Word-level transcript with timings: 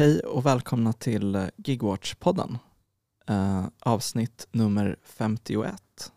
Hej 0.00 0.20
och 0.20 0.46
välkomna 0.46 0.92
till 0.92 1.50
Gigwatch-podden. 1.56 2.58
Eh, 3.26 3.66
avsnitt 3.80 4.48
nummer 4.50 4.96
51. 5.02 6.12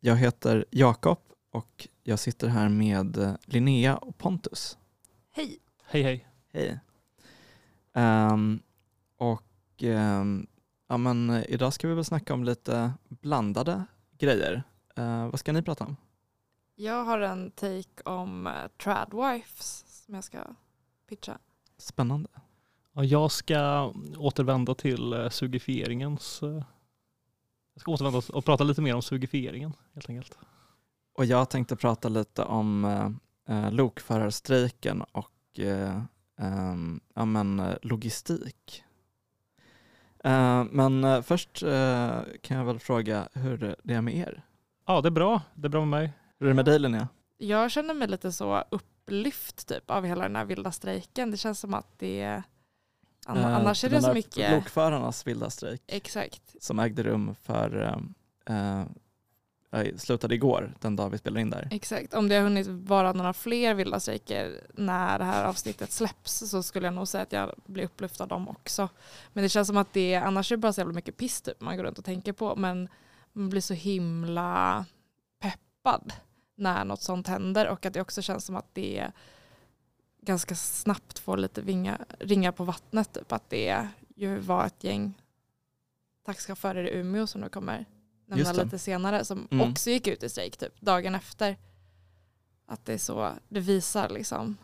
Jag 0.00 0.16
heter 0.16 0.64
Jakob 0.70 1.18
och 1.50 1.88
jag 2.02 2.18
sitter 2.18 2.48
här 2.48 2.68
med 2.68 3.16
eh, 3.16 3.34
Linnea 3.44 3.96
och 3.96 4.18
Pontus. 4.18 4.78
Hej! 5.30 5.58
Hej 5.84 6.02
hej. 6.02 6.28
Hej. 6.52 6.80
Ehm, 7.92 8.62
och 9.16 9.82
ehm, 9.82 10.46
ja, 10.88 10.96
men, 10.96 11.30
eh, 11.30 11.44
idag 11.48 11.72
ska 11.72 11.88
vi 11.88 11.94
väl 11.94 12.04
snacka 12.04 12.34
om 12.34 12.44
lite 12.44 12.92
blandade 13.08 13.84
grejer. 14.18 14.62
Eh, 14.96 15.28
vad 15.28 15.40
ska 15.40 15.52
ni 15.52 15.62
prata 15.62 15.84
om? 15.84 15.96
Jag 16.74 17.04
har 17.04 17.20
en 17.20 17.50
take 17.50 18.02
om 18.04 18.46
uh, 18.46 18.52
tradwives 18.82 19.84
som 19.86 20.14
jag 20.14 20.24
ska 20.24 20.38
pitcha. 21.08 21.38
Spännande. 21.78 22.28
Ja, 22.94 23.04
jag 23.04 23.30
ska 23.32 23.92
återvända 24.18 24.74
till 24.74 25.12
eh, 25.12 25.28
sugifieringens... 25.28 26.42
eh, 26.42 26.62
Jag 27.74 27.80
ska 27.80 27.92
återvända 27.92 28.22
och 28.32 28.44
prata 28.44 28.64
lite 28.64 28.82
mer 28.82 28.94
om 28.94 29.02
sugifieringen 29.02 29.72
helt 29.94 30.08
enkelt. 30.10 30.38
Och 31.14 31.24
jag 31.24 31.50
tänkte 31.50 31.76
prata 31.76 32.08
lite 32.08 32.42
om 32.42 32.84
eh, 32.84 33.10
eh, 33.56 33.72
lokförarstrejken 33.72 35.02
och 35.12 35.58
eh, 35.58 36.00
ehm, 36.38 37.00
ja, 37.14 37.24
men, 37.24 37.60
eh, 37.60 37.74
logistik. 37.82 38.84
Eh, 40.24 40.64
men 40.70 41.04
eh, 41.04 41.22
först 41.22 41.62
eh, 41.62 42.18
kan 42.42 42.56
jag 42.56 42.64
väl 42.64 42.78
fråga 42.78 43.28
hur 43.32 43.76
det 43.82 43.94
är 43.94 44.00
med 44.00 44.14
er? 44.16 44.42
Ja, 44.86 45.00
det 45.00 45.08
är 45.08 45.10
bra. 45.10 45.42
Det 45.54 45.66
är 45.66 45.70
bra 45.70 45.80
med 45.84 46.00
mig. 46.00 46.12
Hur 46.38 46.46
är 46.46 46.50
det 46.50 46.54
med 46.54 46.64
dig 46.64 46.78
Linnea? 46.78 47.08
Jag 47.36 47.70
känner 47.70 47.94
mig 47.94 48.08
lite 48.08 48.32
så 48.32 48.64
upplyft 48.70 49.68
typ 49.68 49.90
av 49.90 50.04
hela 50.04 50.22
den 50.22 50.36
här 50.36 50.44
vilda 50.44 50.72
strejken. 50.72 51.30
Det 51.30 51.36
känns 51.36 51.60
som 51.60 51.74
att 51.74 51.98
det 51.98 52.42
är... 53.26 53.36
Eh, 53.36 53.56
annars 53.56 53.84
är 53.84 53.90
det 53.90 54.02
så 54.02 54.14
mycket... 54.14 54.50
Lokförarnas 54.50 55.26
vilda 55.26 55.50
strejk 55.50 55.82
Exakt. 55.86 56.42
som 56.60 56.78
ägde 56.78 57.02
rum 57.02 57.34
för 57.42 57.82
eh, 58.46 58.80
eh, 58.80 58.86
slutade 59.96 60.34
igår, 60.34 60.74
den 60.80 60.96
dag 60.96 61.10
vi 61.10 61.18
spelar 61.18 61.40
in 61.40 61.50
där. 61.50 61.68
Exakt. 61.70 62.14
Om 62.14 62.28
det 62.28 62.34
har 62.34 62.42
hunnit 62.42 62.66
vara 62.66 63.12
några 63.12 63.32
fler 63.32 63.74
vilda 63.74 64.00
strejker 64.00 64.60
när 64.74 65.18
det 65.18 65.24
här 65.24 65.44
avsnittet 65.44 65.92
släpps 65.92 66.50
så 66.50 66.62
skulle 66.62 66.86
jag 66.86 66.94
nog 66.94 67.08
säga 67.08 67.22
att 67.22 67.32
jag 67.32 67.54
blir 67.66 67.84
upplyft 67.84 68.20
av 68.20 68.28
dem 68.28 68.48
också. 68.48 68.88
Men 69.32 69.42
det 69.42 69.48
känns 69.48 69.68
som 69.68 69.76
att 69.76 69.92
det 69.92 70.14
annars 70.14 70.52
är 70.52 70.56
det 70.56 70.60
bara 70.60 70.72
så 70.72 70.80
jävla 70.80 70.94
mycket 70.94 71.16
piss 71.16 71.42
typ 71.42 71.60
man 71.60 71.76
går 71.76 71.84
runt 71.84 71.98
och 71.98 72.04
tänker 72.04 72.32
på. 72.32 72.56
Men 72.56 72.88
man 73.32 73.50
blir 73.50 73.60
så 73.60 73.74
himla 73.74 74.84
peppad 75.40 76.12
när 76.56 76.84
något 76.84 77.02
sånt 77.02 77.28
händer 77.28 77.68
och 77.68 77.86
att 77.86 77.94
det 77.94 78.00
också 78.00 78.22
känns 78.22 78.44
som 78.44 78.56
att 78.56 78.74
det 78.74 79.10
ganska 80.24 80.54
snabbt 80.54 81.18
får 81.18 81.36
lite 81.36 81.62
vinga, 81.62 81.98
ringa 82.18 82.52
på 82.52 82.64
vattnet. 82.64 83.12
Typ. 83.12 83.32
Att 83.32 83.50
det 83.50 83.88
ju 84.16 84.38
var 84.38 84.66
ett 84.66 84.84
gäng 84.84 85.14
taxichaufförer 86.26 86.84
i 86.84 86.98
Umeå 86.98 87.26
som 87.26 87.40
nu 87.40 87.48
kommer 87.48 87.84
nämna 88.26 88.52
lite 88.52 88.78
senare 88.78 89.24
som 89.24 89.48
Mm. 89.50 89.70
också 89.70 89.90
gick 89.90 90.06
ut 90.06 90.22
i 90.22 90.28
strejk 90.28 90.56
typ 90.56 90.80
dagen 90.80 91.14
efter. 91.14 91.56
Att 92.66 92.84
det 92.84 92.92
är 92.92 92.98
så, 92.98 93.32
det 93.48 93.60
visar 93.60 94.08
liksom 94.08 94.56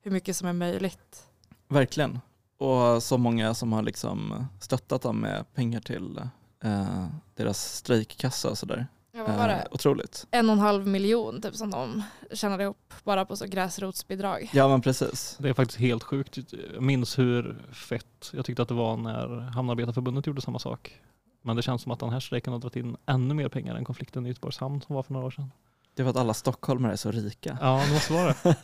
hur 0.00 0.10
mycket 0.10 0.36
som 0.36 0.48
är 0.48 0.52
möjligt. 0.52 1.26
Verkligen. 1.68 2.18
Och 2.58 3.02
så 3.02 3.18
många 3.18 3.54
som 3.54 3.72
har 3.72 3.82
liksom 3.82 4.46
stöttat 4.60 5.02
dem 5.02 5.20
med 5.20 5.54
pengar 5.54 5.80
till 5.80 6.20
eh, 6.62 7.06
deras 7.34 7.74
strejkkassa 7.74 8.50
och 8.50 8.58
sådär. 8.58 8.86
Ja, 9.16 9.24
vad 9.26 9.36
var 9.36 9.48
Eh, 9.48 9.56
det? 9.56 9.68
otroligt. 9.70 10.26
En 10.30 10.48
och 10.48 10.52
en 10.52 10.58
halv 10.58 10.86
miljon 10.86 11.42
typ 11.42 11.54
som 11.54 11.70
de 11.70 12.02
tjänade 12.32 12.62
ihop 12.64 12.94
bara 13.04 13.24
på 13.24 13.36
så 13.36 13.46
gräsrotsbidrag. 13.46 14.50
Ja 14.52 14.68
men 14.68 14.80
precis. 14.82 15.36
Det 15.40 15.48
är 15.48 15.52
faktiskt 15.54 15.80
helt 15.80 16.02
sjukt. 16.02 16.38
Jag 16.74 16.82
minns 16.82 17.18
hur 17.18 17.56
fett 17.72 18.30
jag 18.32 18.44
tyckte 18.44 18.62
att 18.62 18.68
det 18.68 18.74
var 18.74 18.96
när 18.96 19.38
Hamnarbetarförbundet 19.40 20.26
gjorde 20.26 20.40
samma 20.40 20.58
sak. 20.58 21.00
Men 21.42 21.56
det 21.56 21.62
känns 21.62 21.82
som 21.82 21.92
att 21.92 22.00
den 22.00 22.10
här 22.10 22.20
strejken 22.20 22.52
har 22.52 22.60
dragit 22.60 22.76
in 22.76 22.96
ännu 23.06 23.34
mer 23.34 23.48
pengar 23.48 23.74
än 23.74 23.84
konflikten 23.84 24.26
i 24.26 24.28
Göteborgs 24.28 24.58
hamn 24.58 24.80
som 24.82 24.94
var 24.94 25.02
för 25.02 25.12
några 25.12 25.26
år 25.26 25.30
sedan. 25.30 25.52
Det 25.94 26.02
var 26.02 26.10
att 26.10 26.16
alla 26.16 26.34
stockholmare 26.34 26.92
är 26.92 26.96
så 26.96 27.10
rika. 27.10 27.58
Ja, 27.60 27.82
det 27.86 27.92
måste 27.92 28.12
vara 28.12 28.34
det. 28.42 28.56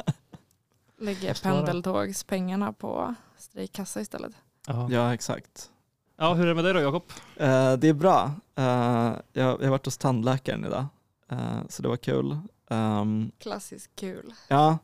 Lägger 1.01 1.43
pendeltågspengarna 1.43 2.73
på 2.73 3.15
strejkkassa 3.37 4.01
istället. 4.01 4.33
Ja. 4.67 4.89
Ja 4.91 5.15
exakt. 5.15 5.71
Ja, 6.17 6.35
hur 6.35 6.45
är 6.45 6.49
det 6.49 6.55
med 6.55 6.65
dig 6.65 6.75
då 6.75 6.81
Jakob? 6.81 7.03
Eh, 7.37 7.73
det 7.73 7.89
är 7.89 7.93
bra. 7.93 8.31
Eh, 8.55 8.65
jag, 8.65 9.17
jag 9.33 9.63
har 9.63 9.71
varit 9.71 9.85
hos 9.85 9.99
tandläkaren 9.99 10.65
idag. 10.65 10.87
Eh, 11.31 11.61
så 11.69 11.83
det 11.83 11.89
var 11.89 11.97
kul. 11.97 12.39
Ehm, 12.71 13.31
Klassiskt 13.39 13.97
kul. 13.97 14.35
Ja, 14.49 14.79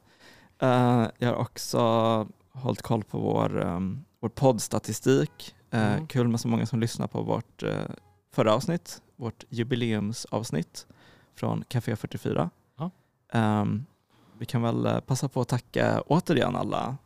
jag 1.18 1.28
har 1.28 1.34
också 1.34 1.78
hållit 2.52 2.82
koll 2.82 3.04
på 3.04 3.18
vår, 3.18 3.56
um, 3.56 4.04
vår 4.20 4.28
poddstatistik. 4.28 5.54
Mm. 5.70 6.06
Kul 6.06 6.28
med 6.28 6.40
så 6.40 6.48
många 6.48 6.66
som 6.66 6.80
lyssnar 6.80 7.06
på 7.06 7.22
vårt 7.22 7.62
uh, 7.62 7.72
förra 8.32 8.54
avsnitt, 8.54 9.02
vårt 9.16 9.44
jubileumsavsnitt 9.48 10.86
från 11.34 11.64
Café 11.68 11.96
44. 11.96 12.50
Ja. 12.78 12.90
Ehm, 13.32 13.86
vi 14.38 14.46
kan 14.46 14.62
väl 14.62 15.00
passa 15.06 15.28
på 15.28 15.40
att 15.40 15.48
tacka 15.48 16.02
återigen 16.06 16.56
alla 16.56 16.96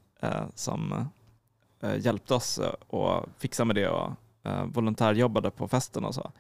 som 0.54 1.08
hjälpte 1.82 2.34
oss 2.34 2.59
eh, 2.59 2.72
och 2.87 3.26
fixa 3.38 3.65
med 3.65 3.76
det 3.76 3.88
och 3.88 4.10
uh, 4.47 4.65
volontärjobbade 4.65 5.50
på 5.50 5.69
festen 5.69 6.04
och 6.04 6.15
så. 6.15 6.32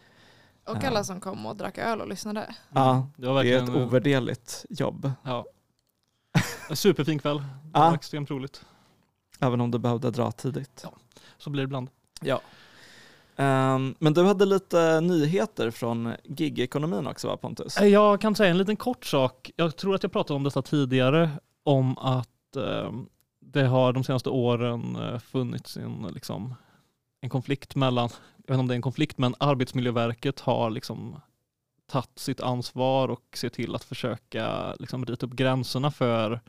Och 0.68 0.76
Ja. 0.82 0.88
alla 0.88 1.04
som 1.04 1.20
kom 1.20 1.46
och 1.46 1.56
drack 1.56 1.78
öl 1.78 2.00
och 2.00 2.08
lyssnade. 2.08 2.54
Ja, 2.74 3.08
Det 3.16 3.26
var 3.26 3.44
det 3.44 3.52
är 3.52 3.56
ett 3.56 3.62
verkligen 3.62 3.86
ovärderligt 3.88 4.64
jobb, 4.70 5.10
ja. 5.22 5.44
en 6.70 6.76
superfin 6.76 7.18
kväll. 7.18 7.38
Det 7.38 7.44
Ja. 7.72 7.80
var 7.80 7.94
extremt 7.94 8.30
roligt. 8.30 8.64
även 9.40 9.60
om 9.60 9.70
du 9.70 9.78
behövde 9.78 10.10
dra 10.10 10.32
tidigt. 10.32 10.80
Ja. 10.84 10.92
Så 11.38 11.50
blir 11.50 11.62
det 11.62 11.64
ibland. 11.64 11.88
Ehm, 13.36 13.94
men 13.98 14.14
du 14.14 14.24
hade 14.24 14.44
lite 14.44 15.00
nyheter 15.00 15.70
från 15.70 16.12
gigekonomin 16.24 17.06
också 17.06 17.28
va 17.28 17.36
Pontus? 17.36 17.76
Eh, 17.76 17.86
Jag 17.88 18.20
kan 18.20 18.34
säga 18.34 18.50
en 18.50 18.58
liten 18.58 18.76
kort 18.76 19.04
sak. 19.06 19.50
Jag 19.56 19.76
tror 19.76 19.94
att 19.94 20.02
jag 20.02 20.12
pratade 20.12 20.36
om 20.36 20.42
detta 20.42 20.62
tidigare, 20.62 21.30
om 21.62 21.98
att 21.98 22.56
eh, 22.56 22.92
det 23.52 23.66
har 23.66 23.92
de 23.92 24.04
senaste 24.04 24.30
åren 24.30 24.96
eh, 24.96 25.18
funnits 25.18 25.76
en, 25.76 26.06
liksom, 26.14 26.54
en 27.20 27.30
konflikt 27.30 27.74
mellan, 27.74 28.08
jag 28.36 28.54
vet 28.54 28.54
inte 28.54 28.60
om 28.60 28.68
det 28.68 28.74
är 28.74 28.76
en 28.76 28.82
konflikt, 28.82 29.18
men 29.18 29.34
Arbetsmiljöverket 29.38 30.40
har 30.40 30.70
liksom 30.70 31.20
tagit 31.86 32.18
sitt 32.18 32.40
ansvar 32.40 33.08
och 33.08 33.22
ser 33.36 33.48
till 33.48 33.74
att 33.74 33.84
försöka 33.84 34.74
liksom, 34.78 35.04
rita 35.04 35.26
upp 35.26 35.32
gränserna 35.32 35.90
för 35.90 36.40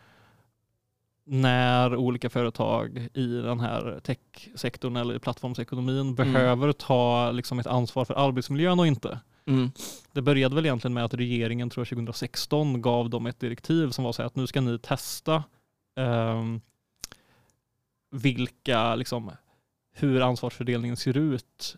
när 1.26 1.96
olika 1.96 2.30
företag 2.30 3.10
i 3.14 3.28
den 3.28 3.60
här 3.60 4.00
techsektorn 4.04 4.96
eller 4.96 5.16
i 5.16 5.20
plattformsekonomin 5.20 6.16
behöver 6.16 6.72
ta 6.72 7.32
liksom, 7.32 7.60
ett 7.60 7.68
ansvar 7.68 8.06
för 8.06 8.14
arbetsmiljön 8.28 8.80
och 8.80 8.88
inte. 8.88 9.20
Mm. 9.46 9.72
Det 10.12 10.22
började 10.22 10.56
väl 10.56 10.66
egentligen 10.66 10.94
med 10.94 11.06
att 11.06 11.14
regeringen, 11.14 11.70
tror 11.70 11.82
jag 11.82 11.90
2016, 11.90 12.82
gav 12.82 13.10
dem 13.10 13.26
ett 13.26 13.40
direktiv 13.40 13.90
som 13.90 14.04
var 14.04 14.12
så 14.12 14.22
här 14.22 14.28
att 14.28 14.36
nu 14.36 14.48
ska 14.48 14.62
ni 14.62 14.80
testa 14.80 15.44
ehm, 15.96 16.62
vilka, 18.14 18.96
liksom, 18.96 19.32
hur 19.92 20.22
ansvarsfördelningen 20.22 20.98
ser 20.98 21.18
ut 21.18 21.76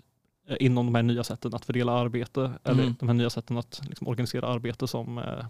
eh, 0.47 0.57
inom 0.59 0.85
de 0.85 0.95
här 0.95 1.03
nya 1.03 1.23
sätten 1.23 1.53
att 1.53 1.65
fördela 1.65 1.91
arbete, 1.91 2.51
eller 2.63 2.83
Mm. 2.83 2.95
de 2.99 3.07
här 3.07 3.13
nya 3.13 3.29
sätten 3.29 3.57
att 3.57 3.81
liksom, 3.87 4.07
organisera 4.07 4.47
arbete 4.47 4.87
som 4.87 5.17
eh, 5.17 5.45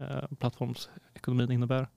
eh, 0.00 0.24
plattformsekonomin 0.38 1.50
innebär. 1.52 1.88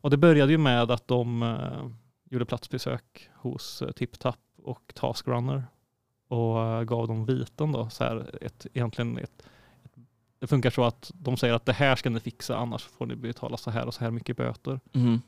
Och 0.00 0.10
det 0.10 0.16
började 0.16 0.52
ju 0.52 0.58
med 0.58 0.90
att 0.90 1.08
de 1.08 1.42
eh, 1.42 1.88
gjorde 2.30 2.44
platsbesök 2.44 3.28
hos 3.34 3.82
eh, 3.82 3.90
TipTap 3.92 4.38
och 4.62 4.92
Taskrunner 4.94 5.64
och 6.28 6.62
eh, 6.62 6.82
gav 6.82 7.08
dem 7.08 7.24
viten 7.26 7.72
då. 7.72 7.90
Så 7.90 8.04
här, 8.04 8.38
ett, 8.40 8.66
egentligen 8.74 9.18
ett, 9.18 9.42
ett, 9.84 9.92
det 10.38 10.46
funkar 10.46 10.70
så 10.70 10.84
att 10.84 11.10
de 11.14 11.36
säger 11.36 11.54
att 11.54 11.66
det 11.66 11.72
här 11.72 11.96
ska 11.96 12.10
ni 12.10 12.20
fixa 12.20 12.56
annars 12.56 12.82
får 12.84 13.06
ni 13.06 13.16
betala 13.16 13.56
så 13.56 13.70
här 13.70 13.86
och 13.86 13.94
så 13.94 14.04
här 14.04 14.10
mycket 14.10 14.36
böter. 14.36 14.80
Mm. 14.92 15.20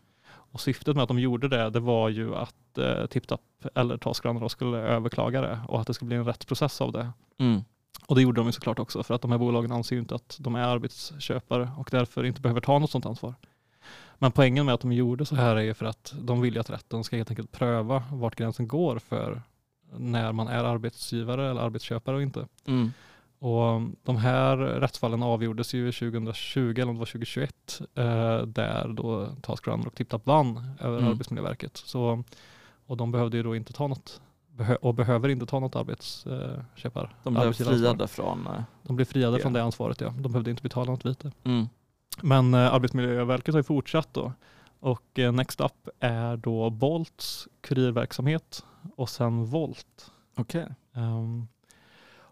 Och 0.53 0.61
syftet 0.61 0.97
med 0.97 1.03
att 1.03 1.09
de 1.09 1.19
gjorde 1.19 1.49
det, 1.49 1.71
det 1.71 1.81
var 1.81 2.09
ju 2.09 2.35
att 2.35 2.79
eh, 2.79 3.07
TipTap 3.07 3.41
eller 3.75 3.97
Taskrunner 3.97 4.41
då 4.41 4.49
skulle 4.49 4.79
överklaga 4.79 5.41
det 5.41 5.61
och 5.69 5.81
att 5.81 5.87
det 5.87 5.95
skulle 5.95 6.07
bli 6.07 6.17
en 6.17 6.25
rättsprocess 6.25 6.81
av 6.81 6.93
det. 6.93 7.13
Mm. 7.39 7.61
Och 8.07 8.15
det 8.15 8.23
gjorde 8.23 8.41
de 8.41 8.47
ju 8.47 8.53
såklart 8.53 8.79
också 8.79 9.03
för 9.03 9.15
att 9.15 9.23
de 9.23 9.31
här 9.31 9.39
bolagen 9.39 9.73
anser 9.73 9.97
ju 9.97 10.01
inte 10.01 10.15
att 10.15 10.37
de 10.41 10.55
är 10.55 10.61
arbetsköpare 10.63 11.71
och 11.77 11.89
därför 11.93 12.25
inte 12.25 12.41
behöver 12.41 12.61
ta 12.61 12.79
något 12.79 12.91
sådant 12.91 13.07
ansvar. 13.07 13.35
Men 14.19 14.33
poängen 14.33 14.67
med 14.67 14.75
att 14.75 14.81
de 14.81 14.93
gjorde 14.93 15.27
så 15.27 15.35
här 15.35 15.57
är 15.57 15.61
ju 15.61 15.75
för 15.75 15.87
att 15.87 16.15
de 16.21 16.41
vill 16.41 16.55
ju 16.55 16.61
att 16.61 16.71
rätten 16.71 17.05
ska 17.05 17.17
helt 17.17 17.31
enkelt 17.31 17.53
pröva 17.53 18.03
vart 18.13 18.37
gränsen 18.37 18.69
går 18.69 18.99
för 18.99 19.43
när 19.97 20.33
man 20.33 20.49
är 20.49 20.65
arbetsgivare 20.65 21.51
eller 21.51 21.61
arbetsköpare 21.61 22.17
och 22.17 22.23
inte. 22.23 22.47
Mm. 22.67 22.93
Och 23.41 23.81
de 24.03 24.17
här 24.17 24.57
rättsfallen 24.57 25.23
avgjordes 25.23 25.75
ju 25.75 25.93
2020 25.93 26.59
eller 26.59 26.89
om 26.89 26.95
det 26.95 26.99
var 26.99 27.07
2021 27.07 27.81
eh, 27.95 28.37
där 28.43 28.89
då 28.89 29.27
Taskrunner 29.43 29.87
och 29.87 29.95
TipTap 29.95 30.27
vann 30.27 30.71
över 30.81 30.99
Mm. 30.99 31.11
Arbetsmiljöverket. 31.11 31.77
Så, 31.77 32.25
och 32.87 32.97
de 32.97 33.13
behövde 33.13 33.37
ju 33.37 33.43
då 33.43 33.57
inte 33.57 33.73
ta 33.73 33.87
något 33.87 34.21
behö- 34.57 34.77
och 34.77 34.95
behöver 34.95 35.29
inte 35.29 35.47
ta 35.47 35.59
något 35.61 35.77
arbetsköpar. 35.77 37.15
De 37.23 37.35
blev 37.35 37.53
friade 37.53 38.09
från... 38.09 38.47
eh, 38.47 38.63
De 38.83 38.97
blev 38.97 39.05
friade 39.07 39.37
det. 39.37 39.43
från 39.43 39.53
det 39.53 39.63
ansvaret 39.63 40.01
ja. 40.01 40.11
De 40.19 40.33
behövde 40.33 40.51
inte 40.51 40.63
betala 40.63 40.91
något 40.91 41.07
vite. 41.07 41.33
Mm. 41.45 41.67
Men 42.23 42.55
eh, 42.55 42.75
Arbetsmiljöverket 42.75 43.55
har 43.55 43.59
ju 43.59 43.63
fortsatt 43.65 44.09
då 44.15 44.33
Och 44.81 45.19
eh, 45.19 45.33
Next 45.33 45.61
Up 45.61 45.89
är 46.01 46.37
då 46.37 46.71
Bolts 46.71 47.49
kurirverksamhet 47.61 48.65
och 48.97 49.09
sen 49.09 49.45
Volt. 49.47 50.11
Okej. 50.37 50.67
Ehm, 50.95 51.49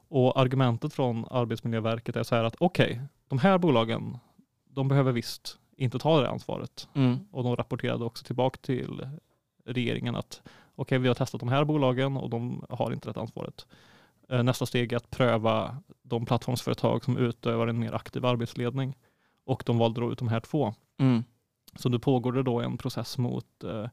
och 0.08 0.40
argumentet 0.40 0.92
från 0.92 1.26
Arbetsmiljöverket 1.30 2.16
är 2.16 2.22
så 2.22 2.34
här 2.34 2.44
att 2.44 2.56
okej, 2.58 3.00
de 3.28 3.38
här 3.38 3.58
bolagen, 3.58 4.18
de 4.64 4.88
behöver 4.88 5.12
visst 5.12 5.58
inte 5.76 5.98
ta 5.98 6.20
det 6.20 6.28
ansvaret. 6.28 6.88
Mm. 6.94 7.18
Och 7.30 7.44
de 7.44 7.56
rapporterade 7.56 8.04
också 8.04 8.24
tillbaka 8.24 8.58
till 8.62 9.08
regeringen 9.64 10.16
att 10.16 10.42
okej, 10.74 10.98
vi 10.98 11.08
har 11.08 11.14
testat 11.14 11.40
de 11.40 11.48
här 11.48 11.64
bolagen 11.64 12.16
och 12.16 12.30
de 12.30 12.64
har 12.70 12.92
inte 12.92 13.12
det 13.12 13.20
ansvaret. 13.20 13.66
Eh, 14.28 14.42
Nästa 14.42 14.66
steg 14.66 14.92
är 14.92 14.96
att 14.96 15.10
pröva 15.10 15.76
de 16.02 16.26
plattformsföretag 16.26 17.04
som 17.04 17.16
utövar 17.18 17.66
en 17.66 17.78
mer 17.78 17.92
aktiv 17.92 18.26
arbetsledning. 18.26 18.96
Och 19.44 19.62
de 19.66 19.78
valde 19.78 20.00
då 20.00 20.12
ut 20.12 20.18
de 20.18 20.28
här 20.28 20.40
två. 20.40 20.74
Mm. 20.98 21.24
Så 21.76 21.88
nu 21.88 21.98
pågår 21.98 22.32
det 22.32 22.42
då 22.42 22.60
en 22.60 22.78
process 22.78 23.18
mot, 23.18 23.64
eh, 23.64 23.88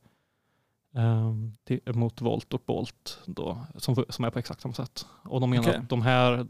till, 1.63 1.79
mot 1.85 2.21
Volt 2.21 2.53
och 2.53 2.61
Bolt 2.65 3.19
då, 3.25 3.57
som, 3.77 4.05
som 4.09 4.25
är 4.25 4.29
på 4.29 4.39
exakt 4.39 4.61
samma 4.61 4.73
sätt. 4.73 5.05
Och 5.23 5.41
de 5.41 5.49
menar 5.49 5.63
Okej. 5.63 5.75
att 5.75 5.89
de 5.89 6.01
här, 6.01 6.47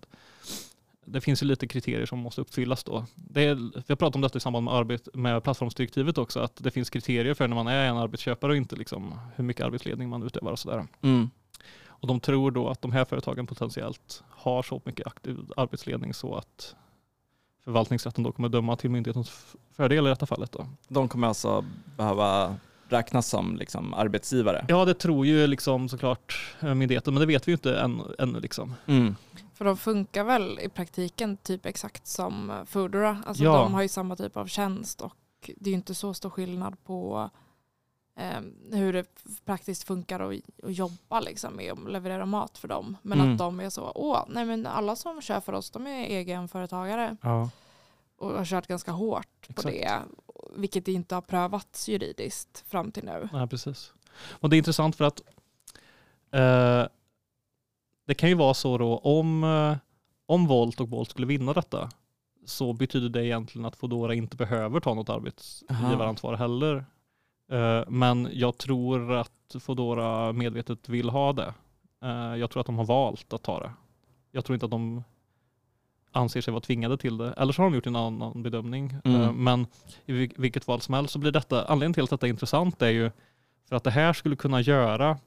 det 1.06 1.22
finns 1.22 1.44
ju 1.44 1.48
lite 1.48 1.68
kriterier 1.68 2.06
som 2.06 2.19
måste 2.19 2.42
uppfyllas 2.42 2.84
då. 2.84 3.06
Det 3.16 3.44
är, 3.44 3.56
vi 3.56 3.84
har 3.88 3.95
pratat 3.95 4.16
om 4.16 4.22
detta 4.22 4.38
i 4.38 4.42
samband 4.42 4.66
med, 4.66 4.74
arbet, 4.74 5.07
med 5.13 5.44
plattformsdirektivet 5.44 6.18
också, 6.18 6.40
att 6.40 6.56
det 6.56 6.72
finns 6.72 6.90
kriterier 6.90 7.34
för 7.34 7.48
när 7.48 7.56
man 7.56 7.68
är 7.68 7.86
en 7.86 7.98
arbetsköpare 7.98 8.51
och 8.51 8.57
inte 8.57 8.75
liksom 8.75 9.19
hur 9.36 9.44
mycket 9.44 9.66
arbetsledning 9.66 10.10
man 10.10 10.24
utövar 10.24 10.51
och 10.51 10.60
sådär. 10.60 10.88
Mm. 11.01 11.30
Och 11.86 12.07
de 12.07 12.19
tror 12.19 12.51
då 12.51 12.69
att 12.69 12.81
de 12.81 12.92
här 12.92 13.06
företagen 13.06 13.48
potentiellt 13.48 14.24
har 14.30 14.63
så 14.63 14.81
mycket 14.86 15.07
aktiv 15.07 15.38
arbetsledning 15.57 16.13
så 16.13 16.36
att 16.36 16.75
förvaltningsrätten 17.63 18.24
då 18.24 18.31
kommer 18.31 18.50
döma 18.50 18.75
till 18.75 18.90
myndighetens 18.90 19.56
fördel 19.72 20.07
i 20.07 20.10
detta 20.10 20.25
fallet. 20.25 20.51
Då. 20.51 20.68
De 20.88 21.07
kommer 21.07 21.28
alltså 21.28 21.66
behöva 21.98 22.56
räknas 22.94 23.28
som 23.28 23.56
liksom 23.56 23.94
arbetsgivare? 23.94 24.66
Ja, 24.69 24.86
det 24.86 24.94
tror 24.94 25.25
ju 25.25 25.48
liksom 25.48 25.90
såklart 25.90 26.56
eh, 26.62 26.74
myndigheten, 26.75 27.13
men 27.13 27.22
det 27.22 27.28
vet 27.28 27.48
vi 27.48 27.51
ju 27.51 27.56
inte 27.56 27.80
än, 27.80 28.01
ännu. 28.19 28.40
Liksom. 28.40 28.74
Mm. 28.86 29.16
För 29.54 29.66
de 29.66 29.78
funkar 29.78 30.24
väl 30.24 30.60
i 30.60 30.69
praktiken 30.69 31.38
typ 31.38 31.66
exakt 31.66 32.07
som 32.07 32.50
eh, 32.50 32.63
Foodora. 32.66 33.24
Alltså 33.28 33.44
Ja. 33.44 33.54
de 33.57 33.74
har 33.74 33.81
ju 33.81 33.88
samma 33.88 34.16
typ 34.16 34.38
av 34.38 34.48
tjänst 34.48 35.01
och 35.01 35.16
det 35.57 35.69
är 35.69 35.72
ju 35.72 35.75
inte 35.75 35.95
så 35.95 36.13
stor 36.13 36.30
skillnad 36.30 36.84
på 36.84 37.30
eh, 38.19 38.42
hur 38.78 38.94
det 38.94 39.06
praktiskt 39.45 39.84
funkar 39.84 40.19
att, 40.19 40.34
att 40.63 40.78
jobba 40.78 41.19
liksom, 41.19 41.56
med 41.56 41.72
att 41.72 41.92
leverera 41.92 42.25
mat 42.25 42.57
för 42.57 42.68
dem. 42.68 42.98
Men 43.01 43.19
Mm. 43.19 43.31
att 43.31 43.38
de 43.38 43.60
är 43.60 43.69
så, 43.69 43.92
åh, 43.95 44.24
nej 44.28 44.45
men 44.45 44.66
alla 44.68 44.95
som 44.95 45.22
kör 45.22 45.40
för 45.40 45.54
oss 45.54 45.72
de 45.72 45.88
är 45.88 46.06
egenföretagare 46.06 47.18
Ja. 47.22 47.50
och 48.18 48.30
har 48.31 48.45
kört 48.45 48.68
ganska 48.68 48.92
hårt 48.92 49.28
på 49.48 49.69
Exakt. 49.69 49.75
det. 49.75 50.01
Vilket 50.56 50.88
inte 50.88 51.16
har 51.16 51.22
prövats 51.22 51.90
juridiskt 51.90 52.63
fram 52.68 52.92
till 52.92 53.06
nu. 53.06 53.30
Nej, 53.34 53.48
precis. 53.48 53.94
Och 54.31 54.50
det 54.50 54.56
är 54.56 54.57
intressant 54.57 54.95
för 54.95 55.06
att 55.06 55.22
eh, 56.31 56.88
det 58.06 58.13
kan 58.13 58.30
ju 58.30 58.36
vara 58.36 58.54
så 58.54 58.78
då 58.78 58.98
om, 58.98 59.44
eh, 59.44 59.78
om 60.25 60.48
Volt 60.48 60.80
och 60.80 60.88
Bolt 60.88 61.10
skulle 61.10 61.28
vinna 61.28 61.54
detta 61.54 61.90
så 62.45 62.74
betyder 62.74 63.10
det 63.10 63.25
egentligen 63.25 63.66
att 63.66 63.75
Foodora 63.75 64.13
inte 64.13 64.38
behöver 64.38 64.80
ta 64.80 64.94
något 64.94 65.10
arbetsgivaransvar 65.10 66.34
heller. 66.34 66.86
Eh, 67.51 67.84
men 67.88 68.30
jag 68.34 68.57
tror 68.57 69.12
att 69.12 69.56
Foodora 69.60 70.34
medvetet 70.34 70.90
vill 70.90 71.10
ha 71.10 71.34
det. 71.34 71.54
Eh, 72.04 72.36
jag 72.36 72.50
tror 72.50 72.62
att 72.62 72.66
de 72.66 72.78
har 72.78 72.86
valt 72.86 73.34
att 73.34 73.44
ta 73.44 73.60
det. 73.60 73.72
Jag 74.31 74.45
tror 74.45 74.54
inte 74.54 74.66
att 74.66 74.72
de 74.72 75.04
anser 76.13 76.42
sig 76.42 76.51
vara 76.51 76.62
tvingade 76.62 76.98
till 76.98 77.18
det. 77.18 77.33
Eller 77.38 77.54
så 77.54 77.62
har 77.62 77.69
de 77.69 77.75
gjort 77.75 77.88
en 77.88 77.95
annan 77.95 78.44
bedömning. 78.44 78.95
Mm. 79.04 79.21
Eh, 79.21 79.31
Men 79.31 79.68
i 80.06 80.12
vil- 80.13 80.33
vilket 80.38 80.63
fall 80.65 80.81
som 80.81 80.94
helst 80.94 81.13
så 81.13 81.19
blir 81.19 81.31
detta, 81.31 81.65
anledningen 81.65 81.94
till 81.94 82.04
att 82.04 82.10
detta 82.10 82.25
är 82.25 82.30
intressant 82.30 82.81
är 82.81 82.89
ju 82.89 83.12
för 83.69 83.75
att 83.75 83.83
det 83.83 83.92
här 83.92 84.13
skulle 84.13 84.36
kunna 84.36 84.62
göra 84.62 85.18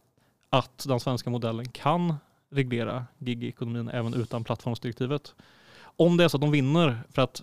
att 0.50 0.85
den 0.88 1.00
svenska 1.00 1.31
modellen 1.31 1.69
kan 1.69 2.15
reglera 2.50 3.05
gig-ekonomin 3.19 3.88
även 3.88 4.15
utan 4.15 4.44
plattformsdirektivet. 4.44 5.35
Om 5.83 6.17
det 6.17 6.25
är 6.25 6.29
så 6.29 6.37
att 6.37 6.41
de 6.41 6.50
vinner, 6.50 6.99
för 7.11 7.23
att 7.23 7.43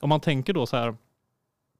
om 0.00 0.08
man 0.08 0.20
tänker 0.20 0.52
då 0.52 0.66
så 0.66 0.76
här, 0.76 0.96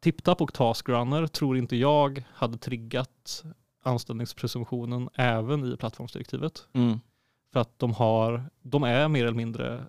TipTap 0.00 0.40
och 0.40 0.52
Taskrunner 0.54 1.26
tror 1.26 1.56
inte 1.58 1.76
jag 1.76 2.24
hade 2.34 2.58
triggat 2.58 3.44
anställningspresumtionen 3.82 5.08
även 5.14 5.72
i 5.72 5.76
plattformsdirektivet. 5.76 6.66
Mm. 6.72 7.00
För 7.52 7.60
att 7.60 7.78
de, 7.78 7.92
har, 7.94 8.44
de 8.62 8.82
är 8.84 9.08
mer 9.08 9.24
eller 9.24 9.36
mindre 9.36 9.84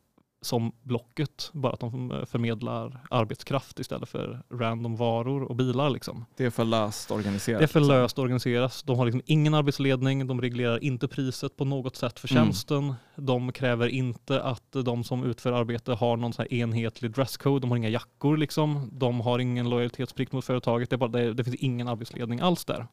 som 0.48 0.72
Blocket, 0.84 1.50
bara 1.54 1.74
att 1.74 1.80
de 1.80 2.26
förmedlar 2.28 3.00
arbetskraft 3.10 3.80
istället 3.80 4.10
för 4.10 4.42
random 4.52 4.96
varor 4.96 5.44
och 5.44 5.56
bilar. 5.56 5.90
Liksom. 5.90 6.26
Det 6.38 6.46
är 6.46 6.50
för 6.50 6.66
löst 6.66 7.12
organiserat. 7.12 7.60
Det 7.60 7.66
är 7.66 7.68
för 7.68 7.80
liksom. 7.80 7.96
löst 7.96 8.20
organiserat. 8.20 8.84
De 8.86 8.98
har 8.98 9.06
liksom 9.06 9.22
ingen 9.26 9.54
arbetsledning, 9.54 10.28
de 10.28 10.42
reglerar 10.42 10.84
inte 10.84 11.08
priset 11.08 11.58
på 11.58 11.66
något 11.66 11.96
sätt 11.96 12.20
för 12.20 12.32
Mm. 12.32 12.46
tjänsten. 12.46 12.94
De 13.16 13.52
kräver 13.52 13.88
inte 13.88 14.42
att 14.42 14.72
de 14.72 15.04
som 15.04 15.24
utför 15.24 15.52
arbete 15.52 15.94
har 15.94 16.18
någon 16.18 16.34
enhetlig 16.50 17.12
dresscode. 17.12 17.60
De 17.60 17.70
har 17.70 17.78
inga 17.78 17.90
jackor 17.90 18.38
liksom. 18.38 18.90
De 18.92 19.22
har 19.22 19.40
ingen 19.40 19.70
lojalitetsplikt 19.70 20.32
mot 20.32 20.46
företaget. 20.46 20.90
Det, 20.90 20.98
bara, 20.98 21.10
det, 21.10 21.34
det 21.34 21.44
finns 21.44 21.56
ingen 21.56 21.88
arbetsledning 21.88 22.40
alls 22.40 22.66
där. 22.66 22.88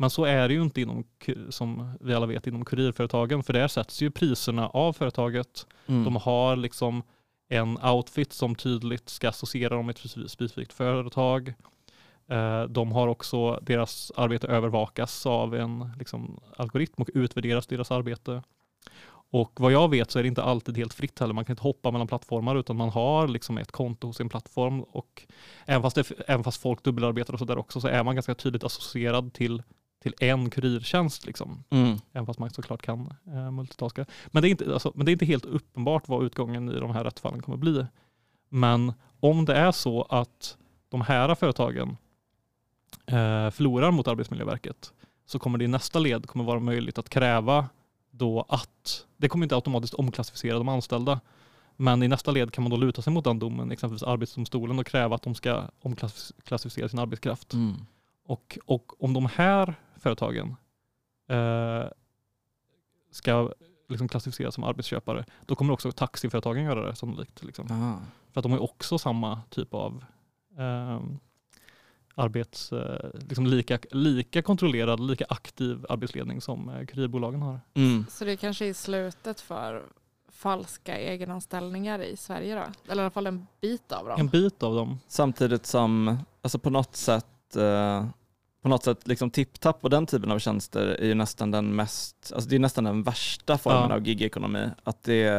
Men 0.00 0.10
så 0.10 0.24
är 0.24 0.48
det 0.48 0.54
ju 0.54 0.62
inte 0.62 0.80
inom, 0.80 1.04
som 1.50 1.92
vi 2.00 2.14
alla 2.14 2.26
vet, 2.26 2.46
inom 2.46 2.64
kurirföretagen. 2.64 3.42
För 3.42 3.52
där 3.52 3.68
sätts 3.68 4.02
ju 4.02 4.10
priserna 4.10 4.68
av 4.68 4.92
företaget. 4.92 5.66
Mm. 5.86 6.04
De 6.04 6.16
har 6.16 6.56
liksom 6.56 7.02
en 7.48 7.78
outfit 7.84 8.32
som 8.32 8.54
tydligt 8.54 9.08
ska 9.08 9.28
associera 9.28 9.74
dem 9.76 9.86
med 9.86 9.92
ett 9.94 10.02
speci- 10.02 10.28
specifikt 10.28 10.72
företag. 10.72 11.54
Eh, 12.28 12.62
De 12.62 12.92
har 12.92 13.08
också, 13.08 13.58
deras 13.62 14.12
arbete 14.16 14.46
övervakas 14.46 15.26
av 15.26 15.54
en 15.54 15.92
liksom, 15.98 16.40
algoritm 16.56 17.02
och 17.02 17.08
utvärderas 17.14 17.66
deras 17.66 17.90
arbete. 17.90 18.42
Och 19.30 19.52
vad 19.60 19.72
jag 19.72 19.90
vet 19.90 20.10
så 20.10 20.18
är 20.18 20.22
det 20.22 20.28
inte 20.28 20.42
alltid 20.42 20.76
helt 20.76 20.94
fritt 20.94 21.18
heller. 21.18 21.34
Man 21.34 21.44
kan 21.44 21.52
inte 21.52 21.62
hoppa 21.62 21.90
mellan 21.90 22.06
plattformar 22.06 22.56
utan 22.56 22.76
man 22.76 22.88
har 22.88 23.28
liksom 23.28 23.58
ett 23.58 23.72
konto 23.72 24.06
hos 24.06 24.20
en 24.20 24.28
plattform 24.28 24.80
och 24.82 25.22
även 25.66 25.82
fast, 25.82 25.96
det, 25.96 26.10
även 26.26 26.44
fast 26.44 26.62
folk 26.62 26.82
dubbelarbetar 26.82 27.32
och 27.32 27.38
sådär 27.38 27.58
också 27.58 27.80
så 27.80 27.88
är 27.88 28.04
man 28.04 28.14
ganska 28.14 28.34
tydligt 28.34 28.64
associerad 28.64 29.32
till, 29.32 29.62
till 30.02 30.14
en 30.20 30.50
kurirtjänst. 30.50 31.26
Liksom. 31.26 31.64
Mm. 31.70 31.98
Även 32.12 32.26
fast 32.26 32.38
man 32.38 32.50
såklart 32.50 32.82
kan 32.82 33.14
eh, 33.26 33.50
multitaska. 33.50 34.06
Men 34.26 34.42
det, 34.42 34.48
är 34.48 34.50
inte, 34.50 34.72
alltså, 34.72 34.92
men 34.94 35.06
det 35.06 35.10
är 35.10 35.12
inte 35.12 35.26
helt 35.26 35.44
uppenbart 35.44 36.08
vad 36.08 36.24
utgången 36.24 36.68
i 36.68 36.80
de 36.80 36.90
här 36.90 37.04
rättsfallen 37.04 37.42
kommer 37.42 37.58
bli. 37.58 37.86
Men 38.48 38.92
om 39.20 39.44
det 39.44 39.54
är 39.54 39.72
så 39.72 40.02
att 40.02 40.56
de 40.88 41.00
här 41.00 41.34
företagen 41.34 41.96
eh, 43.06 43.50
förlorar 43.50 43.90
mot 43.90 44.08
Arbetsmiljöverket 44.08 44.92
så 45.26 45.38
kommer 45.38 45.58
det 45.58 45.64
i 45.64 45.68
nästa 45.68 45.98
led 45.98 46.26
kommer 46.26 46.44
vara 46.44 46.60
möjligt 46.60 46.98
att 46.98 47.08
kräva 47.08 47.68
då 48.10 48.44
att, 48.48 49.06
det 49.16 49.28
kommer 49.28 49.44
inte 49.44 49.54
automatiskt 49.54 49.94
omklassificera 49.94 50.58
de 50.58 50.68
anställda, 50.68 51.20
men 51.76 52.02
i 52.02 52.08
nästa 52.08 52.30
led 52.30 52.52
kan 52.52 52.64
man 52.64 52.70
då 52.70 52.76
luta 52.76 53.02
sig 53.02 53.12
mot 53.12 53.24
den 53.24 53.38
domen, 53.38 53.70
exempelvis 53.70 54.02
Arbetsdomstolen 54.02 54.78
och 54.78 54.86
kräva 54.86 55.14
att 55.14 55.22
de 55.22 55.34
ska 55.34 55.62
omklassificera 55.80 56.88
sin 56.88 56.98
arbetskraft. 56.98 57.52
Mm. 57.52 57.74
Och, 58.24 58.58
och 58.64 59.04
om 59.04 59.12
de 59.12 59.26
här 59.26 59.74
företagen 59.98 60.56
eh, 61.28 61.84
ska 63.10 63.52
liksom 63.88 64.08
klassificeras 64.08 64.54
som 64.54 64.64
arbetsköpare, 64.64 65.24
då 65.46 65.54
kommer 65.54 65.72
också 65.72 65.92
taxiföretagen 65.92 66.64
göra 66.64 66.86
det 66.86 66.94
sannolikt. 66.94 67.42
Liksom. 67.42 67.66
Aha. 67.70 68.00
För 68.32 68.40
att 68.40 68.42
de 68.42 68.52
har 68.52 68.62
också 68.62 68.98
samma 68.98 69.42
typ 69.50 69.74
av 69.74 70.04
eh, 70.58 71.00
arbets, 72.14 72.72
eh, 72.72 73.10
liksom 73.28 73.46
lika, 73.46 73.78
lika 73.90 74.42
kontrollerad, 74.42 75.00
lika 75.00 75.24
aktiv 75.28 75.86
arbetsledning 75.88 76.40
som 76.40 76.68
eh, 76.68 76.86
kurirbolagen 76.86 77.42
har. 77.42 77.60
Mm. 77.74 78.06
Så 78.10 78.24
det 78.24 78.36
kanske 78.36 78.66
är 78.66 78.74
slutet 78.74 79.40
för 79.40 79.84
falska 80.28 80.98
egenanställningar 80.98 81.98
i 81.98 82.16
Sverige 82.16 82.54
då? 82.54 82.92
Eller 82.92 83.02
i 83.02 83.04
alla 83.04 83.10
fall 83.10 83.26
en 83.26 83.46
bit 83.60 83.92
av 83.92 84.08
dem. 84.08 84.20
En 84.20 84.28
bit 84.28 84.62
av 84.62 84.74
dem. 84.74 84.98
Samtidigt 85.08 85.66
som, 85.66 86.18
alltså 86.42 86.58
på 86.58 86.70
något 86.70 86.96
sätt, 86.96 87.56
eh, 87.56 88.06
på 88.62 88.68
något 88.68 88.84
sätt 88.84 89.08
liksom 89.08 89.30
tipptapp 89.30 89.78
och 89.84 89.90
den 89.90 90.06
typen 90.06 90.30
av 90.32 90.38
tjänster 90.38 90.86
är 90.86 91.06
ju 91.06 91.14
nästan 91.14 91.50
den 91.50 91.76
mest, 91.76 92.32
alltså 92.34 92.50
det 92.50 92.56
är 92.56 92.60
nästan 92.60 92.84
den 92.84 93.02
värsta 93.02 93.58
formen 93.58 93.90
Ja. 93.90 93.94
av 93.96 94.06
gigekonomi. 94.06 94.68
Att 94.84 95.02
det, 95.02 95.30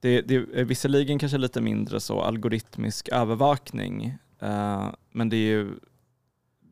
det, 0.00 0.20
det 0.20 0.34
är 0.34 0.64
visserligen 0.64 1.18
kanske 1.18 1.38
lite 1.38 1.60
mindre 1.60 2.00
så 2.00 2.20
algoritmisk 2.20 3.08
övervakning, 3.08 4.14
eh, 4.40 4.86
men 5.12 5.28
det 5.28 5.36
är 5.36 5.50
ju 5.50 5.74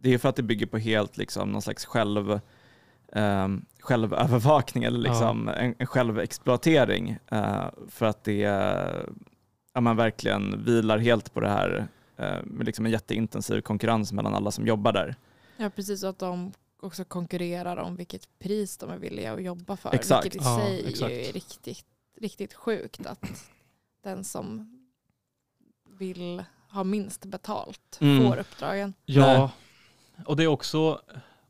det 0.03 0.15
är 0.15 0.19
för 0.19 0.29
att 0.29 0.37
det 0.37 0.43
bygger 0.43 0.67
på 0.67 0.79
helt 0.79 1.17
liksom 1.17 1.49
någon 1.53 1.63
slags 1.63 1.85
själv, 1.85 2.41
eh, 3.13 3.49
självövervakning 3.81 4.85
eller 4.85 4.99
liksom 4.99 5.49
en, 5.49 5.75
en 5.79 5.87
självexploatering 5.87 7.17
eh, 7.31 7.65
för 7.89 8.07
att 8.07 8.25
det 8.25 8.37
ja, 9.75 9.81
man 9.81 9.97
verkligen 9.97 10.65
vilar 10.65 10.99
helt 10.99 11.35
på 11.35 11.41
det 11.41 11.49
här 11.49 11.87
eh, 12.17 12.37
med 12.45 12.67
liksom 12.67 12.87
en 12.87 12.93
jätteintensiv 12.93 13.61
konkurrens 13.61 14.13
mellan 14.13 14.35
alla 14.35 14.51
som 14.51 14.67
jobbar 14.67 14.93
där. 14.93 15.15
Ja 15.61 15.71
precis, 15.71 16.03
och 16.03 16.09
att 16.11 16.19
de 16.19 16.53
också 16.81 17.05
konkurrerar 17.05 17.77
om 17.77 17.97
vilket 17.97 18.39
pris 18.39 18.77
de 18.77 18.91
är 18.91 18.97
villiga 18.99 19.33
att 19.33 19.43
jobba 19.43 19.77
för. 19.77 19.95
Exakt. 19.95 20.25
Vilket 20.25 20.41
i 20.43 20.45
Ja, 20.45 20.59
sig 20.59 20.89
exakt. 20.89 21.13
är 21.13 21.33
riktigt, 21.33 21.85
riktigt 22.21 22.55
sjukt 22.55 23.07
att 23.07 23.49
den 24.03 24.25
som 24.25 24.77
vill 25.99 26.45
ha 26.71 26.85
minst 26.85 27.25
betalt 27.25 27.99
Mm. 28.01 28.29
får 28.31 28.39
uppdragen. 28.39 28.95
Ja, 29.05 29.51
Och 30.27 30.37
det 30.37 30.43
är 30.43 30.47
också, 30.47 31.01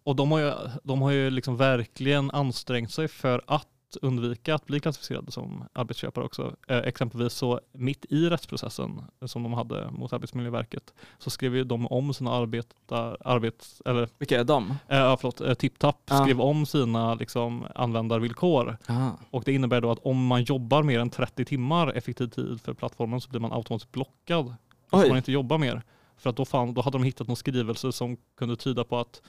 och 0.03 0.17
de 0.17 0.31
har 0.33 0.39
ju, 0.39 0.53
de 0.85 1.03
har 1.03 1.11
ju 1.11 1.31
liksom 1.31 1.57
verkligen 1.57 2.31
ansträngt 2.31 2.93
sig 2.93 3.09
för 3.09 3.43
att 3.47 3.69
undvika 4.03 4.55
att 4.55 4.67
bli 4.67 4.81
klassificerade 4.81 5.33
som 5.33 5.65
arbetsköpare 5.73 6.25
också. 6.25 6.57
Eh, 6.69 6.79
exempelvis 6.79 7.33
så 7.33 7.61
mitt 7.73 8.05
i 8.11 8.29
rättsprocessen 8.29 9.01
som 9.27 9.43
de 9.43 9.53
hade 9.53 9.91
mot 9.91 10.13
Arbetsmiljöverket 10.13 10.95
så 11.19 11.31
skrev 11.31 11.57
ju 11.57 11.65
de 11.65 11.87
om 11.87 12.15
sina 12.15 12.31
arbetar, 12.33 13.17
arbets, 13.25 13.83
eller, 13.85 14.09
Vilka 14.19 14.41
är 14.41 14.45
de? 14.45 14.71
eh, 14.89 14.99
ja, 14.99 15.17
förlåt, 15.17 15.41
eh, 15.41 15.55
TipTap 15.55 15.97
Ja. 16.11 16.25
skrev 16.25 16.41
om 16.41 16.67
sina 16.67 17.15
liksom, 17.15 17.67
användarvillkor 17.75 18.77
Ah. 18.87 19.11
och 19.31 19.43
det 19.45 19.53
innebär 19.53 19.81
då 19.81 19.91
att 19.91 19.99
om 19.99 20.27
man 20.27 20.43
jobbar 20.43 20.83
mer 20.83 21.01
än 21.01 21.11
30 21.11 21.45
timmar 21.45 21.93
effektiv 21.93 22.27
tid 22.29 22.61
för 22.61 22.75
plattformen 22.75 23.21
så 23.21 23.31
blir 23.31 23.41
man 23.41 23.53
automatiskt 23.53 23.93
blockad. 23.93 24.55
Då 24.91 24.99
får 25.01 25.09
man 25.09 25.17
inte 25.17 25.33
jobba 25.33 25.59
mer. 25.59 25.83
För 26.17 26.31
att 26.31 26.37
då, 26.37 26.45
fan, 26.45 26.75
då 26.75 26.83
hade 26.83 26.99
de 26.99 27.05
hittat 27.05 27.27
någon 27.27 27.37
skrivelse 27.37 27.93
som 27.93 28.17
kunde 28.37 28.57
tyda 28.57 28.85
på 28.85 28.99
att 28.99 29.23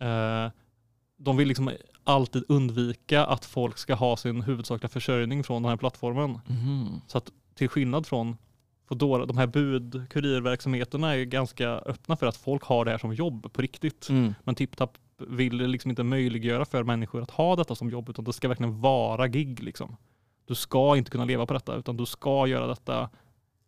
eh, 0.00 0.50
de 1.16 1.36
vill 1.36 1.48
liksom 1.48 1.70
alltid 2.04 2.44
undvika 2.48 3.24
att 3.24 3.44
folk 3.44 3.78
ska 3.78 3.94
ha 3.94 4.16
sin 4.16 4.42
huvudsakliga 4.42 4.88
försörjning 4.88 5.44
från 5.44 5.62
den 5.62 5.70
här 5.70 5.76
plattformen. 5.76 6.40
Mhm. 6.46 7.00
Så 7.06 7.18
att 7.18 7.32
till 7.54 7.68
skillnad 7.68 8.06
från 8.06 8.36
Foodora, 8.88 9.26
de 9.26 9.38
här 9.38 9.46
bud 9.46 10.06
kurirverksamheterna 10.10 11.14
är 11.14 11.24
ganska 11.24 11.68
öppna 11.68 12.16
för 12.16 12.26
att 12.26 12.36
folk 12.36 12.62
har 12.62 12.84
det 12.84 12.90
här 12.90 12.98
som 12.98 13.14
jobb 13.14 13.52
på 13.52 13.62
riktigt. 13.62 14.08
Mm. 14.08 14.34
Men 14.44 14.54
TipTap 14.54 14.98
vill 15.18 15.56
liksom 15.56 15.90
inte 15.90 16.02
möjliggöra 16.02 16.64
för 16.64 16.82
människor 16.82 17.22
att 17.22 17.30
ha 17.30 17.56
detta 17.56 17.74
som 17.74 17.90
jobb 17.90 18.08
utan 18.08 18.24
det 18.24 18.32
ska 18.32 18.48
verkligen 18.48 18.80
vara 18.80 19.28
gig. 19.28 19.62
Liksom. 19.62 19.96
Du 20.46 20.54
ska 20.54 20.96
inte 20.96 21.10
kunna 21.10 21.24
leva 21.24 21.46
på 21.46 21.54
detta 21.54 21.76
utan 21.76 21.96
du 21.96 22.06
ska 22.06 22.46
göra 22.46 22.66
detta 22.66 23.10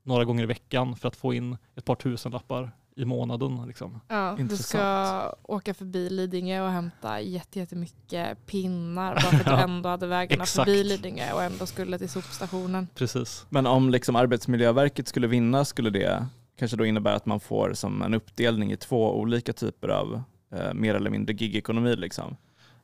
några 0.03 0.25
gånger 0.25 0.43
i 0.43 0.47
veckan 0.47 0.97
för 0.97 1.09
att 1.09 1.17
få 1.17 1.35
in 1.35 1.57
ett 1.75 1.85
par 1.85 1.95
tusen 1.95 2.33
lappar 2.33 2.73
i 2.97 3.05
månaden. 3.05 3.67
Liksom. 3.67 4.01
Ja, 4.09 4.37
du 4.39 4.57
ska 4.57 5.35
åka 5.43 5.75
förbi 5.75 6.11
Lidingö 6.11 6.61
och 6.61 6.71
hämta 6.71 7.21
jätte- 7.21 7.59
jättemycket 7.59 8.47
pinnar 8.47 9.15
bara 9.15 9.21
för 9.21 9.37
att 9.37 9.45
du 9.45 9.51
Ja, 9.51 9.61
ändå 9.63 9.89
hade 9.89 10.07
vägarna 10.07 10.43
exakt. 10.43 10.65
förbi 10.69 10.85
Lidingö 10.85 11.33
och 11.33 11.43
ändå 11.43 11.67
skulle 11.67 11.99
till 11.99 12.09
sopstationen. 12.09 12.89
Precis. 12.95 13.47
Men 13.49 13.67
om 13.67 13.91
liksom 13.91 14.17
Arbetsmiljöverket 14.17 15.09
skulle 15.09 15.27
vinna 15.27 15.65
skulle 15.65 15.91
det 15.91 16.27
kanske 16.59 16.77
då 16.77 16.87
innebära 16.87 17.15
att 17.17 17.27
man 17.27 17.41
får 17.41 17.73
som 17.75 18.03
en 18.03 18.15
uppdelning 18.15 18.73
i 18.73 18.77
två 18.77 19.19
olika 19.19 19.53
typer 19.53 19.89
av 19.89 20.23
eh, 20.55 20.75
mer 20.75 20.95
eller 20.95 21.11
mindre 21.11 21.35
gigekonomi. 21.35 21.97
Liksom. 21.97 22.37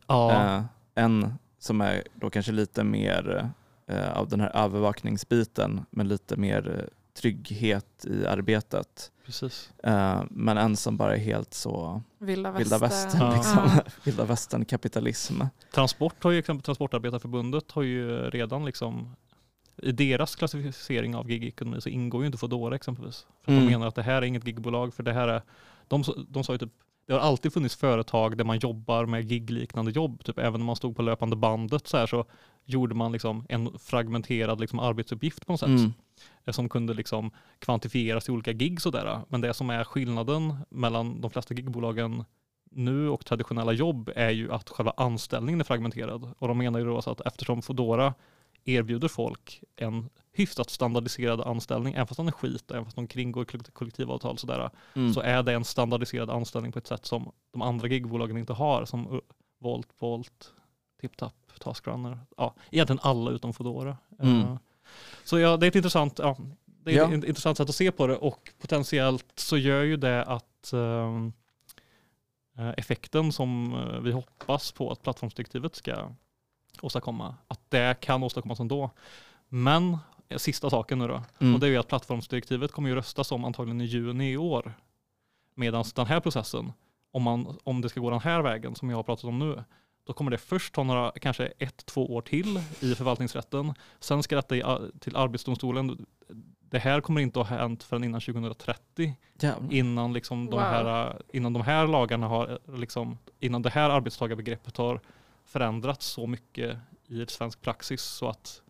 Ja, 0.06 0.32
Eh, 0.56 0.62
en 0.94 1.34
som 1.58 1.80
är 1.80 2.02
då 2.14 2.30
kanske 2.30 2.52
lite 2.52 2.84
mer 2.84 3.50
eh, 3.86 4.12
av 4.12 4.28
den 4.28 4.40
här 4.40 4.56
övervakningsbiten 4.56 5.80
men 5.90 6.08
lite 6.08 6.36
mer 6.36 6.78
eh, 6.78 6.84
trygghet 7.20 8.04
i 8.06 8.26
arbetet. 8.26 9.10
Precis. 9.30 9.70
Eh, 9.84 10.22
men 10.30 10.58
en 10.58 10.76
som 10.76 10.96
bara 10.96 11.14
är 11.16 11.20
helt 11.20 11.54
så 11.54 12.02
Vilda 12.18 12.50
vilda 12.52 12.78
västern. 12.78 13.10
västern, 13.10 13.30
Ja. 13.30 13.34
liksom. 13.36 13.70
Ja. 13.76 13.92
vilda 14.04 14.24
västern 14.24 14.64
kapitalism. 14.64 15.42
Transport 15.74 16.24
har 16.24 16.30
ju 16.30 16.38
exempel 16.38 16.64
Transportarbetarförbundet 16.64 17.70
har 17.70 17.82
ju 17.82 18.30
redan 18.30 18.64
liksom 18.64 19.16
i 19.82 19.92
deras 19.92 20.36
klassificering 20.36 21.14
av 21.16 21.30
gigekonomi 21.30 21.80
så 21.80 21.88
ingår 21.88 22.22
ju 22.22 22.26
inte 22.26 22.38
Foodora 22.38 22.74
exempelvis. 22.76 23.26
För 23.44 23.52
Mm. 23.52 23.64
de 23.64 23.70
menar 23.72 23.86
att 23.86 23.94
det 23.94 24.02
här 24.02 24.14
är 24.14 24.22
inget 24.22 24.46
gigbolag 24.46 24.94
för 24.94 25.02
det 25.02 25.12
här 25.12 25.28
är, 25.28 25.42
de, 25.88 26.04
de 26.28 26.44
sa 26.44 26.52
ju 26.52 26.58
typ, 26.58 26.72
det 27.10 27.16
har 27.16 27.20
alltid 27.28 27.52
funnits 27.52 27.76
företag 27.76 28.36
där 28.36 28.44
man 28.44 28.58
jobbar 28.58 29.06
med 29.06 29.32
gigliknande 29.32 29.90
jobb, 29.90 30.24
typ 30.24 30.38
även 30.38 30.60
när 30.60 30.66
man 30.66 30.76
stod 30.76 30.96
på 30.96 31.02
löpande 31.02 31.36
bandet 31.36 31.88
så 31.88 31.96
här 31.96 32.06
så 32.06 32.24
gjorde 32.64 32.94
man 32.94 33.12
liksom 33.12 33.46
en 33.48 33.78
fragmenterad 33.78 34.60
liksom 34.60 34.78
arbetsuppgift 34.78 35.46
på 35.46 35.52
något 35.52 35.60
sätt 35.60 35.68
Mm. 35.68 35.92
eh, 36.44 36.52
som 36.52 36.68
kunde 36.68 36.94
liksom 36.94 37.30
kvantifieras 37.58 38.28
i 38.28 38.32
olika 38.32 38.52
gig 38.52 38.80
sådär. 38.80 39.20
Men 39.28 39.40
det 39.40 39.54
som 39.54 39.70
är 39.70 39.84
skillnaden 39.84 40.56
mellan 40.68 41.20
de 41.20 41.30
flesta 41.30 41.54
gigbolagen 41.54 42.24
nu 42.70 43.08
och 43.08 43.26
traditionella 43.26 43.72
jobb 43.72 44.10
är 44.16 44.30
ju 44.30 44.52
att 44.52 44.68
själva 44.68 44.92
anställningen 44.96 45.60
är 45.60 45.64
fragmenterad. 45.64 46.32
Och 46.38 46.48
de 46.48 46.58
menar 46.58 46.78
ju 46.78 46.84
då 46.84 46.98
att 46.98 47.20
eftersom 47.20 47.62
Foodora 47.62 48.14
erbjuder 48.64 49.08
folk 49.08 49.62
en 49.76 50.08
hyfsat 50.32 50.70
standardiserad 50.70 51.40
anställning, 51.40 51.94
även 51.94 52.06
fast 52.06 52.16
den 52.18 52.28
är 52.28 52.32
skit, 52.32 52.70
även 52.70 52.84
fast 52.84 52.96
de 52.96 53.06
kringgår 53.06 53.44
kollekt- 53.44 53.72
kollektivavtal 53.72 54.38
sådär, 54.38 54.70
Mm. 54.94 55.14
så 55.14 55.20
är 55.20 55.42
det 55.42 55.52
en 55.52 55.64
standardiserad 55.64 56.30
anställning 56.30 56.72
på 56.72 56.78
ett 56.78 56.86
sätt 56.86 57.06
som 57.06 57.32
de 57.52 57.62
andra 57.62 57.88
gigbolagen 57.88 58.36
inte 58.36 58.52
har, 58.52 58.84
som 58.84 59.20
Volt, 59.58 59.88
Volt, 59.98 60.52
TipTap, 61.00 61.34
Taskrunner, 61.60 62.18
ja, 62.36 62.54
egentligen 62.70 63.00
alla 63.02 63.30
utom 63.30 63.52
Foodora. 63.52 63.96
Mm. 64.18 64.40
Eh, 64.40 64.56
Så 65.24 65.38
ja, 65.38 65.56
det 65.56 65.66
är 65.66 65.68
ett 65.68 65.74
intressant, 65.76 66.18
ja, 66.18 66.36
det 66.64 66.90
är 66.92 66.96
Ja. 66.96 67.04
ett 67.14 67.24
intressant 67.24 67.56
sätt 67.56 67.68
att 67.68 67.74
se 67.74 67.92
på 67.92 68.06
det 68.06 68.16
och 68.16 68.52
potentiellt 68.60 69.32
så 69.34 69.56
gör 69.56 69.82
ju 69.82 69.96
det 69.96 70.24
att 70.24 70.72
eh, 70.72 72.70
effekten 72.76 73.32
som 73.32 73.74
eh, 73.74 74.00
vi 74.00 74.12
hoppas 74.12 74.72
på 74.72 74.90
att 74.90 75.02
plattformsdirektivet 75.02 75.76
ska 75.76 76.08
åstadkomma, 76.82 77.34
att 77.48 77.60
det 77.70 78.00
kan 78.00 78.22
åstadkommas 78.22 78.60
ändå. 78.60 78.90
Men 79.48 79.98
eh, 80.28 80.38
sista 80.38 80.70
saken 80.70 80.98
nu 80.98 81.08
då, 81.08 81.22
Mm. 81.40 81.54
och 81.54 81.60
det 81.60 81.66
är 81.66 81.70
ju 81.70 81.76
att 81.76 81.88
plattformsdirektivet 81.88 82.72
kommer 82.72 82.88
ju 82.88 82.94
röstas 82.94 83.32
om 83.32 83.44
antagligen 83.44 83.80
i 83.80 83.84
juni 83.84 84.32
i 84.32 84.36
år. 84.36 84.72
Medan 85.54 85.84
den 85.94 86.06
här 86.06 86.20
processen, 86.20 86.72
om, 87.12 87.22
man, 87.22 87.58
om 87.64 87.80
det 87.80 87.88
ska 87.88 88.00
gå 88.00 88.10
den 88.10 88.20
här 88.20 88.42
vägen 88.42 88.74
som 88.74 88.90
jag 88.90 88.96
har 88.98 89.02
pratat 89.02 89.24
om 89.24 89.38
nu, 89.38 89.64
då 90.04 90.12
kommer 90.12 90.30
det 90.30 90.38
först 90.38 90.74
ta 90.74 90.82
några, 90.82 91.12
kanske 91.20 91.46
ett, 91.46 91.86
två 91.86 92.14
år 92.14 92.22
till 92.22 92.60
i 92.80 92.94
förvaltningsrätten. 92.94 93.74
Sen 94.00 94.22
ska 94.22 94.36
detta 94.36 94.56
i, 94.56 94.62
till 95.00 95.16
Arbetsdomstolen. 95.16 96.06
Det 96.60 96.78
här 96.78 97.00
kommer 97.00 97.20
inte 97.20 97.40
att 97.40 97.48
ha 97.48 97.56
hänt 97.56 97.82
förrän 97.82 98.04
innan 98.04 98.20
2030. 98.20 99.14
Jävlar. 99.40 99.72
Innan, 99.72 100.12
liksom 100.12 100.46
de, 100.46 100.50
Wow. 100.52 100.60
här, 100.60 101.22
innan 101.32 101.52
de 101.52 101.62
här 101.62 101.86
lagarna 101.86 102.28
har, 102.28 102.58
liksom, 102.76 103.18
innan 103.40 103.62
det 103.62 103.70
här 103.70 103.90
arbetstagarbegreppet 103.90 104.76
har 104.76 105.00
förändrats 105.50 106.06
så 106.06 106.26
mycket 106.26 106.78
i 107.06 107.22
ett 107.22 107.30
svensk 107.30 107.60
praxis 107.60 108.02
så 108.02 108.28
att 108.28 108.62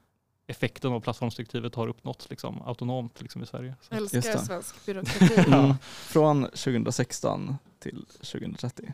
effekten 0.46 0.92
av 0.92 1.00
plattformsdirektivet 1.00 1.74
har 1.74 1.88
uppnåtts 1.88 2.30
liksom, 2.30 2.62
autonomt 2.62 3.20
liksom, 3.22 3.42
i 3.42 3.46
Sverige. 3.46 3.74
Så. 3.80 3.94
Älskar 3.94 4.20
det. 4.20 4.38
svensk 4.38 4.86
byråkrati. 4.86 5.34
Mm. 5.52 5.74
Från 5.82 6.44
2016 6.44 7.56
till 7.78 8.06
2030. 8.06 8.92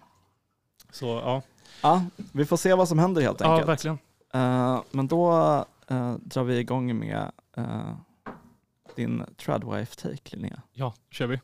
Så 0.90 1.06
ja, 1.06 1.42
Ja, 1.82 2.04
vi 2.32 2.46
får 2.46 2.56
se 2.56 2.74
vad 2.74 2.88
som 2.88 2.98
händer 2.98 3.22
helt 3.22 3.40
ja 3.40 3.52
enkelt. 3.52 3.68
verkligen. 3.68 3.98
Eh, 4.34 4.82
men 4.90 5.06
då 5.08 5.32
eh, 5.88 6.14
drar 6.14 6.44
vi 6.44 6.58
igång 6.58 6.98
med 6.98 7.32
eh, 7.56 7.96
din 8.96 9.24
Tradwife-take 9.36 10.36
Linnea. 10.36 10.62
Ja, 10.72 10.94
kör 11.10 11.26
vi. 11.26 11.40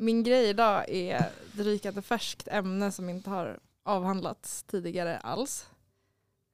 Min 0.00 0.22
grej 0.22 0.48
idag 0.48 0.88
är 0.88 1.16
ett 1.16 1.58
rykande 1.58 2.02
färskt 2.02 2.48
ämne 2.48 2.92
som 2.92 3.08
inte 3.08 3.30
har 3.30 3.58
avhandlats 3.82 4.62
tidigare 4.62 5.18
alls. 5.18 5.70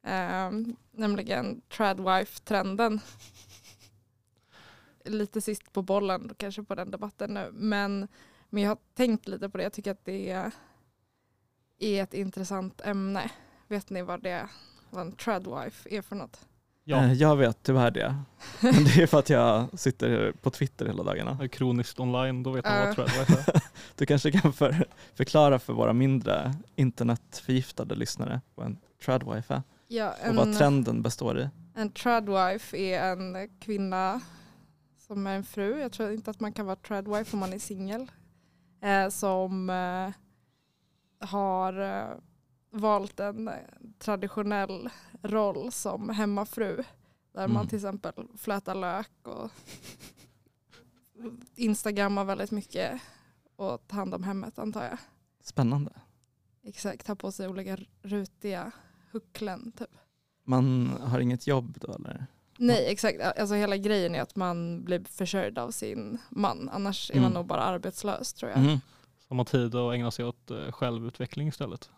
Um, 0.03 0.77
nämligen 0.91 1.61
tradwife-trenden. 1.69 3.01
Lite 5.05 5.41
sist 5.41 5.73
på 5.73 5.83
bollen 5.83 6.35
kanske 6.37 6.63
på 6.63 6.75
den 6.75 6.91
debatten 6.91 7.35
nu. 7.35 7.51
Men, 7.53 8.09
men 8.49 8.63
jag 8.63 8.71
har 8.71 8.79
tänkt 8.95 9.29
lite 9.29 9.49
på 9.49 9.59
det. 9.59 9.63
Jag 9.63 9.73
tycker 9.73 9.91
att 9.91 10.05
det 10.05 10.31
är, 10.31 10.51
är 11.79 12.03
ett 12.03 12.15
intressant 12.15 12.81
ämne. 12.81 13.31
Vet 13.69 13.91
ni 13.91 14.03
vad, 14.03 14.23
det, 14.23 14.49
vad 14.91 15.07
en 15.07 15.13
tradwife 15.13 15.89
är 15.91 16.03
för 16.03 16.17
något? 16.17 16.47
Ja, 16.89 16.97
Eh, 17.05 17.13
jag 17.13 17.37
vet 17.37 17.63
tyvärr 17.63 17.91
det. 17.91 18.17
Men 18.61 18.85
det 18.85 19.03
är 19.03 19.07
för 19.07 19.19
att 19.19 19.31
jag 19.31 19.79
sitter 19.79 20.33
på 20.33 20.51
Twitter 20.51 20.87
hela 20.87 21.03
dagarna. 21.03 21.39
är 21.43 21.49
kroniskt 21.49 22.01
online, 22.01 22.43
då 22.43 22.51
vet 22.51 22.65
man 22.65 22.75
Ja. 22.75 22.85
vad 22.87 22.95
Tradwife 22.95 23.53
är. 23.53 23.61
Du 23.97 24.07
kanske 24.07 24.31
kan 24.31 24.53
för, 24.53 24.85
förklara 25.15 25.59
för 25.59 25.73
våra 25.73 25.93
mindre 25.93 26.55
internetförgiftade 26.77 27.95
lyssnare 27.95 28.41
vad 28.55 28.67
en 28.67 28.79
Tradwife 29.05 29.55
är 29.55 29.63
Ja, 29.89 30.15
och 30.29 30.35
vad 30.35 30.59
trenden 30.59 31.03
består 31.03 31.41
i. 31.41 31.49
En 31.75 31.91
tradwife 31.91 32.77
är 32.77 33.13
en 33.13 33.49
kvinna 33.61 34.21
som 35.07 35.27
är 35.27 35.37
en 35.37 35.45
fru. 35.45 35.81
Jag 35.81 35.93
tror 35.93 36.13
inte 36.13 36.31
att 36.31 36.41
man 36.41 36.53
kan 36.53 36.67
vara 36.67 36.77
tradwife 36.77 37.37
om 37.37 37.41
man 37.41 37.53
är 37.53 37.59
singel. 37.59 38.11
Eh, 38.83 39.09
som 39.09 39.71
eh, 39.71 40.11
har 41.29 41.81
eh, 41.81 42.05
valt 42.71 43.21
en 43.21 43.51
traditionell 43.99 44.89
roll 45.23 45.73
som 45.73 46.09
hemmafru. 46.09 46.85
Där 47.33 47.49
man 47.49 47.57
Mm. 47.57 47.69
till 47.69 47.77
exempel 47.77 48.27
flätar 48.37 48.75
lök 48.75 49.11
och 49.23 49.51
instagrammar 51.55 52.25
väldigt 52.25 52.51
mycket 52.51 53.01
och 53.57 53.87
tar 53.89 53.97
hand 53.97 54.15
om 54.15 54.23
hemmet 54.23 54.59
antar 54.59 54.85
jag. 54.85 54.99
Spännande. 55.43 55.93
Exakt, 56.63 57.07
tar 57.07 57.15
på 57.15 57.33
sig 57.33 57.49
olika 57.49 57.79
rutiga 58.03 58.71
hucklen 59.11 59.73
typ. 59.73 59.89
Man 60.45 60.89
har 61.03 61.21
inget 61.21 61.47
jobb 61.47 61.79
då 61.81 61.93
eller? 61.95 62.27
Nej 62.59 62.87
exakt, 62.93 63.21
alltså 63.39 63.55
hela 63.55 63.77
grejen 63.77 64.15
är 64.15 64.23
att 64.23 64.37
man 64.37 64.85
blir 64.85 65.05
försörjd 65.05 65.59
av 65.59 65.71
sin 65.71 66.19
man. 66.31 66.69
Annars 66.73 67.11
är 67.11 67.15
man 67.15 67.25
Mm. 67.25 67.35
nog 67.35 67.47
bara 67.47 67.61
arbetslös 67.63 68.33
tror 68.33 68.51
jag. 68.51 68.61
Mhm. 68.61 68.81
Som 69.29 69.39
har 69.39 69.45
tid 69.45 69.75
att 69.75 69.95
ägna 69.95 70.11
sig 70.11 70.25
åt 70.25 70.51
eh, 70.51 70.73
självutveckling 70.73 71.49
istället. 71.49 71.91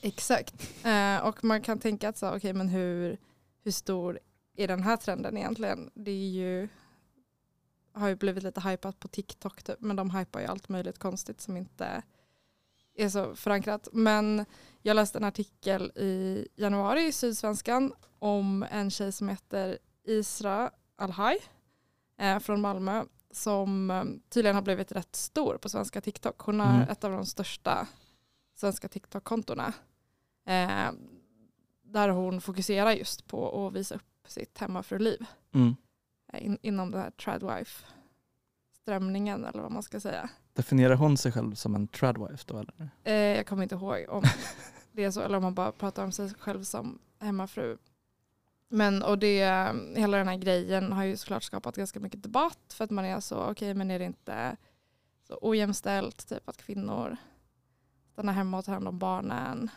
Exakt. 0.00 0.84
Eh, 0.84 1.18
och 1.26 1.44
man 1.44 1.62
kan 1.62 1.78
tänka 1.78 2.08
att 2.08 2.18
så, 2.18 2.36
okej 2.36 2.52
men 2.52 2.68
hur, 2.68 3.18
hur 3.64 3.70
stor 3.70 4.18
är 4.56 4.68
den 4.68 4.82
här 4.82 4.96
trenden 4.96 5.36
egentligen? 5.36 5.90
Det 5.94 6.10
är 6.10 6.28
ju 6.30 6.68
har 7.92 8.08
ju 8.08 8.16
blivit 8.16 8.42
lite 8.42 8.60
hypat 8.60 9.00
på 9.00 9.08
TikTok 9.08 9.62
typ, 9.62 9.80
men 9.80 9.96
de 9.96 10.10
hypar 10.10 10.40
ju 10.40 10.46
allt 10.46 10.68
möjligt 10.68 10.98
konstigt 10.98 11.40
som 11.40 11.56
inte 11.56 12.02
är 12.94 13.08
så 13.08 13.34
förankrat. 13.34 13.88
Men 13.92 14.44
jag 14.82 14.94
läste 14.94 15.18
en 15.18 15.24
artikel 15.24 15.92
i 15.94 16.48
januari 16.56 17.06
i 17.06 17.12
Sydsvenskan 17.12 17.92
om 18.18 18.66
en 18.70 18.90
tjej 18.90 19.12
som 19.12 19.28
heter 19.28 19.78
Isra 20.04 20.70
Alhaj 20.96 21.38
eh, 22.18 22.38
från 22.38 22.60
Malmö 22.60 23.04
som 23.30 23.90
eh, 23.90 24.04
tydligen 24.28 24.54
har 24.54 24.62
blivit 24.62 24.92
rätt 24.92 25.16
stor 25.16 25.58
på 25.58 25.68
svenska 25.68 26.00
TikTok. 26.00 26.40
Hon 26.40 26.60
har 26.60 26.74
Mm. 26.74 26.88
ett 26.88 27.04
av 27.04 27.12
de 27.12 27.26
största 27.26 27.86
svenska 28.58 28.88
TikTok-kontona. 28.88 29.72
Eh, 30.46 30.90
där 31.82 32.08
hon 32.08 32.40
fokuserar 32.40 32.92
just 32.92 33.26
på 33.26 33.66
att 33.66 33.72
visa 33.72 33.94
upp 33.94 34.02
sitt 34.26 34.58
hemmafruliv 34.58 35.26
Mm. 35.54 35.76
eh, 36.32 36.46
in, 36.46 36.58
inom 36.62 36.90
den 36.90 37.00
här 37.00 37.10
tradwife-strömningen 37.10 39.44
eller 39.44 39.62
vad 39.62 39.72
man 39.72 39.82
ska 39.82 40.00
säga. 40.00 40.30
Definierar 40.52 40.94
hon 40.94 41.16
sig 41.16 41.32
själv 41.32 41.54
som 41.54 41.74
en 41.74 41.88
tradwife 41.88 42.44
då 42.46 42.58
eller? 42.58 42.90
Eh, 43.04 43.12
jag 43.14 43.46
kommer 43.46 43.62
inte 43.62 43.74
ihåg 43.74 44.04
om 44.08 44.22
det 44.92 45.04
är 45.04 45.10
så 45.10 45.20
eller 45.20 45.36
om 45.36 45.42
man 45.42 45.54
bara 45.54 45.72
pratar 45.72 46.04
om 46.04 46.12
sig 46.12 46.34
själv 46.34 46.62
som 46.64 46.98
hemmafru. 47.18 47.78
Men 48.68 49.02
och 49.02 49.18
det, 49.18 49.44
hela 49.96 50.16
den 50.16 50.28
här 50.28 50.36
grejen 50.36 50.92
har 50.92 51.04
ju 51.04 51.16
såklart 51.16 51.42
skapat 51.42 51.76
ganska 51.76 52.00
mycket 52.00 52.22
debatt 52.22 52.72
för 52.72 52.84
att 52.84 52.90
man 52.90 53.04
är 53.04 53.20
så, 53.20 53.50
okej 53.50 53.74
men 53.74 53.90
är 53.90 53.98
det 53.98 54.04
inte 54.04 54.56
så 55.28 55.38
ojämställt 55.42 56.28
typ 56.28 56.48
att 56.48 56.56
kvinnor 56.56 57.16
stannar 58.18 58.32
hemma 58.32 58.58
och 58.58 58.64
tar 58.64 58.72
hand 58.72 58.88
om 58.88 58.98
barnen 58.98 59.70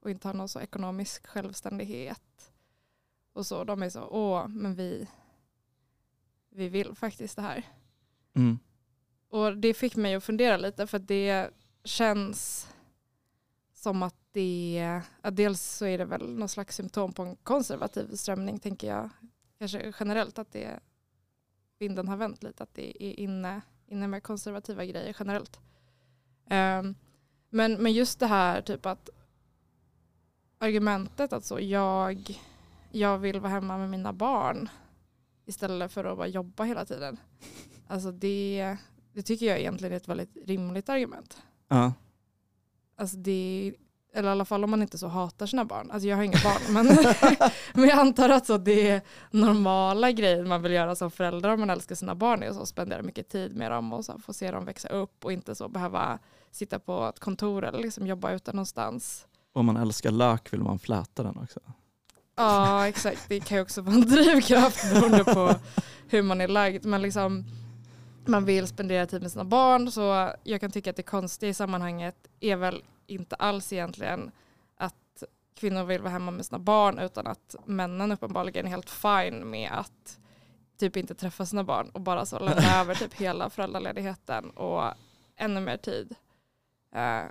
och 0.00 0.10
inte 0.10 0.28
har 0.28 0.34
någon 0.34 0.48
så 0.48 0.60
ekonomisk 0.60 1.26
självständighet. 1.26 2.52
Och 3.32 3.46
så, 3.46 3.64
de 3.64 3.82
är 3.82 3.90
så, 3.90 4.08
åh 4.10 4.48
men 4.48 4.74
vi, 4.74 5.08
vi 6.50 6.68
vill 6.68 6.94
faktiskt 6.94 7.36
det 7.36 7.42
här. 7.42 7.62
Mm. 8.34 8.58
Och 9.28 9.56
det 9.56 9.74
fick 9.74 9.96
mig 9.96 10.14
att 10.14 10.24
fundera 10.24 10.56
lite 10.56 10.86
för 10.86 10.96
att 10.96 11.08
det 11.08 11.50
känns 11.84 12.68
som 13.74 14.02
att 14.02 14.16
det, 14.32 15.00
att 15.20 15.36
dels 15.36 15.62
så 15.62 15.86
är 15.86 15.98
det 15.98 16.04
väl 16.04 16.34
någon 16.34 16.48
slags 16.48 16.76
symptom 16.76 17.12
på 17.12 17.22
en 17.22 17.36
konservativ 17.36 18.14
strömning 18.14 18.58
tänker 18.58 18.88
jag. 18.88 19.10
Kanske 19.58 19.92
generellt 20.00 20.38
att 20.38 20.52
det 20.52 20.80
vinden 21.78 22.08
har 22.08 22.16
vänt 22.16 22.42
lite, 22.42 22.62
att 22.62 22.74
det 22.74 23.04
är 23.04 23.20
inne, 23.20 23.60
inne 23.86 24.08
med 24.08 24.22
konservativa 24.22 24.84
grejer 24.84 25.16
generellt. 25.18 25.60
Ehm, 26.48 26.94
men, 27.50 27.82
men 27.82 27.92
just 27.92 28.20
det 28.20 28.26
här 28.26 28.62
typ 28.62 28.86
att 28.86 29.10
argumentet 30.58 31.32
att 31.32 31.44
så 31.44 31.60
jag, 31.60 32.40
jag 32.90 33.18
vill 33.18 33.40
vara 33.40 33.52
hemma 33.52 33.78
med 33.78 33.90
mina 33.90 34.12
barn 34.12 34.68
istället 35.46 35.92
för 35.92 36.04
att 36.04 36.16
bara 36.16 36.26
jobba 36.26 36.64
hela 36.64 36.84
tiden. 36.84 37.16
Alltså 37.86 38.12
det, 38.12 38.76
det 39.12 39.22
tycker 39.22 39.46
jag 39.46 39.58
egentligen 39.58 39.92
är 39.92 39.96
ett 39.96 40.08
väldigt 40.08 40.36
rimligt 40.44 40.88
argument. 40.88 41.42
Ja. 41.68 41.92
Alltså 42.96 43.16
det, 43.16 43.74
eller 44.16 44.28
i 44.28 44.32
alla 44.32 44.44
fall 44.44 44.64
om 44.64 44.70
man 44.70 44.82
inte 44.82 44.98
så 44.98 45.08
hatar 45.08 45.46
sina 45.46 45.64
barn. 45.64 45.90
Alltså 45.90 46.08
jag 46.08 46.16
har 46.16 46.22
inga 46.22 46.38
barn 46.44 46.72
men, 46.74 46.86
men 47.74 47.88
jag 47.88 47.98
antar 47.98 48.28
att 48.28 48.46
så 48.46 48.58
det 48.58 48.90
är 48.90 49.00
normala 49.30 50.12
grejer 50.12 50.44
man 50.44 50.62
vill 50.62 50.72
göra 50.72 50.94
som 50.94 51.10
förälder 51.10 51.48
om 51.48 51.60
man 51.60 51.70
älskar 51.70 51.94
sina 51.94 52.14
barn 52.14 52.42
är 52.42 52.48
att 52.48 52.56
så 52.56 52.66
spendera 52.66 53.02
mycket 53.02 53.28
tid 53.28 53.56
med 53.56 53.70
dem 53.70 53.92
och 53.92 54.04
så 54.04 54.18
få 54.18 54.32
se 54.32 54.50
dem 54.50 54.64
växa 54.64 54.88
upp 54.88 55.24
och 55.24 55.32
inte 55.32 55.54
så 55.54 55.68
behöva 55.68 56.18
sitta 56.50 56.78
på 56.78 57.06
ett 57.06 57.18
kontor 57.18 57.64
eller 57.64 57.78
liksom 57.78 58.06
jobba 58.06 58.32
ute 58.32 58.52
någonstans. 58.52 59.26
Om 59.52 59.66
man 59.66 59.76
älskar 59.76 60.10
lök 60.10 60.52
vill 60.52 60.62
man 60.62 60.78
fläta 60.78 61.22
den 61.22 61.38
också. 61.38 61.60
Ja 62.36 62.88
exakt, 62.88 63.28
det 63.28 63.40
kan 63.40 63.56
ju 63.56 63.62
också 63.62 63.80
vara 63.80 63.94
en 63.94 64.00
drivkraft 64.00 64.94
beroende 64.94 65.24
på 65.24 65.54
hur 66.08 66.22
man 66.22 66.40
är 66.40 66.48
lagd. 66.48 66.84
Men 66.84 67.02
liksom, 67.02 67.44
man 68.26 68.44
vill 68.44 68.66
spendera 68.66 69.06
tid 69.06 69.22
med 69.22 69.32
sina 69.32 69.44
barn 69.44 69.90
så 69.90 70.32
jag 70.44 70.60
kan 70.60 70.70
tycka 70.70 70.90
att 70.90 70.96
det 70.96 71.02
konstiga 71.02 71.50
i 71.50 71.54
sammanhanget 71.54 72.16
är 72.40 72.56
väl 72.56 72.82
inte 73.06 73.36
alls 73.36 73.72
egentligen 73.72 74.30
att 74.76 75.22
kvinnor 75.54 75.84
vill 75.84 76.02
vara 76.02 76.12
hemma 76.12 76.30
med 76.30 76.46
sina 76.46 76.58
barn 76.58 76.98
utan 76.98 77.26
att 77.26 77.56
männen 77.64 78.12
uppenbarligen 78.12 78.66
är 78.66 78.70
helt 78.70 78.90
fine 78.90 79.50
med 79.50 79.70
att 79.72 80.18
typ 80.78 80.96
inte 80.96 81.14
träffa 81.14 81.46
sina 81.46 81.64
barn 81.64 81.88
och 81.88 82.00
bara 82.00 82.26
så 82.26 82.38
lämna 82.44 82.80
över 82.80 82.94
typ 82.94 83.14
hela 83.14 83.50
föräldraledigheten 83.50 84.50
och 84.50 84.84
ännu 85.36 85.60
mer 85.60 85.76
tid 85.76 86.14
eh, 86.94 87.22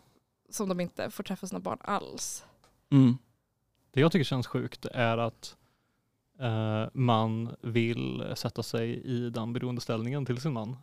som 0.50 0.70
de 0.70 0.80
inte 0.80 1.12
får 1.12 1.24
träffa 1.24 1.48
sina 1.48 1.60
barn 1.60 1.78
alls. 1.82 2.46
Mm. 2.92 3.18
Det 3.92 4.02
jag 4.02 4.12
tycker 4.12 4.24
känns 4.24 4.48
sjukt 4.48 4.86
är 4.86 5.18
att 5.18 5.56
eh, 6.40 6.86
man 6.94 7.56
vill 7.62 8.34
sätta 8.36 8.64
sig 8.64 9.04
i 9.04 9.30
den 9.30 9.54
beroendeställningen 9.54 10.26
till 10.26 10.42
sin 10.42 10.54
man. 10.54 10.78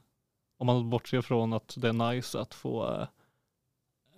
Om 0.59 0.67
man 0.67 0.91
bortser 0.91 1.21
från 1.21 1.53
att 1.53 1.75
det 1.79 1.89
är 1.89 2.13
nice 2.13 2.41
att 2.41 2.55
få 2.55 2.93
eh, 2.93 3.07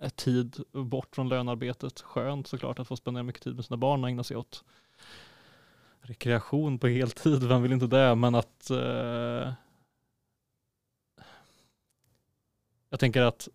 tid 0.09 0.63
bort 0.71 1.15
från 1.15 1.29
lönearbetet. 1.29 2.01
Skönt 2.01 2.47
såklart 2.47 2.79
att 2.79 2.87
få 2.87 2.95
spendera 2.95 3.23
mycket 3.23 3.43
tid 3.43 3.55
med 3.55 3.65
sina 3.65 3.77
barn 3.77 4.03
och 4.03 4.09
ägna 4.09 4.23
sig 4.23 4.37
åt 4.37 4.63
rekreation 6.01 6.79
på 6.79 6.87
heltid. 6.87 7.43
Vem 7.43 7.61
vill 7.61 7.71
inte 7.71 7.87
det? 7.87 8.15
Men 8.15 8.35
att 8.35 8.69
eh, 8.69 9.53
jag 12.89 12.99
tänker 12.99 13.21
att 13.21 13.47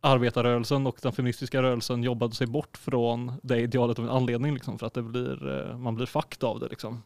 arbetarrörelsen 0.00 0.86
och 0.86 0.98
den 1.02 1.12
feministiska 1.12 1.62
rörelsen 1.62 2.02
jobbade 2.02 2.34
sig 2.34 2.46
bort 2.46 2.76
från 2.76 3.32
det 3.42 3.60
idealet 3.60 3.98
av 3.98 4.04
en 4.04 4.10
anledning 4.10 4.54
liksom, 4.54 4.78
för 4.78 4.86
att 4.86 4.94
det 4.94 5.02
blir, 5.02 5.48
eh, 5.48 5.78
man 5.78 5.94
blir 5.94 6.06
fucked 6.06 6.44
av 6.44 6.60
det. 6.60 6.68
Liksom. 6.68 7.02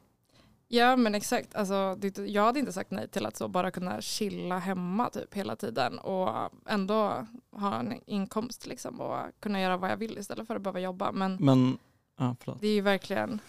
Ja 0.72 0.96
men 0.96 1.14
exakt, 1.14 1.54
alltså, 1.54 1.96
det, 1.98 2.18
jag 2.18 2.44
hade 2.44 2.58
inte 2.58 2.72
sagt 2.72 2.90
nej 2.90 3.08
till 3.08 3.26
att 3.26 3.36
så 3.36 3.48
bara 3.48 3.70
kunna 3.70 4.00
chilla 4.00 4.58
hemma 4.58 5.10
typ 5.10 5.34
hela 5.34 5.56
tiden 5.56 5.98
och 5.98 6.50
ändå 6.66 7.26
ha 7.50 7.78
en 7.78 8.00
inkomst 8.06 8.66
liksom 8.66 9.00
och 9.00 9.18
kunna 9.40 9.60
göra 9.60 9.76
vad 9.76 9.90
jag 9.90 9.96
vill 9.96 10.18
istället 10.18 10.46
för 10.46 10.56
att 10.56 10.62
behöva 10.62 10.80
jobba. 10.80 11.12
Men 11.12 11.36
Men, 11.40 11.78
förlåt. 12.16 12.60
det 12.60 12.68
är 12.68 12.74
ju 12.74 12.80
verkligen 12.80 13.40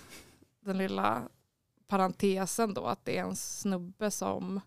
den 0.60 0.78
lilla 0.78 1.24
parentesen 1.88 2.74
då 2.74 2.86
att 2.86 3.06
det 3.06 3.18
är 3.18 3.24
en 3.24 3.36
snubbe 3.36 4.12
som 4.12 4.62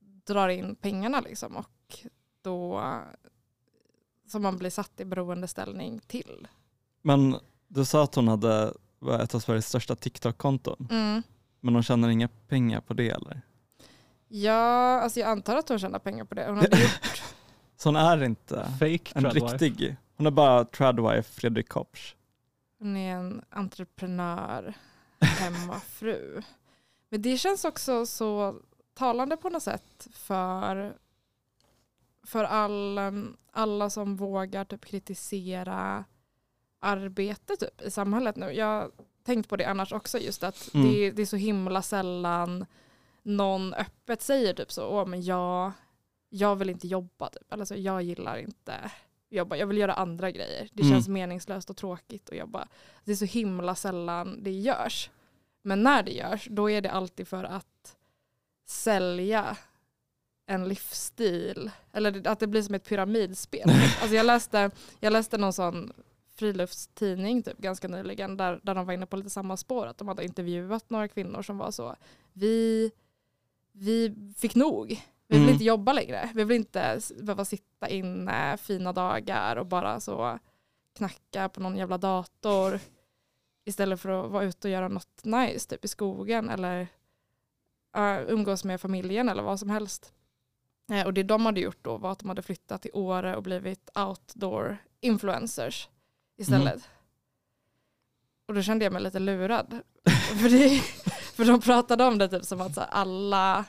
drar 0.00 0.48
in 0.48 0.76
pengarna 0.76 1.20
liksom 1.20 1.56
och 1.56 1.98
då 2.42 2.82
som 4.26 4.42
man 4.42 4.58
blir 4.58 4.70
satt 4.70 5.00
i 5.00 5.04
beroendeställning 5.04 6.00
till. 6.06 6.48
Men 7.02 7.36
du 7.68 7.84
sa 7.84 8.04
att 8.04 8.14
hon 8.14 8.28
hade 8.28 8.74
var 9.00 9.18
ett 9.18 9.34
av 9.34 9.40
Sveriges 9.40 9.68
största 9.68 9.94
TikTok-konton. 9.94 10.88
Mm. 10.90 11.22
Men 11.60 11.74
hon 11.74 11.82
tjänar 11.82 12.08
inga 12.08 12.28
pengar 12.28 12.80
på 12.80 12.94
det 12.94 13.10
eller? 13.10 13.42
Ja, 14.28 15.00
alltså 15.00 15.20
jag 15.20 15.28
antar 15.28 15.56
att 15.56 15.68
hon 15.68 15.78
tjänar 15.78 15.98
pengar 15.98 16.24
på 16.24 16.34
det. 16.34 16.46
Hon 16.46 16.56
hade 16.56 16.80
gjort 16.82 17.22
Så 17.76 17.88
hon 17.88 17.96
är 17.96 18.24
inte 18.24 18.66
Fake 18.78 19.12
en 19.14 19.30
riktig, 19.30 19.96
hon 20.16 20.26
är 20.26 20.30
bara 20.30 20.64
tradwife 20.64 21.40
Fredrik 21.40 21.68
Kopsch. 21.68 22.16
Hon 22.78 22.96
är 22.96 23.16
en 23.16 23.44
entreprenör, 23.50 24.74
hemmafru. 25.20 26.42
Men 27.08 27.22
det 27.22 27.38
känns 27.38 27.64
också 27.64 28.06
så 28.06 28.60
talande 28.94 29.36
på 29.36 29.50
något 29.50 29.62
sätt 29.62 30.08
för, 30.12 30.96
för 32.26 32.44
all, 32.44 33.00
alla 33.52 33.90
som 33.90 34.16
vågar 34.16 34.64
typ 34.64 34.84
kritisera 34.84 36.04
arbete 36.80 37.56
typ, 37.56 37.82
i 37.82 37.90
samhället 37.90 38.36
nu. 38.36 38.50
Jag 38.52 38.66
har 38.66 38.90
tänkt 39.24 39.48
på 39.48 39.56
det 39.56 39.64
annars 39.64 39.92
också, 39.92 40.18
just 40.18 40.42
att 40.44 40.74
Mm. 40.74 40.86
det, 40.92 41.10
det 41.10 41.22
är 41.22 41.26
så 41.26 41.36
himla 41.36 41.82
sällan 41.82 42.66
någon 43.22 43.74
öppet 43.74 44.22
säger 44.22 44.54
typ 44.54 44.72
så, 44.72 44.86
åh 44.86 45.06
men 45.06 45.22
jag, 45.22 45.72
jag 46.28 46.56
vill 46.56 46.70
inte 46.70 46.86
jobba 46.88 47.28
typ. 47.28 47.52
Eller 47.52 47.64
så, 47.64 47.74
jag 47.76 48.02
gillar 48.02 48.36
inte 48.36 48.90
jobba, 49.30 49.56
jag 49.56 49.66
vill 49.66 49.78
göra 49.78 49.94
andra 49.94 50.30
grejer. 50.30 50.68
Det 50.72 50.82
Mm. 50.82 50.94
känns 50.94 51.08
meningslöst 51.08 51.70
och 51.70 51.76
tråkigt 51.76 52.30
att 52.30 52.36
jobba. 52.36 52.68
Det 53.04 53.12
är 53.12 53.16
så 53.16 53.24
himla 53.24 53.74
sällan 53.74 54.42
det 54.42 54.50
görs. 54.50 55.10
Men 55.62 55.82
när 55.82 56.02
det 56.02 56.12
görs, 56.12 56.46
då 56.50 56.70
är 56.70 56.80
det 56.80 56.90
alltid 56.90 57.28
för 57.28 57.44
att 57.44 57.96
sälja 58.66 59.56
en 60.46 60.68
livsstil. 60.68 61.70
Eller 61.92 62.28
att 62.28 62.40
det 62.40 62.46
blir 62.46 62.62
som 62.62 62.74
ett 62.74 62.84
pyramidspel. 62.84 63.70
Alltså 64.00 64.16
jag, 64.16 64.26
läste, 64.26 64.70
jag 65.00 65.12
läste 65.12 65.38
någon 65.38 65.52
sån 65.52 65.92
friluftstidning 66.40 67.42
typ 67.42 67.58
ganska 67.58 67.88
nyligen 67.88 68.36
där, 68.36 68.60
där 68.62 68.74
de 68.74 68.86
var 68.86 68.92
inne 68.92 69.06
på 69.06 69.16
lite 69.16 69.30
samma 69.30 69.56
spår. 69.56 69.86
Att 69.86 69.98
de 69.98 70.08
hade 70.08 70.24
intervjuat 70.24 70.90
några 70.90 71.08
kvinnor 71.08 71.42
som 71.42 71.58
var 71.58 71.70
så, 71.70 71.96
vi, 72.32 72.90
vi 73.72 74.14
fick 74.36 74.54
nog. 74.54 74.88
Vi 75.26 75.36
vill 75.36 75.42
Mm. 75.42 75.52
inte 75.52 75.64
jobba 75.64 75.92
längre. 75.92 76.30
Vi 76.34 76.44
vill 76.44 76.56
inte 76.56 77.00
behöva 77.22 77.44
sitta 77.44 77.88
inne 77.88 78.56
fina 78.56 78.92
dagar 78.92 79.56
och 79.56 79.66
bara 79.66 80.00
så 80.00 80.38
knacka 80.96 81.48
på 81.48 81.60
någon 81.60 81.76
jävla 81.76 81.98
dator 81.98 82.80
istället 83.64 84.00
för 84.00 84.24
att 84.24 84.30
vara 84.30 84.44
ute 84.44 84.68
och 84.68 84.72
göra 84.72 84.88
något 84.88 85.24
nice 85.24 85.68
typ 85.68 85.84
i 85.84 85.88
skogen 85.88 86.48
eller 86.48 86.80
uh, 87.98 88.20
umgås 88.28 88.64
med 88.64 88.80
familjen 88.80 89.28
eller 89.28 89.42
vad 89.42 89.60
som 89.60 89.70
helst. 89.70 90.12
Eh, 90.92 91.06
och 91.06 91.14
det 91.14 91.22
de 91.22 91.46
hade 91.46 91.60
gjort 91.60 91.78
då 91.84 91.96
var 91.96 92.12
att 92.12 92.18
de 92.18 92.28
hade 92.28 92.42
flyttat 92.42 92.82
till 92.82 92.90
Åre 92.94 93.36
och 93.36 93.42
blivit 93.42 93.90
outdoor 93.98 94.76
influencers 95.00 95.88
istället. 96.40 96.88
Och 98.48 98.54
då 98.54 98.62
kände 98.62 98.84
jag 98.84 98.92
mig 98.92 99.02
lite 99.02 99.18
lurad. 99.18 99.80
För 100.40 100.48
det, 100.48 100.80
För 101.12 101.44
de 101.44 101.60
pratade 101.60 102.04
om 102.04 102.18
det 102.18 102.28
typ 102.28 102.44
som 102.44 102.60
att 102.60 102.74
så 102.74 102.80
alla, 102.80 103.64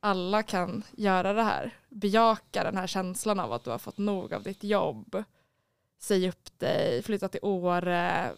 alla 0.00 0.42
kan 0.42 0.82
göra 0.92 1.32
det 1.32 1.42
här. 1.42 1.74
Bejaka 1.88 2.64
den 2.64 2.76
här 2.76 2.86
känslan 2.86 3.40
av 3.40 3.52
att 3.52 3.64
du 3.64 3.70
har 3.70 3.78
fått 3.78 3.98
nog 3.98 4.34
av 4.34 4.42
ditt 4.42 4.64
jobb. 4.64 5.24
Säg 5.98 6.28
upp 6.28 6.58
dig, 6.58 7.02
flytta 7.02 7.28
till 7.28 7.40
Åre, 7.42 8.30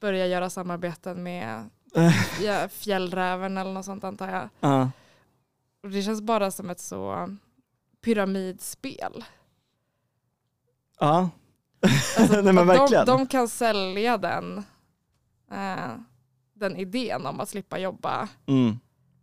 börja 0.00 0.26
göra 0.26 0.50
samarbeten 0.50 1.22
med 1.22 1.70
ja, 2.42 2.68
Fjällräven 2.68 3.58
eller 3.58 3.72
något 3.72 3.84
sånt 3.84 4.04
antar 4.04 4.28
jag. 4.28 4.48
Ja. 4.60 4.90
Och 5.82 5.90
det 5.90 6.02
känns 6.02 6.20
bara 6.20 6.50
som 6.50 6.70
ett 6.70 6.80
så 6.80 7.36
pyramidspel. 8.00 9.24
Ja. 11.00 11.30
Alltså, 12.18 12.34
Nej, 12.42 12.52
men 12.52 12.58
att 12.58 12.66
de, 12.66 12.66
verkligen. 12.78 13.06
de 13.06 13.26
kan 13.26 13.48
sälja 13.48 14.18
den, 14.18 14.58
eh, 15.52 15.94
den 16.54 16.76
idén 16.76 17.26
om 17.26 17.40
att 17.40 17.48
slippa 17.48 17.78
jobba 17.78 18.28
Mm. 18.46 18.78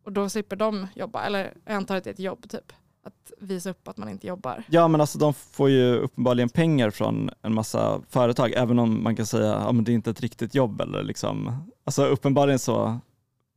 och 0.05 0.11
då 0.11 0.29
slipper 0.29 0.55
de 0.55 0.87
jobba. 0.95 1.23
Eller 1.23 1.53
jag 1.65 1.75
antar 1.75 1.95
att 1.95 2.03
det 2.03 2.09
är 2.09 2.13
ett 2.13 2.19
jobb 2.19 2.49
typ. 2.49 2.73
Att 3.05 3.31
visa 3.37 3.69
upp 3.69 3.87
att 3.87 3.97
man 3.97 4.09
inte 4.09 4.27
jobbar. 4.27 4.63
Ja 4.69 4.87
men 4.87 5.01
alltså 5.01 5.17
de 5.19 5.33
får 5.33 5.69
ju 5.69 5.95
uppenbarligen 5.97 6.49
pengar 6.49 6.89
från 6.89 7.29
en 7.41 7.53
massa 7.53 8.01
företag 8.09 8.51
även 8.55 8.79
om 8.79 9.03
man 9.03 9.15
kan 9.15 9.25
säga 9.25 9.55
att 9.55 9.63
ja, 9.65 9.71
men 9.71 9.83
det 9.83 9.91
är 9.91 9.93
inte 9.93 10.09
ett 10.09 10.21
riktigt 10.21 10.55
jobb 10.55 10.81
eller 10.81 11.03
liksom. 11.03 11.63
Alltså 11.85 12.05
uppenbarligen 12.05 12.59
så 12.59 12.99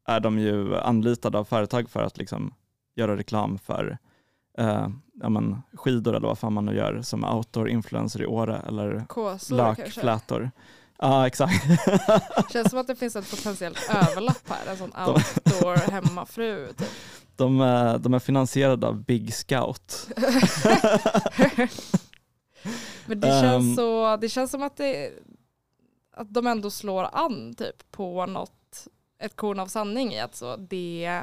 är 0.07 0.21
de 0.21 0.39
ju 0.39 0.77
anlitade 0.77 1.39
av 1.39 1.45
företag 1.45 1.91
för 1.91 2.03
att 2.03 2.19
liksom 2.19 2.55
göra 2.97 3.17
reklam 3.17 3.59
för 3.59 3.99
eh, 4.59 4.89
ja, 5.23 5.29
men, 5.29 5.63
skidor 5.75 6.15
eller 6.17 6.29
vad 6.29 6.39
fan 6.39 6.53
man 6.53 6.65
nu 6.65 6.75
gör 6.77 7.03
som 7.03 7.25
outdoor 7.25 7.69
influencer 7.69 8.23
i 8.23 8.27
Åre 8.27 8.63
eller 8.69 9.05
Kåsor 9.09 9.57
kanske. 9.59 9.83
lökflätor. 9.85 10.51
Ja 10.99 11.27
exakt. 11.27 11.65
Känns 12.53 12.71
som 12.71 12.79
att 12.79 12.87
det 12.87 12.97
finns 12.97 13.17
ett 13.17 13.31
potentiellt 13.31 13.91
överlapp 13.91 14.49
här. 14.49 14.71
En 14.73 14.77
sån 14.77 14.93
outdoor 15.07 15.91
hemmafru. 15.93 16.73
Typ. 16.73 16.89
De, 17.37 17.61
är- 17.61 17.99
de 17.99 18.15
är 18.15 18.19
finansierade 18.19 18.87
av 18.87 19.05
Big 19.05 19.35
Scout. 19.35 20.09
Men 23.07 23.21
det 23.21 23.27
känns, 23.41 23.65
Ehm. 23.69 23.75
så, 23.77 24.17
det 24.17 24.29
känns 24.29 24.51
som 24.51 24.63
att, 24.63 24.77
det, 24.77 25.13
att 26.17 26.35
de 26.35 26.47
ändå 26.47 26.71
slår 26.71 27.09
an 27.13 27.55
typ 27.55 27.91
på 27.91 28.27
något, 28.27 28.87
ett 29.23 29.37
korn 29.37 29.61
av 29.61 29.67
sanning 29.67 30.13
i 30.13 30.21
att 30.21 30.35
så 30.37 30.57
det, 30.57 31.21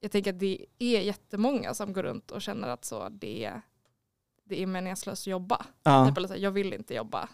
jag 0.00 0.10
tänker 0.12 0.32
att 0.32 0.38
det 0.38 0.66
är 0.78 1.00
jättemånga 1.00 1.74
som 1.74 1.92
går 1.92 2.02
runt 2.02 2.30
och 2.30 2.42
känner 2.42 2.68
att 2.68 2.84
så 2.84 3.08
det, 3.08 3.60
det 4.44 4.62
är 4.62 4.66
meningslöst 4.66 5.22
att 5.22 5.26
jobba. 5.26 5.66
Ja, 5.82 6.06
Typ, 6.06 6.18
eller 6.18 6.28
så, 6.28 6.34
jag 6.36 6.50
vill 6.50 6.72
inte 6.72 6.94
jobba. 6.94 7.28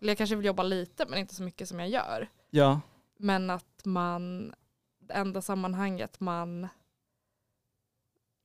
Eller 0.00 0.10
jag 0.10 0.18
kanske 0.18 0.36
vill 0.36 0.46
jobba 0.46 0.62
lite 0.62 1.06
men 1.08 1.18
inte 1.18 1.34
så 1.34 1.42
mycket 1.42 1.68
som 1.68 1.80
jag 1.80 1.88
gör. 1.88 2.28
ja. 2.50 2.80
Men 3.20 3.50
att 3.50 3.84
man, 3.84 4.54
det 4.98 5.14
enda 5.14 5.42
sammanhanget 5.42 6.20
man 6.20 6.68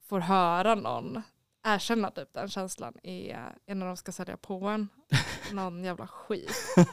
får 0.01 0.19
höra 0.19 0.75
någon 0.75 1.21
erkänna 1.63 2.11
typ 2.11 2.33
den 2.33 2.49
känslan 2.49 2.93
är, 3.03 3.55
är 3.65 3.75
när 3.75 3.85
de 3.85 3.97
ska 3.97 4.11
sälja 4.11 4.37
på 4.37 4.65
en 4.65 4.89
någon 5.53 5.83
jävla 5.83 6.07
skit. 6.07 6.51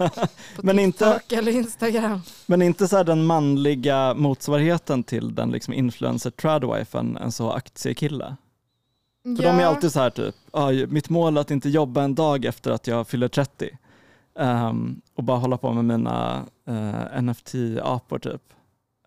På 0.56 0.62
Men 0.62 0.78
inte- 0.78 1.12
TikTok 1.18 1.32
eller 1.38 1.52
Instagram. 1.52 2.20
Men 2.46 2.62
inte 2.62 2.88
så 2.88 3.02
den 3.02 3.26
manliga 3.26 4.14
motsvarigheten 4.14 5.02
till 5.02 5.34
den 5.34 5.50
liksom 5.50 5.74
influencer 5.74 6.30
tradwifen, 6.30 7.16
en 7.16 7.32
så 7.32 7.50
aktiekille. 7.52 8.36
För 9.22 9.42
de 9.42 9.48
är 9.48 9.64
alltid 9.66 9.92
så 9.92 10.00
här 10.00 10.10
typ, 10.10 10.34
"Ah, 10.50 10.70
mitt 10.72 11.08
mål 11.08 11.36
är 11.36 11.40
att 11.40 11.50
inte 11.50 11.68
jobba 11.68 12.02
en 12.02 12.14
dag 12.14 12.44
efter 12.44 12.70
att 12.70 12.86
jag 12.86 13.08
fyller 13.08 13.28
30. 13.28 13.78
Ehm, 14.38 15.00
och 15.14 15.24
bara 15.24 15.38
hålla 15.38 15.56
på 15.58 15.72
med 15.72 15.84
mina 15.84 16.44
eh, 16.68 17.22
NFT-apor 17.22 18.18
typ. 18.18 18.42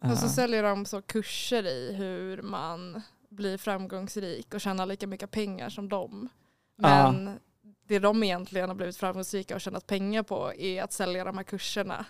Och 0.02 0.18
så 0.18 0.26
Eh, 0.26 0.32
säljer 0.32 0.64
de 0.64 0.86
så 0.86 1.02
kurser 1.02 1.64
i 1.68 1.94
hur 1.98 2.42
man 2.42 3.02
blir 3.30 3.58
framgångsrik 3.58 4.54
och 4.54 4.62
tjänar 4.62 4.86
lika 4.86 5.08
mycket 5.08 5.32
pengar 5.32 5.70
som 5.70 5.90
dem. 5.90 6.30
Men 6.78 7.40
det 7.88 8.00
de 8.00 8.24
egentligen 8.24 8.70
har 8.70 8.76
blivit 8.76 8.98
framgångsrika 8.98 9.56
och 9.56 9.62
tjänat 9.62 9.88
pengar 9.88 10.24
på 10.24 10.54
är 10.54 10.84
att 10.84 10.94
sälja 10.94 11.24
de 11.24 11.38
här 11.38 11.44
kurserna. 11.44 12.06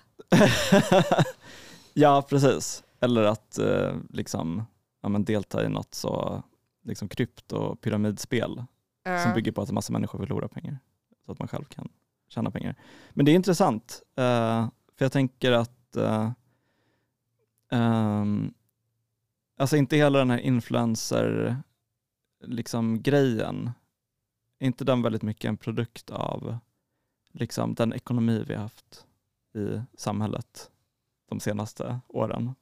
ja, 1.94 2.22
precis. 2.30 2.84
Eller 3.00 3.24
att 3.24 3.58
eh, 3.58 3.96
liksom, 4.10 4.66
ja, 5.02 5.10
men 5.10 5.24
delta 5.24 5.66
i 5.66 5.70
något 5.70 5.94
så 5.94 6.44
liksom 6.84 7.10
krypto 7.10 7.76
pyramidspel 7.76 8.64
som 9.04 9.14
Eh, 9.14 9.34
bygger 9.34 9.52
på 9.52 9.62
att 9.62 9.70
en 9.70 9.76
massa 9.76 9.94
människor 9.94 10.20
förlorar 10.20 10.48
pengar. 10.48 10.80
Så 11.26 11.32
att 11.32 11.40
man 11.40 11.48
själv 11.48 11.64
kan 11.64 11.90
tjäna 12.28 12.52
pengar. 12.52 12.76
Men 13.12 13.26
det 13.26 13.32
är 13.32 13.36
intressant, 13.36 14.02
eh, 14.16 14.68
för 14.98 15.06
jag 15.06 15.12
tänker 15.12 15.52
att 15.52 15.96
eh, 15.96 16.32
ehm, 17.72 18.54
alltså 19.58 19.78
inte 19.78 19.96
hela 19.96 20.20
den 20.20 20.30
här 20.30 20.38
influencer 20.38 21.58
liksom 22.44 23.02
grejen, 23.02 23.72
är 24.64 24.68
inte 24.68 24.86
den 24.86 25.02
väldigt 25.02 25.22
mycket 25.22 25.50
en 25.50 25.58
produkt 25.58 26.10
av 26.10 26.58
liksom 27.32 27.74
den 27.74 27.94
ekonomi 27.94 28.44
vi 28.48 28.54
har 28.54 28.62
haft 28.62 29.06
i 29.56 29.82
samhället 29.98 30.70
de 31.30 31.40
senaste 31.40 32.00
åren? 32.08 32.56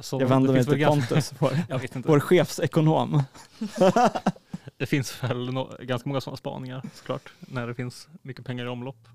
Så 0.00 0.20
jag 0.20 0.28
vänder 0.28 0.52
mig 0.52 0.64
till 0.64 0.86
Pontus, 0.86 1.32
vår, 1.38 2.02
vår 2.08 2.20
chefsekonom. 2.20 3.22
Det 4.78 4.86
finns 4.86 5.22
väl 5.22 5.52
no 5.52 5.76
ganska 5.80 6.08
många 6.08 6.20
sådana 6.20 6.36
spaningar 6.36 6.82
såklart, 6.94 7.32
när 7.40 7.66
det 7.66 7.74
finns 7.74 8.08
mycket 8.22 8.44
pengar 8.46 8.64
i 8.64 8.68
omlopp. 8.68 9.08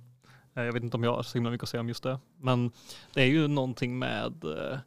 Eh, 0.56 0.64
Jag 0.64 0.74
vet 0.74 0.84
inte 0.84 0.98
om 0.98 1.04
jag 1.04 1.16
har 1.16 1.24
så 1.24 1.38
himla 1.38 1.52
mycket 1.52 1.64
att 1.64 1.70
säga 1.70 1.82
om 1.82 1.88
just 1.88 2.04
det. 2.04 2.20
Men 2.38 2.72
det 3.14 3.22
är 3.22 3.26
ju 3.26 3.48
någonting 3.48 4.00
med 4.00 4.44
eh, 4.44 4.80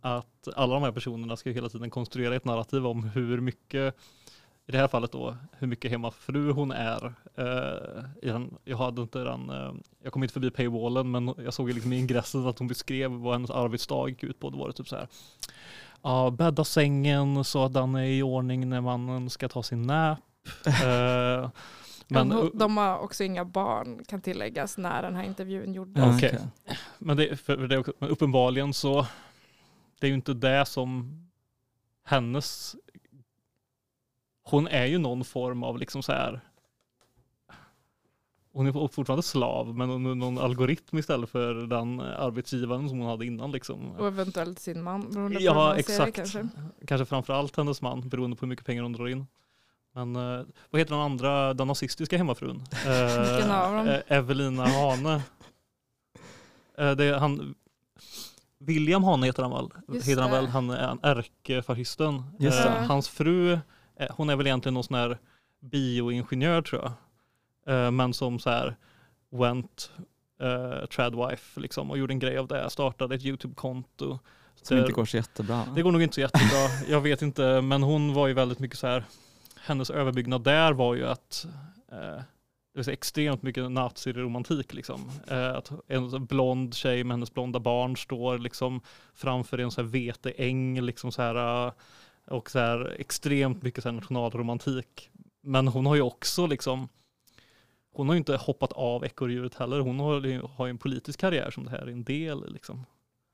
att 0.00 0.48
alla 0.56 0.74
de 0.74 0.82
här 0.82 0.92
personerna 0.92 1.36
ska 1.36 1.50
hela 1.50 1.68
tiden 1.68 1.90
konstruera 1.90 2.36
ett 2.36 2.44
narrativ 2.44 2.86
om 2.86 3.04
hur 3.04 3.40
mycket, 3.40 3.96
i 4.66 4.72
det 4.72 4.78
här 4.78 4.88
fallet 4.88 5.12
då, 5.12 5.36
hur 5.58 5.66
mycket 5.66 5.90
hemmafru 5.90 6.52
hon 6.52 6.70
är. 6.70 7.14
Eh, 7.34 8.44
Jag 8.64 8.76
hade 8.76 9.02
inte 9.02 9.18
den, 9.18 9.50
eh, 9.50 9.72
jag 10.02 10.12
kom 10.12 10.22
inte 10.22 10.32
förbi 10.32 10.50
paywallen 10.50 11.10
men 11.10 11.34
jag 11.38 11.54
såg 11.54 11.72
liksom 11.72 11.92
i 11.92 11.98
ingressen 11.98 12.46
att 12.46 12.58
hon 12.58 12.68
beskrev 12.68 13.10
vad 13.10 13.32
hennes 13.34 13.50
arbetsdag 13.50 14.08
gick 14.08 14.22
ut 14.22 14.40
på. 14.40 14.50
Då 14.50 14.58
var 14.58 14.68
det 14.68 14.74
typ 14.74 14.88
så 14.88 14.96
här, 14.96 15.08
ja, 16.02 16.30
bädda 16.30 16.64
sängen 16.64 17.44
så 17.44 17.64
att 17.64 17.72
den 17.72 17.94
är 17.94 18.04
i 18.04 18.22
ordning 18.22 18.68
när 18.68 18.80
mannen 18.80 19.30
ska 19.30 19.48
ta 19.48 19.62
sin 19.62 19.82
nap. 19.82 20.18
Eh, 20.66 21.50
men, 22.08 22.28
de, 22.28 22.50
de 22.54 22.76
har 22.76 22.98
också 22.98 23.24
inga 23.24 23.44
barn 23.44 24.04
kan 24.08 24.20
tilläggas 24.20 24.78
när 24.78 25.02
den 25.02 25.16
här 25.16 25.24
intervjun 25.24 25.74
gjordes. 25.74 26.16
Okej. 26.16 26.38
men, 26.98 27.16
det, 27.16 27.36
för 27.36 27.56
det, 27.56 27.84
men 27.98 28.08
uppenbarligen 28.08 28.74
så 28.74 29.06
det 30.00 30.06
är 30.06 30.08
ju 30.08 30.14
inte 30.14 30.34
det 30.34 30.66
som 30.66 31.20
hennes 32.04 32.76
hon 34.44 34.66
är 34.68 34.86
ju 34.86 34.98
någon 34.98 35.24
form 35.24 35.62
av 35.62 35.78
liksom 35.78 36.02
så 36.02 36.12
här 36.12 36.40
hon 38.52 38.66
är 38.66 38.88
fortfarande 38.88 39.22
slav 39.22 39.74
men 39.74 39.90
hon 39.90 40.06
är 40.06 40.14
någon 40.14 40.38
algoritm 40.38 40.98
istället 40.98 41.30
för 41.30 41.54
den 41.54 42.00
arbetsgivaren 42.00 42.88
som 42.88 42.98
hon 42.98 43.08
hade 43.08 43.26
innan 43.26 43.52
liksom. 43.52 43.90
Och 43.92 44.06
eventuellt 44.06 44.58
sin 44.58 44.82
man. 44.82 45.00
beroende 45.10 45.34
på 45.34 45.40
hur 45.40 45.46
Ja, 45.46 45.54
man 45.54 45.68
ser 45.68 45.74
det 45.74 45.80
exakt. 45.80 46.16
Kanske. 46.16 46.48
Kanske 46.86 47.04
framförallt 47.04 47.56
hennes 47.56 47.82
man, 47.82 48.08
beroende 48.08 48.36
på 48.36 48.40
hur 48.40 48.48
mycket 48.48 48.66
pengar 48.66 48.82
hon 48.82 48.92
drar 48.92 49.08
in. 49.08 49.26
Men 49.92 50.16
eh, 50.16 50.42
vad 50.70 50.80
heter 50.80 50.94
den 50.94 51.04
andra, 51.04 51.54
den 51.54 51.68
nazistiska 51.68 52.18
hemmafrun? 52.18 52.62
Eh, 52.86 53.30
Vilken 53.32 53.50
av 53.50 53.74
dem? 53.74 53.88
eh, 53.88 54.00
Evelina 54.06 54.66
Hane. 54.66 55.14
Eh, 56.78 56.90
det 56.92 57.04
är 57.04 57.18
han, 57.18 57.54
William 58.58 59.04
Hane 59.04 59.26
heter 59.26 59.42
han 59.42 59.52
väl? 59.52 59.68
Just 59.94 60.08
heter 60.08 60.22
han 60.22 60.30
väl? 60.30 60.46
Han 60.46 60.70
är 60.70 60.88
en 60.88 60.98
ärkefascisten. 61.02 62.22
Eh, 62.40 62.82
hans 62.86 63.08
fru, 63.08 63.52
eh, 63.52 63.58
hon 64.10 64.30
är 64.30 64.36
väl 64.36 64.46
egentligen 64.46 64.74
någon 64.74 64.84
sån 64.84 64.96
här 64.96 65.18
bioingenjör 65.60 66.62
tror 66.62 66.82
jag. 66.82 66.92
Eh, 67.66 67.90
men 67.90 68.14
som 68.14 68.38
så 68.38 68.50
här 68.50 68.76
went 69.30 69.90
uh, 70.42 70.86
tradwife 70.86 71.60
liksom 71.60 71.90
och 71.90 71.98
gjorde 71.98 72.12
en 72.12 72.18
grej 72.18 72.38
av 72.38 72.48
det. 72.48 72.70
Startade 72.70 73.14
ett 73.14 73.24
YouTube-konto. 73.24 74.18
Som 74.62 74.78
inte 74.78 74.92
går 74.92 75.04
så 75.04 75.16
jättebra. 75.16 75.66
det 75.74 75.82
går 75.82 75.92
nog 75.92 76.02
inte 76.02 76.14
så 76.14 76.20
jättebra. 76.20 76.68
Jag 76.88 77.00
vet 77.00 77.22
inte, 77.22 77.60
men 77.60 77.82
hon 77.82 78.14
var 78.14 78.26
ju 78.26 78.34
väldigt 78.34 78.58
mycket 78.58 78.78
så 78.78 78.86
här. 78.86 79.04
Hennes 79.60 79.90
överbyggnad 79.90 80.44
där 80.44 80.72
var 80.72 80.94
ju 80.94 81.06
att 81.06 81.46
eh, 81.92 82.22
det 82.74 82.78
var 82.78 82.82
så 82.82 82.90
extremt 82.90 83.42
mycket 83.42 83.70
naziromantik 83.70 84.74
liksom. 84.74 85.10
Eh, 85.28 85.54
att 85.54 85.72
en 85.86 86.26
blond 86.26 86.74
tjej 86.74 87.04
med 87.04 87.14
hennes 87.14 87.34
blonda 87.34 87.60
barn 87.60 87.96
står 87.96 88.38
liksom 88.38 88.80
framför 89.14 89.58
en 89.58 89.70
så 89.70 89.82
här 89.82 89.88
veteäng 89.88 90.80
liksom 90.80 91.12
så 91.12 91.22
här 91.22 91.66
eh, 91.66 91.72
och 92.26 92.50
så 92.50 92.58
här 92.58 92.96
extremt 92.98 93.62
mycket 93.62 93.82
så 93.82 93.88
här 93.88 93.96
nationalromantik. 93.96 95.10
Men 95.42 95.68
hon 95.68 95.86
har 95.86 95.94
ju 95.94 96.02
också 96.02 96.46
liksom 96.46 96.88
hon 97.96 98.08
har 98.08 98.14
ju 98.14 98.18
inte 98.18 98.36
hoppat 98.36 98.72
av 98.72 99.04
ekorrhjulet 99.04 99.54
heller. 99.54 99.80
Hon 99.80 100.00
har, 100.00 100.20
ju- 100.20 100.42
har 100.42 100.66
ju 100.66 100.70
en 100.70 100.78
politisk 100.78 101.20
karriär 101.20 101.50
som 101.50 101.64
det 101.64 101.70
här 101.70 101.78
är 101.78 101.86
en 101.86 102.04
del 102.04 102.52
liksom. 102.52 102.86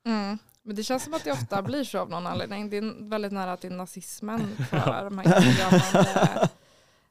Mm. 0.05 0.37
Men 0.63 0.75
det 0.75 0.83
känns 0.83 1.03
som 1.03 1.13
att 1.13 1.23
det 1.23 1.31
ofta 1.31 1.61
blir 1.61 1.83
så 1.83 1.99
av 1.99 2.09
någon 2.09 2.27
anledning. 2.27 2.69
Det 2.69 2.77
är 2.77 3.09
väldigt 3.09 3.31
nära 3.31 3.57
till 3.57 3.71
nazismen 3.73 4.55
för 4.69 5.03
de 5.03 5.17
här 5.17 5.47
instagrammande 5.47 6.49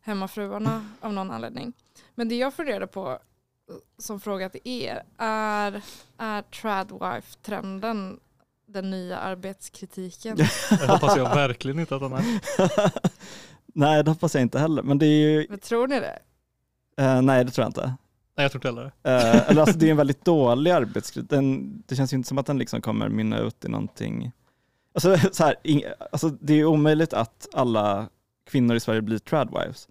hemmafruarna 0.00 0.88
av 1.00 1.12
någon 1.12 1.30
anledning. 1.30 1.72
Men 2.14 2.28
det 2.28 2.34
jag 2.36 2.54
funderade 2.54 2.86
på 2.86 3.18
som 3.98 4.20
fråga 4.20 4.48
till 4.48 4.60
er 4.64 5.02
är, 5.18 5.82
är 6.18 6.42
tradwife-trenden 6.42 8.20
den 8.72 8.90
nya 8.90 9.18
arbetskritiken. 9.18 10.36
Det 10.70 10.86
hoppas 10.86 11.16
jag 11.16 11.34
verkligen 11.34 11.78
inte 11.78 11.96
att 11.96 12.02
han 12.02 12.12
är. 12.12 12.24
nej, 13.74 14.04
det 14.04 14.10
hoppas 14.10 14.34
jag 14.34 14.42
inte 14.42 14.58
heller. 14.58 14.82
Men 14.82 14.98
det 14.98 15.06
är 15.06 15.30
ju, 15.30 15.46
Men 15.50 15.58
tror 15.58 15.88
ni 15.88 16.00
det? 16.00 16.18
eh, 17.04 17.22
nej 17.22 17.44
det 17.44 17.50
tror 17.50 17.62
jag 17.62 17.68
inte. 17.68 17.94
Nej 18.36 18.44
jag 18.44 18.52
tror 18.52 18.58
inte 18.58 18.68
heller 18.68 18.92
det. 19.02 19.10
Eh, 19.10 19.50
eller 19.50 19.60
alltså 19.62 19.78
det 19.78 19.86
är 19.86 19.90
en 19.90 19.96
väldigt 19.96 20.24
dålig 20.24 20.70
arbetskritik. 20.70 21.30
Den, 21.30 21.82
det 21.86 21.96
känns 21.96 22.12
ju 22.12 22.16
inte 22.16 22.28
som 22.28 22.38
att 22.38 22.46
den 22.46 22.58
liksom 22.58 22.80
kommer 22.80 23.08
mynna 23.08 23.38
ut 23.38 23.64
i 23.64 23.68
någonting. 23.68 24.32
Alltså, 24.94 25.16
så 25.32 25.44
här, 25.44 25.54
ing, 25.62 25.82
alltså 26.12 26.28
det 26.28 26.54
är 26.54 26.64
omöjligt 26.64 27.12
att 27.12 27.48
alla 27.52 28.08
kvinnor 28.50 28.76
i 28.76 28.80
Sverige 28.80 29.02
blir 29.02 29.18
tradwives. 29.18 29.88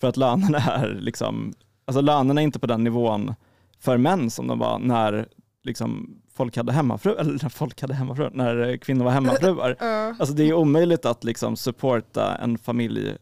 För 0.00 0.08
att 0.08 0.16
lönerna 0.16 0.58
är 0.58 0.94
liksom, 1.00 1.54
alltså 1.84 2.00
lönerna 2.00 2.40
är 2.40 2.44
inte 2.44 2.58
på 2.58 2.66
den 2.66 2.84
nivån 2.84 3.34
för 3.80 3.96
män 3.96 4.30
som 4.30 4.46
de 4.46 4.58
var 4.58 4.78
när 4.78 5.28
liksom 5.62 6.20
folk 6.36 6.56
hade 6.56 6.72
hemmafru, 6.72 7.16
eller 7.18 7.32
när 7.42 7.48
folk 7.48 7.80
hade 7.80 7.94
hemmafru, 7.94 8.30
när 8.32 8.76
kvinnor 8.76 9.04
var 9.04 9.12
hemmafruar. 9.12 9.76
Alltså 10.18 10.34
det 10.34 10.44
är 10.44 10.52
omöjligt 10.54 11.04
att 11.04 11.24
liksom 11.24 11.56
supporta 11.56 12.36
en 12.36 12.58
familj 12.58 13.16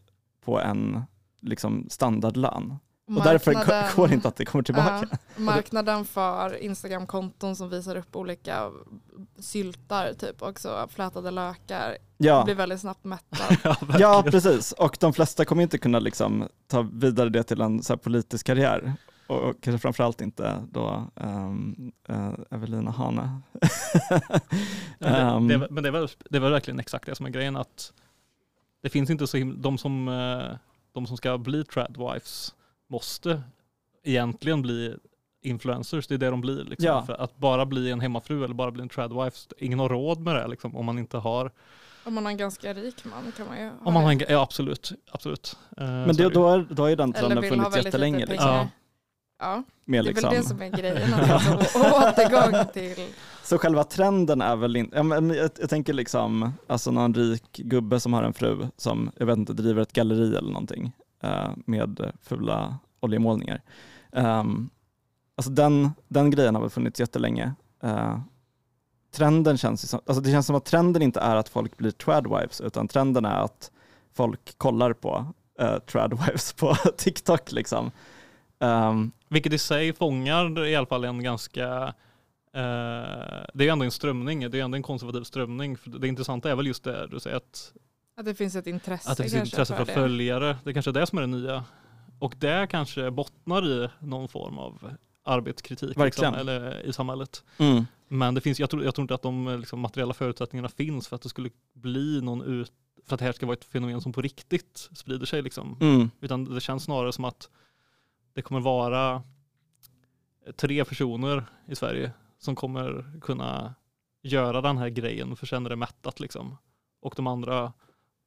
på 0.45 0.59
en 0.59 1.01
liksom 1.41 1.87
standardlön. 1.89 2.75
Och 3.07 3.23
därför 3.23 3.53
går 3.95 4.07
det 4.07 4.13
inte 4.13 4.27
att 4.27 4.35
det 4.35 4.45
kommer 4.45 4.63
tillbaka. 4.63 5.07
Ja, 5.11 5.17
marknaden 5.35 6.05
för 6.05 6.63
Instagram-konton 6.63 7.55
som 7.55 7.69
visar 7.69 7.95
upp 7.95 8.15
olika 8.15 8.71
syltar, 9.39 10.13
typ 10.13 10.41
också 10.41 10.87
flätade 10.89 11.31
lökar, 11.31 11.97
Ja. 12.17 12.43
blir 12.43 12.55
väldigt 12.55 12.79
snabbt 12.79 13.03
mättad. 13.03 13.57
Ja. 13.63 13.75
Ja, 13.99 14.23
precis. 14.25 14.71
Och 14.71 14.97
de 14.99 15.13
flesta 15.13 15.45
kommer 15.45 15.63
inte 15.63 15.77
kunna 15.77 15.99
liksom 15.99 16.47
ta 16.67 16.81
vidare 16.81 17.29
det 17.29 17.43
till 17.43 17.61
en 17.61 17.83
så 17.83 17.97
politisk 17.97 18.45
karriär. 18.45 18.93
Och, 19.27 19.41
och 19.41 19.61
kanske 19.61 19.79
framförallt 19.79 20.21
inte 20.21 20.63
då 20.71 21.07
um, 21.15 21.91
Evelina 22.51 22.91
Hane. 22.91 23.41
Ja, 24.99 25.07
det, 25.07 25.07
Ehm, 25.07 25.47
det, 25.47 25.53
är- 25.53 25.67
men 25.71 25.83
det 25.83 25.91
väl, 25.91 26.07
det 26.29 26.39
väl 26.39 26.51
verkligen 26.51 26.79
exakt 26.79 27.05
det 27.05 27.15
som 27.15 27.25
är 27.25 27.29
grejen 27.29 27.55
att 27.55 27.93
det 28.83 28.89
finns 28.89 29.09
inte 29.09 29.27
så 29.27 29.37
himla, 29.37 29.55
de 29.57 29.77
som, 29.77 30.07
eh, 30.07 30.57
de 30.93 31.07
som 31.07 31.17
ska 31.17 31.37
bli 31.37 31.63
tradwives 31.65 32.55
måste 32.87 33.41
egentligen 34.03 34.61
bli 34.61 34.95
influencers, 35.41 36.07
det 36.07 36.13
är 36.15 36.17
det 36.17 36.29
de 36.29 36.41
blir. 36.41 36.63
Liksom. 36.63 36.85
Ja. 36.87 37.03
För 37.05 37.13
att 37.13 37.37
bara 37.37 37.65
bli 37.65 37.91
en 37.91 37.99
hemmafru 37.99 38.43
eller 38.43 38.53
bara 38.55 38.71
bli 38.71 38.81
en 38.81 38.89
tradwife, 38.89 39.37
ingen 39.57 39.79
har 39.79 39.89
råd 39.89 40.19
med 40.19 40.35
det 40.35 40.47
liksom, 40.47 40.75
om 40.75 40.85
man 40.85 40.99
inte 40.99 41.17
har, 41.17 41.51
Om 42.03 42.13
man 42.13 42.23
har 42.25 42.31
en 42.31 42.37
ganska 42.37 42.73
rik 42.73 43.05
man 43.05 43.31
kan 43.37 43.47
man 43.47 43.57
ju 43.57 43.63
ha 43.69 43.71
om 43.83 43.93
man 43.93 44.03
har 44.03 44.11
en, 44.11 44.19
ja 44.29 44.41
absolut, 44.41 44.91
absolut. 45.11 45.57
Eh, 45.77 45.85
Men 45.85 46.15
det, 46.15 46.29
då, 46.29 46.47
är, 46.49 46.67
då 46.69 46.83
har 46.83 46.89
ju 46.89 46.95
den 46.95 47.13
trenden 47.13 47.43
funnits 47.43 47.75
jättelänge. 47.85 48.25
Liksom, 48.25 48.37
pengar. 48.49 48.67
Ja, 49.39 49.63
med 49.85 50.03
det 50.05 50.09
är 50.09 50.13
liksom. 50.13 50.29
väl 50.29 50.41
det 50.41 50.47
som 50.47 50.61
är 50.61 50.69
grejen. 50.69 51.13
Alltså, 51.31 51.79
återgång 51.79 52.65
till... 52.73 53.07
Så 53.43 53.57
själva 53.57 53.83
trenden 53.83 54.41
är 54.41 54.55
väl 54.55 54.75
inte, 54.75 54.97
jag, 54.97 55.51
jag 55.59 55.69
tänker 55.69 55.93
liksom, 55.93 56.53
alltså 56.67 56.91
någon 56.91 57.13
rik 57.13 57.57
gubbe 57.57 57.99
som 57.99 58.13
har 58.13 58.23
en 58.23 58.33
fru 58.33 58.67
som, 58.77 59.11
jag 59.17 59.25
vet 59.25 59.37
inte, 59.37 59.53
driver 59.53 59.81
ett 59.81 59.93
galleri 59.93 60.35
eller 60.35 60.51
någonting 60.51 60.91
eh, 61.23 61.49
med 61.65 62.11
fula 62.21 62.77
oljemålningar. 62.99 63.61
Um, 64.11 64.69
alltså 65.35 65.51
den, 65.51 65.91
den 66.07 66.31
grejen 66.31 66.55
har 66.55 66.61
väl 66.61 66.69
funnits 66.69 66.99
jättelänge. 66.99 67.53
Uh, 67.83 68.19
trenden 69.15 69.57
känns 69.57 69.89
som, 69.89 69.99
alltså 70.05 70.21
det 70.21 70.31
känns 70.31 70.45
som 70.45 70.55
att 70.55 70.65
trenden 70.65 71.01
inte 71.01 71.19
är 71.19 71.35
att 71.35 71.49
folk 71.49 71.77
blir 71.77 71.91
tradwives 71.91 72.61
utan 72.61 72.87
trenden 72.87 73.25
är 73.25 73.39
att 73.39 73.71
folk 74.13 74.57
kollar 74.57 74.93
på 74.93 75.25
uh, 75.61 75.79
tradwives 75.79 76.53
på 76.59 76.75
TikTok 76.97 77.51
liksom. 77.51 77.91
Um, 78.59 79.11
Vilket 79.29 79.53
i 79.53 79.57
sig 79.57 79.93
fångar 79.93 80.65
i 80.65 80.75
alla 80.75 80.87
fall 80.87 81.03
en 81.03 81.23
ganska 81.23 81.93
eh, 82.53 83.43
det 83.53 83.59
är 83.59 83.63
ju 83.63 83.69
ändå 83.69 83.85
en 83.85 83.91
strömning, 83.91 84.51
det 84.51 84.59
är 84.59 84.63
ändå 84.63 84.75
en 84.75 84.83
konservativ 84.83 85.23
strömning. 85.23 85.77
För 85.77 85.89
det 85.89 86.07
intressanta 86.07 86.51
är 86.51 86.55
väl 86.55 86.67
just 86.67 86.83
det 86.83 87.07
du 87.07 87.19
säger 87.19 87.37
att 87.37 87.73
Att 88.17 88.25
det 88.25 88.35
finns 88.35 88.55
ett 88.55 88.67
intresse, 88.67 89.11
Att 89.11 89.17
det 89.17 89.23
finns 89.23 89.35
ett 89.35 89.45
intresse 89.45 89.75
för 89.75 89.85
det. 89.85 89.93
följare. 89.93 90.57
Det 90.63 90.69
är 90.69 90.73
kanske 90.73 90.91
är 90.91 90.93
det 90.93 91.07
som 91.07 91.17
är 91.17 91.21
det 91.21 91.27
nya. 91.27 91.63
Och 92.19 92.35
det 92.37 92.67
kanske 92.69 93.11
bottnar 93.11 93.67
i 93.67 93.89
någon 93.99 94.27
form 94.27 94.57
av 94.57 94.91
arbetskritik 95.23 95.97
liksom, 95.97 96.33
eller 96.33 96.81
i 96.81 96.93
samhället. 96.93 97.43
mm. 97.57 97.85
Men 98.07 98.35
det 98.35 98.41
finns, 98.41 98.59
jag, 98.59 98.69
tror, 98.69 98.83
jag 98.83 98.95
tror 98.95 99.03
inte 99.03 99.15
att 99.15 99.21
de 99.21 99.59
liksom, 99.59 99.79
materiella 99.79 100.13
förutsättningarna 100.13 100.69
finns 100.69 101.07
för 101.07 101.15
att 101.15 101.21
det 101.21 101.29
skulle 101.29 101.49
bli 101.73 102.21
någon 102.21 102.41
ut, 102.41 102.71
för 103.07 103.15
att 103.15 103.19
det 103.19 103.25
här 103.25 103.31
ska 103.31 103.45
vara 103.45 103.57
ett 103.57 103.65
fenomen 103.65 104.01
som 104.01 104.13
på 104.13 104.21
riktigt 104.21 104.89
sprider 104.95 105.25
sig. 105.25 105.41
Liksom. 105.41 105.77
Mm. 105.81 106.11
Utan 106.21 106.45
det 106.55 106.61
känns 106.61 106.83
snarare 106.83 107.13
som 107.13 107.25
att 107.25 107.49
det 108.35 108.41
kommer 108.41 108.61
vara 108.61 109.23
tre 110.55 110.85
personer 110.85 111.45
i 111.67 111.75
Sverige 111.75 112.11
som 112.39 112.55
kommer 112.55 113.19
kunna 113.21 113.75
göra 114.21 114.61
den 114.61 114.77
här 114.77 114.89
grejen 114.89 115.35
för 115.35 115.45
sen 115.45 115.65
är 115.65 115.69
det 115.69 115.75
mättat 115.75 116.19
liksom. 116.19 116.57
Och 117.01 117.13
de 117.15 117.27
andra 117.27 117.73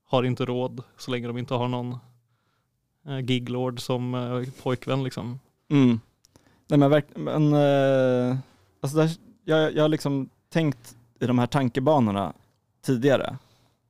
har 0.04 0.22
inte 0.22 0.44
råd 0.44 0.82
så 0.96 1.10
länge 1.10 1.26
de 1.26 1.38
inte 1.38 1.54
har 1.54 1.68
någon 1.68 1.98
eh, 3.06 3.20
giglord 3.20 3.80
som 3.80 4.14
eh, 4.14 4.62
pojkvän 4.62 5.04
liksom. 5.04 5.40
Mm. 5.70 6.00
Nej 6.66 6.78
men 6.78 6.90
verkligen, 6.90 7.24
men 7.24 7.52
eh, 7.52 8.38
alltså 8.80 8.96
där, 8.96 9.10
jag, 9.44 9.74
jag 9.74 9.84
har 9.84 9.88
liksom 9.88 10.28
tänkt 10.48 10.96
i 11.20 11.26
de 11.26 11.38
här 11.38 11.46
tankebanorna 11.46 12.32
tidigare, 12.82 13.38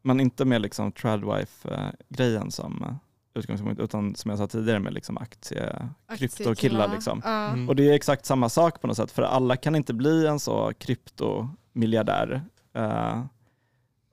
men 0.03 0.21
inte 0.21 0.45
med 0.45 0.63
liksom 0.63 0.93
tradwife-grejen 0.93 2.43
eh, 2.43 2.49
som 2.49 2.99
utgångspunkt, 3.39 3.81
utan 3.81 4.15
som 4.15 4.29
jag 4.29 4.39
sa 4.39 4.47
tidigare 4.47 4.81
med 4.81 4.95
liksom 4.95 5.19
aktie, 5.19 5.89
kryptokillar 6.19 6.95
liksom. 6.95 7.23
Ja. 7.25 7.49
Mm. 7.49 7.69
Och 7.69 7.77
det 7.77 7.91
är 7.91 7.95
exakt 7.95 8.27
samma 8.27 8.49
sak 8.49 8.81
på 8.81 8.87
något 8.87 8.97
sätt, 8.97 9.11
för 9.11 9.23
alla 9.23 9.57
kan 9.57 9.75
inte 9.77 9.95
bli 9.95 10.27
en 10.27 10.41
så 10.41 10.73
kryptomiljardär 10.79 12.43
eh, 12.75 13.25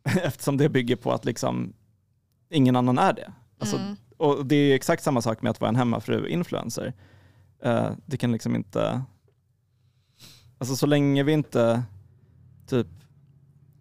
eftersom 0.23 0.57
det 0.57 0.69
bygger 0.69 0.95
på 0.95 1.11
att 1.11 1.25
liksom 1.25 1.73
ingen 2.49 2.75
annan 2.75 2.97
är 2.97 3.13
det. 3.13 3.33
Alltså, 3.59 3.77
Mm. 3.77 3.95
och 4.17 4.45
det 4.45 4.55
är 4.55 4.75
exakt 4.75 5.03
samma 5.03 5.21
sak 5.21 5.41
med 5.41 5.49
att 5.49 5.61
vara 5.61 5.69
en 5.69 5.75
hemmafru-influencer. 5.75 6.93
Eh, 7.63 7.91
det 8.05 8.17
kan 8.17 8.31
liksom 8.31 8.55
inte, 8.55 9.01
alltså 10.57 10.75
så 10.75 10.85
länge 10.85 11.23
vi 11.23 11.31
inte 11.31 11.83
typ, 12.67 12.88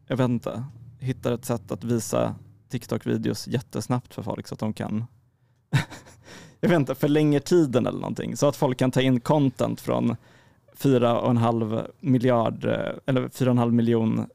jag 0.07 0.17
vet 0.17 0.29
inte, 0.29 0.65
hittar 0.99 1.33
ett 1.33 1.45
sätt 1.45 1.71
att 1.73 1.85
visa 1.85 2.35
TikTok-videos 2.69 3.49
jättesnabbt 3.49 4.15
för 4.15 4.23
folk 4.23 4.47
så 4.49 4.55
att 4.55 4.61
de 4.61 4.73
kan, 4.73 5.05
jag 6.65 6.69
vet 6.69 6.77
inte, 6.81 6.95
förlänger 6.95 7.41
tiden 7.41 7.87
eller 7.87 7.99
någonting. 7.99 8.37
Så 8.37 8.47
att 8.49 8.57
folk 8.57 8.79
kan 8.79 8.91
ta 8.91 9.01
in 9.01 9.21
content 9.21 9.81
från 9.81 10.17
fyra 10.75 11.21
och 11.21 11.31
en 11.31 11.37
halv 11.37 11.87
miljard, 12.01 12.65
eh, 12.65 12.93
eller 13.07 13.29
fyra 13.29 13.49
och 13.51 13.55
en 13.55 13.59
halv 13.59 13.73
miljon 13.73 14.27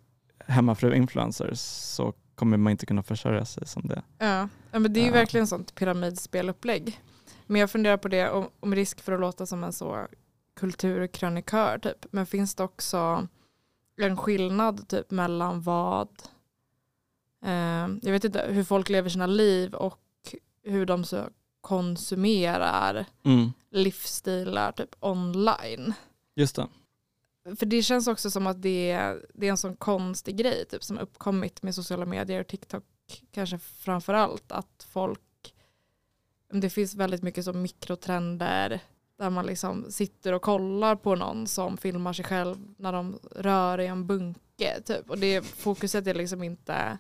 hemmafru-influencers 0.48 1.60
så 1.96 2.14
kommer 2.36 2.58
man 2.58 2.72
inte 2.72 2.86
kunna 2.86 3.04
försörja 3.04 3.46
sig 3.46 3.68
som 3.68 3.88
det. 3.88 4.02
Ja. 4.18 4.48
men 4.72 4.94
det 4.94 5.00
är 5.00 5.02
ju 5.02 5.08
Ja. 5.08 5.14
verkligen 5.14 5.48
sånt 5.48 5.76
pyramidspelupplägg. 5.76 7.02
Men 7.48 7.62
jag 7.62 7.72
funderar 7.72 7.98
på 7.98 8.08
det 8.08 8.30
om, 8.30 8.48
om 8.60 8.76
risk 8.76 9.02
för 9.02 9.12
att 9.12 9.20
låta 9.20 9.46
som 9.46 9.64
en 9.64 9.74
så 9.74 10.08
kulturkrönikör 10.60 11.78
typ. 11.78 12.06
Men 12.12 12.26
finns 12.26 12.56
det 12.56 12.64
också 12.64 13.28
en 14.02 14.18
skillnad 14.18 14.88
typ 14.88 15.12
mellan 15.12 15.62
vad, 15.62 16.08
eh, 17.46 17.88
jag 18.02 18.12
vet 18.12 18.24
inte, 18.24 18.46
hur 18.50 18.64
folk 18.64 18.90
lever 18.90 19.10
sina 19.10 19.28
liv 19.28 19.74
och 19.74 20.00
hur 20.64 20.86
de 20.86 21.04
konsumerar 21.62 23.06
Mm. 23.24 23.52
livsstilar 23.72 24.72
typ 24.72 24.96
online. 25.00 25.94
Just 26.36 26.56
det. 26.56 26.68
För 27.56 27.66
det 27.66 27.84
känns 27.84 28.08
också 28.08 28.32
som 28.32 28.48
att 28.48 28.62
det 28.62 28.92
är, 28.92 29.26
det 29.34 29.46
är 29.48 29.52
en 29.52 29.58
sån 29.58 29.76
konstig 29.76 30.38
grej 30.38 30.66
typ, 30.66 30.84
som 30.84 30.98
uppkommit 31.00 31.64
med 31.64 31.76
sociala 31.76 32.06
medier 32.06 32.40
och 32.42 32.48
TikTok 32.48 32.84
kanske 33.32 33.58
framför 33.60 34.14
allt 34.14 34.52
att 34.52 34.88
folk, 34.92 35.54
det 36.52 36.70
finns 36.70 36.96
väldigt 36.96 37.24
mycket 37.24 37.46
som 37.46 37.62
mikrotrender 37.62 38.80
där 39.18 39.30
man 39.30 39.46
liksom 39.46 39.92
sitter 39.92 40.34
och 40.34 40.42
kollar 40.42 40.96
på 40.96 41.16
någon 41.16 41.48
som 41.48 41.78
filmar 41.78 42.14
sig 42.14 42.26
själv 42.26 42.58
när 42.78 42.94
de 42.94 43.20
rör 43.36 43.80
i 43.80 43.88
en 43.88 44.08
bunke 44.08 44.82
typ. 44.86 45.10
Och 45.10 45.18
det 45.18 45.42
fokuset 45.42 46.08
är 46.08 46.14
liksom 46.14 46.44
inte 46.44 46.98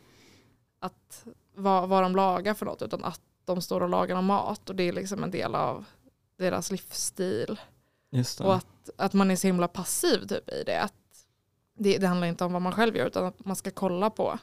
att 0.80 1.26
vad, 1.56 1.90
vad 1.90 2.04
de 2.04 2.16
lagar 2.16 2.54
för 2.54 2.66
något 2.66 2.82
utan 2.82 3.04
att 3.04 3.22
de 3.56 3.62
står 3.62 3.82
och 3.82 3.90
lagar 3.90 4.22
mat 4.22 4.70
och 4.70 4.76
det 4.76 4.84
är 4.84 4.94
liksom 4.94 5.24
en 5.24 5.32
del 5.32 5.56
av 5.56 5.86
deras 6.38 6.72
livsstil. 6.72 7.60
Just 8.12 8.38
det. 8.38 8.44
Och 8.44 8.56
att, 8.56 8.90
att 8.98 9.14
man 9.14 9.32
är 9.32 9.36
så 9.36 9.48
himla 9.48 9.68
passiv 9.68 10.28
typ 10.28 10.50
i 10.50 10.64
det. 10.66 10.82
Att 10.82 10.94
det, 11.78 11.98
det 11.98 12.08
handlar 12.08 12.28
inte 12.28 12.46
om 12.46 12.54
vad 12.54 12.62
man 12.62 12.72
själv 12.72 12.98
gör 12.98 13.06
utan 13.06 13.26
att 13.26 13.46
man 13.46 13.56
ska 13.56 13.72
kolla 13.72 14.10
på. 14.10 14.40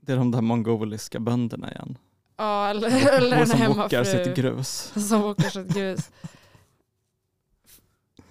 Det 0.00 0.12
är 0.12 0.16
de 0.16 0.30
där 0.30 0.40
mongoliska 0.40 1.20
bönderna 1.20 1.70
igen. 1.72 1.98
Ja, 2.36 2.68
eller, 2.68 3.16
eller 3.16 3.36
en 3.36 3.46
som 3.46 3.74
bockar 3.74 4.04
sitt 4.04 4.14
hemmafru 4.14 4.34
grus. 4.34 4.92
som 5.08 5.20
bockar 5.20 5.48
sitt 5.48 5.74
grus. 5.74 6.10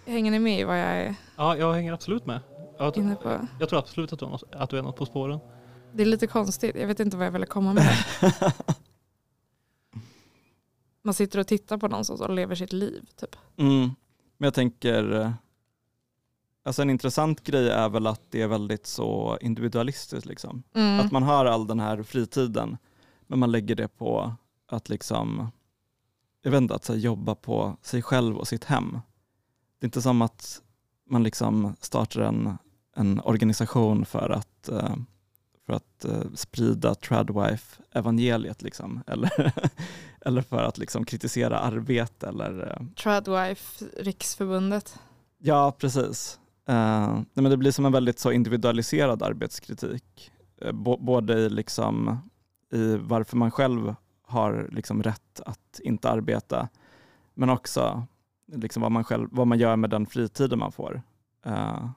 Hänger 0.06 0.32
ni 0.32 0.40
med 0.40 0.60
i 0.60 0.64
vad 0.64 0.80
jag 0.80 0.88
är 0.88 1.16
Ja, 1.36 1.58
jag 1.58 1.74
hänger 1.74 1.94
absolut 1.94 2.26
med. 2.26 2.40
Jag, 2.78 2.98
inne 2.98 3.16
på? 3.16 3.48
jag 3.60 3.70
tror 3.70 3.80
absolut 3.80 4.14
att 4.14 4.20
du, 4.20 4.28
att 4.52 4.70
du 4.70 4.78
är 4.78 4.82
något 4.82 4.96
på 4.96 5.06
spåren. 5.06 5.40
Det 5.94 6.04
är 6.04 6.06
lite 6.06 6.28
konstigt, 6.28 6.76
jag 6.76 6.88
vet 6.88 7.00
inte 7.00 7.18
vad 7.18 7.26
jag 7.26 7.32
ville 7.32 7.46
komma 7.46 7.74
med. 7.74 7.98
Man 11.02 11.14
sitter 11.14 11.40
och 11.40 11.48
tittar 11.48 11.78
på 11.78 11.88
någon 11.88 12.06
som 12.06 12.36
lever 12.36 12.56
sitt 12.56 12.74
liv 12.74 13.06
typ. 13.16 13.36
Mm. 13.58 13.90
Men 14.38 14.48
jag 14.48 14.54
tänker, 14.54 15.22
eh, 15.22 15.32
alltså 16.64 16.82
en 16.82 16.90
intressant 16.90 17.44
grej 17.44 17.70
är 17.70 17.90
väl 17.90 18.08
att 18.08 18.22
det 18.30 18.42
är 18.42 18.48
väldigt 18.48 18.88
så 18.88 19.38
individualistiskt 19.42 20.26
liksom. 20.26 20.64
Mm. 20.74 21.00
Att 21.00 21.12
man 21.12 21.24
har 21.24 21.46
all 21.46 21.68
den 21.68 21.80
här 21.80 22.04
fritiden 22.04 22.78
men 23.30 23.40
man 23.40 23.52
lägger 23.52 23.76
det 23.76 23.88
på 23.88 24.36
att 24.68 24.90
liksom, 24.90 25.52
jag 26.42 26.52
vet 26.52 26.62
inte, 26.62 26.76
att 26.76 26.88
här, 26.88 26.96
jobba 26.96 27.36
på 27.36 27.78
sig 27.82 28.02
själv 28.02 28.38
och 28.38 28.48
sitt 28.48 28.64
hem. 28.64 28.92
Det 29.80 29.86
är 29.86 29.88
inte 29.88 30.02
som 30.02 30.22
att 30.22 30.62
man 31.10 31.24
liksom 31.24 31.76
startar 31.80 32.22
en, 32.22 32.58
en 32.96 33.20
organisation 33.20 34.06
för 34.06 34.30
att, 34.30 34.70
eh, 34.70 34.96
för 35.70 35.76
att 35.76 36.06
eh, 36.06 36.32
sprida 36.34 36.96
tradwife-evangeliet 36.96 38.62
liksom. 38.62 39.04
eller, 39.08 39.54
eller 40.22 40.42
för 40.42 40.64
att 40.64 40.78
liksom 40.78 41.06
kritisera 41.06 41.60
arbete 41.60 42.28
eller 42.28 42.68
eh, 42.68 42.88
Tradwife, 42.96 43.86
Riksförbundet. 43.98 45.00
Ja, 45.38 45.72
precis. 45.72 46.40
Eh, 46.68 47.14
nej, 47.14 47.26
men 47.34 47.50
det 47.52 47.58
blir 47.58 47.72
som 47.72 47.86
en 47.86 47.92
väldigt 47.92 48.20
så 48.20 48.32
individualiserad 48.32 49.24
arbetskritik. 49.24 50.32
Uh, 50.66 50.72
både 51.00 51.34
i, 51.34 51.50
liksom, 51.50 52.20
i 52.72 52.96
varför 52.96 53.38
man 53.38 53.52
själv 53.52 53.96
har 54.22 54.70
liksom 54.72 55.04
rätt 55.04 55.42
att 55.46 55.80
inte 55.84 56.10
arbeta, 56.10 56.70
men 57.34 57.50
också 57.50 58.04
liksom 58.48 58.82
vad, 58.82 58.92
man 58.92 59.04
själv, 59.04 59.28
vad 59.32 59.48
man 59.48 59.60
gör 59.60 59.76
med 59.76 59.90
den 59.90 60.06
fritiden 60.06 60.60
man 60.60 60.72
får. 60.72 61.02
Eh, 61.46 61.90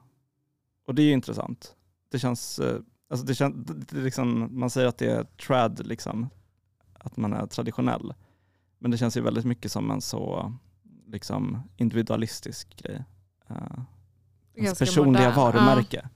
och 0.87 0.95
det 0.95 1.01
är 1.01 1.05
ju 1.05 1.11
intressant. 1.11 1.75
Det 2.11 2.19
känns, 2.19 2.59
eh, 2.59 2.79
alltså 3.13 3.25
det 3.25 3.35
känns 3.35 3.65
det, 3.65 3.97
liksom, 3.97 4.59
man 4.59 4.69
säger 4.69 4.87
att 4.87 4.97
det 4.97 5.11
är 5.11 5.23
trad, 5.23 5.87
liksom, 5.87 6.29
att 6.93 7.17
man 7.17 7.33
är 7.33 7.47
traditionell. 7.47 8.13
Men 8.79 8.91
det 8.91 8.97
känns 8.97 9.17
ju 9.17 9.21
väldigt 9.21 9.45
mycket 9.45 9.71
som 9.71 9.91
en 9.91 10.01
så 10.01 10.53
liksom, 11.07 11.63
individualistisk 11.77 12.83
grej. 12.83 13.03
Uh, 13.51 13.83
ens 14.55 14.79
personliga 14.79 15.29
modern. 15.29 15.35
varumärke. 15.35 16.01
Ja. 16.03 16.09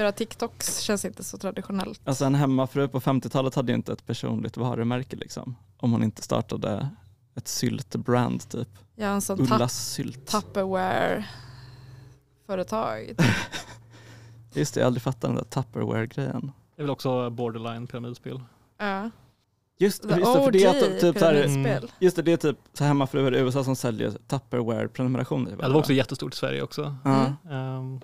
Göra 0.00 0.12
TikToks 0.12 0.78
känns 0.78 1.04
inte 1.04 1.24
så 1.24 1.38
traditionellt. 1.38 2.00
Alltså 2.04 2.24
en 2.24 2.34
hemmafru 2.34 2.88
på 2.88 3.00
50-talet 3.00 3.54
hade 3.54 3.72
ju 3.72 3.76
inte 3.76 3.92
ett 3.92 4.06
personligt 4.06 4.56
varumärke 4.56 5.16
liksom. 5.16 5.56
Om 5.76 5.92
hon 5.92 6.04
inte 6.04 6.22
startade 6.22 6.88
ett 7.34 7.48
syltbrand 7.48 8.48
typ. 8.48 8.68
Ja, 8.96 9.06
en 9.06 9.20
sån 9.20 9.40
Ullas 9.40 9.88
sylt. 9.88 10.26
Tupperware-företag. 10.26 13.16
Just 14.52 14.74
det, 14.74 14.80
jag 14.80 14.84
har 14.84 14.86
aldrig 14.86 15.02
fattat 15.02 15.20
den 15.20 15.34
där 15.34 15.44
Tupperware-grejen. 15.44 16.52
Det 16.76 16.82
är 16.82 16.84
väl 16.84 16.90
också 16.90 17.30
borderline 17.30 17.86
pyramidspel. 17.86 18.40
ja. 18.78 19.10
Just, 19.82 20.04
just 20.04 20.16
det, 20.16 20.44
för 20.44 20.50
det 20.50 20.64
är 20.64 20.68
att 20.68 21.00
typ 21.00 21.18
så 21.18 21.24
här, 21.24 21.34
pyramidspel. 21.34 21.90
just 21.98 22.16
det, 22.16 22.22
det 22.22 22.32
är 22.32 22.36
typ 22.36 22.56
så 22.72 22.84
hemmafruar 22.84 23.34
i 23.34 23.38
USA 23.38 23.64
som 23.64 23.76
säljer 23.76 24.10
Tupperware-prenumerationer. 24.10 25.50
Ja, 25.60 25.66
det 25.66 25.72
var 25.72 25.80
också 25.80 25.92
jättestort 25.92 26.34
i 26.34 26.36
Sverige 26.36 26.62
också. 26.62 26.96
Mm. 27.04 27.32
Ehm, 27.50 28.00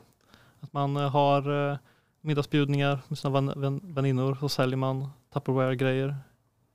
att 0.60 0.72
man 0.72 0.96
eh, 0.96 1.10
har 1.10 1.50
uh, 1.50 1.76
middagsbjudningar 2.20 3.00
med 3.08 3.18
sina 3.18 3.32
vän, 3.32 3.52
vän, 3.56 3.80
väninnor 3.82 4.38
och 4.40 4.50
säljer 4.50 4.76
man 4.76 5.08
Tupperware-grejer 5.34 6.16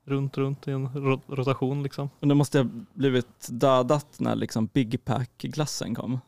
runt, 0.06 0.38
runt 0.38 0.68
i 0.68 0.72
en 0.72 0.94
ro 0.94 1.22
rotation 1.28 1.84
liksom. 1.84 2.10
Men 2.20 2.30
det 2.30 2.36
måste 2.36 2.60
ha 2.60 2.68
blivit 2.94 3.48
dödat 3.50 4.20
när 4.20 4.36
liksom 4.36 4.66
Big 4.66 5.06
Pack-glassen 5.06 5.96
kom. 5.96 6.20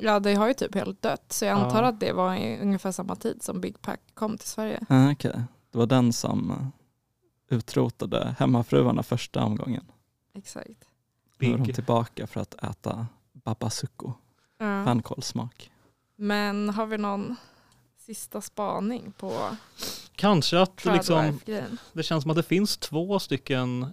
Ja, 0.00 0.20
det 0.20 0.34
har 0.34 0.48
ju 0.48 0.54
typ 0.54 0.74
helt 0.74 1.02
dött. 1.02 1.32
Så 1.32 1.44
jag 1.44 1.58
antar 1.58 1.82
Ja. 1.82 1.88
att 1.88 2.00
det 2.00 2.12
var 2.12 2.34
i 2.34 2.60
ungefär 2.60 2.92
samma 2.92 3.16
tid 3.16 3.42
som 3.42 3.60
Big 3.60 3.82
Pack 3.82 4.00
kom 4.14 4.38
till 4.38 4.48
Sverige. 4.48 4.80
Ah, 4.88 5.10
Okej, 5.12 5.42
det 5.70 5.78
var 5.78 5.86
den 5.86 6.12
som 6.12 6.72
utrotade 7.50 8.34
hemmafruarna 8.38 9.02
första 9.02 9.44
omgången. 9.44 9.84
Exakt. 10.34 10.84
Nu 11.38 11.52
är 11.54 11.58
de 11.58 11.72
tillbaka 11.72 12.26
för 12.26 12.40
att 12.40 12.54
äta 12.64 13.06
babasuko, 13.32 14.12
Ja. 14.58 14.84
fänkålssmak. 14.84 15.70
Men 16.16 16.68
har 16.68 16.86
vi 16.86 16.98
någon 16.98 17.36
sista 17.98 18.40
spaning 18.40 19.12
på 19.18 19.32
Kanske 20.14 20.60
att 20.60 20.84
liksom, 20.84 21.40
det 21.92 22.02
känns 22.02 22.22
som 22.22 22.30
att 22.30 22.36
det 22.36 22.42
finns 22.42 22.76
två 22.78 23.18
stycken 23.18 23.92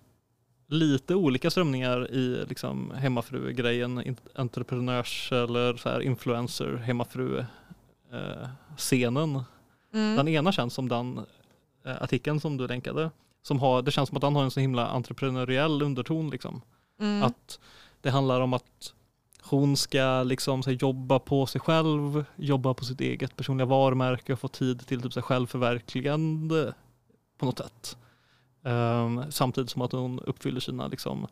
lite 0.68 1.16
olika 1.16 1.52
strömningar 1.52 2.12
i 2.12 2.46
liksom 2.50 2.92
hemmafru-grejen, 2.92 4.18
entreprenörs 4.36 5.32
eller 5.32 5.78
så 5.78 5.90
här 5.90 6.00
influencer 6.00 6.76
hemmafru-scenen. 6.76 9.44
Mm. 9.94 10.16
Den 10.16 10.28
ena 10.28 10.52
känns 10.52 10.74
som 10.74 10.90
den 10.90 11.26
eh, 11.86 12.02
artikeln 12.02 12.40
som 12.40 12.58
du 12.58 12.68
länkade. 12.68 13.12
Som 13.42 13.60
har, 13.60 13.82
det 13.82 13.92
känns 13.92 14.10
som 14.10 14.16
att 14.16 14.22
den 14.22 14.36
har 14.36 14.44
en 14.44 14.52
så 14.52 14.60
himla 14.60 14.88
entreprenöriell 14.88 15.82
underton. 15.82 16.30
Liksom. 16.30 16.62
Mm. 17.00 17.24
Att 17.24 17.60
det 18.02 18.10
handlar 18.10 18.42
om 18.42 18.54
att 18.54 18.94
hon 19.42 19.78
ska 19.78 20.24
liksom 20.24 20.64
så 20.64 20.70
här, 20.70 20.78
jobba 20.82 21.20
på 21.20 21.46
sig 21.46 21.62
själv, 21.62 22.26
jobba 22.36 22.74
på 22.74 22.86
sitt 22.86 23.02
eget 23.02 23.36
personliga 23.36 23.66
varumärke 23.66 24.34
och 24.34 24.40
få 24.40 24.48
tid 24.48 24.88
till 24.88 25.02
typ, 25.02 25.14
så 25.14 25.20
här, 25.20 25.26
självförverkligande 25.26 26.74
på 27.38 27.46
något 27.46 27.58
sätt. 27.58 27.98
Ehm, 28.64 29.32
samtidigt 29.32 29.70
som 29.70 29.82
att 29.82 29.92
hon 29.92 30.20
uppfyller 30.20 30.60
sina, 30.60 30.88
liksom, 30.88 31.28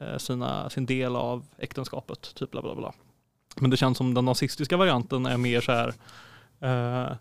eh, 0.00 0.16
sina, 0.16 0.70
sin 0.70 0.86
del 0.86 1.16
av 1.16 1.46
äktenskapet. 1.58 2.34
Typ 2.34 2.50
bla 2.50 2.62
bla 2.62 2.74
bla. 2.74 2.92
Men 3.56 3.70
det 3.70 3.76
känns 3.76 3.98
som 3.98 4.14
den 4.14 4.24
nazistiska 4.24 4.76
varianten 4.76 5.26
är 5.26 5.36
mer 5.36 5.60
så 5.60 5.72
här 5.72 5.88
eh, 6.60 7.16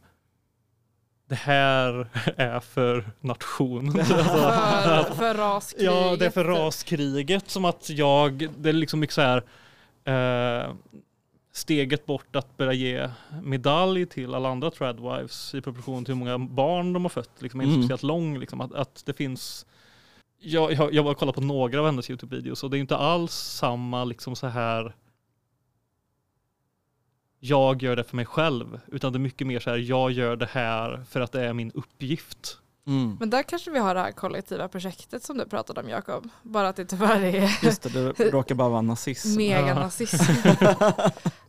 det 1.29 1.35
här 1.35 2.07
är 2.37 2.59
för 2.59 3.11
nation. 3.19 3.91
för, 4.05 5.15
för 5.15 5.33
raskriget. 5.33 5.93
Ja, 5.93 6.15
det 6.15 6.25
är 6.25 6.29
för 6.29 6.43
raskriget 6.43 7.49
som 7.49 7.65
att 7.65 7.89
jag, 7.89 8.49
det 8.57 8.69
är 8.69 8.73
liksom 8.73 8.99
mycket 8.99 9.15
så 9.15 9.21
här 9.21 9.43
eh, 10.03 10.73
steget 11.59 12.05
bort 12.05 12.35
att 12.35 12.57
börja 12.57 12.73
ge 12.73 13.09
medalj 13.43 14.05
till 14.05 14.33
alla 14.35 14.49
andra 14.49 14.71
tradwives 14.71 15.55
i 15.55 15.61
proportion 15.61 16.05
till 16.05 16.13
hur 16.13 16.19
många 16.19 16.37
barn 16.37 16.93
de 16.93 17.05
har 17.05 17.09
fött, 17.09 17.41
liksom 17.41 17.59
är 17.59 17.63
inte 17.63 17.73
Mm. 17.75 17.83
speciellt 17.83 18.03
lång. 18.03 18.37
Liksom, 18.39 18.61
att, 18.61 18.73
att 18.73 19.03
det 19.05 19.13
finns 19.13 19.65
jag, 20.41 20.73
jag, 20.73 20.93
jag 20.93 21.03
har 21.03 21.13
kollat 21.13 21.35
på 21.35 21.41
några 21.41 21.79
av 21.79 21.85
hennes 21.85 22.09
Youtube-videos 22.09 22.63
och 22.63 22.69
det 22.69 22.77
är 22.77 22.79
inte 22.79 22.97
alls 22.97 23.33
samma 23.33 24.03
liksom 24.05 24.35
så 24.35 24.47
här 24.47 24.95
jag 27.39 27.83
gör 27.83 27.95
det 27.95 28.03
för 28.03 28.15
mig 28.15 28.25
själv, 28.25 28.79
utan 28.87 29.13
det 29.13 29.17
är 29.17 29.19
mycket 29.19 29.47
mer 29.47 29.59
så 29.59 29.69
här 29.69 29.77
jag 29.77 30.11
gör 30.11 30.35
det 30.35 30.49
här 30.51 31.03
för 31.09 31.21
att 31.21 31.31
det 31.31 31.41
är 31.45 31.53
min 31.53 31.71
uppgift. 31.71 32.57
Mm. 32.87 33.17
Men 33.19 33.29
där 33.29 33.43
kanske 33.43 33.71
vi 33.71 33.79
har 33.79 33.95
det 33.95 34.01
här 34.01 34.11
kollektiva 34.11 34.67
projektet 34.67 35.23
som 35.23 35.37
du 35.37 35.45
pratade 35.45 35.81
om 35.81 35.89
Jakob. 35.89 36.29
Bara 36.43 36.69
att 36.69 36.75
det 36.75 36.85
tyvärr 36.85 37.21
är 37.21 37.59
Just 37.63 37.81
det, 37.81 37.89
det 37.89 38.31
råkar 38.31 38.55
bara 38.55 38.69
vara 38.69 38.81
nazism. 38.81 39.37
meganazism. 39.37 40.17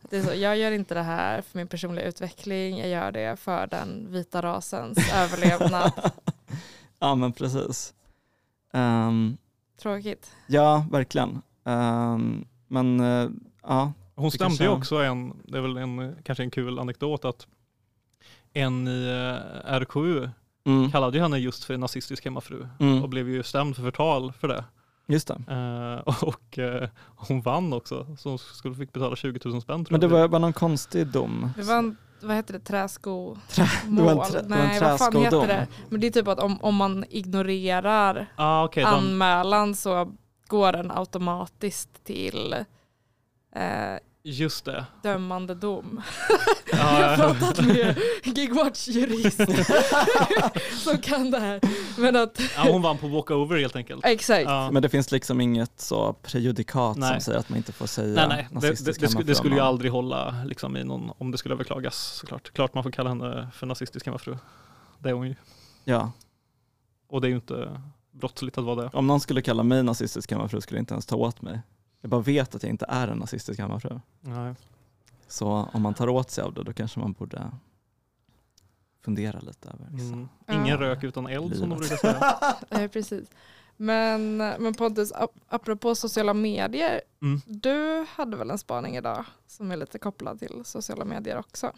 Det 0.11 0.17
är 0.17 0.23
så, 0.23 0.33
jag 0.33 0.57
gör 0.57 0.71
inte 0.71 0.93
det 0.93 1.01
här 1.03 1.41
för 1.41 1.57
min 1.57 1.67
personliga 1.67 2.05
utveckling, 2.05 2.77
jag 2.79 2.89
gör 2.89 3.11
det 3.11 3.39
för 3.39 3.67
den 3.67 4.07
vita 4.11 4.41
rasens 4.41 4.97
överlevnad. 5.15 5.91
ja 6.99 7.15
men 7.15 7.33
precis. 7.33 7.93
Ehm, 8.73 9.37
Tråkigt. 9.81 10.31
ja, 10.47 10.85
verkligen. 10.91 11.41
Ehm, 11.65 12.45
men 12.67 12.99
eh, 12.99 13.29
ja, 13.63 13.93
Hon 14.15 14.31
stämde 14.31 14.45
kanske- 14.49 14.63
ju 14.63 14.69
också 14.69 14.95
en, 14.95 15.41
det 15.45 15.57
är 15.57 15.61
väl 15.61 15.77
en, 15.77 16.15
kanske 16.23 16.43
en 16.43 16.51
kul 16.51 16.79
anekdot 16.79 17.25
att 17.25 17.47
en 18.53 18.87
i 18.87 19.07
eh, 19.65 19.71
RKU 19.79 20.29
mm, 20.65 20.91
kallade 20.91 21.17
ju 21.17 21.23
henne 21.23 21.37
just 21.37 21.63
för 21.63 21.73
en 21.73 21.79
nazistisk 21.79 22.25
hemmafru 22.25 22.67
och 22.79 22.81
mm, 22.85 23.09
blev 23.09 23.29
ju 23.29 23.43
stämd 23.43 23.75
för 23.75 23.83
förtal 23.83 24.31
för 24.33 24.47
det. 24.47 24.65
Just 25.07 25.27
det. 25.27 25.41
Eh, 25.47 26.23
och 26.23 26.59
eh, 26.59 26.89
hon 27.15 27.41
vann 27.41 27.73
också, 27.73 28.15
så 28.17 28.29
hon 28.29 28.39
skulle 28.39 28.75
fick 28.75 28.93
betala 28.93 29.15
20 29.15 29.39
000 29.45 29.61
spänn 29.61 29.85
tror 29.85 29.93
Men 29.93 29.99
det 30.09 30.15
jag. 30.15 30.21
var 30.21 30.27
bara 30.27 30.39
någon 30.39 30.53
konstig 30.53 31.07
dom. 31.07 31.51
Det 31.57 31.63
var 31.63 31.77
en, 31.77 31.97
vad 32.21 32.35
heter 32.35 32.53
det, 32.53 32.59
träsko? 32.59 33.37
Trä, 33.49 33.65
det 33.87 34.01
var 34.01 34.11
en, 34.11 34.31
trä, 34.31 34.41
det 34.41 34.49
var 34.49 34.57
en 34.57 34.67
Nej, 34.67 34.79
vad 34.81 34.99
fan 34.99 35.15
heter 35.15 35.47
det? 35.47 35.67
Men 35.89 36.01
det 36.01 36.07
är 36.07 36.11
typ 36.11 36.27
att 36.27 36.39
om, 36.39 36.61
om 36.61 36.75
man 36.75 37.05
ignorerar 37.09 38.27
ah, 38.35 38.65
okay, 38.65 38.83
anmälan 38.83 39.75
så 39.75 40.13
går 40.47 40.71
den 40.71 40.91
automatiskt 40.91 42.03
till 42.03 42.53
eh, 43.55 43.97
Just 44.23 44.65
det. 44.65 44.85
dömande 45.03 45.55
dom. 45.55 46.01
Ja, 46.73 46.99
Jag 47.01 47.07
har 47.09 47.15
pratat 47.17 47.65
med 47.65 47.97
Gigwatch-jurist 48.23 49.45
som 50.83 50.97
kan 50.97 51.31
det 51.31 51.39
här. 51.39 51.59
Men 51.97 52.15
att, 52.15 52.41
ja, 52.55 52.71
hon 52.71 52.81
vann 52.81 52.97
på 52.97 53.07
walkover 53.07 53.57
helt 53.57 53.75
enkelt. 53.75 54.05
exakt. 54.05 54.43
Ja. 54.43 54.71
Men 54.71 54.81
det 54.81 54.89
finns 54.89 55.11
liksom 55.11 55.41
inget 55.41 55.79
så 55.79 56.13
prejudikat 56.13 56.93
som 56.93 56.99
Nej. 57.01 57.21
säger 57.21 57.39
att 57.39 57.49
man 57.49 57.57
inte 57.57 57.71
får 57.71 57.87
säga 57.87 58.27
Nej, 58.27 58.47
nej. 58.51 58.61
Det, 58.61 58.85
det, 58.85 58.99
det, 58.99 59.09
skulle, 59.09 59.23
det 59.23 59.35
skulle 59.35 59.55
ju 59.55 59.61
aldrig 59.61 59.91
hålla 59.91 60.35
liksom, 60.45 60.77
i 60.77 60.83
någon, 60.83 61.11
om 61.17 61.31
det 61.31 61.37
skulle 61.37 61.55
överklagas 61.55 61.95
såklart. 61.97 62.51
Klart 62.53 62.73
man 62.73 62.83
får 62.83 62.91
kalla 62.91 63.09
henne 63.09 63.47
för 63.53 63.67
nazistisk 63.67 64.05
hemmafru. 64.05 64.37
Det 64.99 65.09
är 65.09 65.13
hon 65.13 65.27
ju. 65.27 65.35
Ja, 65.83 66.11
Och 67.09 67.21
det 67.21 67.27
är 67.27 67.29
ju 67.29 67.35
inte 67.35 67.81
brottsligt 68.11 68.57
att 68.57 68.63
vara 68.63 68.81
det. 68.81 68.89
om 68.93 69.07
någon 69.07 69.19
skulle 69.19 69.41
kalla 69.41 69.63
mig 69.63 69.83
nazistisk 69.83 70.31
hemmafru 70.31 70.61
skulle 70.61 70.77
jag 70.77 70.81
inte 70.81 70.93
ens 70.93 71.05
ta 71.05 71.15
åt 71.15 71.41
mig. 71.41 71.61
Jag 72.01 72.09
bara 72.11 72.21
vet 72.21 72.55
att 72.55 72.63
jag 72.63 72.69
inte 72.69 72.85
är 72.89 73.07
en 73.07 73.17
nazistisk 73.17 73.59
hemmafru. 73.59 73.99
Nej. 74.21 74.55
Så 75.27 75.47
om 75.73 75.81
man 75.81 75.93
tar 75.93 76.09
åt 76.09 76.31
sig 76.31 76.43
av 76.43 76.53
det 76.53 76.63
då 76.63 76.73
kanske 76.73 76.99
man 76.99 77.11
borde 77.11 77.51
fundera 79.03 79.39
lite 79.39 79.69
över 79.69 79.87
vissa. 79.91 80.13
Mm. 80.13 80.27
Ingen 80.51 80.65
Ja. 80.67 80.79
rök 80.79 81.03
utan 81.03 81.27
eld 81.27 81.55
som 81.57 81.69
de 81.69 81.81
Livet. 81.81 82.01
brukar 82.01 82.13
säga. 82.13 82.55
Nej, 82.69 82.87
precis. 82.89 83.29
Men, 83.77 84.37
men 84.37 84.73
Pontus, 84.73 85.11
ap- 85.13 85.39
apropå 85.47 85.95
sociala 85.95 86.33
medier. 86.33 87.01
Mm. 87.21 87.41
Du 87.45 88.05
hade 88.09 88.37
väl 88.37 88.49
en 88.51 88.57
spaning 88.57 88.95
idag 88.97 89.25
som 89.47 89.71
är 89.71 89.77
lite 89.77 89.99
kopplad 89.99 90.39
till 90.39 90.61
sociala 90.65 91.05
medier 91.05 91.37
också? 91.37 91.71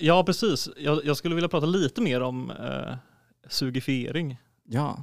Ja, 0.00 0.24
precis. 0.24 0.68
Jag, 0.76 1.04
jag 1.04 1.16
skulle 1.16 1.34
vilja 1.34 1.48
prata 1.48 1.66
lite 1.66 2.00
mer 2.00 2.20
om 2.20 2.50
eh, 2.50 2.96
sugifiering. 3.48 4.38
Ja, 4.64 5.02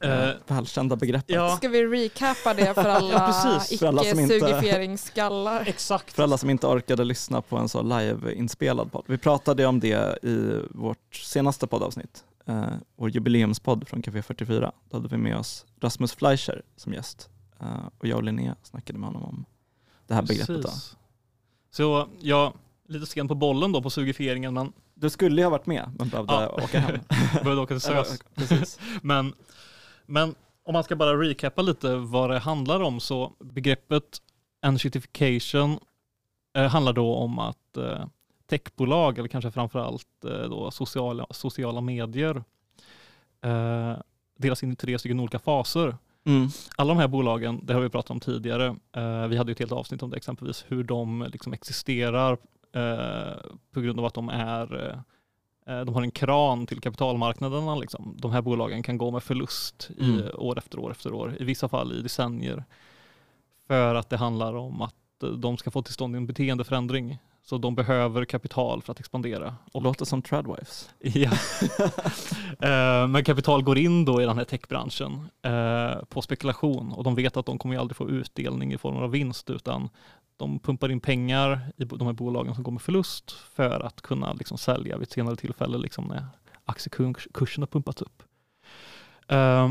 Eh, 0.00 0.28
välkända 0.46 0.96
begreppet. 0.96 1.34
ja, 1.34 1.56
Ska 1.56 1.68
vi 1.68 1.86
recappa 1.86 2.54
det 2.54 2.74
för 2.74 2.84
alla, 2.88 3.12
Ja, 3.12 3.26
precis. 3.54 3.78
För 3.78 3.86
alla 3.86 4.04
som 4.04 4.20
inte- 4.20 4.34
icke-sugifieringsskallar? 4.36 5.64
exakt. 5.66 6.12
För 6.12 6.22
alla 6.22 6.38
som 6.38 6.50
inte 6.50 6.66
orkade 6.66 7.04
lyssna 7.04 7.42
på 7.42 7.56
en 7.56 7.68
så 7.68 7.82
live-inspelad 7.82 8.92
podd. 8.92 9.04
Vi 9.08 9.18
pratade 9.18 9.66
om 9.66 9.80
det 9.80 10.18
i 10.24 10.60
vårt 10.70 11.14
senaste 11.14 11.66
poddavsnitt, 11.66 12.24
eh, 12.46 12.64
vår 12.96 13.10
jubileumspodd 13.10 13.88
från 13.88 14.02
Café 14.02 14.22
44. 14.22 14.72
Då 14.90 14.96
hade 14.96 15.08
vi 15.08 15.16
med 15.16 15.36
oss 15.36 15.66
Rasmus 15.80 16.12
Fleischer 16.14 16.62
som 16.76 16.92
gäst 16.92 17.28
eh, 17.60 17.66
och 17.98 18.06
jag 18.06 18.16
och 18.16 18.22
Linnea 18.24 18.56
snackade 18.62 18.98
med 18.98 19.06
honom 19.08 19.22
om 19.24 19.44
det 20.06 20.14
här 20.14 20.22
begreppet. 20.22 20.56
Då. 20.62 20.62
Precis. 20.62 20.96
Så 21.70 22.08
jag, 22.20 22.52
lite 22.88 23.06
sen 23.06 23.28
på 23.28 23.34
bollen 23.34 23.72
då 23.72 23.82
på 23.82 23.90
sugifieringen, 23.90 24.54
men 24.54 24.72
Du 24.94 25.10
skulle 25.10 25.40
ju 25.40 25.44
ha 25.44 25.50
varit 25.50 25.66
med 25.66 25.90
men 25.98 26.08
behövde 26.08 26.32
Ja. 26.34 26.48
åka 26.64 26.80
hem. 26.80 27.00
började 27.44 27.60
åka 27.60 27.74
till 27.74 27.80
SÖS. 27.88 28.18
Precis. 28.34 28.78
Men, 29.02 29.32
men 30.06 30.34
om 30.62 30.72
man 30.72 30.84
ska 30.84 30.96
bara 30.96 31.20
recappa 31.20 31.62
lite 31.62 31.96
vad 31.96 32.30
det 32.30 32.38
handlar 32.38 32.80
om 32.80 33.00
så 33.00 33.32
begreppet 33.38 34.22
enshittification 34.62 35.78
eh, 36.56 36.66
handlar 36.66 36.92
då 36.92 37.14
om 37.14 37.38
att 37.38 37.76
eh, 37.76 38.06
techbolag 38.46 39.18
eller 39.18 39.28
kanske 39.28 39.50
framförallt 39.50 40.24
eh, 40.24 40.48
då 40.48 40.70
sociala, 40.70 41.26
sociala 41.30 41.80
medier 41.80 42.44
eh, 43.44 43.96
delas 44.38 44.62
in 44.62 44.72
i 44.72 44.76
tre 44.76 44.98
stycken 44.98 45.20
olika 45.20 45.38
faser. 45.38 45.96
Mm. 46.26 46.48
Alla 46.76 46.94
de 46.94 47.00
här 47.00 47.08
bolagen, 47.08 47.60
det 47.62 47.74
har 47.74 47.80
vi 47.80 47.88
pratat 47.88 48.10
om 48.10 48.20
tidigare, 48.20 48.76
eh, 48.96 49.26
vi 49.26 49.36
hade 49.36 49.50
ju 49.50 49.52
ett 49.52 49.58
helt 49.58 49.72
avsnitt 49.72 50.02
om 50.02 50.10
det 50.10 50.16
exempelvis, 50.16 50.64
hur 50.68 50.84
de 50.84 51.26
liksom 51.32 51.52
existerar 51.52 52.32
eh, 52.72 53.40
på 53.72 53.80
grund 53.80 53.98
av 53.98 54.04
att 54.04 54.14
de 54.14 54.28
är 54.28 54.88
eh, 54.88 54.98
de 55.66 55.94
har 55.94 56.02
en 56.02 56.10
kran 56.10 56.66
till 56.66 56.80
kapitalmarknaderna. 56.80 57.74
Liksom. 57.74 58.14
De 58.18 58.32
här 58.32 58.42
bolagen 58.42 58.82
kan 58.82 58.98
gå 58.98 59.10
med 59.10 59.22
förlust 59.22 59.90
i, 59.98 60.04
Mm. 60.04 60.28
år 60.34 60.58
efter 60.58 60.78
år 60.78 60.90
efter 60.90 61.12
år, 61.12 61.36
i 61.40 61.44
vissa 61.44 61.68
fall 61.68 61.92
i 61.92 62.02
decennier. 62.02 62.64
För 63.66 63.94
att 63.94 64.10
det 64.10 64.16
handlar 64.16 64.54
om 64.54 64.82
att 64.82 65.22
eh, 65.22 65.28
de 65.28 65.56
ska 65.56 65.70
få 65.70 65.82
till 65.82 65.94
stånd 65.94 66.16
en 66.16 66.26
beteendeförändring. 66.26 67.18
Så 67.48 67.58
de 67.58 67.74
behöver 67.74 68.24
kapital 68.24 68.82
för 68.82 68.92
att 68.92 69.00
expandera. 69.00 69.54
Och 69.72 69.82
låter 69.82 70.04
som 70.04 70.22
Tradwives. 70.22 70.90
Ja. 71.00 71.30
Eh, 72.68 73.08
Men 73.08 73.24
kapital 73.24 73.62
går 73.62 73.78
in 73.78 74.04
då 74.04 74.22
i 74.22 74.26
den 74.26 74.38
här 74.38 74.44
techbranschen 74.44 75.28
eh, 75.42 76.04
på 76.08 76.22
spekulation 76.22 76.92
och 76.92 77.04
de 77.04 77.14
vet 77.14 77.36
att 77.36 77.46
de 77.46 77.58
kommer 77.58 77.78
aldrig 77.78 77.96
få 77.96 78.08
utdelning 78.08 78.72
i 78.72 78.78
form 78.78 78.96
av 78.96 79.10
vinst 79.10 79.50
utan 79.50 79.88
de 80.36 80.58
pumpar 80.58 80.90
in 80.90 81.00
pengar 81.00 81.72
i 81.76 81.84
de 81.84 82.06
här 82.06 82.12
bolagen 82.14 82.54
som 82.54 82.64
går 82.64 82.72
med 82.72 82.82
förlust 82.82 83.30
för 83.30 83.80
att 83.80 84.00
kunna 84.02 84.32
liksom 84.32 84.58
sälja 84.58 84.96
vid 84.96 85.02
ett 85.06 85.12
senare 85.12 85.36
tillfälle 85.36 85.78
liksom 85.78 86.04
när 86.04 86.26
aktiekursen 86.64 87.62
har 87.62 87.66
pumpats 87.66 88.02
upp. 88.02 88.22
Eh, 89.28 89.70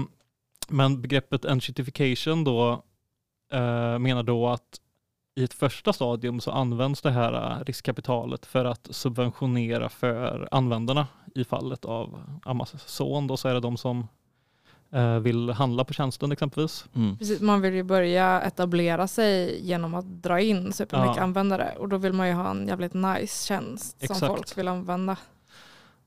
Men 0.69 1.01
begreppet 1.01 1.45
enshittification 1.45 2.43
då 2.43 2.83
menar 3.99 4.23
då 4.23 4.47
att 4.47 4.79
i 5.35 5.43
ett 5.43 5.53
första 5.53 5.93
stadium 5.93 6.39
så 6.41 6.51
används 6.51 7.01
det 7.01 7.11
här 7.11 7.33
eh, 7.33 7.63
riskkapitalet 7.65 8.45
för 8.45 8.65
att 8.65 8.87
subventionera 8.91 9.89
för 9.89 10.47
användarna. 10.51 11.07
I 11.35 11.43
fallet 11.43 11.85
av 11.85 12.19
Amazon 12.45 13.27
då 13.27 13.37
så 13.37 13.47
är 13.47 13.53
det 13.53 13.59
de 13.59 13.77
som 13.77 14.07
eh, 14.91 15.19
vill 15.19 15.49
handla 15.49 15.83
på 15.83 15.93
tjänsten 15.93 16.31
exempelvis. 16.31 16.85
Mm. 16.95 17.17
Precis, 17.17 17.41
man 17.41 17.61
vill 17.61 17.73
ju 17.73 17.83
börja 17.83 18.41
etablera 18.41 19.07
sig 19.07 19.59
genom 19.67 19.95
att 19.95 20.05
dra 20.05 20.39
in 20.39 20.73
supermycket 20.73 21.17
Ja. 21.17 21.23
användare 21.23 21.73
och 21.79 21.89
då 21.89 21.97
vill 21.97 22.13
man 22.13 22.27
ju 22.27 22.33
ha 22.33 22.51
en 22.51 22.67
jävligt 22.67 22.93
nice 22.93 23.47
tjänst 23.47 23.97
Exakt. 23.99 24.19
som 24.19 24.27
folk 24.27 24.57
vill 24.57 24.67
använda. 24.67 25.17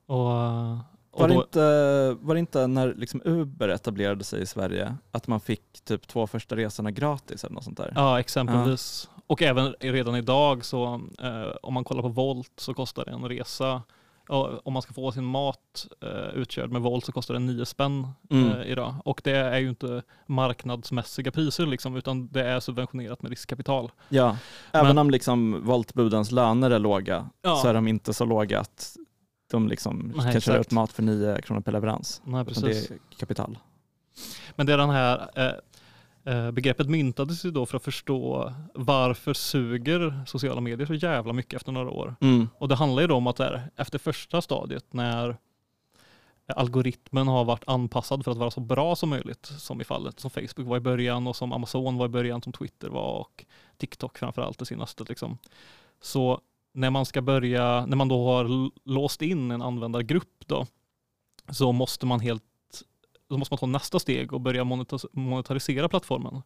Och, 0.07 0.33
eh, 0.33 0.79
och 1.11 1.21
Var, 1.21 1.29
det 1.29 1.35
då, 1.35 1.41
inte, 1.43 2.17
var 2.21 2.35
det 2.35 2.41
inte 2.41 2.67
när 2.67 2.95
liksom 2.95 3.23
Uber 3.25 3.69
etablerade 3.69 4.25
sig 4.25 4.43
i 4.43 4.47
Sverige 4.47 4.95
att 5.11 5.27
man 5.27 5.41
fick 5.41 5.63
typ 5.85 6.09
två 6.09 6.27
första 6.27 6.57
resorna 6.57 6.91
gratis 6.91 7.45
eller 7.45 7.55
något 7.55 7.65
sånt 7.65 7.77
där? 7.77 7.93
Ja, 7.95 8.21
exempelvis. 8.21 9.09
Och 9.29 9.43
även 9.43 9.75
redan 9.81 10.17
idag 10.17 10.65
så 10.65 11.01
eh, 11.23 11.51
om 11.63 11.75
man 11.75 11.85
kollar 11.85 12.03
på 12.03 12.09
Volt 12.09 12.53
så 12.57 12.75
kostar 12.75 13.05
det 13.05 13.11
en 13.11 13.29
resa 13.29 13.83
ja, 14.29 14.61
om 14.65 14.73
man 14.73 14.83
ska 14.83 14.93
få 14.95 15.13
sin 15.13 15.25
mat 15.25 15.87
eh, 16.03 16.35
utkörd 16.41 16.71
med 16.71 16.83
Volt 16.83 17.05
så 17.05 17.13
kostar 17.13 17.35
det 17.35 17.41
9 17.41 17.65
spänn 17.67 18.09
Mm. 18.31 18.51
eh, 18.53 18.67
idag. 18.67 18.95
Och 19.05 19.21
det 19.25 19.31
är 19.37 19.59
ju 19.59 19.69
inte 19.69 20.03
marknadsmässiga 20.27 21.31
priser 21.31 21.67
liksom, 21.67 21.97
utan 21.97 22.29
det 22.29 22.45
är 22.45 22.61
subventionerat 22.61 23.23
med 23.23 23.31
riskkapital. 23.31 23.91
Ja, 24.09 24.37
även 24.73 24.87
Men- 24.87 24.99
om 24.99 25.11
liksom 25.11 25.65
Voltbudens 25.65 26.33
löner 26.33 26.71
är 26.71 26.79
låga 26.79 27.31
Ja. 27.43 27.57
så 27.57 27.69
är 27.69 27.75
de 27.75 27.89
inte 27.89 28.15
så 28.15 28.25
låga 28.25 28.61
att 28.61 28.97
de 29.51 29.69
liksom 29.69 30.13
Nej, 30.17 30.33
kan 30.33 30.41
köra 30.41 30.59
ut 30.59 30.71
mat 30.71 30.93
för 30.93 31.03
9 31.03 31.41
kronor 31.43 31.61
per 31.61 31.73
leverans. 31.73 32.23
Nej, 32.25 32.45
precis. 32.45 32.89
det 32.89 32.95
är 32.95 32.99
kapital. 33.19 33.59
Men 34.57 34.67
det 34.67 34.73
är 34.73 34.79
den 34.79 34.91
här 34.91 35.31
eh, 35.35 35.53
begreppet 36.53 36.89
myntades 36.89 37.45
ju 37.45 37.51
då 37.51 37.67
för 37.67 37.77
att 37.77 37.85
förstå 37.85 38.53
varför 38.75 39.35
suger 39.35 40.25
sociala 40.27 40.61
medier 40.61 40.87
så 40.87 40.95
jävla 40.95 41.33
mycket 41.33 41.55
efter 41.55 41.73
några 41.73 41.91
år. 41.91 42.17
Mm. 42.21 42.49
Och 42.59 42.69
det 42.69 42.75
handlar 42.75 43.03
ju 43.03 43.09
då 43.09 43.15
om 43.15 43.27
att 43.27 43.37
där, 43.37 43.71
efter 43.77 43.99
första 43.99 44.43
stadiet 44.43 44.93
när 44.93 45.37
algoritmen 46.55 47.29
har 47.29 47.45
varit 47.45 47.65
anpassad 47.67 48.25
för 48.25 48.31
att 48.31 48.39
vara 48.39 48.51
så 48.51 48.61
bra 48.61 48.97
som 48.97 49.09
möjligt, 49.09 49.47
som 49.47 49.81
i 49.81 49.85
fallet 49.85 50.21
som 50.21 50.31
Facebook 50.31 50.67
var 50.67 50.77
i 50.77 50.81
början 50.81 51.27
och 51.27 51.37
som 51.37 51.53
Amazon 51.53 51.97
var 51.97 52.07
i 52.07 52.09
början, 52.09 52.43
som 52.43 52.53
Twitter 52.53 52.89
var 52.89 53.13
och 53.13 53.45
TikTok 53.77 54.19
framförallt 54.19 54.59
det 54.59 54.67
senaste. 54.67 55.05
Liksom. 55.05 55.39
Så 56.01 56.41
när 56.73 56.91
man 56.91 57.07
ska 57.07 57.23
börja, 57.23 57.87
när 57.87 57.97
man 57.97 58.09
då 58.09 58.27
har 58.27 58.71
låst 58.89 59.23
in 59.23 59.51
en 59.51 59.63
användargrupp 59.63 60.45
då, 60.47 60.67
så 61.51 61.73
måste 61.73 62.07
man 62.07 62.21
helt 62.21 62.45
då 63.29 63.39
måste 63.39 63.53
man 63.53 63.59
ta 63.59 63.67
nästa 63.67 63.99
steg 63.99 64.33
och 64.33 64.41
börja 64.41 64.65
monetarisera 65.13 65.89
plattformen. 65.89 66.43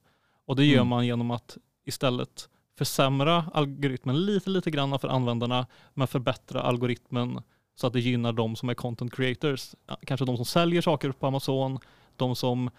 Och 0.47 0.57
det 0.57 0.65
gör 0.65 0.77
Mm. 0.77 0.89
man 0.89 1.07
genom 1.07 1.31
att 1.31 1.57
istället 1.85 2.49
försämra 2.79 3.45
algoritmen 3.55 4.25
lite, 4.25 4.51
lite 4.51 4.71
grann 4.71 4.99
för 4.99 5.09
användarna, 5.09 5.67
men 5.95 6.09
förbättra 6.09 6.61
algoritmen 6.63 7.41
så 7.75 7.87
att 7.87 7.93
det 7.93 8.01
gynnar 8.01 8.33
de 8.33 8.57
som 8.57 8.69
är 8.69 8.75
content 8.75 9.15
creators. 9.15 9.75
Kanske 10.07 10.27
de 10.27 10.37
som 10.37 10.45
säljer 10.47 10.83
saker 10.83 11.13
på 11.13 11.27
Amazon, 11.27 11.79
de 12.17 12.37
som 12.37 12.71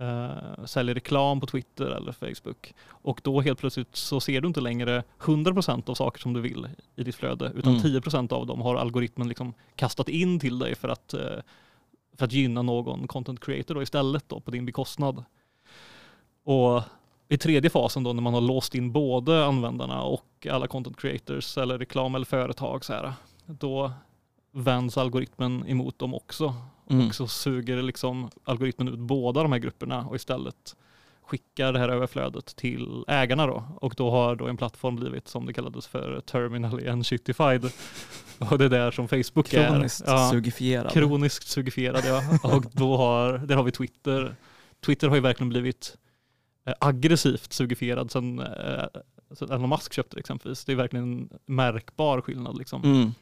eh, 0.00 0.64
säljer 0.64 0.94
reklam 0.94 1.40
på 1.40 1.46
Twitter 1.46 1.86
eller 1.86 2.12
Facebook. 2.12 2.74
Och 2.88 3.20
då 3.24 3.40
helt 3.40 3.58
plötsligt 3.58 3.96
så 3.96 4.20
ser 4.20 4.40
du 4.40 4.48
inte 4.48 4.60
längre 4.60 5.02
100% 5.20 5.88
av 5.90 5.94
saker 5.94 6.20
som 6.20 6.32
du 6.32 6.40
vill 6.40 6.68
i 6.96 7.04
ditt 7.04 7.14
flöde, 7.14 7.52
utan 7.56 7.72
Mm. 7.72 7.82
10% 7.82 8.32
av 8.32 8.46
dem 8.46 8.60
har 8.60 8.76
algoritmen 8.76 9.28
liksom 9.28 9.54
kastat 9.76 10.08
in 10.08 10.40
till 10.40 10.58
dig 10.58 10.74
för 10.74 10.88
att, 10.88 11.14
eh, 11.14 11.38
för 12.18 12.24
att 12.24 12.32
gynna 12.32 12.62
någon 12.62 13.06
content 13.06 13.44
creator 13.44 13.74
då 13.74 13.82
istället 13.82 14.28
då 14.28 14.40
på 14.40 14.50
din 14.50 14.66
bekostnad. 14.66 15.24
Och 16.44 16.82
i 17.28 17.38
tredje 17.38 17.70
fasen 17.70 18.02
då 18.02 18.12
när 18.12 18.22
man 18.22 18.34
har 18.34 18.40
låst 18.40 18.74
in 18.74 18.92
både 18.92 19.46
användarna 19.46 20.02
och 20.02 20.46
alla 20.50 20.66
content 20.66 21.00
creators 21.00 21.58
eller 21.58 21.78
reklam 21.78 22.14
eller 22.14 22.26
företag 22.26 22.84
så 22.84 22.92
här, 22.92 23.12
då 23.46 23.92
vänds 24.52 24.98
algoritmen 24.98 25.64
emot 25.66 25.98
dem 25.98 26.14
också. 26.14 26.54
Mm. 26.90 27.08
Och 27.08 27.14
så 27.14 27.26
suger 27.26 27.82
liksom 27.82 28.30
algoritmen 28.44 28.88
ut 28.88 28.98
båda 28.98 29.42
de 29.42 29.52
här 29.52 29.58
grupperna 29.58 30.06
och 30.06 30.16
istället 30.16 30.76
skickar 31.22 31.72
det 31.72 31.78
här 31.78 31.88
överflödet 31.88 32.56
till 32.56 33.04
ägarna 33.08 33.46
då. 33.46 33.64
Och 33.76 33.94
då 33.96 34.10
har 34.10 34.36
då 34.36 34.46
en 34.46 34.56
plattform 34.56 34.96
blivit 34.96 35.28
som 35.28 35.46
det 35.46 35.52
kallades 35.52 35.86
för 35.86 36.20
terminally 36.20 36.88
unshittified. 36.88 37.70
Och 38.50 38.58
det 38.58 38.64
är 38.64 38.68
där 38.68 38.90
som 38.90 39.08
Facebook 39.08 39.48
Kroniskt 39.48 40.00
är. 40.00 40.12
Ja, 40.12 40.30
sugifierad. 40.30 40.92
kroniskt 40.92 41.48
sugifierad 41.48 42.04
ja. 42.04 42.38
Och 42.56 42.64
då 42.72 42.96
har, 42.96 43.38
där 43.38 43.56
har 43.56 43.62
vi 43.62 43.72
Twitter. 43.72 44.36
Twitter 44.86 45.08
har 45.08 45.14
ju 45.14 45.22
verkligen 45.22 45.48
blivit 45.48 45.96
eh, 46.66 46.74
aggressivt 46.80 47.52
sugifierad 47.52 48.10
sen, 48.10 48.38
eh, 48.38 48.84
sen 49.34 49.50
Elon 49.50 49.68
Musk 49.68 49.92
köpte 49.92 50.16
det 50.16 50.20
exempelvis. 50.20 50.64
Det 50.64 50.72
är 50.72 50.76
verkligen 50.76 51.12
en 51.12 51.28
märkbar 51.46 52.20
skillnad 52.20 52.58
liksom. 52.58 52.84
Mm. 52.84 53.14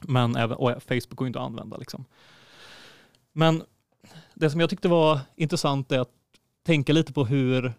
Men 0.00 0.36
även, 0.36 0.56
Facebook 0.58 1.16
går 1.16 1.24
ju 1.24 1.28
inte 1.28 1.38
att 1.38 1.46
använda. 1.46 1.76
Liksom. 1.76 2.04
Men 3.32 3.62
det 4.34 4.50
som 4.50 4.60
jag 4.60 4.70
tyckte 4.70 4.88
var 4.88 5.20
intressant 5.36 5.92
är 5.92 6.00
att 6.00 6.12
tänka 6.66 6.92
lite 6.92 7.12
på 7.12 7.24
hur, 7.24 7.72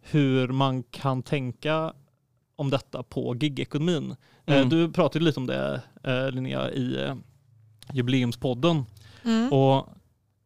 hur 0.00 0.48
man 0.48 0.82
kan 0.82 1.22
tänka 1.22 1.92
om 2.56 2.70
detta 2.70 3.02
på 3.02 3.36
gigekonomin. 3.40 4.16
Eh, 4.50 4.56
Mm. 4.56 4.68
Du 4.68 4.92
pratade 4.92 5.24
lite 5.24 5.40
om 5.40 5.46
det 5.46 5.82
eh, 6.04 6.30
Linnea 6.30 6.70
i 6.70 7.02
eh, 7.02 7.14
jubileumspodden. 7.92 8.84
Mm. 9.24 9.52
Och 9.52 9.88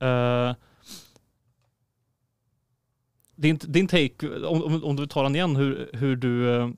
eh, 0.07 0.55
din, 3.37 3.59
din 3.63 3.89
take, 3.89 4.29
om, 4.29 4.85
om, 4.85 4.97
du 4.97 5.07
tar 5.07 5.23
den 5.23 5.35
igen, 5.35 5.57
hur, 5.57 5.91
hur 5.93 6.17
du 6.17 6.75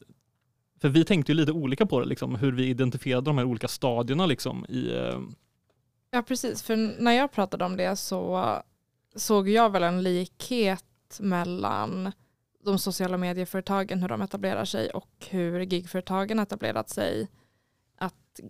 för 0.81 0.89
vi 0.89 1.05
tänkte 1.05 1.33
ju 1.33 1.37
lite 1.37 1.53
olika 1.53 1.87
på 1.87 2.01
det, 2.01 2.07
liksom, 2.07 2.35
hur 2.35 2.53
vi 2.53 2.67
identifierade 2.67 3.25
de 3.25 3.39
här 3.39 3.45
olika 3.45 3.69
stadierna 3.69 4.27
liksom, 4.27 4.67
i, 4.69 4.97
eh, 4.97 5.21
Ja 6.11 6.23
precis, 6.23 6.63
för 6.63 7.03
när 7.03 7.13
jag 7.13 7.33
pratade 7.33 7.65
om 7.65 7.77
det 7.77 7.97
så 7.97 8.63
såg 9.17 9.49
jag 9.49 9.73
väl 9.73 9.83
en 9.83 10.03
likhet 10.03 10.85
mellan 11.21 12.13
de 12.67 12.79
sociala 12.79 13.17
medieföretagen, 13.17 14.01
hur 14.03 14.09
de 14.09 14.23
etablerar 14.23 14.65
sig 14.65 14.91
och 14.91 15.27
hur 15.29 15.61
gigföretagen 15.61 16.39
etablerat 16.39 16.89
sig 16.89 17.29
att 17.99 18.41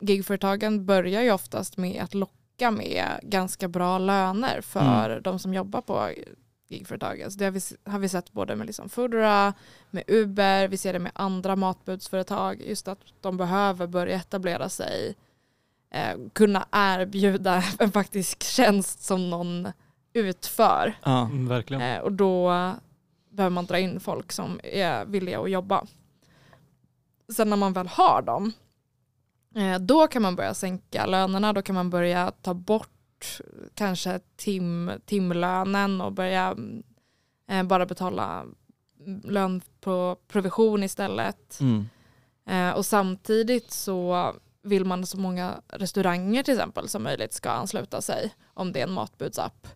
gigföretagen 0.00 0.86
börjar 0.86 1.22
ju 1.22 1.32
oftast 1.32 1.76
med 1.76 2.02
att 2.02 2.14
locka 2.14 2.70
med 2.70 3.04
ganska 3.22 3.68
bra 3.68 3.98
löner 3.98 4.60
för 4.60 5.10
Mm. 5.10 5.22
de 5.22 5.38
som 5.38 5.54
jobbar 5.54 5.80
på 5.80 6.10
gigföretagen. 6.68 7.30
Så 7.30 7.38
det 7.38 7.44
har 7.44 7.52
vi, 7.52 7.60
har 7.90 7.98
vi 7.98 8.08
sett 8.08 8.32
både 8.32 8.56
med 8.56 8.66
liksom 8.66 8.88
Foodora, 8.88 9.54
med 9.90 10.04
Uber, 10.06 10.68
vi 10.68 10.76
ser 10.76 10.92
det 10.92 10.98
med 10.98 11.12
andra 11.14 11.56
matbudsföretag. 11.56 12.62
Just 12.66 12.88
att 12.88 12.98
de 13.20 13.36
behöver 13.36 13.86
börja 13.86 14.16
etablera 14.16 14.68
sig, 14.68 15.14
eh, 15.90 16.16
kunna 16.32 16.66
erbjuda 16.72 17.62
en 17.78 17.92
faktisk 17.92 18.42
tjänst 18.42 19.02
som 19.04 19.30
någon 19.30 19.68
utför. 20.12 20.98
Ja. 21.04 21.20
Mm, 21.24 21.48
verkligen. 21.48 21.82
Eh, 21.82 21.98
och 21.98 22.12
då 22.12 22.52
behöver 23.36 23.54
man 23.54 23.66
dra 23.66 23.78
in 23.78 24.00
folk 24.00 24.32
som 24.32 24.60
är 24.62 25.04
villiga 25.04 25.40
att 25.40 25.50
jobba. 25.50 25.86
Sen 27.28 27.50
när 27.50 27.56
man 27.56 27.72
väl 27.72 27.88
har 27.88 28.22
dem, 28.22 28.52
eh, 29.54 29.78
då 29.78 30.06
kan 30.06 30.22
man 30.22 30.36
börja 30.36 30.54
sänka 30.54 31.06
lönerna. 31.06 31.52
Då 31.52 31.62
kan 31.62 31.74
man 31.74 31.90
börja 31.90 32.30
ta 32.30 32.54
bort 32.54 33.40
kanske 33.74 34.20
tim, 34.36 34.90
timlönen 35.06 36.00
och 36.00 36.12
börja 36.12 36.46
mm, 36.46 36.82
eh, 37.48 37.62
bara 37.62 37.86
betala 37.86 38.44
mm, 39.06 39.20
lön 39.24 39.62
på 39.80 40.16
provision 40.28 40.82
istället. 40.82 41.60
Mm. 41.60 41.88
Eh, 42.46 42.76
och 42.76 42.86
samtidigt 42.86 43.70
så 43.70 44.32
vill 44.62 44.84
man 44.84 45.06
så 45.06 45.18
många 45.18 45.60
restauranger 45.68 46.42
till 46.42 46.54
exempel 46.54 46.88
som 46.88 47.02
möjligt 47.02 47.32
ska 47.32 47.50
ansluta 47.50 48.00
sig 48.00 48.34
om 48.54 48.72
det 48.72 48.80
är 48.80 48.86
en 48.86 48.92
matbudsapp. 48.92 49.68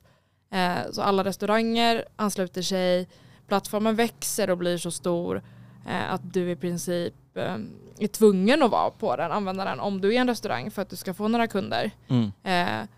Eh, 0.50 0.90
så 0.92 1.02
alla 1.02 1.24
restauranger 1.24 2.04
ansluter 2.16 2.62
sig, 2.62 3.08
plattformen 3.50 3.94
växer 3.96 4.50
och 4.50 4.58
blir 4.58 4.78
så 4.78 4.90
stor 4.90 5.42
eh, 5.86 6.12
att 6.12 6.32
du 6.34 6.50
i 6.50 6.56
princip 6.56 7.14
eh, 7.34 7.56
är 7.98 8.06
tvungen 8.06 8.62
att 8.62 8.70
vara 8.70 8.90
på 8.90 9.16
den, 9.16 9.32
använda 9.32 9.64
den 9.64 9.80
om 9.80 10.00
du 10.00 10.14
är 10.14 10.20
en 10.20 10.28
restaurang 10.28 10.70
för 10.70 10.82
att 10.82 10.90
du 10.90 10.96
ska 10.96 11.14
få 11.14 11.28
några 11.28 11.46
kunder. 11.46 11.90
Mm. 12.08 12.32
Eh, 12.42 12.88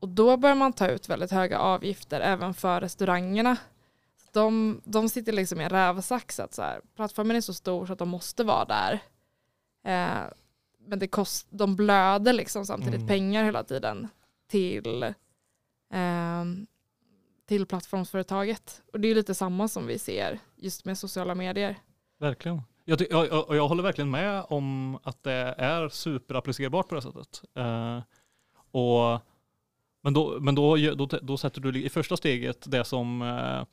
och 0.00 0.08
då 0.08 0.36
börjar 0.36 0.56
man 0.56 0.72
ta 0.72 0.88
ut 0.88 1.08
väldigt 1.08 1.30
höga 1.30 1.58
avgifter 1.58 2.20
även 2.20 2.54
för 2.54 2.80
restaurangerna. 2.80 3.56
De, 4.32 4.80
de 4.84 5.08
sitter 5.08 5.32
liksom 5.32 5.60
i 5.60 5.64
en 5.64 5.70
rävsax. 5.70 6.40
Att 6.40 6.54
så 6.54 6.62
här, 6.62 6.80
plattformen 6.96 7.36
är 7.36 7.40
så 7.40 7.54
stor 7.54 7.86
så 7.86 7.92
att 7.92 7.98
de 7.98 8.08
måste 8.08 8.44
vara 8.44 8.64
där. 8.64 8.98
Eh, 9.86 10.22
men 10.88 10.98
det 10.98 11.08
kost, 11.08 11.46
de 11.50 11.76
blöder 11.76 12.32
liksom 12.32 12.66
samtidigt 12.66 12.94
Mm. 12.94 13.08
pengar 13.08 13.44
hela 13.44 13.64
tiden 13.64 14.08
till, 14.50 15.02
eh, 15.92 16.44
till 17.46 17.66
plattformsföretaget. 17.66 18.82
Och 18.92 19.00
det 19.00 19.08
är 19.08 19.14
lite 19.14 19.34
samma 19.34 19.68
som 19.68 19.86
vi 19.86 19.98
ser 19.98 20.38
just 20.56 20.84
med 20.84 20.98
sociala 20.98 21.34
medier. 21.34 21.76
Verkligen. 22.18 22.62
Jag, 22.84 23.00
jag, 23.10 23.26
jag, 23.48 23.68
håller 23.68 23.82
verkligen 23.82 24.10
med 24.10 24.44
om 24.48 24.98
att 25.02 25.22
det 25.22 25.54
är 25.58 25.88
superapplicerbart 25.88 26.88
på 26.88 26.94
det 26.94 27.02
sättet. 27.02 27.42
Eh, 27.54 28.00
och, 28.70 29.20
men 30.02 30.14
då, 30.14 30.40
men 30.40 30.54
då, 30.54 30.76
då, 30.76 31.06
då 31.06 31.36
sätter 31.36 31.60
du 31.60 31.82
i 31.82 31.88
första 31.88 32.16
steget 32.16 32.70
det 32.70 32.84
som 32.84 33.22
eh, 33.22 33.64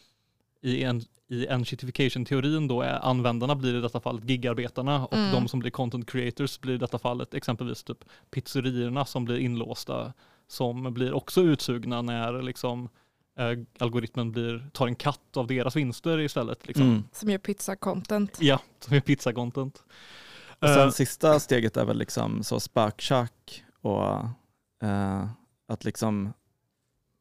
i, 0.64 0.84
en, 0.84 1.02
i 1.28 1.48
enshittification-teorin 1.48 2.68
då 2.68 2.82
är 2.82 3.06
användarna 3.06 3.56
blir 3.56 3.76
i 3.76 3.82
detta 3.82 4.00
fallet 4.00 4.30
gigarbetarna 4.30 5.06
och 5.06 5.14
Mm. 5.14 5.32
de 5.32 5.48
som 5.48 5.60
blir 5.60 5.72
content 5.72 6.10
creators 6.10 6.60
blir 6.60 6.74
i 6.74 6.78
detta 6.78 7.00
fallet 7.00 7.34
exempelvis 7.34 7.84
typ 7.84 8.06
pizzerierna 8.32 9.06
som 9.06 9.26
blir 9.26 9.38
inlåsta 9.38 10.14
som 10.48 10.94
blir 10.94 11.14
också 11.14 11.42
utsugna 11.42 12.02
när 12.02 12.42
liksom 12.42 12.90
algoritmen 13.80 14.32
blir, 14.32 14.70
tar 14.74 14.88
en 14.88 14.96
katt 14.96 15.38
av 15.38 15.48
deras 15.48 15.76
vinster 15.76 16.20
istället. 16.20 16.68
Liksom. 16.68 16.86
Mm. 16.86 17.04
Som 17.12 17.30
gör 17.30 17.38
pizza-content. 17.38 18.38
Ja, 18.40 18.60
som 18.80 18.96
är 18.96 19.00
pizza-content. 19.00 19.84
Och 20.60 20.68
sen 20.68 20.80
Eh, 20.80 20.90
sista 20.90 21.40
steget 21.40 21.78
är 21.78 21.86
väl 21.86 21.98
liksom 21.98 22.44
så 22.44 22.60
spökkök 22.60 23.64
och 23.82 24.06
eh, 24.84 25.28
att 25.68 25.84
liksom 25.86 26.34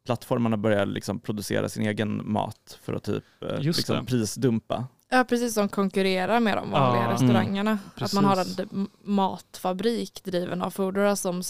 plattformarna 0.06 0.56
börjar 0.56 0.86
liksom 0.86 1.20
producera 1.20 1.68
sin 1.68 1.86
egen 1.86 2.32
mat 2.32 2.78
för 2.82 2.92
att 2.92 3.02
typ 3.02 3.24
eh, 3.40 3.60
Just 3.60 3.78
liksom 3.78 4.06
prisdumpa. 4.06 4.86
Ja, 5.14 5.24
precis 5.24 5.54
som 5.54 5.68
konkurrerar 5.68 6.40
med 6.40 6.56
de 6.56 6.70
vanliga 6.70 7.02
Ja. 7.04 7.12
restaurangerna. 7.12 7.78
Att 7.94 8.12
man 8.14 8.24
har 8.24 8.36
en 8.36 8.54
d- 8.56 8.90
matfabrik 9.02 10.24
driven 10.24 10.62
av 10.62 10.70
Foodora 10.70 11.16
som 11.16 11.42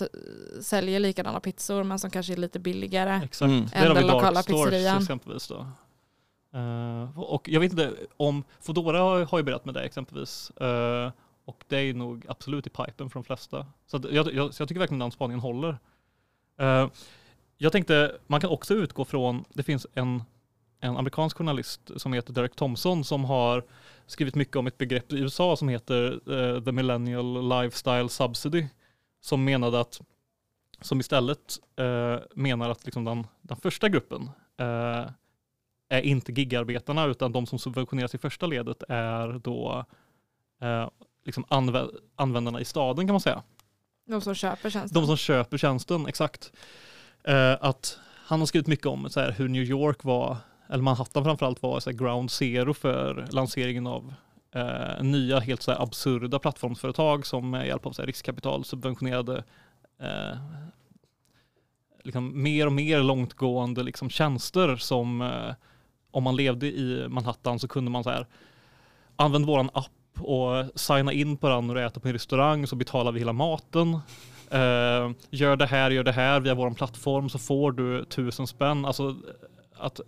säljer 0.60 1.00
likadana 1.00 1.40
pizzor 1.40 1.84
men 1.84 1.98
som 1.98 2.10
kanske 2.10 2.32
är 2.32 2.36
lite 2.36 2.58
billigare. 2.58 3.20
Exakt. 3.24 3.48
Mm. 3.48 3.62
Än 3.62 3.68
vi 3.72 3.78
den 3.88 3.94
Dark 3.94 4.06
lokala 4.06 4.42
Stores 4.42 4.70
pizzerian. 4.70 4.98
exempelvis. 5.02 5.48
Då. 5.48 5.66
Eh, 6.58 7.18
och 7.20 7.48
jag 7.48 7.60
vet 7.60 7.72
inte 7.72 7.92
om 8.16 8.44
Foodora 8.60 8.98
har, 9.00 9.24
har 9.24 9.38
ju 9.38 9.44
börjat 9.44 9.64
med 9.64 9.74
det 9.74 9.82
exempelvis. 9.82 10.50
Eh, 10.50 11.10
och 11.44 11.64
det 11.68 11.76
är 11.78 11.94
nog 11.94 12.24
absolut 12.28 12.66
i 12.66 12.70
pipen 12.70 13.10
för 13.10 13.14
de 13.14 13.24
flesta. 13.24 13.66
Så, 13.86 13.96
att 13.96 14.04
jag, 14.12 14.34
jag, 14.34 14.54
så 14.54 14.62
jag 14.62 14.68
tycker 14.68 14.78
verkligen 14.80 14.98
den 14.98 15.10
spaningen 15.12 15.40
håller. 15.40 15.78
Eh, 16.60 16.88
jag 17.58 17.72
tänkte, 17.72 18.16
man 18.26 18.40
kan 18.40 18.50
också 18.50 18.74
utgå 18.74 19.04
från, 19.04 19.44
det 19.54 19.62
finns 19.62 19.86
en, 19.94 20.22
en 20.82 20.96
amerikansk 20.96 21.36
journalist 21.36 21.90
som 21.96 22.12
heter 22.12 22.32
Derek 22.32 22.56
Thompson 22.56 23.04
som 23.04 23.24
har 23.24 23.64
skrivit 24.06 24.34
mycket 24.34 24.56
om 24.56 24.66
ett 24.66 24.78
begrepp 24.78 25.12
i 25.12 25.18
USA 25.18 25.56
som 25.56 25.68
heter 25.68 26.12
eh, 26.12 26.62
The 26.64 26.72
Millennial 26.72 27.48
Lifestyle 27.48 28.08
Subsidy. 28.08 28.66
Som 29.20 29.44
menade 29.44 29.80
att, 29.80 30.00
som 30.80 31.00
istället 31.00 31.58
eh, 31.76 32.16
menar 32.34 32.70
att 32.70 32.84
liksom 32.84 33.04
den, 33.04 33.26
den 33.40 33.56
första 33.56 33.88
gruppen 33.88 34.30
eh, 34.56 35.10
är 35.88 36.00
inte 36.02 36.32
gigarbetarna 36.32 37.06
utan 37.06 37.32
de 37.32 37.46
som 37.46 37.58
subventioneras 37.58 38.14
i 38.14 38.18
första 38.18 38.46
ledet 38.46 38.82
är 38.88 39.38
då 39.38 39.84
liksom 41.24 41.44
anvä- 41.44 41.90
användarna 42.16 42.60
i 42.60 42.64
staden 42.64 43.06
kan 43.06 43.14
man 43.14 43.20
säga. 43.20 43.42
De 44.06 44.20
som 44.20 44.34
köper 44.34 44.70
tjänsten. 44.70 45.00
De 45.00 45.06
som 45.06 45.16
köper 45.16 45.58
tjänsten, 45.58 46.06
exakt. 46.06 46.52
Att 47.60 47.98
han 48.26 48.38
har 48.38 48.46
skrivit 48.46 48.66
mycket 48.66 48.86
om 48.86 49.10
så 49.10 49.20
här, 49.20 49.32
hur 49.32 49.48
New 49.48 49.62
York 49.62 50.04
var, 50.04 50.36
eller 50.72 50.82
Manhattan 50.82 51.24
framförallt 51.24 51.62
var 51.62 51.80
så 51.80 51.90
här, 51.90 51.96
ground 51.98 52.30
zero 52.30 52.74
för 52.74 53.26
lanseringen 53.30 53.86
av 53.86 54.14
eh, 54.54 55.02
nya 55.02 55.40
helt 55.40 55.62
så 55.62 55.70
här, 55.70 55.82
absurda 55.82 56.38
plattformsföretag 56.38 57.26
som 57.26 57.50
med 57.50 57.66
hjälp 57.66 57.86
av 57.86 57.92
så 57.92 58.02
här, 58.02 58.06
riskkapital 58.06 58.64
subventionerade 58.64 59.44
eh, 60.00 60.36
liksom, 62.02 62.42
mer 62.42 62.66
och 62.66 62.72
mer 62.72 63.02
långtgående 63.02 63.82
liksom, 63.82 64.10
tjänster 64.10 64.76
som 64.76 65.22
eh, 65.22 65.54
om 66.10 66.22
man 66.22 66.36
levde 66.36 66.66
i 66.66 67.06
Manhattan 67.08 67.58
så 67.58 67.68
kunde 67.68 67.90
man 67.90 68.04
så 68.04 68.10
här 68.10 68.26
använd 69.16 69.46
våran 69.46 69.70
app 69.74 70.20
och 70.20 70.80
signa 70.80 71.12
in 71.12 71.36
på 71.36 71.48
den 71.48 71.66
när 71.66 71.74
du 71.74 71.84
äter 71.84 72.00
på 72.00 72.08
en 72.08 72.14
restaurang 72.14 72.66
så 72.66 72.76
betalar 72.76 73.12
vi 73.12 73.18
hela 73.18 73.32
maten. 73.32 73.92
Eh, 74.50 75.10
gör 75.30 75.56
det 75.56 75.66
här, 75.66 75.90
gör 75.90 76.04
det 76.04 76.12
här 76.12 76.40
via 76.40 76.54
vår 76.54 76.70
plattform 76.70 77.28
så 77.28 77.38
får 77.38 77.72
du 77.72 78.04
tusen 78.04 78.46
spänn. 78.46 78.84
Alltså, 78.84 79.16
att 79.82 80.00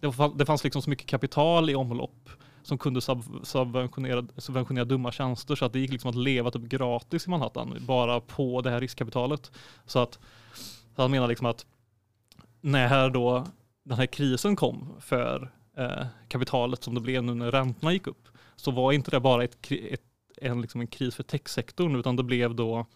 det, 0.00 0.12
fann- 0.12 0.38
det 0.38 0.46
fanns 0.46 0.64
liksom 0.64 0.82
så 0.82 0.90
mycket 0.90 1.06
kapital 1.06 1.70
i 1.70 1.74
omlopp 1.74 2.30
som 2.62 2.78
kunde 2.78 3.00
sub, 3.00 3.22
subventionera, 3.42 4.26
subventionera 4.36 4.84
dumma 4.84 5.12
tjänster 5.12 5.54
så 5.54 5.64
att 5.64 5.72
det 5.72 5.78
gick 5.78 5.92
liksom 5.92 6.10
att 6.10 6.16
leva 6.16 6.50
typ 6.50 6.62
gratis 6.62 7.26
i 7.26 7.30
Manhattan 7.30 7.76
bara 7.80 8.20
på 8.20 8.60
det 8.60 8.70
här 8.70 8.80
riskkapitalet. 8.80 9.52
Så 9.86 9.98
att 9.98 10.18
så 10.96 11.02
han 11.02 11.10
menar 11.10 11.28
liksom 11.28 11.46
att 11.46 11.66
när 12.60 13.10
då 13.10 13.46
den 13.82 13.98
här 13.98 14.06
krisen 14.06 14.56
kom 14.56 14.92
för 15.00 15.52
eh, 15.76 16.06
kapitalet 16.28 16.82
som 16.82 16.94
det 16.94 17.00
blev 17.00 17.24
nu 17.24 17.34
när 17.34 17.50
räntorna 17.50 17.92
gick 17.92 18.06
upp 18.06 18.28
så 18.56 18.70
var 18.70 18.92
inte 18.92 19.10
det 19.10 19.20
bara 19.20 19.44
ett, 19.44 19.70
ett, 19.70 20.02
en, 20.36 20.60
liksom 20.60 20.80
en 20.80 20.86
kris 20.86 21.14
för 21.14 21.22
techsektorn 21.22 21.96
utan 21.96 22.16
det 22.16 22.22
blev 22.22 22.54
då 22.54 22.86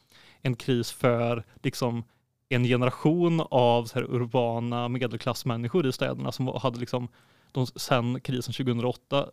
en 0.42 0.56
kris 0.56 0.92
för 0.92 1.44
liksom 1.62 2.04
en 2.52 2.64
generation 2.64 3.42
av 3.50 3.84
så 3.84 3.94
här 3.98 4.06
urbana 4.14 4.88
medelklassmänniskor 4.88 5.86
i 5.86 5.92
städerna 5.92 6.32
som 6.32 6.46
hade 6.46 6.78
liksom 6.80 7.08
de, 7.52 7.66
sen 7.66 8.20
krisen 8.20 8.54
2008 8.54 9.26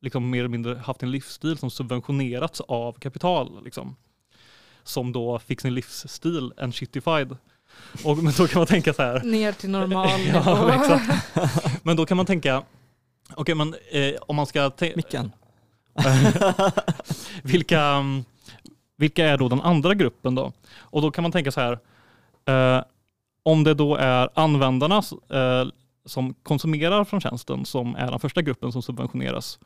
liksom 0.00 0.30
mer 0.30 0.38
eller 0.38 0.48
mindre 0.48 0.74
haft 0.74 1.02
en 1.02 1.10
livsstil 1.10 1.58
som 1.58 1.70
subventionerats 1.70 2.60
av 2.60 2.92
kapital. 2.92 3.64
Liksom, 3.64 3.96
som 4.82 5.12
då 5.12 5.38
fick 5.38 5.60
sin 5.60 5.74
livsstil 5.74 6.52
en 6.56 6.72
shittified. 6.72 7.36
Och, 8.04 8.18
men 8.18 8.32
då 8.36 8.46
kan 8.46 8.58
man 8.60 8.66
tänka 8.66 8.92
så 8.92 9.02
här. 9.02 9.20
Ner 9.24 9.52
till 9.52 9.70
normal 9.70 10.20
Ja, 10.26 10.54
nivå. 10.54 10.68
exakt. 10.68 11.28
Men 11.84 11.96
då 11.96 12.06
kan 12.06 12.16
man 12.16 12.26
tänka, 12.26 12.62
okej 13.34 13.54
men 13.54 13.74
eh, 13.90 14.14
om 14.20 14.36
man 14.36 14.46
ska 14.46 14.70
Micken. 14.96 15.32
vilka, 17.42 17.80
mm, 17.80 18.24
vilka 18.96 19.26
är 19.26 19.38
då 19.38 19.48
den 19.48 19.60
andra 19.60 19.94
gruppen 19.94 20.34
då? 20.34 20.52
Och 20.76 21.02
då 21.02 21.10
kan 21.10 21.22
man 21.22 21.32
tänka 21.32 21.52
så 21.52 21.60
här, 21.60 21.78
Eh, 22.46 22.82
om 23.42 23.64
det 23.64 23.74
då 23.74 23.96
är 23.96 24.28
användarna 24.34 25.02
eh, 25.30 25.68
som 26.04 26.34
konsumerar 26.34 27.04
från 27.04 27.20
tjänsten 27.20 27.64
som 27.64 27.96
är 27.96 28.10
den 28.10 28.20
första 28.20 28.42
gruppen 28.42 28.72
som 28.72 28.82
subventioneras, 28.82 29.58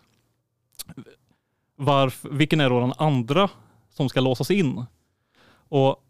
varf, 1.77 2.25
vilken 2.31 2.61
är 2.61 2.71
då 2.71 2.81
den 2.81 2.93
andra 2.99 3.51
som 3.91 4.09
ska 4.09 4.21
låsas 4.21 4.51
in? 4.51 4.85
Och 5.69 6.05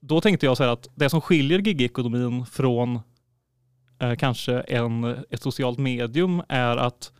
då 0.00 0.20
tänkte 0.20 0.46
jag 0.46 0.56
så 0.56 0.62
här 0.62 0.70
att 0.70 0.88
det 0.94 1.10
som 1.10 1.20
skiljer 1.20 1.58
gigekonomin 1.58 2.46
från 2.46 3.00
eh, 3.98 4.16
kanske 4.16 4.60
en, 4.60 5.04
ett 5.30 5.42
socialt 5.42 5.78
medium 5.78 6.42
är 6.48 6.76
att 6.76 7.12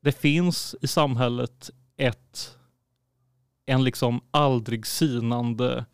det 0.00 0.12
finns 0.12 0.76
i 0.80 0.86
samhället 0.86 1.70
ett 1.96 2.58
en 3.66 3.84
liksom 3.84 4.20
aldrig 4.30 4.86
sinande 4.86 5.84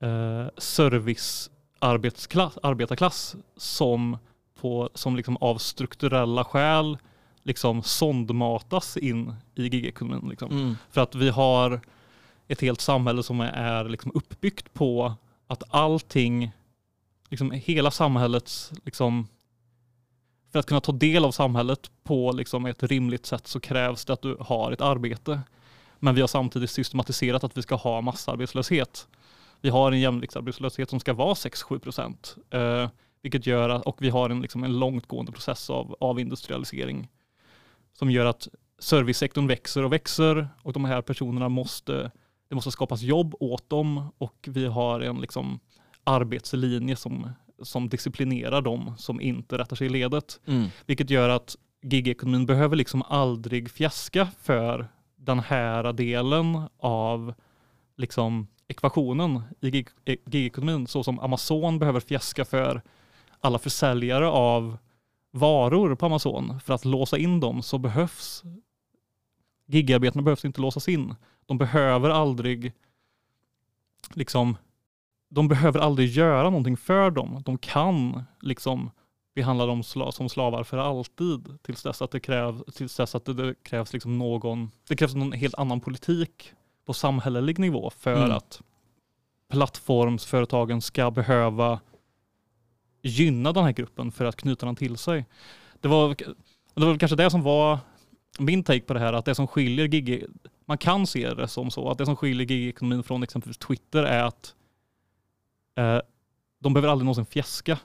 eh, 0.00 0.46
servicearbetarklass 0.56 2.58
arbetarklass 2.62 3.36
som, 3.56 4.18
på, 4.60 4.90
som 4.94 5.16
liksom 5.16 5.36
av 5.36 5.58
strukturella 5.58 6.44
skäl 6.44 6.98
liksom 7.42 7.82
sondmatas 7.82 8.96
in 8.96 9.34
i 9.54 9.62
gigekonomin. 9.62 10.30
Liksom. 10.30 10.50
Mm. 10.50 10.76
För 10.90 11.00
att 11.00 11.14
vi 11.14 11.28
har 11.28 11.80
ett 12.48 12.60
helt 12.60 12.80
samhälle 12.80 13.22
som 13.22 13.40
är 13.40 13.84
liksom 13.84 14.12
uppbyggt 14.14 14.74
på 14.74 15.14
att 15.46 15.62
allting, 15.70 16.52
liksom 17.28 17.50
hela 17.50 17.90
samhällets, 17.90 18.72
liksom, 18.84 19.28
för 20.52 20.58
att 20.58 20.66
kunna 20.66 20.80
ta 20.80 20.92
del 20.92 21.24
av 21.24 21.32
samhället 21.32 21.90
på 22.02 22.32
liksom 22.32 22.66
ett 22.66 22.82
rimligt 22.82 23.26
sätt 23.26 23.46
så 23.46 23.60
krävs 23.60 24.04
det 24.04 24.12
att 24.12 24.22
du 24.22 24.36
har 24.40 24.72
ett 24.72 24.80
arbete. 24.80 25.40
Men 25.98 26.14
vi 26.14 26.20
har 26.20 26.28
samtidigt 26.28 26.70
systematiserat 26.70 27.44
att 27.44 27.56
vi 27.56 27.62
ska 27.62 27.74
ha 27.74 28.00
massarbetslöshet. 28.00 29.08
Vi 29.60 29.68
har 29.68 29.92
en 29.92 30.00
jämviktsarbetslöshet 30.00 30.90
som 30.90 31.00
ska 31.00 31.12
vara 31.12 31.34
6-7 31.34 31.78
procent. 31.78 32.36
Eh, 32.50 32.88
vilket 33.22 33.46
gör 33.46 33.68
att, 33.68 33.82
och 33.82 34.02
vi 34.02 34.10
har 34.10 34.30
en, 34.30 34.42
liksom 34.42 34.64
en 34.64 34.78
långtgående 34.78 35.32
process 35.32 35.70
av, 35.70 35.96
av 36.00 36.20
industrialisering 36.20 37.08
som 37.92 38.10
gör 38.10 38.26
att 38.26 38.48
servicesektorn 38.78 39.46
växer 39.46 39.82
och 39.82 39.92
växer 39.92 40.48
och 40.62 40.72
de 40.72 40.84
här 40.84 41.02
personerna 41.02 41.48
måste, 41.48 42.10
det 42.48 42.54
måste 42.54 42.70
skapas 42.70 43.02
jobb 43.02 43.34
åt 43.40 43.70
dem 43.70 44.12
och 44.18 44.48
vi 44.50 44.66
har 44.66 45.00
en 45.00 45.20
liksom 45.20 45.60
arbetslinje 46.04 46.96
som, 46.96 47.30
som 47.62 47.88
disciplinerar 47.88 48.62
dem 48.62 48.94
som 48.98 49.20
inte 49.20 49.58
rättar 49.58 49.76
sig 49.76 49.86
i 49.86 49.90
ledet. 49.90 50.40
Mm. 50.46 50.68
Vilket 50.86 51.10
gör 51.10 51.28
att 51.28 51.56
gigekonomin 51.82 52.46
behöver 52.46 52.76
liksom 52.76 53.02
aldrig 53.02 53.70
fjäska 53.70 54.28
för 54.42 54.88
den 55.16 55.40
här 55.40 55.92
delen 55.92 56.68
av 56.78 57.34
liksom 57.96 58.46
ekvationen 58.70 59.42
i 59.60 59.70
gig- 59.70 60.18
gigekonomin 60.24 60.86
så 60.86 61.02
som 61.04 61.18
Amazon 61.18 61.78
behöver 61.78 62.00
fjäska 62.00 62.44
för 62.44 62.82
alla 63.40 63.58
försäljare 63.58 64.28
av 64.28 64.78
varor 65.30 65.94
på 65.94 66.06
Amazon. 66.06 66.60
För 66.60 66.74
att 66.74 66.84
låsa 66.84 67.18
in 67.18 67.40
dem 67.40 67.62
så 67.62 67.78
behövs 67.78 68.42
gigarbetarna 69.66 70.22
behövs 70.22 70.44
inte 70.44 70.60
låsas 70.60 70.88
in. 70.88 71.14
De 71.46 71.58
behöver 71.58 72.10
aldrig 72.10 72.72
liksom 74.14 74.56
de 75.28 75.48
behöver 75.48 75.80
aldrig 75.80 76.08
göra 76.08 76.42
någonting 76.42 76.76
för 76.76 77.10
dem. 77.10 77.42
De 77.46 77.58
kan 77.58 78.24
liksom 78.40 78.90
behandla 79.34 79.66
dem 79.66 79.82
som 79.82 80.28
slavar 80.28 80.64
för 80.64 80.78
alltid 80.78 81.58
tills 81.62 81.82
dess 81.82 82.02
att 82.02 82.10
det, 82.10 82.20
krävs, 82.20 82.74
tills 82.74 82.96
dess 82.96 83.14
att 83.14 83.24
det, 83.24 83.34
det 83.34 83.54
krävs 83.62 83.92
liksom 83.92 84.18
någon, 84.18 84.70
det 84.88 84.96
krävs 84.96 85.14
någon 85.14 85.32
helt 85.32 85.54
annan 85.54 85.80
politik 85.80 86.52
på 86.90 86.94
samhällelig 86.94 87.58
nivå 87.58 87.90
för 87.90 88.16
Mm. 88.16 88.32
att 88.32 88.62
plattformsföretagen 89.48 90.80
ska 90.80 91.10
behöva 91.10 91.80
gynna 93.02 93.52
den 93.52 93.64
här 93.64 93.72
gruppen 93.72 94.12
för 94.12 94.24
att 94.24 94.36
knyta 94.36 94.66
den 94.66 94.76
till 94.76 94.96
sig. 94.96 95.26
Det 95.80 95.88
var, 95.88 96.14
det 96.74 96.84
var 96.86 96.98
kanske 96.98 97.16
det 97.16 97.30
som 97.30 97.42
var 97.42 97.78
min 98.38 98.64
take 98.64 98.80
på 98.80 98.94
det 98.94 99.00
här, 99.00 99.12
att 99.12 99.24
det 99.24 99.34
som 99.34 99.46
skiljer 99.46 99.86
gig, 99.86 100.24
man 100.66 100.78
kan 100.78 101.06
se 101.06 101.34
det 101.34 101.48
som 101.48 101.70
så, 101.70 101.90
att 101.90 101.98
det 101.98 102.06
som 102.06 102.16
skiljer 102.16 102.46
gigekonomin 102.46 103.02
från 103.02 103.22
exempelvis 103.22 103.58
Twitter 103.58 104.02
är 104.02 104.24
att 104.24 104.54
eh, 105.78 106.00
de 106.58 106.72
behöver 106.72 106.88
aldrig 106.88 107.04
någonsin 107.04 107.26
fjäska 107.26 107.78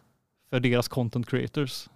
för 0.50 0.60
deras 0.60 0.88
content 0.88 1.30
creators. 1.30 1.90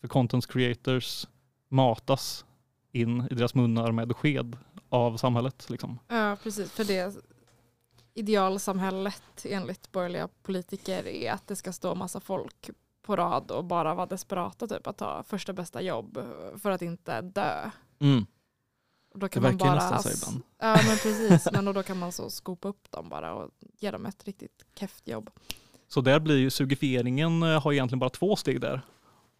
För 0.00 0.08
content 0.08 0.46
creators 0.46 1.26
matas 1.68 2.44
in 2.92 3.26
i 3.30 3.34
deras 3.34 3.54
munnar 3.54 3.92
med 3.92 4.16
sked 4.16 4.56
av 4.92 5.16
samhället. 5.16 5.70
Liksom. 5.70 5.98
Ja, 6.08 6.36
precis. 6.42 6.72
För 6.72 6.84
det 6.84 7.16
idealsamhället 8.14 9.44
enligt 9.44 9.92
borgerliga 9.92 10.28
politiker 10.42 11.06
är 11.06 11.32
att 11.32 11.46
det 11.46 11.56
ska 11.56 11.72
stå 11.72 11.94
massa 11.94 12.20
folk 12.20 12.70
på 13.02 13.16
rad 13.16 13.50
och 13.50 13.64
bara 13.64 13.94
vara 13.94 14.06
desperata 14.06 14.66
typ 14.66 14.86
att 14.86 14.96
ta 14.96 15.22
första 15.22 15.52
bästa 15.52 15.82
jobb 15.82 16.18
för 16.62 16.70
att 16.70 16.82
inte 16.82 17.20
dö. 17.20 17.70
Mm. 17.98 18.26
Och 19.12 19.18
då 19.18 19.26
Det 19.26 19.28
kan 19.28 19.42
man 19.42 19.52
verkar 19.52 19.66
ju 19.66 19.78
bara, 19.78 19.90
nästan 19.90 20.02
så 20.02 20.28
ibland. 20.28 20.42
Ja 20.58 20.78
men 20.88 20.96
precis, 20.96 21.52
men 21.52 21.64
då 21.64 21.82
kan 21.82 21.98
man 21.98 22.12
så 22.12 22.30
skopa 22.30 22.68
upp 22.68 22.90
dem 22.90 23.08
bara 23.08 23.34
och 23.34 23.50
ge 23.78 23.90
dem 23.90 24.06
ett 24.06 24.24
riktigt 24.24 24.64
keft 24.74 25.08
jobb. 25.08 25.30
Så 25.88 26.00
där 26.00 26.20
blir 26.20 26.36
ju 26.36 26.50
sugifieringen 26.50 27.42
eh, 27.42 27.62
har 27.62 27.72
egentligen 27.72 27.98
bara 27.98 28.10
två 28.10 28.36
steg 28.36 28.60
där. 28.60 28.80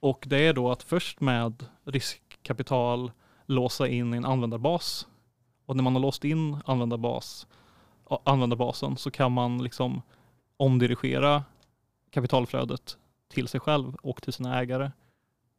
Och 0.00 0.24
det 0.26 0.38
är 0.38 0.52
då 0.52 0.70
att 0.70 0.82
först 0.82 1.20
med 1.20 1.66
riskkapital 1.84 3.12
låsa 3.46 3.88
in 3.88 4.14
i 4.14 4.16
en 4.16 4.24
användarbas. 4.24 5.06
Och 5.66 5.76
när 5.76 5.82
man 5.82 5.94
har 5.94 6.02
låst 6.02 6.24
in 6.24 6.56
användarbas, 6.64 7.46
användarbasen 8.24 8.96
så 8.96 9.10
kan 9.10 9.32
man 9.32 9.62
liksom 9.62 10.02
omdirigera 10.56 11.44
kapitalflödet 12.10 12.96
till 13.28 13.48
sig 13.48 13.60
själv 13.60 13.94
och 14.02 14.22
till 14.22 14.32
sina 14.32 14.58
ägare. 14.60 14.90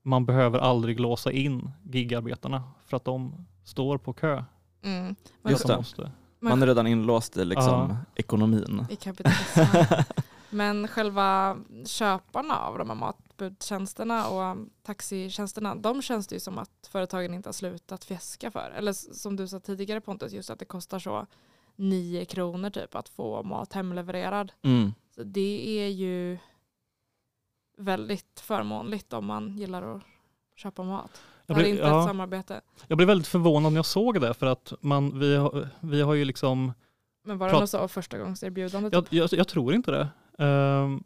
Man 0.02 0.26
behöver 0.26 0.60
aldrig 0.60 1.00
låsa 1.00 1.32
in 1.32 1.72
gigarbetarna 1.84 2.64
för 2.86 2.98
att 2.98 3.06
de 3.06 3.46
står 3.64 3.98
på 3.98 4.14
kö. 4.14 4.44
Mm. 4.84 5.16
Men, 5.42 5.52
Just 5.52 5.64
De 5.68 5.72
det. 5.72 5.78
måste. 5.78 6.12
Man 6.40 6.62
är 6.62 6.68
redan 6.68 6.88
inlåst 6.88 7.38
i 7.38 7.46
liksom 7.46 7.74
Ja. 7.90 7.98
ekonomin. 8.16 8.86
I 8.90 8.96
kapitalismen. 8.96 9.68
Men 10.54 10.88
själva 10.88 11.58
köparna 11.86 12.60
av 12.60 12.78
de 12.78 12.90
här 12.90 12.96
matbudstjänsterna 12.96 14.28
och 14.28 14.58
taxitjänsterna, 14.84 15.76
de 15.76 16.02
känns 16.02 16.28
det 16.28 16.36
ju 16.36 16.40
som 16.40 16.58
att 16.58 16.88
företagen 16.92 17.34
inte 17.34 17.50
har 17.50 17.54
slutat 17.54 18.04
fjäska 18.04 18.52
för. 18.52 18.72
Eller 18.76 18.94
som 18.94 19.36
du 19.36 19.48
sa 19.48 19.60
tidigare 19.60 20.02
Pontus, 20.02 20.34
just 20.34 20.50
att 20.50 20.60
det 20.60 20.66
kostar 20.66 21.00
så 21.00 21.28
9 21.76 22.26
kronor 22.26 22.70
typ 22.70 22.96
att 22.96 23.10
få 23.10 23.44
mat 23.44 23.74
hemlevererad. 23.74 24.52
Mm. 24.62 24.94
Så 25.16 25.24
det 25.24 25.80
är 25.80 25.88
ju 25.88 26.38
väldigt 27.78 28.40
förmånligt 28.40 29.14
om 29.14 29.26
man 29.26 29.58
gillar 29.58 29.96
att 29.96 30.02
köpa 30.56 30.84
mat. 30.84 31.12
Det 31.14 31.54
Jag 31.54 31.56
här 31.56 31.62
är 31.62 31.66
blev, 31.66 31.76
inte 31.76 31.84
ett 31.84 31.94
ja, 31.94 32.08
samarbete. 32.08 32.62
jag 32.88 32.98
blev 32.98 33.08
väldigt 33.08 33.28
förvånad 33.28 33.74
när 33.74 33.78
jag 33.78 33.86
såg 33.86 34.22
det 34.22 34.34
för 34.34 34.46
att 34.46 34.74
man, 34.82 35.20
vi, 35.20 35.36
har, 35.36 35.70
vi 35.80 36.02
har 36.02 36.14
ju 36.14 36.26
liksom 36.26 36.74
Men 37.24 37.38
var 37.38 37.48
det 37.48 37.60
något 37.60 37.70
så 37.70 37.88
förstagångserbjudande? 37.88 38.90
Jag, 38.92 39.06
Typ? 39.06 39.14
jag, 39.14 39.34
jag 39.34 39.48
tror 39.48 39.74
inte 39.74 39.92
det. 39.92 40.10
Ehm, 40.38 41.04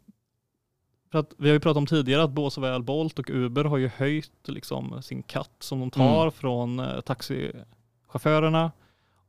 för 1.12 1.18
att 1.18 1.34
vi 1.38 1.48
har 1.48 1.54
ju 1.54 1.60
pratat 1.60 1.76
om 1.76 1.86
tidigare 1.86 2.22
att 2.22 2.30
både 2.30 2.50
såväl 2.50 2.82
Bolt 2.82 3.18
och 3.18 3.30
Uber 3.30 3.64
har 3.64 3.76
ju 3.76 3.88
höjt 3.88 4.48
liksom 4.48 5.02
sin 5.02 5.22
katt 5.22 5.56
som 5.58 5.80
de 5.80 5.90
tar 5.90 6.20
Mm. 6.20 6.32
från 6.32 6.78
eh, 6.80 7.00
taxichaufförerna. 7.00 8.72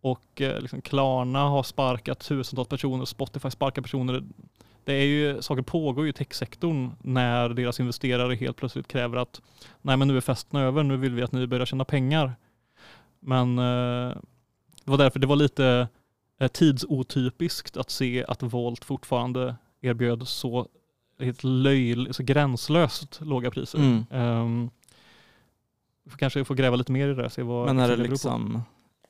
Och 0.01 0.41
eh, 0.41 0.61
liksom 0.61 0.81
Klarna 0.81 1.39
har 1.39 1.63
sparkat 1.63 2.19
tusentals 2.19 2.67
personer, 2.67 3.05
Spotify 3.05 3.51
sparkar 3.51 3.81
personer. 3.81 4.23
Det 4.83 4.93
är 4.93 5.05
ju, 5.05 5.41
saker 5.41 5.61
pågår 5.61 6.03
ju 6.05 6.09
i 6.09 6.13
techsektorn 6.13 6.91
när 7.01 7.49
deras 7.49 7.79
investerare 7.79 8.35
helt 8.35 8.57
plötsligt 8.57 8.87
kräver 8.87 9.17
att 9.17 9.41
nej 9.81 9.97
men 9.97 10.07
nu 10.07 10.17
är 10.17 10.21
festen 10.21 10.59
över, 10.59 10.83
nu 10.83 10.97
vill 10.97 11.15
vi 11.15 11.21
att 11.21 11.31
ni 11.31 11.47
börjar 11.47 11.65
tjäna 11.65 11.85
pengar. 11.85 12.35
Men 13.19 13.59
eh, 13.59 14.15
det 14.83 14.91
var 14.91 14.97
därför 14.97 15.19
det 15.19 15.27
var 15.27 15.35
lite 15.35 15.87
tidsotypiskt 16.51 17.77
att 17.77 17.89
se 17.89 18.25
att 18.27 18.43
Volt 18.43 18.85
fortfarande 18.85 19.55
erbjöd 19.81 20.27
så 20.27 20.67
helt 21.19 21.43
löjligt, 21.43 22.15
så 22.15 22.23
gränslöst 22.23 23.19
låga 23.21 23.51
priser. 23.51 23.77
Mm. 23.79 24.05
Um, 24.11 24.69
kanske 26.17 26.45
får 26.45 26.55
gräva 26.55 26.75
lite 26.75 26.91
mer 26.91 27.07
i 27.07 27.13
det. 27.13 27.29
Se 27.29 27.43
vad 27.43 27.65
Men 27.65 27.79
är 27.79 27.89
det 27.89 27.95
på. 28.05 28.11
liksom, 28.11 28.61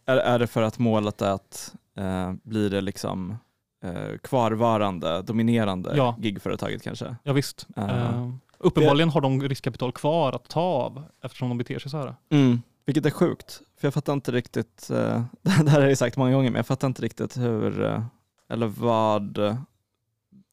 är, 0.05 0.17
är 0.17 0.39
det 0.39 0.47
för 0.47 0.61
att 0.61 0.79
målet 0.79 1.21
är 1.21 1.31
att 1.31 1.75
eh, 1.97 2.33
blir 2.43 2.69
det 2.69 2.81
liksom 2.81 3.37
eh, 3.83 4.17
kvarvarande, 4.23 5.21
dominerande 5.21 5.93
Ja. 5.97 6.15
gigföretaget 6.19 6.83
kanske? 6.83 7.15
Ja, 7.23 7.33
visst. 7.33 7.67
Ja. 7.75 7.89
Ehm, 7.89 8.39
uppenbarligen 8.57 9.09
har 9.09 9.21
de 9.21 9.41
riskkapital 9.41 9.91
kvar 9.91 10.33
att 10.33 10.49
ta 10.49 10.61
av 10.61 11.03
eftersom 11.23 11.49
de 11.49 11.57
beter 11.57 11.79
sig 11.79 11.91
så 11.91 11.97
här. 11.97 12.15
Mm. 12.29 12.61
Vilket 12.85 13.05
är 13.05 13.11
sjukt, 13.11 13.61
för 13.79 13.87
jag 13.87 13.93
fattar 13.93 14.13
inte 14.13 14.31
riktigt, 14.31 14.89
eh, 14.89 15.23
det 15.41 15.69
här 15.69 15.81
har 15.81 15.87
jag 15.87 15.97
sagt 15.97 16.17
många 16.17 16.31
gånger, 16.31 16.49
men 16.51 16.59
jag 16.59 16.67
fattar 16.67 16.87
inte 16.87 17.01
riktigt 17.01 17.37
hur, 17.37 17.83
eh, 17.83 18.03
eller 18.49 18.67
vad 18.67 19.37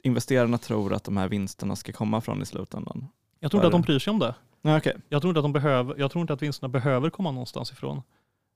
investerarna 0.06 0.58
tror 0.58 0.94
att 0.94 1.04
de 1.04 1.16
här 1.16 1.28
vinsterna 1.28 1.76
ska 1.76 1.92
komma 1.92 2.20
från 2.20 2.42
i 2.42 2.46
slutändan. 2.46 3.08
Jag 3.40 3.50
tror 3.50 3.58
inte 3.60 3.66
att 3.66 3.72
de 3.72 3.82
bryr 3.82 3.98
sig 3.98 4.10
om 4.10 4.18
det. 4.18 4.34
Ja, 4.62 4.76
okej. 4.78 4.96
Jag 5.08 5.22
tror 5.22 5.30
inte 5.30 5.38
att, 5.40 5.44
de 5.44 5.52
behöver, 5.52 5.94
jag 5.98 6.10
tror 6.10 6.20
inte 6.20 6.32
att 6.32 6.42
vinsterna 6.42 6.68
behöver 6.68 7.10
komma 7.10 7.30
någonstans 7.30 7.72
ifrån. 7.72 8.02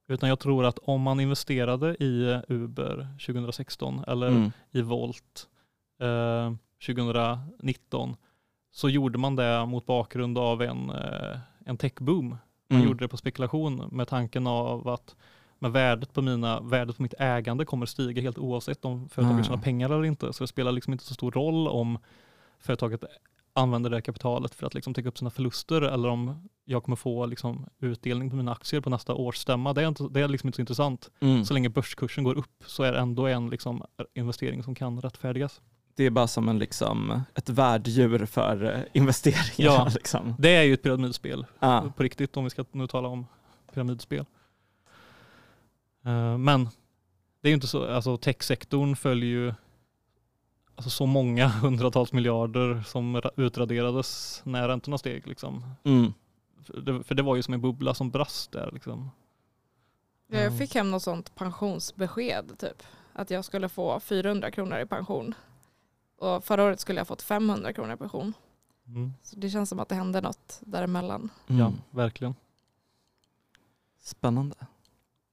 Utan 0.09 0.29
jag 0.29 0.39
tror 0.39 0.65
att 0.65 0.79
om 0.79 1.01
man 1.03 1.21
investerade 1.21 1.97
i 2.05 2.41
Uber 2.49 3.09
2016 3.27 4.05
eller 4.07 4.29
Mm. 4.29 4.51
i 4.71 4.81
Volt 4.83 5.49
eh, 6.01 6.53
2019 6.87 8.17
så 8.73 8.89
gjorde 8.89 9.19
man 9.19 9.37
det 9.37 9.67
mot 9.67 9.87
bakgrund 9.87 10.39
av 10.39 10.63
en, 10.63 10.91
eh, 10.91 11.39
en 11.67 11.77
techboom. 11.77 12.29
Man 12.29 12.39
Mm. 12.79 12.87
gjorde 12.89 13.05
det 13.05 13.09
på 13.09 13.17
spekulation 13.17 13.89
med 13.93 14.09
tanken 14.09 14.47
av 14.47 14.89
att 14.89 15.17
med 15.63 15.73
värdet 15.73 16.13
på, 16.13 16.23
mina, 16.23 16.61
värdet 16.61 16.97
på 16.97 17.03
mitt 17.03 17.15
ägande 17.19 17.65
kommer 17.65 17.87
stiga 17.87 18.23
helt 18.23 18.39
oavsett 18.39 18.85
om 18.85 19.09
företaget 19.09 19.41
Ah. 19.41 19.45
tjänar 19.45 19.63
pengar 19.63 19.91
eller 19.91 20.05
inte. 20.05 20.33
Så 20.33 20.45
det 20.45 20.49
spelar 20.49 20.73
liksom 20.73 20.93
inte 20.93 21.05
så 21.05 21.15
stor 21.15 21.33
roll 21.33 21.69
om 21.69 21.99
företaget 22.59 23.05
använder 23.53 23.91
det 23.91 24.01
kapitalet 24.03 24.55
för 24.55 24.67
att 24.67 24.75
liksom 24.75 24.95
täcka 24.95 25.09
upp 25.09 25.19
sina 25.19 25.31
förluster 25.31 25.83
eller 25.83 26.09
om 26.09 26.49
jag 26.65 26.83
kommer 26.83 26.97
få 26.97 27.27
liksom 27.27 27.67
utdelning 27.81 28.31
på 28.31 28.37
mina 28.37 28.53
aktier 28.53 28.81
på 28.81 28.91
nästa 28.91 29.15
årsstämma. 29.15 29.73
Det 29.73 29.83
är, 29.83 29.89
inte, 29.89 30.09
det 30.11 30.21
är 30.21 30.29
liksom 30.29 30.49
inte 30.49 30.57
så 30.57 30.63
intressant. 30.63 31.11
Mm. 31.21 31.45
Så 31.45 31.55
länge 31.55 31.69
börskursen 31.69 32.25
går 32.25 32.39
upp 32.39 32.65
så 32.67 32.83
är 32.83 32.93
det 32.93 32.99
ändå 32.99 33.27
en 33.27 33.51
liksom 33.51 33.83
investering 34.15 34.63
som 34.63 34.75
kan 34.75 35.01
rättfärdigas. 35.01 35.61
Det 35.95 36.05
är 36.07 36.11
bara 36.11 36.27
som 36.27 36.49
en, 36.49 36.59
liksom, 36.59 37.23
ett 37.35 37.49
värddjur 37.49 38.27
för 38.27 38.65
eh, 38.77 38.81
investeringar. 38.93 39.45
Ja. 39.75 39.89
Liksom. 39.95 40.35
Det 40.39 40.57
är 40.57 40.63
ju 40.63 40.75
ett 40.75 40.83
pyramidspel 40.83 41.47
Ja. 41.61 41.93
på 41.97 42.03
riktigt 42.03 42.37
om 42.37 42.45
vi 42.45 42.51
ska 42.51 42.65
nu 42.73 42.87
tala 42.87 43.09
om 43.09 43.27
pyramidspel. 43.75 44.25
Eh, 46.05 46.39
Men 46.39 46.65
det 47.41 47.49
är 47.49 47.51
ju 47.51 47.55
inte 47.55 47.67
så, 47.67 47.87
alltså 47.95 48.17
techsektorn 48.17 48.97
följer 48.97 49.29
ju 49.31 49.55
alltså 50.75 50.91
så 50.91 51.07
många 51.07 51.49
hundratals 51.63 52.13
miljarder 52.13 52.83
som 52.83 53.17
ra- 53.17 53.31
utraderades 53.41 54.41
när 54.45 54.69
räntorna 54.69 54.99
steg. 54.99 55.27
Liksom. 55.27 55.65
Mm. 55.85 56.13
För, 56.65 56.81
det, 56.81 57.03
för 57.03 57.15
det 57.15 57.23
var 57.23 57.37
ju 57.37 57.43
som 57.43 57.55
en 57.55 57.61
bubbla 57.61 57.95
som 57.95 58.11
brast 58.11 58.53
där. 58.53 58.71
Liksom. 58.73 59.11
Ja, 60.27 60.37
Jag 60.37 60.47
Mm. 60.47 60.59
fick 60.59 60.75
hem 60.75 60.91
något 60.91 61.03
sånt 61.03 61.35
pensionsbesked 61.35 62.59
typ. 62.59 62.83
Att 63.13 63.31
jag 63.31 63.45
skulle 63.45 63.69
få 63.69 64.01
400 64.01 64.51
kronor 64.51 64.79
i 64.79 64.87
pension. 64.87 65.35
Och 66.19 66.45
förra 66.45 66.65
året 66.65 66.81
skulle 66.81 67.01
jag 67.01 67.07
fått 67.09 67.23
500 67.23 67.73
kronor 67.73 67.95
i 67.95 67.97
pension. 67.97 68.33
Mm. 68.87 69.13
Så 69.23 69.37
det 69.37 69.51
känns 69.51 69.69
som 69.69 69.81
att 69.81 69.89
det 69.89 69.95
hände 69.95 70.21
något 70.21 70.59
däremellan. 70.61 71.29
Mm. 71.47 71.61
Ja, 71.61 71.73
verkligen. 71.91 72.35
Spännande. 74.01 74.57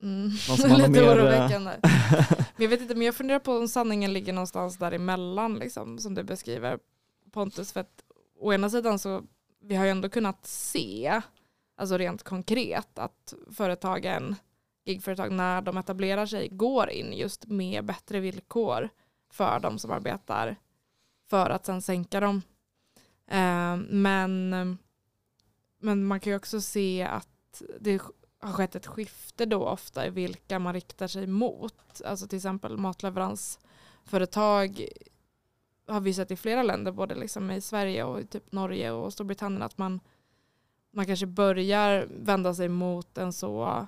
Mm. 0.04 0.30
Lite 0.78 0.90
mer, 0.90 1.02
eh, 1.02 1.14
oroväckande. 1.14 1.80
Men 1.82 2.46
jag 2.58 2.70
vet 2.70 2.82
inte, 2.82 2.96
men 2.96 3.06
jag 3.06 3.16
funderar 3.16 3.40
på 3.40 3.58
om 3.58 3.68
sanningen 3.68 4.14
ligger 4.14 4.34
någonstans 4.34 4.78
däremellan 4.78 5.56
liksom, 5.60 6.00
som 6.00 6.16
du 6.16 6.24
beskriver 6.24 6.80
Pontus. 7.32 7.74
För 7.74 7.80
att 7.80 8.04
å 8.40 8.54
ena 8.54 8.70
sidan 8.70 9.00
så 9.00 9.24
vi 9.62 9.76
har 9.76 9.86
ju 9.86 9.92
ändå 9.92 10.10
kunnat 10.10 10.46
se, 10.46 11.22
alltså 11.76 11.98
rent 11.98 12.24
konkret, 12.24 13.00
att 13.00 13.34
företagen, 13.52 14.36
gigföretag, 14.86 15.32
när 15.32 15.62
de 15.62 15.78
etablerar 15.78 16.26
sig, 16.26 16.48
går 16.48 16.90
in 16.90 17.14
just 17.14 17.46
med 17.46 17.86
bättre 17.86 18.20
villkor 18.20 18.90
för 19.32 19.60
de 19.60 19.80
som 19.80 19.92
arbetar 19.92 20.56
för 21.30 21.50
att 21.50 21.66
sen 21.66 21.82
sänka 21.82 22.20
dem. 22.20 22.42
Eh, 23.28 23.76
men, 23.78 24.50
men 25.80 26.06
man 26.06 26.20
kan 26.20 26.32
ju 26.32 26.38
också 26.38 26.62
se 26.62 27.04
att 27.04 27.62
det 27.80 28.02
har 28.40 28.54
skett 28.54 28.76
ett 28.76 28.88
skifte 28.88 29.46
då 29.46 29.68
ofta 29.68 30.08
i 30.08 30.10
vilka 30.10 30.60
man 30.60 30.74
riktar 30.74 31.08
sig 31.08 31.28
mot. 31.28 32.02
Alltså 32.06 32.28
till 32.28 32.38
exempel 32.38 32.78
matleveransföretag 32.78 34.88
har 35.88 36.00
vi 36.02 36.14
sett 36.14 36.32
i 36.32 36.36
flera 36.36 36.64
länder, 36.64 36.92
både 36.92 37.16
liksom 37.16 37.52
i 37.52 37.62
Sverige 37.62 38.04
och 38.04 38.30
typ 38.30 38.52
Norge 38.52 38.92
och 38.92 39.14
Storbritannien, 39.14 39.62
att 39.62 39.78
man, 39.78 40.00
man 40.92 41.06
kanske 41.06 41.26
börjar 41.26 42.08
vända 42.10 42.54
sig 42.54 42.70
mot 42.70 43.18
en 43.18 43.34
så 43.34 43.88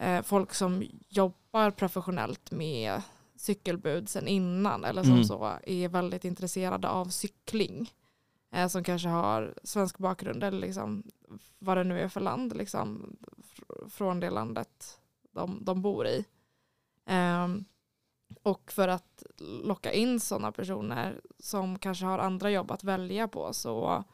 eh, 0.00 0.22
folk 0.22 0.54
som 0.54 0.84
jobbar 1.08 1.70
professionellt 1.70 2.50
med 2.50 3.02
cykelbud 3.36 4.08
sen 4.08 4.28
innan 4.28 4.84
eller 4.84 5.02
som 5.02 5.12
Mm. 5.12 5.24
så 5.24 5.52
är 5.66 5.88
väldigt 5.88 6.24
intresserade 6.24 6.88
av 6.88 7.06
cykling. 7.06 7.92
Eh, 8.54 8.68
som 8.68 8.84
kanske 8.84 9.08
har 9.08 9.54
svensk 9.64 9.98
bakgrund 9.98 10.44
eller 10.44 10.58
liksom 10.58 11.02
vad 11.58 11.76
det 11.76 11.84
nu 11.84 12.00
är 12.00 12.08
för 12.08 12.20
land 12.20 12.56
liksom, 12.56 13.16
fr- 13.56 13.88
från 13.88 14.20
det 14.20 14.30
landet 14.30 14.98
de, 15.32 15.58
de 15.64 15.82
bor 15.82 16.06
i. 16.06 16.24
Ehm, 17.06 17.64
och 18.42 18.72
för 18.72 18.88
att 18.88 19.22
locka 19.62 19.92
in 19.92 20.20
sådana 20.20 20.52
personer 20.52 21.20
som 21.38 21.78
kanske 21.78 22.04
har 22.06 22.18
andra 22.18 22.50
jobb 22.50 22.70
att 22.70 22.84
välja 22.84 23.28
på 23.28 23.52
så 23.52 24.04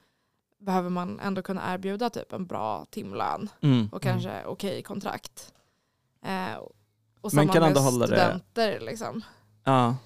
behöver 0.59 0.91
man 0.91 1.21
ändå 1.21 1.43
kunna 1.43 1.75
erbjuda 1.75 2.11
typ 2.11 2.33
en 2.33 2.47
bra 2.47 2.85
timlön 2.91 3.49
Mm. 3.61 3.89
och 3.93 4.03
kanske 4.03 4.45
okej 4.47 4.83
kontrakt. 4.83 5.55
Eh, 6.23 6.55
och 6.57 6.73
Men 7.23 7.31
samma 7.31 7.53
kan 7.53 7.61
med 7.63 7.69
ändå 7.69 7.81
hålla 7.81 8.07
det- 8.07 8.17
studenter 8.17 8.81
liksom. 8.81 9.23
Ja. 9.65 9.97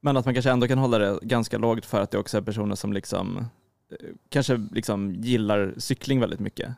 Men 0.00 0.16
att 0.16 0.24
man 0.24 0.34
kanske 0.34 0.50
ändå 0.50 0.68
kan 0.68 0.78
hålla 0.78 0.98
det 0.98 1.18
ganska 1.22 1.58
lågt 1.58 1.86
för 1.86 2.00
att 2.00 2.10
det 2.10 2.18
också 2.18 2.36
är 2.38 2.42
personer 2.42 2.74
som 2.74 2.92
liksom 2.92 3.38
eh, 3.38 4.08
kanske 4.28 4.56
liksom 4.72 5.14
gillar 5.14 5.74
cykling 5.76 6.20
väldigt 6.20 6.40
mycket. 6.40 6.74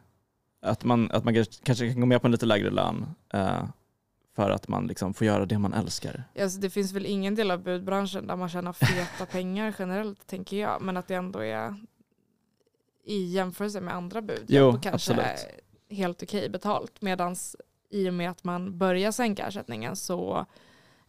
Att 0.62 0.85
man, 0.85 1.11
att 1.11 1.25
man 1.25 1.35
kanske- 1.62 1.89
kan 1.93 2.01
gå 2.01 2.07
med 2.07 2.20
på 2.20 2.27
en 2.29 2.33
lite 2.33 2.47
lägre 2.47 2.70
lön 2.70 3.07
eh, 3.35 3.64
för 4.37 4.51
att 4.51 4.68
man 4.68 4.87
liksom 4.87 5.14
får 5.14 5.27
göra 5.27 5.47
det 5.47 5.59
man 5.59 5.73
älskar. 5.73 6.25
Alltså 6.41 6.61
det 6.61 6.70
finns 6.70 6.93
väl 6.93 7.07
ingen 7.07 7.35
del 7.35 7.51
av 7.51 7.62
budbranschen 7.62 8.27
där 8.27 8.37
man 8.37 8.49
tjänar 8.49 8.73
feta 8.73 9.27
pengar 9.27 9.75
generellt 9.79 10.27
tänker 10.27 10.57
jag. 10.57 10.83
Men 10.83 10.97
att 10.97 11.09
det 11.09 11.14
ändå 11.14 11.39
är 11.45 11.75
i 13.05 13.25
jämförelse 13.25 13.81
med 13.81 13.95
andra 13.95 14.23
bud 14.23 14.45
Jo, 14.49 14.73
kanske 14.83 15.12
absolut. 15.12 15.47
helt 15.91 16.23
okej 16.23 16.49
betalt. 16.49 17.03
Medan 17.03 17.37
i 17.91 18.09
och 18.09 18.14
med 18.14 18.31
att 18.31 18.45
man 18.45 18.79
börjar 18.79 19.12
sänka 19.12 19.47
ersättningen 19.47 19.97
så 19.97 20.47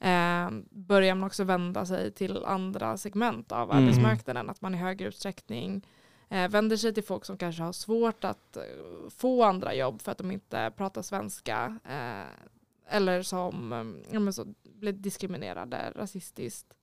eh, 0.03 0.49
börjar 0.69 1.15
man 1.15 1.27
också 1.27 1.43
vända 1.43 1.85
sig 1.85 2.11
till 2.11 2.45
andra 2.45 2.97
segment 2.97 3.51
av 3.51 3.71
Mm. 3.71 3.83
arbetsmarknaden. 3.83 4.49
Att 4.49 4.61
man 4.61 4.75
i 4.75 4.77
högre 4.77 5.07
utsträckning 5.07 5.87
eh, 6.29 6.49
vänder 6.49 6.77
sig 6.77 6.93
till 6.93 7.03
folk 7.03 7.25
som 7.25 7.37
kanske 7.37 7.63
har 7.63 7.73
svårt 7.73 8.23
att 8.23 8.57
eh, 8.57 8.63
få 9.09 9.43
andra 9.43 9.75
jobb 9.75 10.01
för 10.01 10.11
att 10.11 10.17
de 10.17 10.31
inte 10.31 10.71
pratar 10.77 11.01
svenska. 11.01 11.79
Eh, 11.85 12.95
eller 12.97 13.21
som 13.21 13.73
eh, 13.73 14.13
ja, 14.25 14.31
så, 14.31 14.45
blir 14.63 14.93
diskriminerade 14.93 15.93
rasistiskt. 15.95 16.73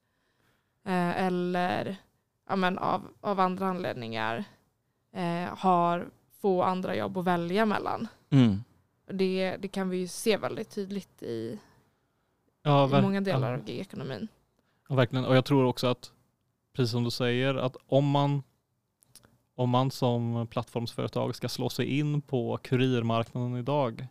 Eh, 0.87 1.23
eller 1.27 1.97
ja, 2.49 2.57
men 2.57 2.79
av, 2.79 3.09
av 3.21 3.41
andra 3.41 3.67
anledningar 3.67 4.45
har 5.49 6.11
få 6.41 6.63
andra 6.63 6.97
jobb 6.97 7.17
att 7.19 7.25
välja 7.25 7.67
mellan. 7.67 8.09
Mm. 8.31 8.65
Det, 9.07 9.57
det 9.57 9.69
kan 9.69 9.89
vi 9.91 9.97
ju 9.97 10.09
se 10.09 10.37
väldigt 10.37 10.71
tydligt 10.71 11.23
i, 11.23 11.59
Ja, 12.63 12.99
i 12.99 13.03
många 13.03 13.21
delar 13.21 13.55
av 13.55 13.69
gigekonomin. 13.69 14.29
Ja, 14.89 14.95
verkligen. 14.95 15.25
Och 15.25 15.37
jag 15.37 15.45
tror 15.45 15.65
också 15.65 15.87
att, 15.87 16.13
precis 16.73 16.91
som 16.93 17.05
du 17.05 17.11
säger, 17.11 17.55
att 17.55 17.77
om 17.87 18.11
man, 18.11 18.43
om 19.55 19.71
man 19.71 19.91
som 19.91 20.47
plattformsföretag 20.51 21.37
ska 21.37 21.49
slå 21.49 21.69
sig 21.69 21.99
in 21.99 22.23
på 22.23 22.59
kurirmarknaden 22.63 23.57
idag 23.57 24.07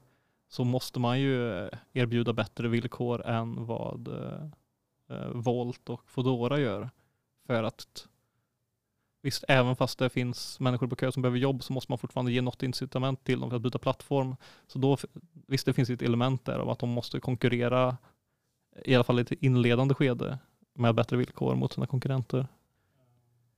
så 0.49 0.63
måste 0.63 0.99
man 0.99 1.19
ju 1.19 1.69
erbjuda 1.93 2.33
bättre 2.33 2.67
villkor 2.67 3.25
än 3.25 3.65
vad 3.65 4.07
eh, 4.07 4.43
eh, 5.09 5.27
Volt 5.29 5.89
och 5.89 6.09
Foodora 6.09 6.59
gör. 6.59 6.89
För 7.47 7.63
att 7.63 8.07
visst, 9.21 9.43
även 9.47 9.75
fast 9.75 9.99
det 9.99 10.09
finns 10.09 10.59
människor 10.59 10.87
på 10.87 10.95
kö 10.95 11.11
som 11.11 11.21
behöver 11.21 11.39
jobb 11.39 11.63
så 11.63 11.73
måste 11.73 11.91
man 11.91 11.97
fortfarande 11.97 12.31
ge 12.31 12.41
något 12.41 12.63
incitament 12.63 13.23
till 13.23 13.39
dem 13.39 13.49
för 13.49 13.55
att 13.55 13.61
byta 13.61 13.79
plattform. 13.79 14.35
Så 14.67 14.79
då, 14.79 14.97
visst, 15.47 15.65
det 15.65 15.73
finns 15.73 15.89
ett 15.89 16.01
element 16.01 16.45
där 16.45 16.59
av 16.59 16.69
att 16.69 16.79
de 16.79 16.89
måste 16.89 17.19
konkurrera, 17.19 17.97
i 18.85 18.95
alla 18.95 19.03
fall 19.03 19.19
i 19.19 19.21
ett 19.21 19.31
inledande 19.31 19.93
skede, 19.93 20.39
med 20.75 20.95
bättre 20.95 21.17
villkor 21.17 21.55
mot 21.55 21.73
sina 21.73 21.87
konkurrenter. 21.87 22.47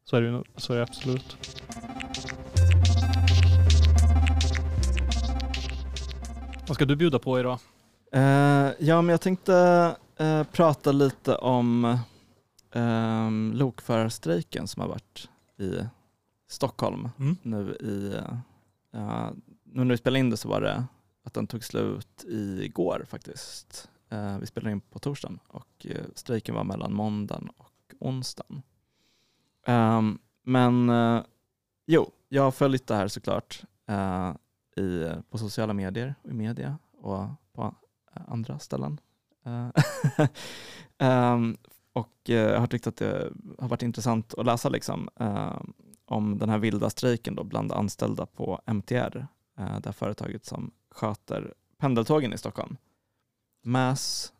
Så 0.04 0.16
är 0.16 0.22
det, 0.22 0.44
så 0.56 0.74
är 0.74 0.78
det 0.78 0.84
absolut. 0.84 1.38
Vad 6.68 6.76
ska 6.76 6.86
du 6.86 6.96
bjuda 6.96 7.20
på 7.20 7.40
idag? 7.40 7.60
Eh, 8.12 8.72
ja, 8.80 9.02
men 9.02 9.10
jag 9.10 9.22
tänkte 9.22 9.56
eh, 10.18 10.44
prata 10.44 10.92
lite 10.92 11.36
om 11.36 11.98
um, 12.74 13.54
lokförarstrejken 13.56 14.68
som 14.68 14.82
har 14.82 14.90
varit 14.90 15.30
i 15.60 15.86
Stockholm 16.50 17.10
Mm. 17.20 17.38
nu 17.42 17.76
i, 17.80 18.16
uh, 18.98 19.30
nu 19.64 19.84
när 19.84 19.94
vi 19.94 19.98
spelade 19.98 20.20
in 20.20 20.30
det 20.30 20.38
så 20.38 20.50
var 20.50 20.62
det 20.62 20.84
att 21.24 21.34
den 21.34 21.48
tog 21.48 21.64
slut 21.64 22.26
igår 22.62 23.06
faktiskt. 23.10 23.90
Eh, 24.12 24.38
vi 24.38 24.46
spelade 24.46 24.72
in 24.72 24.82
på 24.82 25.00
torsdagen 25.00 25.40
och 25.48 25.86
eh, 25.90 26.06
strejken 26.16 26.56
var 26.56 26.64
mellan 26.64 26.94
måndagen 26.94 27.50
och 27.58 27.96
onsdagen. 28.00 28.62
Ehm, 29.66 30.20
men 30.44 30.90
eh, 30.90 31.24
jo, 31.86 32.12
jag 32.30 32.44
har 32.44 32.52
följt 32.52 32.88
det 32.88 32.96
här 32.96 33.08
såklart 33.08 33.64
i, 34.78 35.08
på 35.30 35.38
sociala 35.38 35.74
medier 35.74 36.16
och 36.22 36.30
i 36.30 36.34
media 36.34 36.78
och 36.98 37.28
på 37.54 37.76
andra 38.14 38.60
ställen. 38.60 39.00
Ehm, 40.98 41.58
och 41.94 42.16
jag 42.24 42.60
har 42.60 42.68
tyckt 42.68 42.88
att 42.88 42.98
det 42.98 43.34
har 43.60 43.68
varit 43.68 43.84
intressant 43.84 44.34
att 44.34 44.46
läsa 44.46 44.70
liksom, 44.70 45.10
om 46.06 46.38
den 46.38 46.50
här 46.50 46.58
vilda 46.58 46.90
strejken 46.90 47.36
då 47.36 47.44
bland 47.44 47.72
anställda 47.72 48.26
på 48.26 48.62
MTR, 48.66 49.28
det 49.56 49.86
här 49.86 49.92
företaget 49.92 50.46
som 50.46 50.72
sköter 50.92 51.54
pendeltågen 51.78 52.34
i 52.34 52.38
Stockholm. 52.38 52.78
Mass 53.62 54.34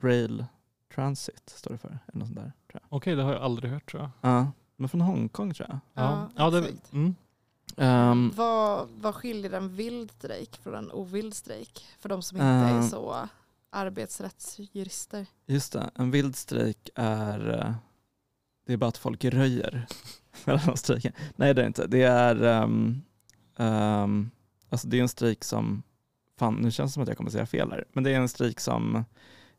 Rail 0.00 0.44
Transit 0.94 1.42
står 1.56 1.70
det 1.70 1.78
för, 1.78 1.88
eller 1.88 2.18
något 2.18 2.28
sånt 2.28 2.36
där. 2.38 2.52
Tror 2.70 2.80
jag. 2.82 2.82
Okej, 2.88 3.14
det 3.14 3.22
har 3.22 3.32
jag 3.32 3.42
aldrig 3.42 3.72
hört 3.72 3.90
tror 3.90 4.02
jag. 4.02 4.10
Ja, 4.32 4.52
men 4.76 4.88
från 4.88 5.00
Hongkong 5.00 5.54
tror 5.54 5.68
jag. 5.68 5.78
Ja, 5.94 6.30
ja 6.36 6.50
det, 6.50 6.58
exakt. 6.58 6.92
mm. 6.92 7.14
Ehm, 7.76 8.32
Vad, 8.36 8.88
vad 8.88 9.14
skiljer 9.14 9.52
en 9.52 9.74
vild 9.76 10.10
strejk 10.10 10.56
från 10.62 10.74
en 10.74 10.92
ovild 10.92 11.34
strejk? 11.34 11.86
För 11.98 12.08
de 12.08 12.22
som 12.22 12.36
inte 12.36 12.46
är 12.46 12.78
Ehm. 12.78 12.82
det 18.66 18.72
är 18.72 18.76
bara 18.76 18.88
att 18.88 18.98
folk 18.98 19.24
röjer 19.24 19.86
mellan 20.44 20.76
strejken. 20.76 21.12
Nej 21.36 21.54
det 21.54 21.60
är 21.60 21.64
det 21.64 21.66
inte. 21.66 21.86
Det 21.86 22.02
är, 22.02 22.62
um, 22.62 23.02
um, 23.56 24.30
alltså 24.68 24.88
det 24.88 24.98
är 24.98 25.02
en 25.02 25.08
strejk 25.08 25.44
som, 25.44 25.82
fan 26.38 26.54
nu 26.54 26.70
känns 26.70 26.90
det 26.90 26.94
som 26.94 27.02
att 27.02 27.08
jag 27.08 27.16
kommer 27.16 27.30
säga 27.30 27.46
fel 27.46 27.70
här, 27.70 27.84
men 27.92 28.04
det 28.04 28.10
är 28.10 28.16
en 28.16 28.28
strejk 28.28 28.60
som 28.60 29.04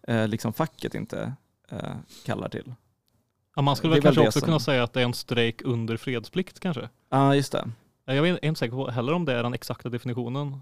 uh, 0.09 0.27
liksom 0.27 0.53
facket 0.53 0.95
inte 0.95 1.33
uh, 1.73 1.79
kallar 2.25 2.49
till. 2.49 2.73
Ja, 3.55 3.61
man 3.61 3.75
skulle 3.75 3.91
väl 3.93 3.97
väl 3.97 4.03
kanske 4.03 4.21
det 4.21 4.27
också 4.27 4.39
som- 4.39 4.45
kunna 4.45 4.59
säga 4.59 4.83
att 4.83 4.93
det 4.93 4.99
är 5.01 5.05
en 5.05 5.13
strejk 5.13 5.61
under 5.65 5.97
fredsplikt 5.97 6.59
kanske. 6.59 6.81
Ja 6.81 6.87
ah, 7.09 7.35
just 7.35 7.51
det. 7.51 7.69
Jag 8.05 8.27
är 8.27 8.45
inte 8.45 8.59
säker 8.59 8.75
på 8.75 8.89
heller 8.91 9.13
om 9.13 9.25
det 9.25 9.33
är 9.33 9.43
den 9.43 9.53
exakta 9.53 9.89
definitionen. 9.89 10.59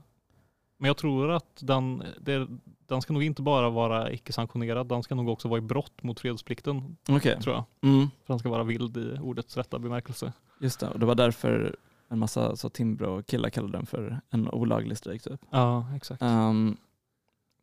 Men 0.79 0.87
jag 0.87 0.97
tror 0.97 1.31
att 1.31 1.59
den, 1.61 2.03
det, 2.21 2.47
den 2.87 3.01
ska 3.01 3.13
nog 3.13 3.23
inte 3.23 3.41
bara 3.41 3.69
vara 3.69 4.11
icke-sanktionerad, 4.11 4.87
den 4.87 5.03
ska 5.03 5.15
nog 5.15 5.29
också 5.29 5.47
vara 5.47 5.57
i 5.57 5.61
brott 5.61 6.03
mot 6.03 6.19
fredsplikten, 6.19 6.97
Okej, 7.09 7.41
tror 7.41 7.55
jag. 7.55 7.63
mm, 7.91 8.07
För 8.25 8.33
den 8.33 8.39
ska 8.39 8.49
vara 8.49 8.63
vild 8.63 8.97
i 8.97 9.17
ordets 9.21 9.57
rätta 9.57 9.79
bemärkelse. 9.79 10.33
just 10.59 10.79
det. 10.79 10.89
Och 10.89 10.99
det 10.99 11.05
var 11.05 11.15
därför 11.15 11.75
en 12.09 12.19
massa 12.19 12.55
så 12.55 12.69
Timbro-killar 12.69 13.49
kallade 13.49 13.77
den 13.77 13.85
för 13.85 14.21
en 14.29 14.49
olaglig 14.49 14.97
strejk 14.97 15.23
typ. 15.23 15.41
Ja, 15.49 15.85
exakt. 15.95 16.21
Um, 16.21 16.77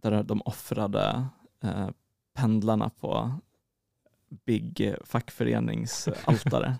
där 0.02 0.22
de 0.22 0.42
offrade 0.44 1.26
eh, 1.62 1.88
pendlarna 2.34 2.90
på 2.90 3.32
Big 4.44 4.94
fackföreningsaltare. 5.04 6.74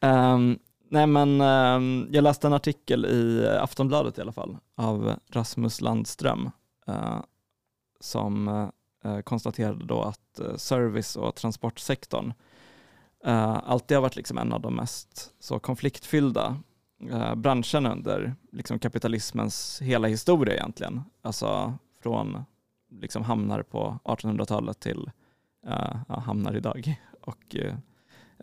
um, 0.00 0.58
nej 0.88 1.06
men 1.06 1.40
ehm, 1.40 2.08
jag 2.10 2.22
läste 2.22 2.46
en 2.46 2.52
artikel 2.52 3.06
i 3.06 3.48
Aftonbladet 3.60 4.18
i 4.18 4.20
alla 4.20 4.32
fall 4.32 4.58
av 4.74 5.14
Rasmus 5.30 5.80
Landström 5.80 6.50
eh, 6.86 7.20
som 8.00 8.48
eh, 9.04 9.20
konstaterade 9.20 9.84
då 9.84 10.02
att 10.02 10.40
service 10.56 11.16
och 11.16 11.34
transportsektorn 11.34 12.32
uh, 13.26 13.58
alltid 13.64 13.96
har 13.96 14.02
varit 14.02 14.16
liksom 14.16 14.38
en 14.38 14.52
av 14.52 14.60
de 14.60 14.76
mest 14.76 15.34
så 15.38 15.58
konfliktfyllda 15.58 16.56
uh, 17.02 17.34
branscherna 17.34 17.92
under 17.92 18.34
liksom 18.52 18.78
kapitalismens 18.78 19.82
hela 19.82 20.08
historia 20.08 20.54
egentligen. 20.54 21.02
Alltså 21.22 21.78
från 22.02 22.44
liksom 22.90 23.22
hamnar 23.22 23.62
på 23.62 23.98
1800-talet 24.04 24.80
till 24.80 25.10
uh, 25.66 25.96
ja, 26.08 26.18
hamnar 26.18 26.56
idag 26.56 26.96
och 27.20 27.56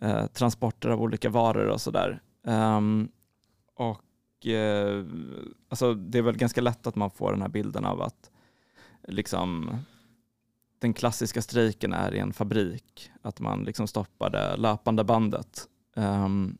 uh, 0.02 0.26
transporter 0.26 0.88
av 0.88 1.02
olika 1.02 1.30
varor 1.30 1.68
och 1.68 1.80
sådär. 1.80 2.22
Um, 2.42 3.08
och 3.76 4.00
alltså 5.68 5.94
det 5.94 6.18
är 6.18 6.22
väl 6.22 6.36
ganska 6.36 6.60
lätt 6.60 6.86
att 6.86 6.96
man 6.96 7.10
får 7.10 7.32
den 7.32 7.42
här 7.42 7.48
bilden 7.48 7.84
av 7.84 8.02
att 8.02 8.30
liksom 9.08 9.78
den 10.84 10.94
klassiska 10.94 11.42
strejken 11.42 11.92
är 11.92 12.14
i 12.14 12.18
en 12.18 12.32
fabrik, 12.32 13.10
att 13.22 13.40
man 13.40 13.64
liksom 13.64 13.86
stoppar 13.86 14.30
det 14.30 14.56
löpande 14.56 15.04
bandet. 15.04 15.68
Um, 15.96 16.58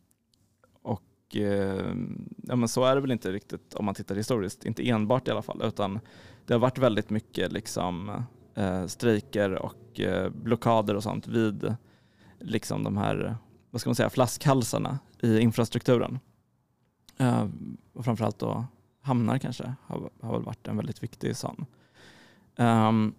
och 0.81 1.35
uh, 1.35 1.95
ja, 2.37 2.55
men 2.55 2.67
så 2.67 2.83
är 2.83 2.95
det 2.95 3.01
väl 3.01 3.11
inte 3.11 3.31
riktigt 3.31 3.73
om 3.73 3.85
man 3.85 3.95
tittar 3.95 4.15
historiskt, 4.15 4.65
inte 4.65 4.89
enbart 4.89 5.27
i 5.27 5.31
alla 5.31 5.41
fall, 5.41 5.61
utan 5.63 5.99
det 6.45 6.53
har 6.53 6.59
varit 6.59 6.77
väldigt 6.77 7.09
mycket 7.09 7.51
liksom, 7.51 8.23
uh, 8.57 8.85
strejker 8.87 9.51
och 9.51 9.99
uh, 9.99 10.29
blockader 10.29 10.95
och 10.95 11.03
sånt 11.03 11.27
vid 11.27 11.75
liksom 12.39 12.83
de 12.83 12.97
här 12.97 13.37
vad 13.71 13.81
ska 13.81 13.89
man 13.89 13.95
säga, 13.95 14.09
flaskhalsarna 14.09 14.99
i 15.21 15.39
infrastrukturen. 15.39 16.19
Uh, 17.21 17.49
och 17.93 18.05
framförallt 18.05 18.39
då 18.39 18.65
hamnar 19.01 19.37
kanske 19.37 19.73
har, 19.81 20.09
har 20.21 20.33
väl 20.33 20.43
varit 20.43 20.67
en 20.67 20.77
väldigt 20.77 21.03
viktig 21.03 21.37
sån. 21.37 21.65
Um, 22.55 23.15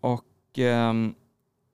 och 0.00 0.24
Ehm, 0.58 1.14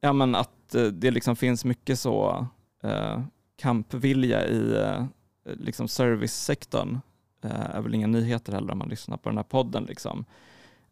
ja, 0.01 0.12
men 0.12 0.35
att 0.35 0.74
eh, 0.74 0.85
det 0.85 1.11
liksom 1.11 1.37
finns 1.37 1.64
mycket 1.64 1.99
så 1.99 2.47
eh, 2.83 3.20
kampvilja 3.57 4.47
i 4.47 4.76
eh, 4.76 5.05
liksom 5.45 5.89
servicesektorn 5.89 7.01
eh, 7.43 7.70
är 7.76 7.81
väl 7.81 7.95
inga 7.95 8.07
nyheter 8.07 8.53
heller 8.53 8.72
om 8.72 8.79
man 8.79 8.89
lyssnar 8.89 9.16
på 9.16 9.29
den 9.29 9.39
här 9.39 9.45
podden. 9.45 9.85
Liksom. 9.85 10.24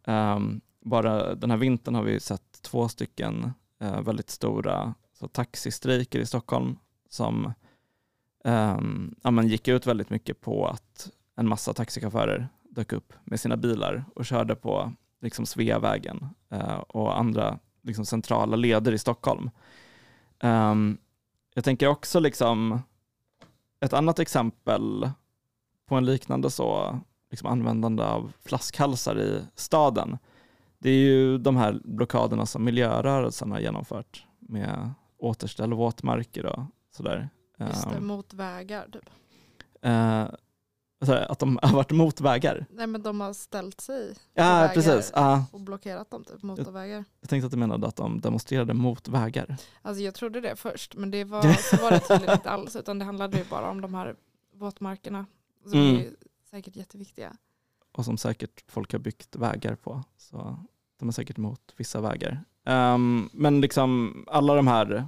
Ehm, 0.04 0.60
bara 0.80 1.34
den 1.34 1.50
här 1.50 1.58
vintern 1.58 1.94
har 1.94 2.02
vi 2.02 2.20
sett 2.20 2.62
två 2.62 2.88
stycken 2.88 3.52
eh, 3.80 4.00
väldigt 4.00 4.30
stora 4.30 4.94
så 5.12 5.28
taxistrejker 5.28 6.18
i 6.18 6.26
Stockholm 6.26 6.78
som 7.08 7.52
ehm, 8.44 9.14
ja, 9.22 9.30
men 9.30 9.48
gick 9.48 9.68
ut 9.68 9.86
väldigt 9.86 10.10
mycket 10.10 10.40
på 10.40 10.66
att 10.66 11.10
en 11.36 11.48
massa 11.48 11.74
taxichaufförer 11.74 12.48
dök 12.70 12.92
upp 12.92 13.12
med 13.24 13.40
sina 13.40 13.56
bilar 13.56 14.04
och 14.14 14.26
körde 14.26 14.54
på 14.54 14.92
liksom 15.20 15.46
Sveavägen 15.46 16.28
eh, 16.50 16.78
och 16.78 17.18
andra 17.18 17.58
liksom 17.86 18.06
centrala 18.06 18.56
leder 18.56 18.92
i 18.92 18.98
Stockholm. 18.98 19.50
Ehm, 20.40 20.98
jag 21.54 21.64
tänker 21.64 21.86
också 21.88 22.20
liksom 22.20 22.80
ett 23.80 23.92
annat 23.92 24.18
exempel 24.18 25.10
på 25.88 25.94
en 25.94 26.04
liknande 26.04 26.50
så 26.50 27.00
liksom 27.30 27.48
användande 27.48 28.02
av 28.04 28.32
flaskhalsar 28.44 29.18
i 29.20 29.42
staden. 29.54 30.18
Det 30.78 30.90
är 30.90 30.98
ju 30.98 31.38
de 31.38 31.56
här 31.56 31.80
blockaderna 31.84 32.46
som 32.46 32.64
miljörörelsen 32.64 33.50
har 33.52 33.60
genomfört 33.60 34.26
med 34.38 34.90
återställ 35.18 35.74
våtmarker 35.74 36.46
och 36.46 36.62
sådär. 36.90 37.28
Just 37.58 37.88
det, 37.90 37.96
Ehm, 37.96 38.06
mot 38.06 38.34
vägar 38.34 38.86
typ. 38.92 39.10
jag? 39.80 40.36
Att 41.28 41.38
de 41.38 41.58
har 41.62 41.72
varit 41.74 41.90
mot 41.90 42.20
vägar. 42.20 42.66
Nej 42.70 42.86
men 42.86 43.02
de 43.02 43.20
har 43.20 43.32
ställt 43.32 43.80
sig 43.80 44.14
Ja, 44.34 44.70
precis. 44.74 45.12
Ja, 45.14 45.44
och 45.52 45.60
blockerat 45.60 46.10
dem 46.10 46.24
typ, 46.24 46.42
motorvägar. 46.42 47.04
jag 47.20 47.30
tänkte 47.30 47.46
att 47.46 47.50
du 47.52 47.56
menade 47.58 47.86
att 47.86 47.96
de 47.96 48.20
demonstrerade 48.20 48.74
mot 48.74 49.08
vägar. 49.08 49.56
Alltså 49.82 50.02
jag 50.02 50.14
trodde 50.14 50.40
det 50.40 50.56
först 50.56 50.94
men 50.94 51.10
det 51.10 51.24
var, 51.24 51.42
så 51.76 51.76
var 51.82 51.90
det 51.90 52.00
tydligen 52.00 52.34
inte 52.36 52.50
alls 52.50 52.76
utan 52.76 52.98
det 52.98 53.04
handlade 53.04 53.38
ju 53.38 53.44
bara 53.50 53.70
om 53.70 53.80
de 53.80 53.94
här 53.94 54.16
våtmarkerna 54.54 55.26
som 55.64 55.80
Mm. 55.80 55.96
är 55.96 56.10
säkert 56.50 56.76
jätteviktiga. 56.76 57.36
och 57.92 58.04
som 58.04 58.18
säkert 58.18 58.64
folk 58.68 58.92
har 58.92 58.98
byggt 58.98 59.36
vägar 59.36 59.74
på. 59.74 60.02
Så 60.16 60.58
de 60.98 61.08
är 61.08 61.12
säkert 61.12 61.38
emot 61.38 61.74
vissa 61.76 62.00
vägar. 62.00 62.44
Ehm, 62.64 63.30
men 63.32 63.60
liksom 63.60 64.24
alla 64.28 64.54
de 64.54 64.66
här 64.66 64.94
eh, 64.94 65.04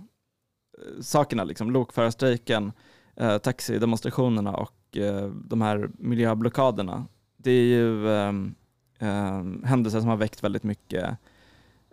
sakerna, 1.01 1.45
liksom, 1.45 1.71
lokförarstrejken, 1.71 2.73
uh, 3.21 3.39
taxidemonstrationerna 3.39 4.57
och 4.57 4.73
eh, 4.73 4.78
Eh, 5.03 5.27
de 5.27 5.61
här 5.61 5.91
miljöblockaderna, 5.99 7.07
det 7.37 7.51
är 7.51 7.65
ju 7.65 8.11
ehm, 8.15 8.55
ehm, 8.99 9.63
händelser 9.65 10.01
som 10.01 10.09
har 10.09 10.17
väckt 10.17 10.45
väldigt 10.45 10.63
mycket 10.63 11.19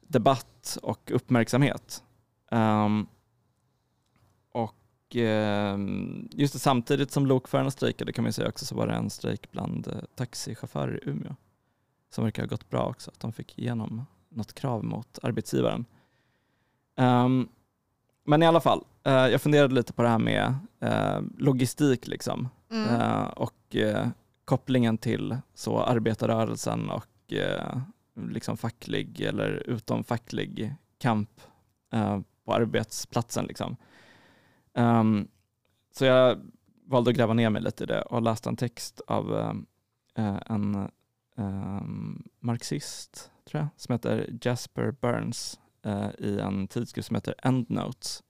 debatt 0.01 0.77
och 0.81 1.11
uppmärksamhet. 1.13 2.03
Ehm, 2.51 3.07
och 4.51 4.75
just 6.31 6.53
det, 6.53 6.59
samtidigt 6.59 7.11
som 7.11 7.25
lokförarna 7.25 7.71
strejkade 7.71 8.13
kan 8.13 8.23
man 8.23 8.33
säga 8.33 8.49
också 8.49 8.65
så 8.65 8.75
var 8.75 8.87
det 8.87 8.93
en 8.93 9.09
strejk 9.09 9.51
bland 9.51 9.87
eh, 9.87 9.93
taxichaufförer 10.15 11.07
i 11.07 11.09
Umeå 11.09 11.35
som 12.15 12.23
verkar 12.23 12.43
ha 12.43 12.47
gått 12.47 12.69
bra 12.69 12.85
också, 12.85 13.11
att 13.11 13.19
de 13.19 13.33
fick 13.33 13.59
igenom 13.59 14.05
något 14.29 14.53
krav 14.53 14.83
mot 14.83 15.19
arbetsgivaren. 15.23 15.85
Um, 16.97 17.49
men 18.23 18.43
i 18.43 18.45
alla 18.45 18.61
fall, 18.61 18.83
uh, 19.07 19.13
jag 19.13 19.41
funderade 19.41 19.75
lite 19.75 19.93
på 19.93 20.01
det 20.01 20.09
här 20.09 20.19
med 20.19 20.55
uh, 20.83 21.21
logistik 21.37 22.07
liksom 22.07 22.49
Mm. 22.75 23.01
Eh, 23.01 23.27
och 23.27 23.75
eh, 23.75 24.07
kopplingen 24.45 24.97
till 24.97 25.37
så 25.53 25.83
arbetarrörelsen 25.83 26.89
och 26.89 27.33
eh, 27.33 27.77
liksom 28.13 28.57
facklig 28.57 29.21
eller 29.21 29.63
utomfacklig 29.69 30.75
kamp 30.97 31.41
på 32.45 32.53
arbetsplatsen. 32.53 33.45
Liksom. 33.45 33.75
Ehm, 34.73 35.27
så 35.91 36.05
jag 36.05 36.39
valde 36.85 37.09
att 37.11 37.17
gräva 37.17 37.33
ner 37.33 37.49
mig 37.49 37.61
lite 37.61 37.83
i 37.83 37.87
det 37.87 38.01
och 38.01 38.21
läste 38.21 38.49
en 38.49 38.55
text 38.55 39.01
av 39.07 39.55
en 40.15 40.89
ehm, 41.37 42.23
marxist, 42.39 43.31
tror 43.45 43.61
jag, 43.61 43.67
som 43.75 43.93
heter 43.93 44.37
Jasper 44.41 44.91
Burns 44.91 45.59
i 46.17 46.39
en 46.39 46.67
tidskrift 46.67 47.07
som 47.07 47.15
heter 47.15 47.35
Endnotes. 47.43 48.23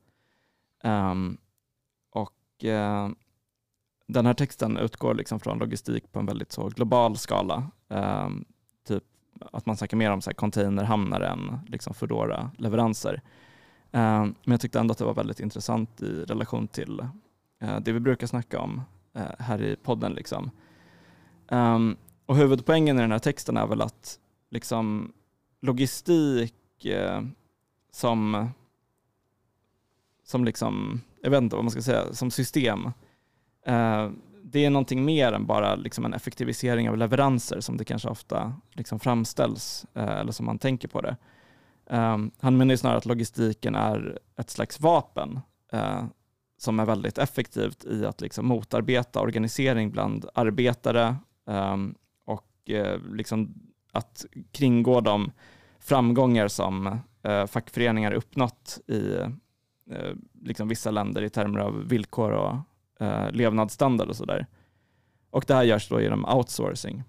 Ehm, 0.84 1.38
och 2.10 2.66
den 4.08 4.26
här 4.26 4.34
texten 4.34 4.78
utgår 4.78 5.14
liksom 5.14 5.40
från 5.40 5.60
logistik 5.60 6.12
på 6.12 6.20
en 6.20 6.26
väldigt 6.26 6.52
så 6.52 6.70
global 6.70 7.18
skala. 7.18 7.72
Ehm, 7.90 8.46
typ 8.88 9.04
att 9.52 9.66
man 9.66 9.78
snackar 9.78 9.98
mer 9.98 10.12
om 10.12 10.22
så 10.22 10.30
här 10.30 10.36
containerhamnar 10.36 11.22
än 11.22 11.60
liksom 11.68 11.94
Foodora-leveranser. 11.94 13.22
Ehm, 13.92 14.36
men 14.44 14.52
jag 14.52 14.62
tyckte 14.62 14.80
ändå 14.80 14.92
att 14.92 14.98
det 14.98 15.06
var 15.06 15.14
väldigt 15.14 15.40
intressant 15.40 16.02
i 16.02 16.24
relation 16.24 16.68
till 16.68 17.00
eh, 17.62 17.80
det 17.80 17.92
vi 17.92 18.00
brukar 18.00 18.28
snacka 18.28 18.60
om 18.60 18.82
eh, 19.14 19.24
här 19.40 19.62
i 19.62 19.76
podden. 19.76 20.14
Liksom. 20.14 20.52
Ehm, 21.48 21.98
och 22.26 22.36
huvudpoängen 22.36 22.98
i 22.98 23.02
den 23.02 23.12
här 23.12 23.20
texten 23.20 23.58
är 23.58 23.68
väl 23.68 23.82
att 23.82 24.20
liksom, 24.50 25.14
logistik 25.62 26.86
eh, 26.86 27.22
som, 27.92 28.50
som 30.24 30.46
liksom, 30.46 31.02
jag 31.22 31.30
vet 31.30 31.42
inte 31.42 31.56
vad 31.56 31.66
man 31.66 31.72
ska 31.72 31.82
säga, 31.82 32.14
som 32.14 32.32
system 32.32 32.92
Eh, 33.66 34.10
det 34.44 34.66
är 34.66 34.70
någonting 34.70 35.06
mer 35.06 35.32
än 35.32 35.46
bara 35.46 35.76
liksom 35.76 36.06
en 36.06 36.14
effektivisering 36.14 36.90
av 36.90 36.98
leveranser 36.98 37.60
som 37.60 37.78
det 37.78 37.86
kanske 37.86 38.10
ofta 38.10 38.54
liksom 38.74 39.00
framställs 39.00 39.86
eh, 39.94 40.10
eller 40.20 40.32
som 40.32 40.46
man 40.46 40.60
tänker 40.60 40.88
på 40.88 41.02
det. 41.02 41.18
Um, 41.90 42.32
han 42.40 42.58
menar 42.58 42.74
ju 42.74 42.78
snarare 42.78 42.98
att 42.98 43.06
logistiken 43.06 43.76
är 43.76 44.20
ett 44.38 44.50
slags 44.50 44.80
vapen 44.80 45.40
eh, 45.72 46.06
som 46.58 46.80
är 46.80 46.86
väldigt 46.86 47.18
effektivt 47.18 47.86
i 47.86 48.06
att 48.06 48.22
liksom 48.22 48.48
motarbeta 48.48 49.22
organisering 49.22 49.92
bland 49.92 50.26
arbetare 50.34 51.16
um, 51.46 51.96
och 52.26 52.70
eh, 52.70 53.00
liksom 53.12 53.54
att 53.92 54.26
kringgå 54.52 55.02
de 55.02 55.32
framgångar 55.80 56.48
som 56.48 57.00
fackföreningar 57.48 58.12
uppnått 58.12 58.80
i 58.88 59.18
liksom 60.42 60.68
vissa 60.68 60.92
länder 60.92 61.22
i 61.22 61.30
termer 61.30 61.60
av 61.60 61.88
villkor 61.88 62.32
och 62.32 62.56
levnadsstandard 63.32 64.10
och 64.10 64.16
sådär. 64.16 64.48
Och 65.30 65.46
det 65.48 65.54
här 65.54 65.64
görs 65.64 65.90
då 65.90 66.02
genom 66.02 66.26
outsourcing 66.26 67.04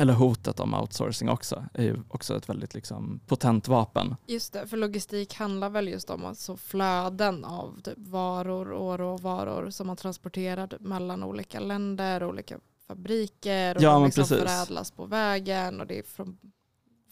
eller 0.00 0.12
hotet 0.12 0.60
om 0.60 0.74
outsourcing 0.74 1.28
också, 1.28 1.64
är 1.74 1.82
ju 1.82 1.96
också 2.08 2.36
ett 2.36 2.48
väldigt 2.48 2.74
liksom 2.74 3.20
potent 3.26 3.68
vapen. 3.68 4.16
Just 4.26 4.52
det, 4.52 4.66
för 4.66 4.76
logistik 4.76 5.34
handlar 5.34 5.70
väl 5.70 5.88
just 5.88 6.10
om 6.10 6.24
alltså 6.24 6.56
flöden 6.56 7.44
av 7.44 7.80
typ 7.84 7.98
varor 7.98 8.72
och 8.72 8.98
råvaror 8.98 9.70
som 9.70 9.86
man 9.86 9.96
transporterar 9.96 10.76
mellan 10.80 11.24
olika 11.24 11.60
länder, 11.60 12.24
olika 12.24 12.58
fabriker 12.86 13.76
och 13.76 13.82
ja, 13.82 13.92
de 13.92 14.04
liksom 14.04 14.22
precis. 14.22 14.38
förädlas 14.38 14.90
på 14.90 15.06
vägen 15.06 15.80
och 15.80 15.86
det 15.86 15.98
är 15.98 16.02
från, 16.02 16.38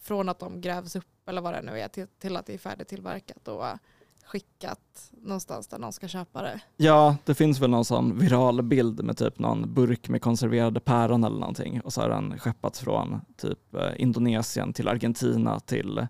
från 0.00 0.28
att 0.28 0.38
de 0.38 0.60
grävs 0.60 0.96
upp 0.96 1.28
eller 1.28 1.40
vad 1.40 1.54
det 1.54 1.62
nu 1.62 1.80
är 1.80 1.88
till, 1.88 2.06
till 2.18 2.36
att 2.36 2.46
det 2.46 2.54
är 2.54 2.58
färdigtillverkat 2.58 3.48
och 3.48 3.64
skickat 4.26 5.10
någonstans 5.10 5.68
där 5.68 5.78
någon 5.78 5.92
ska 5.92 6.08
köpa 6.08 6.42
det. 6.42 6.60
Ja, 6.76 7.16
det 7.24 7.34
finns 7.34 7.60
väl 7.60 7.70
någon 7.70 7.84
sån 7.84 8.18
viral 8.18 8.62
bild 8.62 9.04
med 9.04 9.16
typ 9.16 9.38
någon 9.38 9.74
burk 9.74 10.08
med 10.08 10.22
konserverade 10.22 10.80
päron 10.80 11.24
eller 11.24 11.38
någonting 11.38 11.80
och 11.80 11.92
så 11.92 12.00
har 12.00 12.08
den 12.08 12.38
skeppats 12.38 12.80
från 12.80 13.20
typ 13.36 13.74
eh, 13.74 13.90
Indonesien 13.96 14.72
till 14.72 14.88
Argentina 14.88 15.60
till 15.60 16.06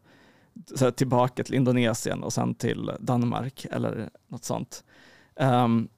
så 0.75 0.91
tillbaka 0.91 1.45
till 1.45 1.55
Indonesien 1.55 2.23
och 2.23 2.33
sen 2.33 2.55
till 2.55 2.93
Danmark 3.01 3.67
eller 3.71 4.11
något 4.29 4.45
sånt. 4.45 4.85
Um, 5.41 5.89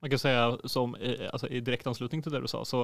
Man 0.00 0.10
kan 0.10 0.18
säga 0.18 0.58
som 0.64 0.96
alltså, 1.32 1.48
i 1.48 1.60
direkt 1.60 1.86
anslutning 1.86 2.22
till 2.22 2.32
det 2.32 2.40
du 2.40 2.48
sa 2.48 2.64
så 2.64 2.82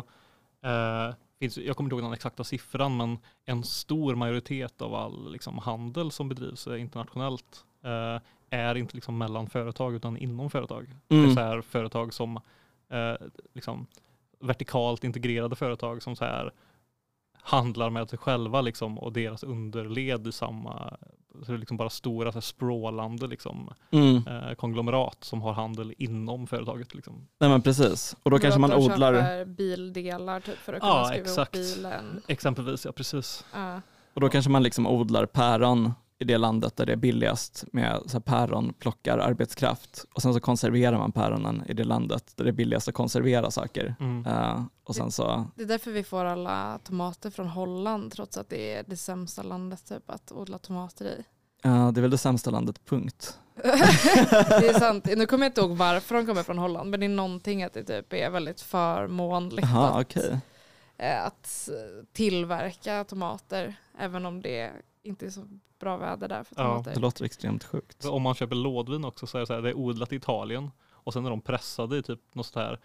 eh, 0.62 1.14
finns, 1.38 1.58
jag 1.58 1.76
kommer 1.76 1.86
inte 1.86 1.94
ihåg 1.94 2.04
den 2.04 2.12
exakta 2.12 2.44
siffran 2.44 2.96
men 2.96 3.18
en 3.44 3.64
stor 3.64 4.14
majoritet 4.14 4.82
av 4.82 4.94
all 4.94 5.32
liksom, 5.32 5.58
handel 5.58 6.10
som 6.10 6.28
bedrivs 6.28 6.66
internationellt 6.66 7.64
eh, 7.84 8.22
är 8.52 8.74
inte 8.74 8.94
liksom 8.94 9.18
mellan 9.18 9.46
företag 9.46 9.94
utan 9.94 10.16
inom 10.16 10.50
företag. 10.50 10.82
Mm. 10.84 10.98
Det 11.08 11.16
är 11.16 11.22
mm. 11.22 11.34
så 11.34 11.40
här 11.40 11.60
företag 11.60 12.14
som 12.14 12.40
eh, 12.88 13.14
liksom 13.54 13.86
vertikalt 14.40 15.04
integrerade 15.04 15.56
företag 15.56 16.02
som 16.02 16.16
så 16.16 16.24
här 16.24 16.52
handlar 17.42 17.90
med 17.90 18.10
sig 18.10 18.18
själva 18.18 18.60
liksom 18.60 18.98
och 18.98 19.12
deras 19.12 19.42
underled 19.42 20.26
i 20.26 20.32
samma, 20.32 20.96
så 21.42 21.52
det 21.52 21.52
är 21.52 21.58
liksom 21.58 21.76
bara 21.76 21.90
stora 21.90 22.32
så 22.32 22.36
här, 22.36 22.40
språlande 22.40 23.26
liksom, 23.26 23.74
mm. 23.90 24.26
eh, 24.26 24.54
konglomerat 24.54 25.24
som 25.24 25.42
har 25.42 25.52
handel 25.52 25.94
inom 25.98 26.46
företaget. 26.46 26.94
Liksom. 26.94 27.28
Nej 27.38 27.50
men 27.50 27.62
precis, 27.62 28.16
och 28.22 28.30
då 28.30 28.38
kanske 28.38 28.60
man 28.60 28.72
odlar 28.72 29.44
bildelar 29.44 30.40
typ 30.40 30.58
för 30.58 30.72
att 30.72 30.80
kunna 30.80 30.92
ja, 30.92 31.04
skruva 31.04 31.22
exakt. 31.22 31.56
ihop 31.56 31.76
bilen. 31.76 32.22
Exempelvis, 32.28 32.84
ja 32.84 32.92
precis. 32.92 33.44
Uh. 33.54 33.78
Och 34.14 34.20
då 34.20 34.28
kanske 34.28 34.50
man 34.50 34.62
liksom 34.62 34.86
odlar 34.86 35.26
päron 35.26 35.92
i 36.18 36.24
det 36.24 36.38
landet 36.38 36.76
där 36.76 36.86
det 36.86 36.92
är 36.92 36.96
billigast 36.96 37.64
med 37.72 38.02
så 38.06 38.12
här 38.12 38.20
päron 38.20 38.72
plockar 38.78 39.18
arbetskraft 39.18 40.04
och 40.14 40.22
sen 40.22 40.34
så 40.34 40.40
konserverar 40.40 40.98
man 40.98 41.12
päronen 41.12 41.64
i 41.68 41.72
det 41.72 41.84
landet 41.84 42.32
där 42.36 42.44
det 42.44 42.50
är 42.50 42.52
billigast 42.52 42.88
att 42.88 42.94
konservera 42.94 43.50
saker. 43.50 43.94
Mm. 44.00 44.26
Uh, 44.26 44.64
och 44.84 44.96
sen 44.96 45.10
så... 45.10 45.46
Det 45.56 45.62
är 45.62 45.66
därför 45.66 45.90
vi 45.90 46.04
får 46.04 46.24
alla 46.24 46.78
tomater 46.84 47.30
från 47.30 47.48
Holland 47.48 48.12
trots 48.12 48.36
att 48.36 48.48
det 48.48 48.72
är 48.74 48.84
det 48.86 48.96
sämsta 48.96 49.42
landet 49.42 49.88
typ, 49.88 50.10
att 50.10 50.32
odla 50.32 50.58
tomater 50.58 51.04
i. 51.04 51.24
Ja, 51.62 51.70
uh, 51.70 51.92
det 51.92 52.00
är 52.00 52.02
väl 52.02 52.10
det 52.10 52.18
sämsta 52.18 52.50
landet, 52.50 52.84
punkt. 52.84 53.38
det 53.54 54.68
är 54.68 54.78
sant. 54.78 55.04
Nu 55.16 55.26
kommer 55.26 55.44
jag 55.44 55.50
inte 55.50 55.60
ihåg 55.60 55.76
varför 55.76 56.14
de 56.14 56.26
kommer 56.26 56.42
från 56.42 56.58
Holland 56.58 56.90
men 56.90 57.00
det 57.00 57.06
är 57.06 57.08
någonting 57.08 57.62
att 57.62 57.72
det 57.72 57.84
typ 57.84 58.12
är 58.12 58.30
väldigt 58.30 58.60
förmånligt 58.60 59.64
Aha, 59.66 59.88
att, 59.88 60.06
okay. 60.06 60.36
Eh, 60.96 61.26
att 61.26 61.68
tillverka 62.12 63.04
tomater 63.04 63.74
även 63.98 64.26
om 64.26 64.42
det 64.42 64.70
inte 65.02 65.26
är 65.26 65.30
så 65.30 65.46
bra 65.82 65.96
väder 65.96 66.28
där 66.28 66.44
för 66.44 66.54
tomater. 66.54 66.90
Ja, 66.90 66.94
det 66.94 67.00
låter 67.00 67.24
extremt 67.24 67.64
sjukt. 67.64 68.04
Om 68.04 68.22
man 68.22 68.34
köper 68.34 68.56
lådvin 68.56 69.04
också 69.04 69.26
så 69.26 69.38
är 69.38 69.40
det 69.40 69.46
så 69.46 69.54
här, 69.54 69.62
det 69.62 69.68
är 69.68 69.74
odlat 69.76 70.12
i 70.12 70.16
Italien 70.16 70.70
och 70.90 71.12
sen 71.12 71.26
är 71.26 71.30
de 71.30 71.40
pressade 71.40 71.96
i 71.96 72.02
typ 72.02 72.20
något 72.32 72.46
sånt 72.46 72.66
här 72.66 72.78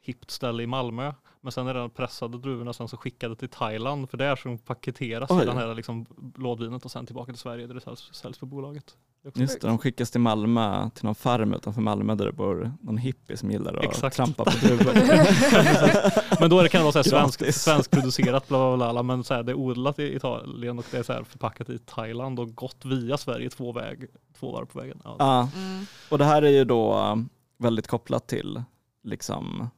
hippt 0.00 0.30
ställe 0.30 0.62
i 0.62 0.66
Malmö. 0.66 1.12
Men 1.40 1.52
sen 1.52 1.66
är 1.66 1.74
de 1.74 1.90
pressade 1.90 2.38
druvorna 2.38 2.72
sen 2.72 2.88
så 2.88 2.96
skickade 2.96 3.36
till 3.36 3.48
Thailand 3.48 4.10
för 4.10 4.18
där 4.18 4.36
som 4.36 4.58
paketeras 4.58 5.30
Oj. 5.30 5.46
den 5.46 5.56
här 5.56 5.74
liksom 5.74 6.06
lådvinet 6.36 6.84
och 6.84 6.90
sen 6.90 7.06
tillbaka 7.06 7.32
till 7.32 7.40
Sverige 7.40 7.66
där 7.66 7.74
det 7.74 7.80
säljs, 7.80 8.14
säljs 8.14 8.38
på 8.38 8.46
bolaget. 8.46 8.96
Just 9.34 9.60
det, 9.60 9.66
de 9.66 9.78
skickas 9.78 10.10
till 10.10 10.20
Malmö, 10.20 10.90
till 10.90 11.04
någon 11.04 11.14
farm 11.14 11.54
utanför 11.54 11.80
Malmö 11.80 12.14
där 12.14 12.26
det 12.26 12.32
bor 12.32 12.72
någon 12.80 12.98
hippie 12.98 13.36
som 13.36 13.50
gillar 13.50 13.76
att 13.76 13.84
Exakt. 13.84 14.16
trampa 14.16 14.44
på 14.44 14.50
druvor. 14.50 14.94
men 16.40 16.50
då 16.50 16.58
är 16.58 16.62
det, 16.62 16.68
kan 16.68 16.84
det 16.84 16.92
vara 16.92 17.04
svensk, 17.04 17.54
svenskproducerat, 17.54 18.48
bla, 18.48 18.76
bla, 18.76 18.92
bla, 18.92 19.02
men 19.02 19.24
så 19.24 19.34
här, 19.34 19.42
det 19.42 19.52
är 19.52 19.56
odlat 19.56 19.98
i 19.98 20.14
Italien 20.16 20.78
och 20.78 20.84
det 20.90 20.98
är 20.98 21.02
så 21.02 21.12
här 21.12 21.24
förpackat 21.24 21.70
i 21.70 21.78
Thailand 21.78 22.40
och 22.40 22.54
gått 22.54 22.84
via 22.84 23.16
Sverige 23.16 23.50
två, 23.50 23.72
väg, 23.72 24.06
två 24.38 24.52
varv 24.52 24.66
på 24.66 24.78
vägen. 24.78 25.00
Ja, 25.04 25.16
ja. 25.18 25.48
Mm. 25.56 25.86
och 26.10 26.18
det 26.18 26.24
här 26.24 26.42
är 26.42 26.50
ju 26.50 26.64
då 26.64 26.98
um, 26.98 27.28
väldigt 27.58 27.86
kopplat 27.86 28.26
till 28.26 28.62
liksom, 29.04 29.70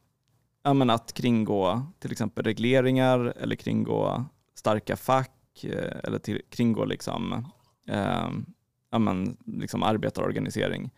ja, 0.63 0.73
men 0.73 0.89
att 0.89 1.13
kringgå 1.13 1.81
till 1.99 2.11
exempel 2.11 2.45
regleringar 2.45 3.33
eller 3.39 3.55
kringgå 3.55 4.25
starka 4.55 4.95
fack 4.95 5.63
eh, 5.63 5.99
eller 6.03 6.19
till, 6.19 6.41
kringgå 6.49 6.85
liksom, 6.85 7.47
eh, 7.87 8.29
ja, 8.93 8.99
men, 8.99 9.37
liksom 9.45 9.83
arbetarorganisering. 9.83 10.91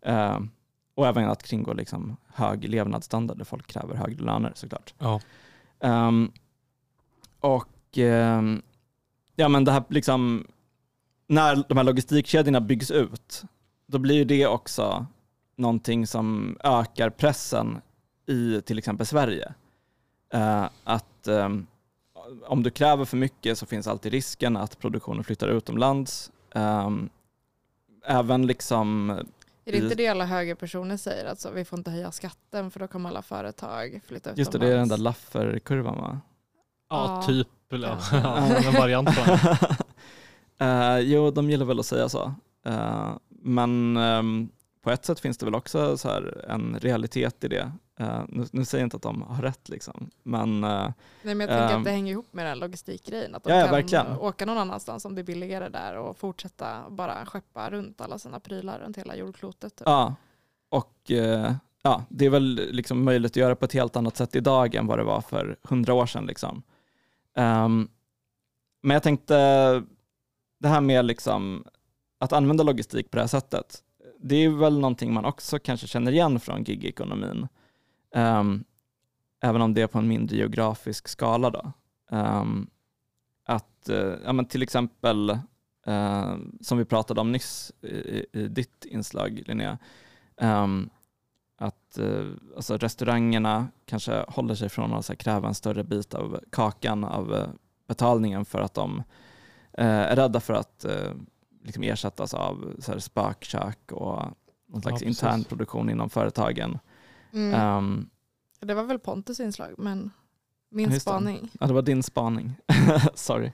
Eh, 0.00 0.40
och 0.94 1.06
även 1.06 1.30
att 1.30 1.42
kringgå 1.42 1.72
liksom 1.72 2.16
hög 2.34 2.68
levnadsstandard 2.68 3.38
där 3.38 3.44
folk 3.44 3.66
kräver 3.66 3.94
högre 3.94 4.24
löner 4.24 4.52
såklart. 4.54 4.94
Ja. 4.98 5.20
Um, 5.78 6.32
och 7.40 7.98
um, 7.98 8.62
ja, 9.36 9.48
men 9.48 9.64
det 9.64 9.72
här 9.72 9.84
liksom, 9.88 10.46
när 11.26 11.64
de 11.68 11.76
här 11.76 11.84
logistikkedjorna 11.84 12.60
byggs 12.60 12.90
ut, 12.90 13.42
då 13.86 13.98
blir 13.98 14.24
det 14.24 14.46
också 14.46 15.06
någonting 15.56 16.06
som 16.06 16.56
ökar 16.64 17.10
pressen 17.10 17.80
i 18.26 18.60
till 18.60 18.78
exempel 18.78 19.06
Sverige. 19.06 19.54
Uh, 20.34 20.68
att 20.84 21.28
um, 21.28 21.66
om 22.46 22.62
du 22.62 22.70
kräver 22.70 23.04
för 23.04 23.16
mycket 23.16 23.58
så 23.58 23.66
finns 23.66 23.86
alltid 23.86 24.12
risken 24.12 24.56
att 24.56 24.78
produktionen 24.78 25.24
flyttar 25.24 25.48
utomlands. 25.48 26.32
Um, 26.54 27.10
även 28.04 28.46
liksom 28.46 29.10
är 29.68 29.72
det 29.72 29.78
inte 29.78 29.94
det 29.94 30.08
alla 30.08 30.24
högerpersoner 30.24 30.96
säger? 30.96 31.24
Alltså, 31.24 31.50
vi 31.50 31.64
får 31.64 31.78
inte 31.78 31.90
höja 31.90 32.12
skatten 32.12 32.70
för 32.70 32.80
då 32.80 32.86
kommer 32.88 33.08
alla 33.08 33.22
företag 33.22 34.00
flytta 34.06 34.30
utomlands. 34.30 34.38
Just 34.38 34.52
det, 34.52 34.58
det 34.58 34.72
är 34.72 34.76
den 34.76 34.88
där 34.88 34.96
Laffer-kurvan 34.96 35.96
va? 35.96 36.20
Ja, 36.90 37.20
ja 37.20 37.22
typ. 37.26 37.48
Ja, 37.70 37.98
en 38.66 38.74
variant 38.74 39.08
på 39.08 39.24
den. 39.24 39.38
uh, 40.68 40.98
jo, 41.12 41.30
de 41.30 41.50
gillar 41.50 41.66
väl 41.66 41.80
att 41.80 41.86
säga 41.86 42.08
så. 42.08 42.34
Uh, 42.68 43.16
men 43.28 43.96
um, 43.96 44.50
på 44.82 44.90
ett 44.90 45.04
sätt 45.04 45.20
finns 45.20 45.38
det 45.38 45.44
väl 45.46 45.54
också 45.54 45.98
så 45.98 46.08
här 46.08 46.44
en 46.48 46.78
realitet 46.80 47.44
i 47.44 47.48
det. 47.48 47.72
Uh, 48.00 48.24
nu, 48.28 48.46
nu, 48.52 48.64
säger 48.64 48.82
jag 48.82 48.86
inte 48.86 48.96
att 48.96 49.02
de 49.02 49.22
har 49.22 49.42
rätt, 49.42 49.68
liksom. 49.68 50.10
men... 50.22 50.64
Uh, 50.64 50.90
Nej, 51.22 51.34
men 51.34 51.40
jag 51.40 51.48
tänker 51.48 51.74
uh, 51.74 51.78
att 51.78 51.84
det 51.84 51.90
hänger 51.90 52.12
ihop 52.12 52.26
med 52.30 52.46
den 52.46 52.58
logistikgrejen. 52.58 53.34
Att 53.34 53.44
de 53.44 53.52
ja, 53.52 53.62
kan 53.62 53.70
verkligen. 53.70 54.06
åka 54.18 54.46
någon 54.46 54.58
annanstans 54.58 55.04
om 55.04 55.14
det 55.14 55.20
är 55.20 55.24
billigare 55.24 55.68
där 55.68 55.96
och 55.96 56.16
fortsätta 56.16 56.90
bara 56.90 57.26
skeppa 57.26 57.70
runt 57.70 58.00
alla 58.00 58.18
sina 58.18 58.40
prylar 58.40 58.78
runt 58.78 58.98
hela 58.98 59.16
jordklotet. 59.16 59.76
Typ. 59.76 59.86
Ja, 59.86 60.14
och 60.68 61.10
uh, 61.10 61.52
ja, 61.82 62.04
det 62.08 62.26
är 62.26 62.30
väl 62.30 62.68
liksom 62.70 63.04
möjligt 63.04 63.32
att 63.32 63.36
göra 63.36 63.56
på 63.56 63.64
ett 63.64 63.72
helt 63.72 63.96
annat 63.96 64.16
sätt 64.16 64.36
idag 64.36 64.74
än 64.74 64.86
vad 64.86 64.98
det 64.98 65.04
var 65.04 65.20
för 65.20 65.56
hundra 65.62 65.94
år 65.94 66.06
sedan. 66.06 66.26
Liksom. 66.26 66.62
Um, 67.34 67.88
men 68.82 68.94
jag 68.94 69.02
tänkte, 69.02 69.34
det 70.58 70.68
här 70.68 70.80
med 70.80 71.04
liksom, 71.04 71.64
att 72.18 72.32
använda 72.32 72.64
logistik 72.64 73.10
på 73.10 73.16
det 73.16 73.22
här 73.22 73.28
sättet, 73.28 73.82
det 74.20 74.36
är 74.36 74.48
väl 74.48 74.78
någonting 74.78 75.12
man 75.12 75.24
också 75.24 75.58
kanske 75.58 75.86
känner 75.86 76.12
igen 76.12 76.40
från 76.40 76.64
gigekonomin. 76.64 77.48
Um, 78.14 78.64
även 79.40 79.62
om 79.62 79.74
det 79.74 79.82
är 79.82 79.86
på 79.86 79.98
en 79.98 80.08
mindre 80.08 80.36
geografisk 80.36 81.08
skala. 81.08 81.50
Då. 81.50 81.72
Um, 82.10 82.70
att 83.44 83.88
uh, 83.90 84.14
ja, 84.24 84.32
men 84.32 84.46
till 84.46 84.62
exempel, 84.62 85.30
uh, 85.88 86.36
som 86.60 86.78
vi 86.78 86.84
pratade 86.84 87.20
om 87.20 87.32
nyss 87.32 87.72
i, 87.82 88.26
i 88.32 88.48
ditt 88.48 88.84
inslag 88.84 89.42
Linnea, 89.46 89.78
um, 90.36 90.90
att 91.56 91.98
uh, 92.00 92.34
alltså 92.56 92.76
restaurangerna 92.76 93.68
kanske 93.84 94.24
håller 94.28 94.54
sig 94.54 94.68
från 94.68 94.92
att 94.92 95.08
här, 95.08 95.14
kräva 95.14 95.48
en 95.48 95.54
större 95.54 95.84
bit 95.84 96.14
av 96.14 96.40
kakan 96.50 97.04
av 97.04 97.56
betalningen 97.88 98.44
för 98.44 98.60
att 98.60 98.74
de 98.74 99.02
är 99.72 100.16
rädda 100.16 100.40
för 100.40 100.54
att 100.54 100.86
liksom 101.62 101.82
ersättas 101.82 102.34
av 102.34 102.76
så 102.78 102.92
här, 102.92 102.98
spökkök 102.98 103.92
och 103.92 104.22
någon 104.66 104.82
slags 104.82 105.02
ja, 105.02 105.08
intern 105.08 105.44
produktion 105.44 105.90
inom 105.90 106.10
företagen. 106.10 106.78
Mm. 107.32 107.76
Um, 107.76 108.10
det 108.60 108.74
var 108.74 108.82
väl 108.82 108.98
Pontus 108.98 109.40
inslag, 109.40 109.74
men 109.78 110.10
min 110.68 111.00
spaning. 111.00 111.50
Ja, 111.60 111.66
det 111.66 111.72
var 111.72 111.82
din 111.82 112.02
spaning. 112.02 112.56
Sorry. 113.14 113.52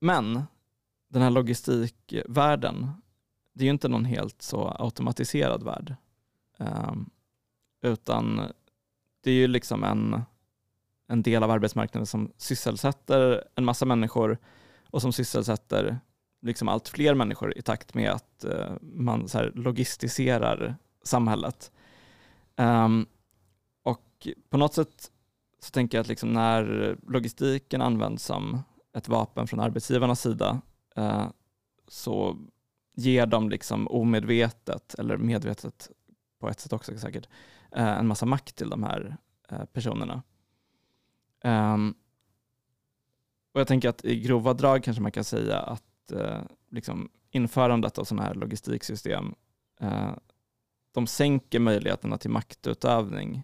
Men 0.00 0.42
den 1.08 1.22
här 1.22 1.30
logistikvärlden, 1.30 2.90
det 3.52 3.62
är 3.62 3.66
ju 3.66 3.70
inte 3.70 3.88
någon 3.88 4.04
helt 4.04 4.42
så 4.42 4.76
automatiserad 4.78 5.62
värld. 5.62 5.94
Um, 6.58 7.10
utan 7.82 8.52
det 9.20 9.30
är 9.30 9.34
ju 9.34 9.46
liksom 9.46 9.84
en, 9.84 10.22
en 11.06 11.22
del 11.22 11.42
av 11.42 11.50
arbetsmarknaden 11.50 12.06
som 12.06 12.32
sysselsätter 12.36 13.44
en 13.54 13.64
massa 13.64 13.86
människor 13.86 14.38
och 14.90 15.02
som 15.02 15.12
sysselsätter 15.12 16.00
liksom 16.46 16.68
allt 16.68 16.88
fler 16.88 17.14
människor 17.14 17.58
i 17.58 17.62
takt 17.62 17.94
med 17.94 18.10
att 18.10 18.44
eh, 18.44 18.72
man 18.80 19.28
så 19.28 19.50
logistiserar 19.54 20.76
samhället. 21.02 21.72
Um, 22.56 23.06
och 23.82 24.28
på 24.50 24.56
något 24.56 24.74
sätt 24.74 25.10
så 25.60 25.70
tänker 25.70 25.98
jag 25.98 26.02
att 26.02 26.08
liksom 26.08 26.32
när 26.32 26.96
logistiken 27.08 27.82
används 27.82 28.24
som 28.24 28.62
ett 28.92 29.08
vapen 29.08 29.46
från 29.46 29.60
arbetsgivarnas 29.60 30.20
sida 30.20 30.60
uh, 30.98 31.28
så 31.88 32.38
ger 32.94 33.26
de 33.26 33.50
liksom 33.50 33.88
omedvetet, 33.88 34.94
eller 34.94 35.16
medvetet 35.16 35.90
på 36.40 36.48
ett 36.48 36.60
sätt 36.60 36.72
också 36.72 36.98
säkert, 36.98 37.28
uh, 37.76 37.98
en 37.98 38.06
massa 38.06 38.26
makt 38.26 38.56
till 38.56 38.70
de 38.70 38.82
här 38.82 39.16
uh, 39.52 39.64
personerna. 39.64 40.22
Um, 41.44 41.94
och 43.52 43.60
jag 43.60 43.68
tänker 43.68 43.88
att 43.88 44.04
i 44.04 44.20
grova 44.20 44.54
drag 44.54 44.84
kanske 44.84 45.02
man 45.02 45.12
kan 45.12 45.24
säga 45.24 45.58
att 45.58 45.82
Eh, 46.12 46.40
liksom 46.70 47.08
införandet 47.30 47.98
av 47.98 48.04
sådana 48.04 48.22
här 48.22 48.34
logistiksystem 48.34 49.34
eh, 49.80 50.12
de 50.92 51.06
sänker 51.06 51.60
möjligheterna 51.60 52.18
till 52.18 52.30
maktutövning 52.30 53.42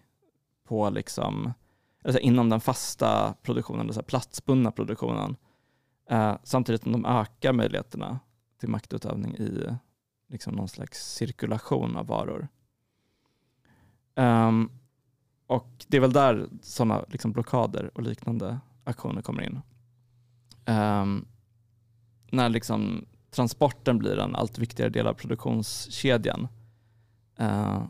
på 0.63 0.89
liksom, 0.89 1.53
alltså 2.03 2.19
inom 2.19 2.49
den 2.49 2.61
fasta 2.61 3.33
produktionen, 3.41 3.87
den 3.87 4.03
platsbundna 4.03 4.71
produktionen, 4.71 5.35
eh, 6.09 6.35
samtidigt 6.43 6.83
som 6.83 6.91
de 6.91 7.05
ökar 7.05 7.53
möjligheterna 7.53 8.19
till 8.59 8.69
maktutövning 8.69 9.35
i 9.35 9.77
liksom 10.27 10.53
någon 10.53 10.67
slags 10.67 11.13
cirkulation 11.13 11.97
av 11.97 12.07
varor. 12.07 12.47
Um, 14.15 14.71
och 15.47 15.85
det 15.87 15.97
är 15.97 16.01
väl 16.01 16.13
där 16.13 16.49
sådana 16.61 17.05
liksom 17.07 17.31
blockader 17.31 17.91
och 17.97 18.03
liknande 18.03 18.59
aktioner 18.83 19.21
kommer 19.21 19.43
in. 19.43 19.61
Um, 20.65 21.25
när 22.33 22.49
liksom 22.49 23.05
transporten 23.31 23.99
blir 23.99 24.19
en 24.19 24.35
allt 24.35 24.57
viktigare 24.57 24.89
del 24.89 25.07
av 25.07 25.13
produktionskedjan 25.13 26.47
Uh, 27.39 27.83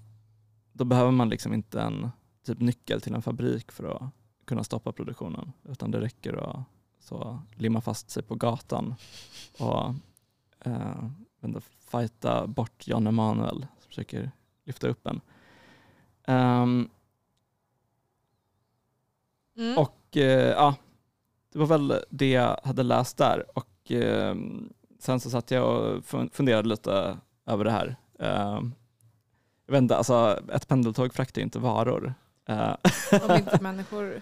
då 0.74 0.86
behöver 0.86 1.12
man 1.12 1.30
liksom 1.30 1.54
inte 1.54 1.82
en 1.82 2.10
typ 2.46 2.60
nyckel 2.60 3.02
till 3.02 3.14
en 3.14 3.22
fabrik 3.22 3.72
för 3.72 3.84
att 3.84 4.04
kunna 4.46 4.64
stoppa 4.64 4.92
produktionen, 4.92 5.52
utan 5.70 5.92
det 5.92 6.02
räcker 6.02 6.34
att 6.34 6.60
så, 7.00 7.40
limma 7.56 7.82
fast 7.82 8.10
sig 8.10 8.24
på 8.24 8.36
gatan 8.36 8.96
och 9.60 9.94
uh, 10.68 11.60
fighta 11.80 12.48
bort 12.48 12.88
Jan 12.88 13.08
Emanuel 13.08 13.66
som 13.80 13.88
försöker 13.88 14.32
lyfta 14.64 14.88
upp 14.88 15.08
en. 15.08 15.22
Um, 16.28 16.90
mm. 19.58 19.78
Och 19.78 20.16
uh, 20.16 20.24
ja, 20.24 20.76
det 21.52 21.60
var 21.60 21.66
väl 21.66 21.94
det 22.10 22.30
jag 22.30 22.60
hade 22.64 22.84
läst 22.84 23.18
där 23.18 23.58
och 23.58 23.68
uh, 23.92 24.36
sen 25.00 25.20
så 25.20 25.30
satt 25.30 25.52
jag 25.52 25.66
och 25.66 26.06
funderade 26.32 26.70
lite 26.70 27.18
över 27.46 27.64
det 27.64 27.72
här. 27.72 27.96
Uh, 28.22 28.70
jag 29.66 29.72
vet 29.72 29.82
inte, 29.82 29.98
alltså 29.98 30.40
ett 30.54 30.68
pendeltåg 30.68 31.14
fraktar 31.14 31.40
ju 31.40 31.44
inte 31.44 31.60
varor. 31.60 32.14
Eh, 32.48 32.76
Om 33.30 33.36
inte 33.36 33.58
människor 33.62 34.22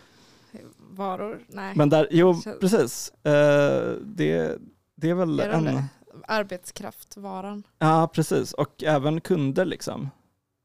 varor, 0.78 1.40
nej. 1.48 1.76
Men 1.76 1.90
där, 1.90 2.08
jo 2.12 2.42
precis, 2.62 3.12
uh, 3.16 3.32
det, 4.02 4.58
det 4.96 5.10
är 5.10 5.14
väl 5.14 5.40
är 5.40 5.50
en... 5.50 5.84
Arbetskraftvaran. 6.28 7.64
Ja 7.80 8.10
precis, 8.14 8.54
och 8.54 8.84
även 8.84 9.22
kunder 9.22 9.66
liksom. 9.66 10.10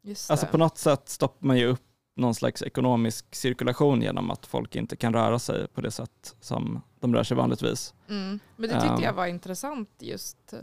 Just 0.03 0.31
alltså 0.31 0.47
på 0.47 0.59
något 0.59 0.79
sätt 0.79 1.09
stoppar 1.09 1.47
man 1.47 1.59
ju 1.59 1.67
upp 1.67 1.83
någon 2.17 2.35
slags 2.35 2.63
ekonomisk 2.63 3.35
cirkulation 3.35 4.03
genom 4.03 4.31
att 4.31 4.47
folk 4.47 4.77
inte 4.77 4.97
kan 4.97 5.13
röra 5.13 5.39
sig 5.39 5.69
på 5.69 5.81
det 5.81 5.91
sätt 5.91 6.37
som 6.41 6.83
de 7.07 7.15
rör 7.15 7.25
sig 7.25 7.37
vanligtvis. 7.37 7.95
Mm. 8.09 8.41
Men 8.57 8.69
det 8.69 8.81
tyckte 8.81 8.95
um, 8.95 9.03
jag 9.03 9.13
var 9.13 9.27
intressant 9.27 9.91
just, 9.99 10.55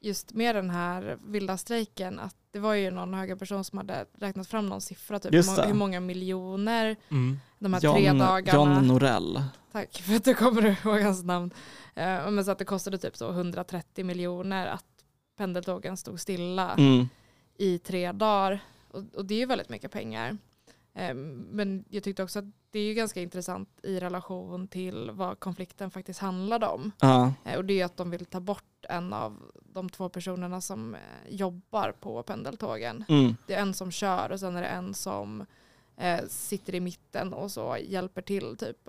just 0.00 0.32
med 0.32 0.54
den 0.54 0.70
här 0.70 1.18
vilda 1.26 1.56
strejken, 1.56 2.18
att 2.18 2.36
det 2.50 2.58
var 2.58 2.74
ju 2.74 2.90
någon 2.90 3.14
höga 3.14 3.36
person 3.36 3.64
som 3.64 3.78
hade 3.78 4.06
räknat 4.18 4.48
fram 4.48 4.66
någon 4.66 4.80
siffra, 4.80 5.18
typ 5.18 5.34
hur, 5.34 5.66
hur 5.66 5.74
många 5.74 6.00
miljoner 6.00 6.96
mm. 7.08 7.40
de 7.58 7.74
här 7.74 7.80
John, 7.80 7.94
tre 7.94 8.12
dagarna. 8.12 8.74
John 8.74 8.86
Norell. 8.86 9.42
Tack 9.72 10.02
för 10.02 10.14
att 10.14 10.24
du 10.24 10.34
kommer 10.34 10.62
ihåg 10.66 11.00
hans 11.00 11.24
namn. 11.24 11.50
Uh, 11.96 12.30
men 12.30 12.44
så 12.44 12.50
att 12.50 12.58
det 12.58 12.64
kostade 12.64 12.98
typ 12.98 13.16
så 13.16 13.30
130 13.30 14.04
miljoner 14.04 14.66
att 14.66 14.84
pendeltågen 15.36 15.96
stod 15.96 16.20
stilla 16.20 16.74
mm. 16.74 17.08
i 17.58 17.78
tre 17.78 18.12
dagar. 18.12 18.60
Och, 18.90 19.04
och, 19.14 19.24
det 19.24 19.34
är 19.34 19.38
ju 19.38 19.46
väldigt 19.46 19.68
mycket 19.68 19.92
pengar. 19.92 20.38
Um, 21.10 21.46
men 21.50 21.84
jag 21.88 22.02
tyckte 22.02 22.22
också 22.22 22.38
att 22.38 22.44
det 22.70 22.78
är 22.78 22.84
ju 22.84 22.94
ganska 22.94 23.20
intressant 23.20 23.68
i 23.82 24.00
relation 24.00 24.68
till 24.68 25.10
vad 25.10 25.40
konflikten 25.40 25.90
faktiskt 25.90 26.20
handlade 26.20 26.66
om. 26.66 26.92
Uh. 27.04 27.56
Och 27.56 27.64
det 27.64 27.80
är 27.80 27.84
att 27.84 27.96
de 27.96 28.10
vill 28.10 28.26
ta 28.26 28.40
bort 28.40 28.64
en 28.88 29.12
av 29.12 29.52
de 29.72 29.88
två 29.88 30.08
personerna 30.08 30.60
som 30.60 30.94
eh, 30.94 31.00
jobbar 31.28 31.92
på 32.00 32.22
pendeltågen. 32.22 33.04
Mm. 33.08 33.36
Det 33.46 33.54
är 33.54 33.62
en 33.62 33.74
som 33.74 33.90
kör 33.90 34.30
och 34.30 34.40
sen 34.40 34.56
är 34.56 34.62
det 34.62 34.68
en 34.68 34.94
som 34.94 35.46
eh, 35.96 36.20
sitter 36.28 36.74
i 36.74 36.80
mitten 36.80 37.32
och 37.32 37.50
så 37.50 37.76
hjälper 37.80 38.22
till 38.22 38.56
typ. 38.56 38.88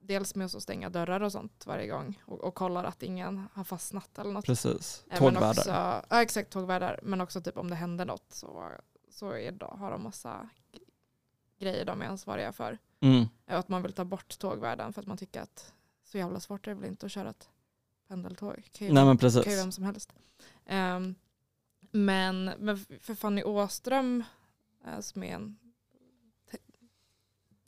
Dels 0.00 0.34
med 0.34 0.44
att 0.44 0.62
stänga 0.62 0.90
dörrar 0.90 1.20
och 1.20 1.32
sånt 1.32 1.66
varje 1.66 1.86
gång 1.86 2.22
och, 2.26 2.40
och 2.40 2.54
kollar 2.54 2.84
att 2.84 3.02
ingen 3.02 3.46
har 3.52 3.64
fastnat 3.64 4.18
eller 4.18 4.32
något. 4.32 4.46
Precis, 4.46 5.04
eh, 5.10 5.18
tågvärdar. 5.18 6.04
ja 6.08 6.22
exakt, 6.22 6.50
tågvärdar. 6.50 7.00
Men 7.02 7.20
också 7.20 7.40
typ 7.40 7.58
om 7.58 7.70
det 7.70 7.76
händer 7.76 8.04
något 8.04 8.32
så, 8.32 8.70
så 9.10 9.30
är, 9.30 9.76
har 9.76 9.90
de 9.90 10.02
massa 10.02 10.48
grejer 11.58 11.84
de 11.84 12.02
är 12.02 12.06
ansvariga 12.06 12.52
för. 12.52 12.78
Mm. 13.02 13.28
Att 13.46 13.68
man 13.68 13.82
vill 13.82 13.92
ta 13.92 14.04
bort 14.04 14.38
tågvärden 14.38 14.92
för 14.92 15.00
att 15.00 15.06
man 15.06 15.16
tycker 15.16 15.40
att 15.40 15.72
så 16.04 16.18
jävla 16.18 16.40
svårt 16.40 16.66
är 16.66 16.74
det 16.74 16.80
väl 16.80 16.90
inte 16.90 17.06
att 17.06 17.12
köra 17.12 17.30
ett 17.30 17.48
pendeltåg. 18.08 18.68
Kan 18.72 18.86
ju, 18.86 18.92
Nej, 18.92 19.04
men 19.04 19.18
precis. 19.18 19.44
kan 19.44 19.52
ju 19.52 19.58
vem 19.58 19.72
som 19.72 19.84
helst. 19.84 20.12
Um, 20.66 21.14
men, 21.90 22.44
men 22.44 22.84
för 23.00 23.14
Fanny 23.14 23.42
Åström, 23.42 24.24
uh, 24.86 25.00
som 25.00 25.22
är 25.22 25.34
en 25.34 25.58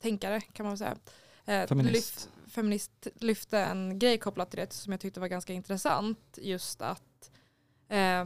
tänkare 0.01 0.41
kan 0.41 0.65
man 0.65 0.77
säga, 0.77 0.91
uh, 0.91 1.67
feminist. 1.67 1.93
Lyft, 1.93 2.29
feminist 2.47 3.07
lyfte 3.15 3.59
en 3.59 3.99
grej 3.99 4.17
kopplat 4.17 4.49
till 4.49 4.59
det 4.59 4.73
som 4.73 4.91
jag 4.91 4.99
tyckte 4.99 5.19
var 5.19 5.27
ganska 5.27 5.53
intressant. 5.53 6.39
Just 6.41 6.81
att 6.81 7.31
uh, 7.91 8.25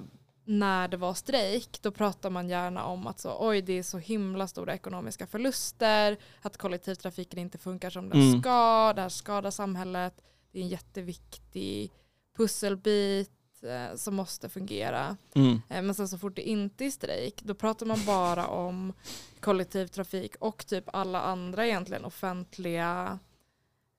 när 0.49 0.87
det 0.87 0.97
var 0.97 1.13
strejk, 1.13 1.81
då 1.81 1.91
pratar 1.91 2.29
man 2.29 2.49
gärna 2.49 2.85
om 2.85 3.07
att 3.07 3.19
så, 3.19 3.35
oj, 3.39 3.61
det 3.61 3.73
är 3.73 3.83
så 3.83 3.97
himla 3.97 4.47
stora 4.47 4.73
ekonomiska 4.73 5.27
förluster, 5.27 6.17
att 6.41 6.57
kollektivtrafiken 6.57 7.39
inte 7.39 7.57
funkar 7.57 7.89
som 7.89 8.09
den 8.09 8.21
mm. 8.21 8.41
ska, 8.41 8.93
det 8.95 9.01
här 9.01 9.09
skadar 9.09 9.51
samhället, 9.51 10.21
det 10.51 10.59
är 10.59 10.63
en 10.63 10.69
jätteviktig 10.69 11.91
pusselbit 12.37 13.63
eh, 13.63 13.95
som 13.95 14.15
måste 14.15 14.49
fungera. 14.49 15.17
Mm. 15.35 15.61
Eh, 15.69 15.81
men 15.81 15.95
sen 15.95 16.07
så 16.07 16.17
fort 16.17 16.35
det 16.35 16.49
inte 16.49 16.85
är 16.85 16.91
strejk, 16.91 17.41
då 17.43 17.53
pratar 17.53 17.85
man 17.85 18.05
bara 18.05 18.47
om 18.47 18.93
kollektivtrafik 19.39 20.35
och 20.39 20.67
typ 20.67 20.83
alla 20.93 21.21
andra 21.21 21.65
egentligen 21.67 22.05
offentliga 22.05 23.19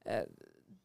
eh, 0.05 0.25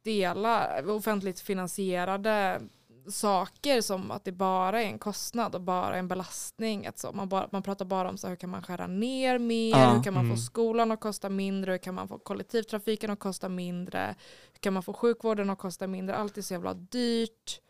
delar, 0.03 0.89
offentligt 0.89 1.39
finansierade 1.39 2.61
saker 3.07 3.81
som 3.81 4.11
att 4.11 4.23
det 4.23 4.31
bara 4.31 4.81
är 4.81 4.85
en 4.85 4.99
kostnad 4.99 5.55
och 5.55 5.61
bara 5.61 5.97
en 5.97 6.07
belastning. 6.07 6.87
Alltså 6.87 7.11
man, 7.11 7.29
bara, 7.29 7.49
man 7.51 7.63
pratar 7.63 7.85
bara 7.85 8.09
om 8.09 8.17
så 8.17 8.27
hur 8.27 8.35
kan 8.35 8.49
man 8.49 8.63
skära 8.63 8.87
ner 8.87 9.39
mer, 9.39 9.75
ah, 9.75 9.93
hur 9.93 10.03
kan 10.03 10.13
man 10.13 10.25
mm. 10.25 10.37
få 10.37 10.41
skolan 10.41 10.91
att 10.91 10.99
kosta 10.99 11.29
mindre, 11.29 11.71
hur 11.71 11.77
kan 11.77 11.95
man 11.95 12.07
få 12.07 12.17
kollektivtrafiken 12.17 13.09
att 13.09 13.19
kosta 13.19 13.49
mindre, 13.49 14.15
hur 14.53 14.59
kan 14.59 14.73
man 14.73 14.83
få 14.83 14.93
sjukvården 14.93 15.49
att 15.49 15.59
kosta 15.59 15.87
mindre, 15.87 16.15
allt 16.15 16.37
är 16.37 16.41
så 16.41 16.53
jävla 16.53 16.73
dyrt. 16.73 17.61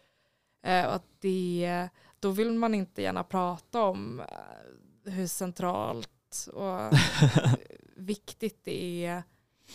Eh, 0.63 0.85
och 0.85 0.95
att 0.95 1.07
det, 1.19 1.89
då 2.19 2.31
vill 2.31 2.51
man 2.51 2.73
inte 2.73 3.01
gärna 3.01 3.23
prata 3.23 3.83
om 3.83 4.19
eh, 4.19 5.11
hur 5.11 5.27
centralt 5.27 6.09
och 6.53 6.93
viktigt 7.95 8.59
det 8.63 9.05
är 9.05 9.23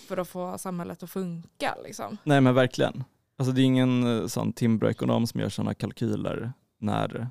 för 0.09 0.17
att 0.17 0.29
få 0.29 0.59
samhället 0.59 1.03
att 1.03 1.11
funka. 1.11 1.77
Liksom. 1.85 2.17
Nej 2.25 2.41
men 2.41 2.55
verkligen. 2.55 3.05
Alltså 3.41 3.53
det 3.53 3.61
är 3.61 3.65
ingen 3.65 4.21
eh, 4.21 4.27
sån 4.27 4.53
Timbro-ekonom 4.53 5.27
som 5.27 5.41
gör 5.41 5.49
sådana 5.49 5.75
kalkyler 5.75 6.53
när 6.79 7.31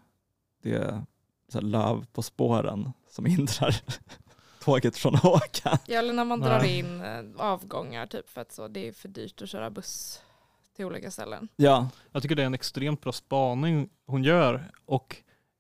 det 0.63 0.71
är 0.71 1.05
så 1.47 1.61
löv 1.61 2.05
på 2.13 2.21
spåren 2.21 2.91
som 3.09 3.25
hindrar 3.35 3.75
tåget 4.63 4.97
från 4.97 5.15
att 5.15 5.25
åka. 5.25 5.79
Ja, 5.87 5.99
eller 5.99 6.13
när 6.13 6.25
man 6.25 6.39
drar 6.39 6.63
in 6.63 7.01
eh, 7.01 7.23
avgångar 7.37 8.07
typ 8.07 8.29
för 8.29 8.41
att 8.41 8.51
så, 8.51 8.67
det 8.67 8.87
är 8.87 8.91
för 8.91 9.07
dyrt 9.07 9.41
att 9.41 9.49
köra 9.49 9.69
buss 9.69 10.21
till 10.75 10.85
olika 10.85 11.11
ställen. 11.11 11.47
Ja. 11.55 11.89
Jag 12.11 12.21
tycker 12.21 12.35
det 12.35 12.41
är 12.41 12.47
en 12.47 12.53
extremt 12.53 13.01
bra 13.01 13.11
spaning 13.11 13.89
hon 14.05 14.23
gör 14.23 14.71
och 14.85 15.15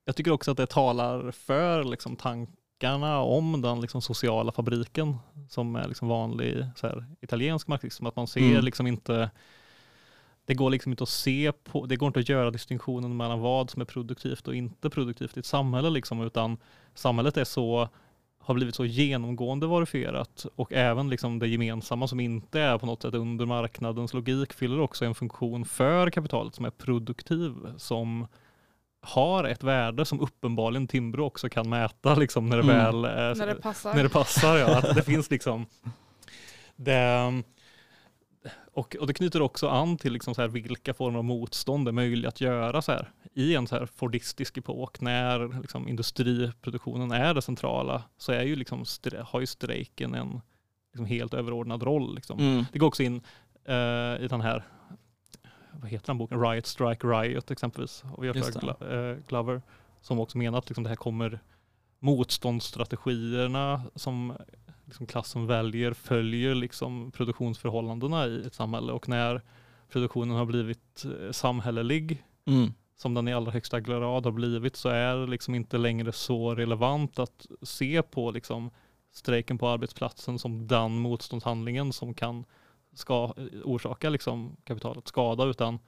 jag 0.05 0.15
tycker 0.15 0.31
också 0.31 0.51
att 0.51 0.57
det 0.57 0.67
talar 0.67 1.31
för 1.31 1.83
liksom, 1.83 2.15
tankarna 2.15 3.19
om 3.19 3.61
den 3.61 3.81
liksom, 3.81 4.01
sociala 4.01 4.51
fabriken 4.51 5.17
som 5.49 5.75
är 5.75 5.87
liksom, 5.87 6.07
vanlig 6.07 6.65
så 6.75 6.87
här, 6.87 7.05
italiensk 7.21 7.67
marxism. 7.67 8.05
Att 8.05 8.15
man 8.15 8.27
ser 8.27 8.41
mm. 8.41 8.65
liksom 8.65 8.87
inte 8.87 9.29
det 10.49 10.55
går 10.55 10.69
liksom 10.69 10.91
inte 10.91 11.03
att 11.03 11.09
se 11.09 11.51
på, 11.63 11.85
det 11.85 11.95
går 11.95 12.07
inte 12.07 12.19
att 12.19 12.29
göra 12.29 12.51
distinktionen 12.51 13.17
mellan 13.17 13.39
vad 13.39 13.69
som 13.69 13.81
är 13.81 13.85
produktivt 13.85 14.47
och 14.47 14.55
inte 14.55 14.89
produktivt 14.89 15.37
i 15.37 15.39
ett 15.39 15.45
samhälle 15.45 15.89
liksom, 15.89 16.21
utan 16.21 16.57
samhället 16.93 17.37
är 17.37 17.43
så, 17.43 17.89
har 18.39 18.53
blivit 18.53 18.75
så 18.75 18.85
genomgående 18.85 19.67
verifierat 19.67 20.45
och 20.55 20.73
även 20.73 21.09
liksom 21.09 21.39
det 21.39 21.47
gemensamma 21.47 22.07
som 22.07 22.19
inte 22.19 22.59
är 22.61 22.77
på 22.77 22.85
något 22.85 23.01
sätt 23.01 23.13
under 23.13 23.45
marknadens 23.45 24.13
logik 24.13 24.53
fyller 24.53 24.79
också 24.79 25.05
en 25.05 25.15
funktion 25.15 25.65
för 25.65 26.09
kapitalet 26.09 26.55
som 26.55 26.65
är 26.65 26.69
produktiv, 26.69 27.53
som 27.77 28.27
har 29.01 29.43
ett 29.43 29.63
värde 29.63 30.05
som 30.05 30.19
uppenbarligen 30.21 30.87
Timbro 30.87 31.23
också 31.25 31.49
kan 31.49 31.69
mäta 31.69 32.15
liksom, 32.15 32.49
när, 32.49 32.57
det 32.57 32.63
Mm. 32.63 32.75
väl, 32.77 32.95
eh, 33.05 33.37
När 33.37 33.47
det 33.47 33.55
passar. 33.55 33.93
när 33.93 34.03
det 34.03 34.09
passar. 34.09 34.57
Ja. 34.57 34.77
Att 34.77 34.95
det 34.95 35.03
finns 35.03 35.31
liksom 35.31 35.65
det, 36.75 37.43
och, 38.73 38.95
och 38.99 39.07
det 39.07 39.13
knyter 39.13 39.41
också 39.41 39.67
an 39.67 39.97
till 39.97 40.13
liksom 40.13 40.35
så 40.35 40.41
här 40.41 40.47
vilka 40.47 40.93
former 40.93 41.17
av 41.17 41.25
motstånd 41.25 41.87
är 41.87 41.91
möjliga 41.91 42.29
att 42.29 42.41
göra 42.41 42.81
så 42.81 42.91
här, 42.91 43.11
i 43.33 43.55
en 43.55 43.67
så 43.67 43.75
här 43.75 43.85
fordistisk 43.85 44.57
epok 44.57 45.01
när 45.01 45.61
liksom 45.61 45.87
industriproduktionen 45.87 47.11
är 47.11 47.33
det 47.33 47.41
centrala 47.41 48.03
så 48.17 48.31
är 48.31 48.43
ju 48.43 48.55
liksom, 48.55 48.85
har 49.25 49.39
ju 49.39 49.45
strejken 49.45 50.15
en 50.15 50.41
liksom 50.91 51.05
helt 51.05 51.33
överordnad 51.33 51.83
roll. 51.83 52.15
Liksom. 52.15 52.39
Mm. 52.39 52.65
Det 52.71 52.79
går 52.79 52.87
också 52.87 53.03
in 53.03 53.21
eh, 53.65 53.75
i 54.23 54.27
den 54.29 54.41
här, 54.41 54.63
vad 55.71 55.89
heter 55.89 56.07
den 56.07 56.17
boken, 56.17 56.41
Riot 56.41 56.65
Strike 56.65 57.07
Riot 57.07 57.51
exempelvis, 57.51 58.03
av. 58.03 58.61
Glo- 58.61 59.11
eh, 59.11 59.17
Glover, 59.27 59.61
som 60.01 60.19
också 60.19 60.37
menar 60.37 60.57
att 60.57 60.69
liksom 60.69 60.83
det 60.83 60.89
här 60.89 60.95
kommer 60.95 61.39
motståndsstrategierna 61.99 63.81
som 63.95 64.33
liksom 64.89 65.05
klassen 65.07 65.47
väljer 65.47 65.93
följer 65.93 66.55
liksom 66.55 67.11
produktionsförhållandena 67.11 68.27
i 68.27 68.45
ett 68.45 68.53
samhälle 68.53 68.91
och 68.91 69.09
när 69.09 69.41
produktionen 69.89 70.35
har 70.37 70.45
blivit 70.45 71.05
eh, 71.05 71.31
samhällelig 71.31 72.23
Mm. 72.45 72.73
som 72.95 73.13
den 73.13 73.27
i 73.27 73.33
allra 73.33 73.51
högsta 73.51 73.79
grad 73.79 74.25
har 74.25 74.31
blivit 74.31 74.75
så 74.75 74.89
är 74.89 75.15
det 75.15 75.27
liksom 75.27 75.55
inte 75.55 75.77
längre 75.77 76.11
så 76.11 76.55
relevant 76.55 77.19
att 77.19 77.47
se 77.61 78.01
på 78.01 78.31
liksom 78.31 78.71
strejken 79.11 79.57
på 79.57 79.67
arbetsplatsen 79.67 80.39
som 80.39 80.67
den 80.67 80.91
motståndshandlingen 80.99 81.93
som 81.93 82.13
kan 82.13 82.45
ska, 82.93 83.33
orsaka 83.63 84.09
liksom 84.09 84.57
kapitalet 84.63 85.07
skada 85.07 85.45
utan 85.45 85.79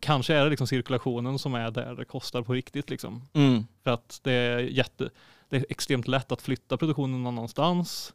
kanske 0.00 0.34
är 0.34 0.44
det 0.44 0.50
liksom 0.50 0.66
cirkulationen 0.66 1.38
som 1.38 1.54
är 1.54 1.70
där 1.70 1.94
det 1.94 2.04
kostar 2.04 2.42
på 2.42 2.52
riktigt. 2.52 2.90
Liksom. 2.90 3.28
Mm. 3.32 3.66
För 3.82 3.90
att 3.90 4.20
det 4.22 4.32
är, 4.32 4.58
jätte, 4.58 5.10
det 5.48 5.56
är 5.56 5.66
extremt 5.68 6.08
lätt 6.08 6.32
att 6.32 6.42
flytta 6.42 6.76
produktionen 6.76 7.22
någon 7.22 7.38
annanstans. 7.38 8.14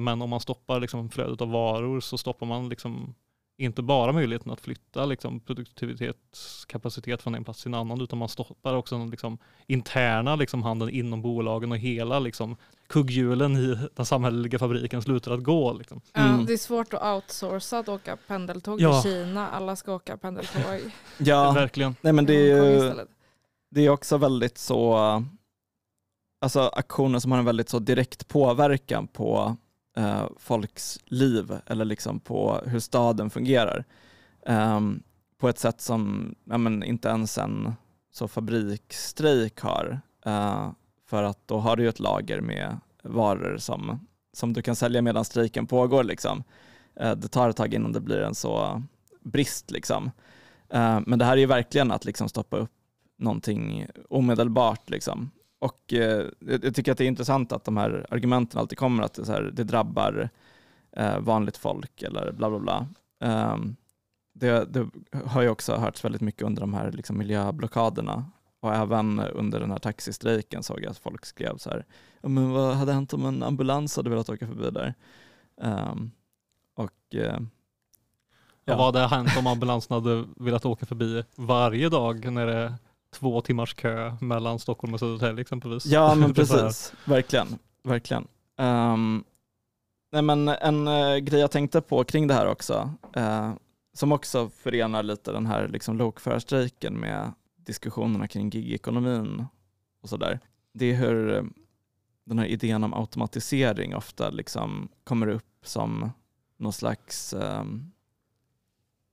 Men 0.00 0.22
om 0.22 0.30
man 0.30 0.40
stoppar 0.40 0.80
liksom 0.80 1.10
flödet 1.10 1.40
av 1.40 1.50
varor 1.50 2.00
så 2.00 2.18
stoppar 2.18 2.46
man 2.46 2.68
liksom 2.68 3.14
inte 3.58 3.82
bara 3.82 4.12
möjligheten 4.12 4.52
att 4.52 4.60
flytta 4.60 5.04
liksom 5.06 5.40
produktivitetskapacitet 5.40 7.22
från 7.22 7.34
en 7.34 7.44
plats 7.44 7.62
till 7.62 7.68
en 7.70 7.74
annan 7.74 8.00
utan 8.00 8.18
man 8.18 8.28
stoppar 8.28 8.74
också 8.74 8.98
den 8.98 9.10
liksom 9.10 9.38
interna 9.66 10.36
liksom 10.36 10.62
handeln 10.62 10.90
inom 10.90 11.22
bolagen 11.22 11.72
och 11.72 11.78
hela 11.78 12.18
liksom 12.18 12.56
kugghjulen 12.88 13.56
i 13.56 13.78
den 13.96 14.06
samhälleliga 14.06 14.58
fabriken 14.58 15.02
slutar 15.02 15.32
att 15.32 15.42
gå. 15.42 15.72
Liksom. 15.72 16.00
Ja, 16.12 16.20
Mm. 16.20 16.46
det 16.46 16.52
är 16.52 16.56
svårt 16.56 16.94
att 16.94 17.02
outsourca 17.16 17.78
att 17.78 17.88
åka 17.88 18.16
pendeltåg 18.26 18.80
Ja. 18.80 18.98
i 19.00 19.02
Kina. 19.02 19.48
Alla 19.48 19.76
ska 19.76 19.94
åka 19.94 20.16
pendeltåg. 20.16 20.80
Ja, 21.18 21.52
Verkligen. 21.52 21.94
nej 22.00 22.12
men 22.12 22.26
det 22.26 22.50
är 22.50 23.06
det 23.70 23.80
är 23.86 23.90
också 23.90 24.16
väldigt 24.18 24.58
så, 24.58 24.94
alltså 26.40 26.60
aktioner 26.60 27.18
som 27.18 27.32
har 27.32 27.38
en 27.38 27.44
väldigt 27.44 27.68
så 27.68 27.78
direkt 27.78 28.28
påverkan 28.28 29.06
på 29.06 29.56
eh, 29.96 30.26
folks 30.38 30.98
liv 31.04 31.58
eller 31.66 31.84
liksom 31.84 32.20
på 32.20 32.60
hur 32.66 32.80
staden 32.80 33.30
fungerar. 33.30 33.84
Ehm, 34.46 35.02
på 35.38 35.48
ett 35.48 35.58
sätt 35.58 35.80
som 35.80 36.34
ja, 36.44 36.58
men 36.58 36.82
inte 36.82 37.08
ens 37.08 37.38
en 37.38 37.72
så 38.12 38.28
fabriksstrejk 38.28 39.60
har. 39.60 40.00
Eh, 40.26 40.70
för 41.06 41.22
att 41.22 41.48
då 41.48 41.58
har 41.58 41.76
du 41.76 41.82
ju 41.82 41.88
ett 41.88 42.00
lager 42.00 42.40
med 42.40 42.78
varor 43.02 43.56
som, 43.58 44.06
som 44.32 44.52
du 44.52 44.62
kan 44.62 44.76
sälja 44.76 45.02
medan 45.02 45.24
strejken 45.24 45.66
pågår. 45.66 46.04
Liksom. 46.04 46.44
Eh, 46.96 47.12
det 47.12 47.28
tar 47.28 47.48
ett 47.48 47.56
tag 47.56 47.74
innan 47.74 47.92
det 47.92 48.00
blir 48.00 48.20
en 48.20 48.34
så 48.34 48.82
brist. 49.20 49.70
Liksom. 49.70 50.10
Eh, 50.68 51.00
men 51.06 51.18
det 51.18 51.24
här 51.24 51.32
är 51.32 51.40
ju 51.40 51.46
verkligen 51.46 51.90
att 51.90 52.04
liksom 52.04 52.28
stoppa 52.28 52.56
upp 52.56 52.70
någonting 53.18 53.86
omedelbart. 54.08 54.90
Liksom. 54.90 55.30
Och 55.60 55.92
eh, 55.92 56.26
jag 56.40 56.74
tycker 56.74 56.92
att 56.92 56.98
det 56.98 57.04
är 57.04 57.08
intressant 57.08 57.52
att 57.52 57.64
de 57.64 57.76
här 57.76 58.06
argumenten 58.10 58.60
alltid 58.60 58.78
kommer, 58.78 59.02
att 59.02 59.14
det, 59.14 59.24
så 59.24 59.32
här, 59.32 59.42
det 59.42 59.64
drabbar 59.64 60.30
eh, 60.92 61.18
vanligt 61.18 61.56
folk 61.56 62.02
eller 62.02 62.32
bla 62.32 62.50
bla 62.50 62.58
bla. 62.58 62.86
Ehm, 63.20 63.76
det, 64.32 64.64
det 64.64 64.88
har 65.24 65.42
ju 65.42 65.48
också 65.48 65.76
hörts 65.76 66.04
väldigt 66.04 66.20
mycket 66.20 66.42
under 66.42 66.60
de 66.60 66.74
här 66.74 66.92
liksom, 66.92 67.18
miljöblockaderna 67.18 68.24
och 68.60 68.74
även 68.74 69.20
under 69.20 69.60
den 69.60 69.70
här 69.70 69.78
taxistrejken 69.78 70.62
såg 70.62 70.82
jag 70.82 70.90
att 70.90 70.98
folk 70.98 71.26
skrev 71.26 71.56
så 71.56 71.70
här, 71.70 71.84
men 72.22 72.50
vad 72.50 72.74
hade 72.74 72.92
hänt 72.92 73.14
om 73.14 73.24
en 73.24 73.42
ambulans 73.42 73.96
hade 73.96 74.10
velat 74.10 74.28
åka 74.28 74.46
förbi 74.46 74.70
där? 74.70 74.94
Ehm, 75.60 76.10
och 76.74 77.14
eh, 77.14 77.40
Ja. 78.64 78.76
Vad 78.76 78.94
hade 78.94 79.06
hänt 79.06 79.36
om 79.38 79.46
ambulansen 79.46 79.94
hade 79.94 80.24
velat 80.36 80.64
åka 80.64 80.86
förbi 80.86 81.24
varje 81.36 81.88
dag 81.88 82.32
när 82.32 82.46
det 82.46 82.74
två 83.10 83.40
timmars 83.40 83.74
kö 83.74 84.16
mellan 84.20 84.58
Stockholm 84.58 84.94
och 84.94 85.00
Södertälje 85.00 85.40
exempelvis? 85.40 85.86
Ja 85.86 86.14
men 86.14 86.34
precis, 86.34 86.92
verkligen. 87.04 87.58
verkligen. 87.82 88.26
Ehm, 88.56 89.24
nej, 90.12 90.22
men 90.22 90.48
en 90.48 90.88
eh, 90.88 91.16
grej 91.16 91.40
jag 91.40 91.50
tänkte 91.50 91.80
på 91.80 92.04
kring 92.04 92.26
det 92.26 92.34
här 92.34 92.46
också, 92.46 92.94
eh, 93.16 93.52
som 93.92 94.12
också 94.12 94.48
förenar 94.48 95.02
lite 95.02 95.32
den 95.32 95.46
här 95.46 95.68
liksom, 95.68 95.96
lokförarstrejken 95.96 96.94
med 96.94 97.32
diskussionerna 97.56 98.28
kring 98.28 98.50
gigekonomin 98.50 99.46
och 100.02 100.08
sådär. 100.08 100.40
Det 100.72 100.90
är 100.90 100.94
hur 100.94 101.34
eh, 101.36 101.42
den 102.24 102.38
här 102.38 102.46
idén 102.46 102.84
om 102.84 102.94
automatisering 102.94 103.96
ofta 103.96 104.30
liksom 104.30 104.88
kommer 105.04 105.26
upp 105.26 105.44
som 105.62 106.10
någon 106.56 106.72
slags, 106.72 107.34
ehm, 107.34 107.92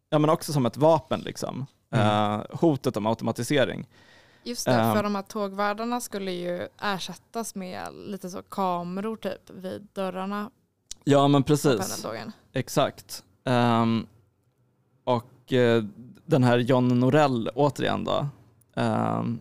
ja 0.10 0.20
men 0.20 0.30
också 0.30 0.54
som 0.54 0.66
ett 0.66 0.78
vapen 0.78 1.20
liksom. 1.20 1.66
Mm. 1.92 2.40
Eh, 2.40 2.46
hotet 2.50 2.98
om 2.98 3.06
automatisering. 3.06 3.88
Just 4.44 4.66
det, 4.66 4.94
för 4.96 5.04
de 5.04 5.16
här 5.16 5.22
tågvärdarna 5.22 6.02
skulle 6.02 6.32
ju 6.32 6.68
ersättas 6.82 7.56
med 7.56 7.88
lite 7.94 8.30
så 8.30 8.42
kameror 8.42 9.16
typ 9.16 9.50
vid 9.50 9.88
dörrarna 9.94 10.50
Ja 11.10 11.28
men 11.28 11.44
precis. 11.44 12.06
Exakt. 12.54 13.24
Ehm, 13.44 14.08
och 15.04 15.54
eh, 15.54 15.84
den 16.26 16.44
här 16.44 16.58
John 16.58 17.00
Norell 17.00 17.50
återigen 17.56 18.04
då. 18.04 18.28
Um, 18.76 19.40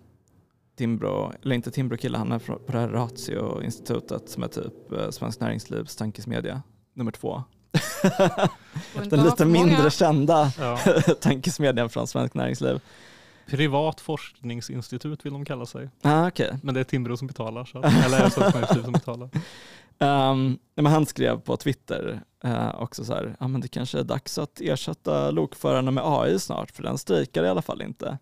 Timbro, 0.76 1.32
eller 1.42 1.54
inte 1.54 1.70
Timbro-kille, 1.70 2.18
han 2.18 2.32
är 2.32 2.38
på 2.38 2.72
det 2.72 2.78
här 2.78 2.88
Ratio-institutet 2.88 4.28
som 4.28 4.42
är 4.42 4.48
typ 4.48 4.92
uh, 4.92 5.10
Svensk 5.10 5.40
Näringslivs 5.40 5.96
tankesmedja 5.96 6.62
nummer 6.92 7.12
två. 7.12 7.44
Den 9.10 9.22
lite 9.22 9.36
för 9.36 9.44
många. 9.44 9.64
mindre 9.66 9.90
kända 9.90 10.52
Ja. 10.58 10.78
tankesmedjan 11.20 11.90
från 11.90 12.06
Svensk 12.06 12.34
Näringsliv. 12.34 12.80
Privat 13.46 14.00
forskningsinstitut 14.00 15.26
vill 15.26 15.32
de 15.32 15.44
kalla 15.44 15.66
sig. 15.66 15.88
Ah, 16.02 16.28
okej. 16.28 16.58
Men 16.62 16.74
det 16.74 16.80
är 16.80 16.84
Timbro 16.84 17.16
som 17.16 17.26
betalar. 17.26 17.64
Så. 17.64 17.78
Eller 17.78 18.52
Näringsliv 18.52 18.82
som 18.82 18.92
betalar. 18.92 19.30
Um, 19.98 20.58
men 20.74 20.86
han 20.86 21.06
skrev 21.06 21.40
på 21.40 21.56
Twitter 21.56 22.20
eh, 22.44 22.74
också 22.82 23.04
så 23.04 23.14
här, 23.14 23.36
ja 23.40 23.48
men 23.48 23.60
det 23.60 23.68
kanske 23.68 23.98
är 23.98 24.04
dags 24.04 24.38
att 24.38 24.60
ersätta 24.60 25.30
lokförarna 25.30 25.90
med 25.90 26.04
AI 26.06 26.38
snart, 26.38 26.70
för 26.70 26.82
den 26.82 26.98
strejkar 26.98 27.44
i 27.44 27.48
alla 27.48 27.62
fall 27.62 27.82
inte. 27.82 28.18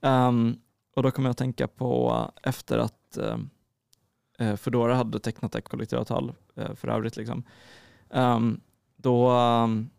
Ehm, 0.00 0.56
och 0.96 1.02
då 1.02 1.10
kommer 1.10 1.28
jag 1.28 1.30
att 1.30 1.38
tänka 1.38 1.68
på 1.68 2.30
efter 2.42 2.78
att 2.78 3.18
uh, 4.40 4.56
Foodora 4.56 4.94
hade 4.94 5.20
tecknat 5.20 5.54
ett 5.54 5.68
kollektivavtal 5.68 6.32
uh, 6.58 6.74
för 6.74 6.88
övrigt, 6.88 7.16
liksom, 7.16 7.44
ehm, 8.10 8.60
då, 9.02 9.30
ehm, 9.30 9.90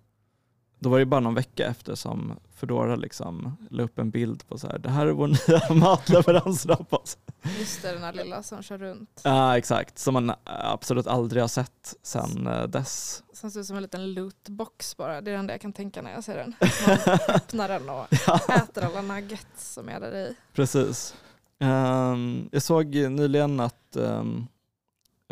då 0.80 0.89
var 0.89 0.99
det 0.99 1.05
bara 1.05 1.19
någon 1.19 1.35
vecka 1.35 1.67
efter 1.67 1.95
som 1.95 2.34
Foodora 2.55 2.95
liksom 2.95 3.57
la 3.69 3.84
upp 3.84 3.99
en 3.99 4.09
bild 4.11 4.47
på 4.47 4.57
så 4.57 4.67
här, 4.67 4.77
det 4.80 4.89
här 4.89 5.07
är 5.07 5.11
vår 5.11 5.27
nya 5.49 5.73
matleveransrobot. 5.81 7.17
Just 7.59 7.81
det, 7.81 7.91
den 7.91 8.03
här 8.03 8.13
lilla 8.13 8.43
som 8.43 8.61
kör 8.63 8.77
runt. 8.77 9.21
Ja, 9.23 9.57
exakt. 9.57 9.99
Som 9.99 10.13
man 10.13 10.31
absolut 10.43 11.07
aldrig 11.07 11.43
har 11.43 11.47
sett 11.47 11.95
sedan 12.03 12.47
eh, 12.47 12.63
dess. 12.63 13.23
Som 13.34 13.51
ser 13.51 13.59
ut 13.59 13.65
som 13.65 13.75
en 13.75 13.81
liten 13.81 14.13
lootbox 14.13 14.97
bara. 14.97 15.21
Det 15.21 15.31
är 15.31 15.34
det 15.34 15.39
enda 15.39 15.53
jag 15.53 15.61
kan 15.61 15.73
tänka 15.73 16.01
när 16.01 16.11
jag 16.11 16.23
ser 16.23 16.38
den. 16.38 16.55
Man 16.88 17.19
öppnar 17.35 17.67
den 17.67 17.89
och 17.89 18.05
ja, 18.27 18.39
äter 18.55 18.84
alla 18.84 19.01
nuggets 19.01 19.73
som 19.73 19.89
är 19.89 19.99
där 19.99 20.15
i. 20.15 20.35
precis. 20.53 21.15
Ehm, 21.59 22.49
jag 22.51 22.61
såg 22.63 22.95
nyligen 22.95 23.59
att 23.59 23.95
ehm, 23.95 24.47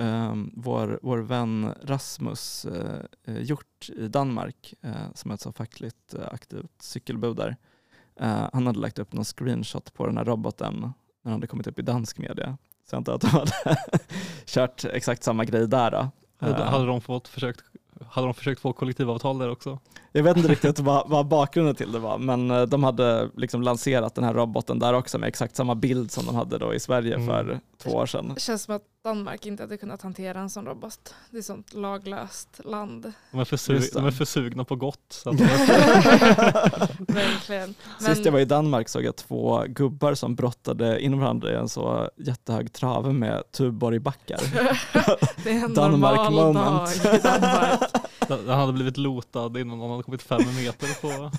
ehm, 0.02 0.52
vår, 0.56 1.00
vår 1.02 1.18
vän 1.18 1.74
Rasmus 1.84 2.66
uh, 2.66 3.42
Hjort 3.42 3.90
i 3.98 4.08
Danmark, 4.08 4.74
eh, 4.82 4.92
som 5.16 5.32
är 5.32 5.36
ett 5.36 5.42
så 5.42 5.52
fackligt 5.52 6.14
eh, 6.14 6.28
aktivt 6.32 6.82
cykelbud 6.82 7.36
där, 7.36 7.56
eh, 8.20 8.50
han 8.54 8.68
hade 8.68 8.80
lagt 8.80 9.00
upp 9.00 9.14
någon 9.14 9.26
screenshot 9.26 9.94
på 9.94 10.06
den 10.08 10.18
här 10.18 10.26
roboten 10.26 10.80
när 10.82 10.92
den 11.24 11.34
hade 11.34 11.48
kommit 11.48 11.68
upp 11.68 11.80
i 11.80 11.82
dansk 11.82 12.18
media. 12.18 12.58
Så 12.90 12.96
jag 12.96 12.98
antar 12.98 13.14
att 13.16 13.22
de 13.22 13.28
hade 13.28 13.52
kört 14.46 14.86
exakt 14.86 15.24
samma 15.24 15.46
grej 15.46 15.68
där. 15.68 15.92
Då. 15.92 16.10
Hade, 16.48 16.64
Eh, 16.64 16.70
hade 16.70 16.86
de 16.86 17.02
fått 17.02 17.28
försökt 17.28 17.62
hade 18.10 18.28
de 18.28 18.34
försökt 18.34 18.62
få 18.62 18.74
kollektivavtal 18.74 19.38
där 19.40 19.50
också? 19.50 19.80
Jag 20.12 20.24
vet 20.24 20.38
inte 20.38 20.50
riktigt 20.52 20.80
vad, 20.80 21.10
vad 21.10 21.28
bakgrunden 21.28 21.76
till 21.76 21.92
det 21.92 22.00
var, 22.00 22.18
men 22.18 22.52
eh, 22.52 22.62
de 22.62 22.84
hade 22.84 23.30
liksom 23.38 23.62
lanserat 23.62 24.16
den 24.16 24.24
här 24.24 24.34
roboten 24.34 24.80
där 24.80 24.94
också 24.94 25.18
med 25.18 25.28
exakt 25.28 25.56
samma 25.56 25.76
bild 25.76 26.12
som 26.12 26.26
de 26.26 26.36
hade 26.36 26.58
då 26.58 26.74
i 26.74 26.80
Sverige 26.80 27.16
Mm. 27.16 27.28
för 27.28 27.60
två 27.78 27.90
år 27.92 28.06
sedan. 28.06 28.32
Det 28.36 28.42
känns 28.42 28.64
som 28.64 28.76
att 28.76 28.84
Danmark 29.04 29.46
inte 29.46 29.64
hade 29.64 29.78
kunnat 29.78 30.02
hantera 30.02 30.40
en 30.40 30.50
sån 30.50 30.66
robot. 30.66 31.16
Det 31.30 31.38
är 31.38 31.42
sånt 31.42 31.74
laglöst 31.74 32.60
land. 32.66 33.14
De 33.32 33.40
är 33.40 33.46
för, 33.46 33.54
Just 33.56 33.70
su- 33.70 33.74
det. 33.94 34.00
de 34.00 34.06
är 34.08 34.12
för 34.12 34.26
sugna 34.26 34.64
på 34.66 34.76
gott. 34.76 35.00
Så 35.10 35.30
att 35.30 35.36
Verkligen. 37.00 37.76
Sist 38.00 38.26
jag 38.26 38.32
var 38.32 38.40
i 38.40 38.46
Danmark 38.46 38.90
såg 38.90 39.04
jag 39.04 39.16
två 39.16 39.64
gubbar 39.68 40.14
som 40.14 40.36
brottade 40.36 41.02
in 41.02 41.20
varandra 41.20 41.52
i 41.52 41.56
en 41.56 41.70
så 41.70 42.10
jättehög 42.18 42.74
trave 42.74 43.14
med 43.14 43.44
Tuborgbackar. 43.52 44.40
det 45.44 45.50
är 45.52 45.64
en 45.66 45.74
Danmark 45.74 46.16
normal 46.32 46.54
moment. 46.54 47.04
dag 47.04 47.16
i 47.16 47.18
Danmark. 47.18 47.80
Den 48.38 48.50
hade 48.60 48.74
blivit 48.74 48.98
lotad 48.98 49.58
innan 49.60 49.80
de 49.80 49.90
hade 49.92 50.04
kommit 50.04 50.22
fem 50.22 50.42
meter 50.56 51.02
på 51.02 51.32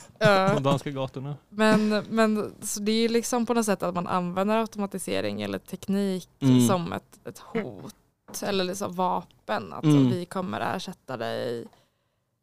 de 0.55 0.62
danska 0.62 0.90
gatorna. 0.90 1.36
Men, 1.48 1.89
men 2.09 2.55
så 2.62 2.81
det 2.81 2.93
är 2.93 3.01
ju 3.02 3.09
liksom 3.09 3.47
på 3.47 3.55
något 3.55 3.66
sätt 3.66 3.82
att 3.82 3.94
man 3.94 4.06
använder 4.06 4.56
automatisering 4.59 5.43
eller 5.43 5.59
teknik 5.59 6.28
Mm. 6.40 6.69
som 6.69 6.93
ett, 6.93 7.20
ett 7.28 7.39
hot 7.39 7.94
eller 8.43 8.64
liksom 8.64 8.94
vapen. 8.94 9.73
Att 9.73 9.85
Mm. 9.85 10.10
vi 10.10 10.24
kommer 10.24 10.77
ersätta 10.77 11.16
dig 11.16 11.64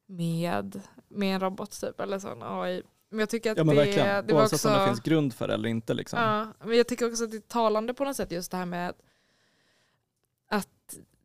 med, 0.07 0.81
med 1.07 1.33
en 1.35 1.39
robot 1.39 1.81
typ 1.81 1.99
eller 1.99 2.19
sån 2.19 2.43
AI. 2.43 2.81
Men 3.11 3.19
jag 3.19 3.29
tycker 3.29 3.51
att 3.51 3.57
Ja 3.57 3.63
men 3.63 3.75
det, 3.75 3.81
verkligen, 3.85 4.27
det 4.27 4.33
var 4.33 4.41
oavsett 4.41 4.53
också, 4.57 4.69
om 4.69 4.79
det 4.79 4.85
finns 4.87 4.99
grund 4.99 5.33
för 5.33 5.47
det 5.47 5.53
eller 5.53 5.69
inte. 5.69 5.93
Liksom. 5.93 6.19
ja, 6.19 6.47
men 6.65 6.77
jag 6.77 6.87
tycker 6.87 7.11
också 7.11 7.23
att 7.23 7.31
det 7.31 7.37
är 7.37 7.41
talande 7.41 7.93
på 7.93 8.03
något 8.03 8.15
sätt 8.15 8.31
just 8.31 8.51
det 8.51 8.57
här 8.57 8.65
med 8.65 8.89
att 8.89 8.95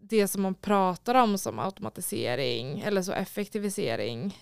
det 0.08 0.28
som 0.28 0.42
man 0.42 0.54
pratar 0.54 1.14
om 1.14 1.38
som 1.38 1.58
automatisering 1.58 2.80
eller 2.80 3.02
så 3.02 3.12
effektivisering 3.12 4.38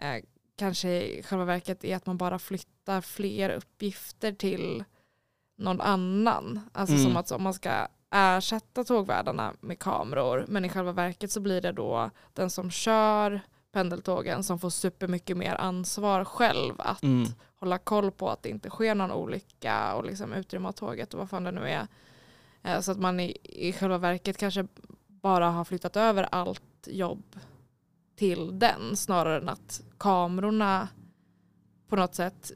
eh, 0.00 0.24
kanske 0.56 0.88
i 1.02 1.22
själva 1.22 1.44
verket 1.44 1.84
är 1.84 1.96
att 1.96 2.06
man 2.06 2.16
bara 2.16 2.38
flyttar 2.38 3.00
fler 3.00 3.50
uppgifter 3.50 4.32
till 4.32 4.84
någon 5.58 5.80
annan. 5.80 6.60
Alltså 6.72 6.94
Mm. 6.94 7.04
som 7.06 7.16
att 7.16 7.30
om 7.30 7.42
man 7.42 7.54
ska 7.54 7.86
ersätta 8.10 8.84
tågvärdarna 8.84 9.54
med 9.60 9.78
kameror 9.78 10.44
men 10.48 10.64
i 10.64 10.68
själva 10.68 10.92
verket 10.92 11.30
så 11.32 11.40
blir 11.40 11.60
det 11.60 11.72
då 11.72 12.10
den 12.32 12.50
som 12.50 12.70
kör 12.70 13.40
pendeltågen 13.72 14.42
som 14.44 14.58
får 14.58 14.70
supermycket 14.70 15.36
mer 15.36 15.54
ansvar 15.54 16.24
själv 16.24 16.74
att 16.78 17.02
Mm. 17.02 17.28
hålla 17.54 17.78
koll 17.78 18.10
på 18.10 18.30
att 18.30 18.42
det 18.42 18.48
inte 18.48 18.70
sker 18.70 18.94
någon 18.94 19.12
olycka 19.12 19.94
och 19.94 20.04
liksom 20.04 20.32
utrymma 20.32 20.72
tåget 20.72 21.14
och 21.14 21.20
vad 21.20 21.30
fan 21.30 21.44
det 21.44 21.50
nu 21.52 21.68
är. 21.68 21.86
Eh, 22.62 22.80
Så 22.80 22.92
att 22.92 22.98
man 22.98 23.20
i, 23.20 23.36
i 23.42 23.72
själva 23.72 23.98
verket 23.98 24.36
kanske 24.38 24.66
bara 25.22 25.50
har 25.50 25.64
flyttat 25.64 25.96
över 25.96 26.28
allt 26.32 26.62
jobb 26.86 27.36
till 28.16 28.58
den 28.58 28.96
snarare 28.96 29.36
än 29.38 29.48
att 29.48 29.82
kamerorna 29.98 30.88
på 31.88 31.96
något 31.96 32.14
sätt 32.14 32.52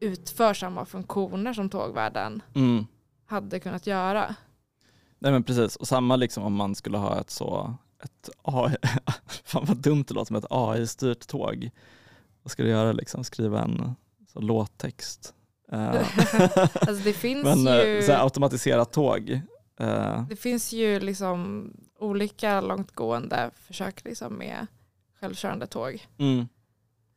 utför 0.00 0.54
samma 0.54 0.84
funktioner 0.84 1.52
som 1.52 1.70
tågvärden 1.70 2.42
Mm. 2.54 2.86
hade 3.26 3.60
kunnat 3.60 3.86
göra. 3.86 4.34
Nej 5.18 5.32
men 5.32 5.42
precis, 5.42 5.76
och 5.76 5.88
samma 5.88 6.16
liksom 6.16 6.42
om 6.44 6.54
man 6.54 6.74
skulle 6.74 6.98
ha 6.98 7.20
ett 7.20 7.30
så, 7.30 7.74
ett 8.04 8.30
AI, 8.42 8.76
fan 9.44 9.64
vad 9.66 9.76
dumt 9.76 10.04
det 10.08 10.14
låter 10.14 10.26
som 10.26 10.36
ett 10.36 10.46
AI-styrt 10.50 11.26
tåg. 11.26 11.70
Vad 12.42 12.50
ska 12.50 12.62
du 12.62 12.68
göra 12.68 12.92
liksom, 12.92 13.24
skriva 13.24 13.62
en 13.62 13.94
så, 14.32 14.40
låttext? 14.40 15.34
Eh, 15.72 15.90
Alltså 16.74 17.04
det 17.04 17.12
finns 17.16 17.44
men 17.44 17.58
ju 17.58 17.98
eh, 17.98 18.04
så 18.04 18.12
här, 18.12 18.22
automatiserat 18.24 18.92
tåg. 18.92 19.40
Eh, 19.80 20.24
Det 20.28 20.36
finns 20.36 20.72
ju 20.72 21.00
liksom 21.00 21.70
olika 21.98 22.60
långtgående 22.60 23.50
försök 23.54 24.04
liksom 24.04 24.34
med 24.34 24.66
självkörande 25.20 25.66
tåg. 25.66 26.06
mm. 26.18 26.38
Eh, 26.40 26.46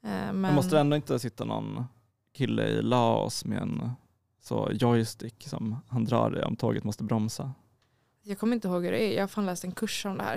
Men, 0.04 0.42
Men 0.42 0.56
måste 0.56 0.76
det 0.76 0.80
ändå 0.82 0.96
inte 0.96 1.20
sitta 1.20 1.46
någon 1.46 1.86
kille 2.34 2.68
i 2.68 2.82
Laos 2.82 3.46
med 3.46 3.62
en 3.62 3.92
så 4.42 4.70
joystick 4.74 5.48
som 5.48 5.76
han 5.88 6.06
drar 6.06 6.40
i 6.40 6.44
om 6.44 6.56
tåget 6.56 6.84
måste 6.84 7.04
bromsa? 7.04 7.52
Jag 8.26 8.40
kommer 8.40 8.56
inte 8.56 8.68
ihåg 8.68 8.84
hur 8.84 8.92
det 8.92 9.04
är. 9.04 9.14
Jag 9.16 9.22
har 9.24 9.28
fan 9.28 9.46
läst 9.46 9.64
en 9.64 9.72
kurs 9.72 10.06
om 10.06 10.18
det 10.18 10.24
här. 10.24 10.36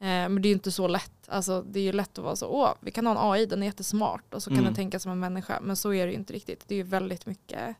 Eh, 0.00 0.28
Men 0.28 0.42
det 0.42 0.46
är 0.48 0.50
ju 0.50 0.54
inte 0.54 0.72
så 0.72 0.88
lätt. 0.88 1.28
Alltså, 1.28 1.62
det 1.62 1.80
är 1.80 1.84
ju 1.84 1.92
lätt 1.92 2.18
att 2.18 2.24
vara 2.24 2.36
så, 2.36 2.46
åh, 2.46 2.70
vi 2.80 2.90
kan 2.90 3.06
ha 3.06 3.12
en 3.12 3.30
AI, 3.32 3.46
den 3.46 3.62
är 3.62 3.66
jättesmart 3.66 4.34
och 4.34 4.42
så 4.42 4.50
kan 4.50 4.54
Mm. 4.58 4.64
den 4.64 4.74
tänka 4.74 4.98
som 4.98 5.12
en 5.12 5.20
människa. 5.20 5.60
Men 5.62 5.76
så 5.76 5.92
är 5.92 6.06
det 6.06 6.12
ju 6.12 6.18
inte 6.18 6.32
riktigt. 6.32 6.64
Det 6.68 6.74
är 6.74 6.76
ju 6.76 6.82
väldigt 6.82 7.26
mycket 7.26 7.76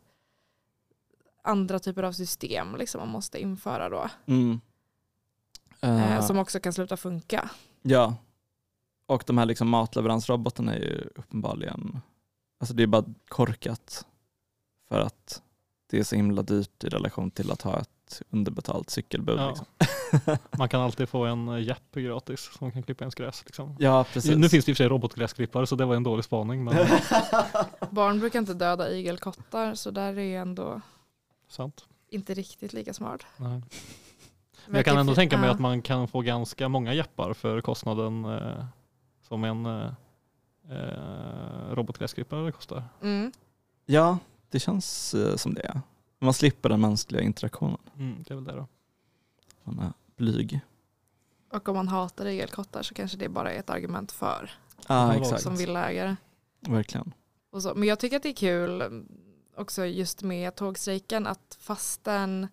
andra 1.46 1.78
typer 1.78 2.02
av 2.02 2.12
system 2.12 2.76
liksom 2.76 2.98
man 2.98 3.08
måste 3.08 3.40
införa 3.40 3.88
då. 3.88 4.10
Mm. 4.26 4.60
Eh, 5.80 6.26
Som 6.26 6.38
också 6.38 6.60
kan 6.60 6.72
sluta 6.72 6.96
funka. 6.96 7.50
Ja, 7.82 8.16
och 9.06 9.24
de 9.26 9.38
här 9.38 9.46
liksom 9.46 9.68
matleveransrobotarna 9.68 10.74
är 10.74 10.78
ju 10.78 11.08
uppenbarligen, 11.14 12.00
alltså 12.60 12.74
det 12.74 12.82
är 12.82 12.86
bara 12.86 13.04
korkat 13.28 14.06
för 14.88 15.00
att 15.00 15.42
det 15.90 15.98
är 15.98 16.04
så 16.04 16.16
himla 16.16 16.42
dyrt 16.42 16.84
i 16.84 16.88
relation 16.88 17.30
till 17.30 17.50
att 17.50 17.62
ha 17.62 17.80
ett 17.80 18.22
underbetalt 18.30 18.90
cykelbud. 18.90 19.38
Ja. 19.38 19.48
Liksom. 19.48 19.66
Man 20.58 20.68
kan 20.68 20.80
alltid 20.80 21.08
få 21.08 21.24
en 21.24 21.48
eh, 21.48 21.62
japp 21.62 21.94
gratis 21.94 22.50
som 22.58 22.72
kan 22.72 22.82
klippa 22.82 23.04
ens 23.04 23.14
gräs. 23.14 23.42
Liksom. 23.46 23.76
Ja, 23.78 24.04
precis. 24.12 24.36
Nu 24.36 24.48
finns 24.48 24.64
det 24.64 24.70
i 24.70 24.72
och 24.72 24.76
för 24.76 24.84
sig 24.84 24.88
robotgräsklippare 24.88 25.66
så 25.66 25.76
det 25.76 25.84
var 25.84 25.94
en 25.94 26.02
dålig 26.02 26.24
spaning. 26.24 26.64
Men 26.64 26.74
Barn 27.90 28.20
brukar 28.20 28.38
inte 28.38 28.54
döda 28.54 28.90
igelkottar 28.90 29.74
så 29.74 29.90
där 29.90 30.18
är 30.18 30.22
ju 30.22 30.36
ändå 30.36 30.80
sant. 31.48 31.86
inte 32.08 32.34
riktigt 32.34 32.72
lika 32.72 32.94
smart. 32.94 33.26
Nej. 33.36 33.62
Men 34.66 34.76
jag 34.76 34.84
kan 34.84 34.98
ändå 34.98 35.14
tänka 35.14 35.38
mig 35.38 35.46
ja. 35.46 35.54
att 35.54 35.60
man 35.60 35.82
kan 35.82 36.08
få 36.08 36.20
ganska 36.20 36.68
många 36.68 36.94
jappar 36.94 37.34
för 37.34 37.60
kostnaden 37.60 38.24
eh, 38.24 38.64
som 39.22 39.44
en 39.44 39.66
eh, 39.66 39.90
robotgräsklippare 41.70 42.52
kostar. 42.52 42.84
Mm. 43.02 43.32
Ja, 43.86 44.18
det 44.50 44.60
känns 44.60 45.14
eh, 45.14 45.36
som 45.36 45.54
det. 45.54 45.80
Man 46.18 46.34
slipper 46.34 46.68
den 46.68 46.80
mänskliga 46.80 47.22
interaktionen. 47.22 47.78
Mm, 47.98 48.24
det 48.26 48.34
är 48.34 48.34
väl 48.34 48.44
det 48.44 48.52
då. 48.52 48.66
Man 49.64 49.78
är 49.78 49.92
blyg. 50.16 50.60
Och 51.52 51.68
om 51.68 51.76
man 51.76 51.88
hatar 51.88 52.26
igelkottar 52.26 52.82
så 52.82 52.94
kanske 52.94 53.16
det 53.18 53.28
bara 53.28 53.52
är 53.52 53.58
ett 53.58 53.70
argument 53.70 54.12
för 54.12 54.50
vara 54.88 55.14
exakt. 55.14 55.42
som 55.42 55.56
villaägare. 55.56 56.16
Verkligen. 56.60 57.12
Och 57.50 57.62
så. 57.62 57.74
Men 57.74 57.88
jag 57.88 57.98
tycker 57.98 58.16
att 58.16 58.22
det 58.22 58.28
är 58.28 58.32
kul 58.32 59.04
också 59.56 59.86
just 59.86 60.22
med 60.22 60.54
tågstrejken 60.54 61.26
att 61.26 61.56
fastän 61.60 62.48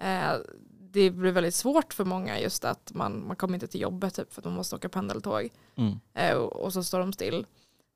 eh, 0.00 0.32
det 0.70 1.10
blir 1.10 1.32
väldigt 1.32 1.54
svårt 1.54 1.94
för 1.94 2.04
många 2.04 2.40
just 2.40 2.64
att 2.64 2.92
man, 2.94 3.26
man 3.26 3.36
kommer 3.36 3.54
inte 3.54 3.66
till 3.66 3.80
jobbet 3.80 4.14
typ 4.14 4.32
för 4.32 4.40
att 4.40 4.44
man 4.44 4.54
måste 4.54 4.76
åka 4.76 4.88
pendeltåg 4.88 5.48
Mm. 5.76 6.00
eh, 6.14 6.36
och, 6.36 6.52
och 6.52 6.72
så 6.72 6.82
står 6.84 6.98
de 6.98 7.12
still. 7.12 7.46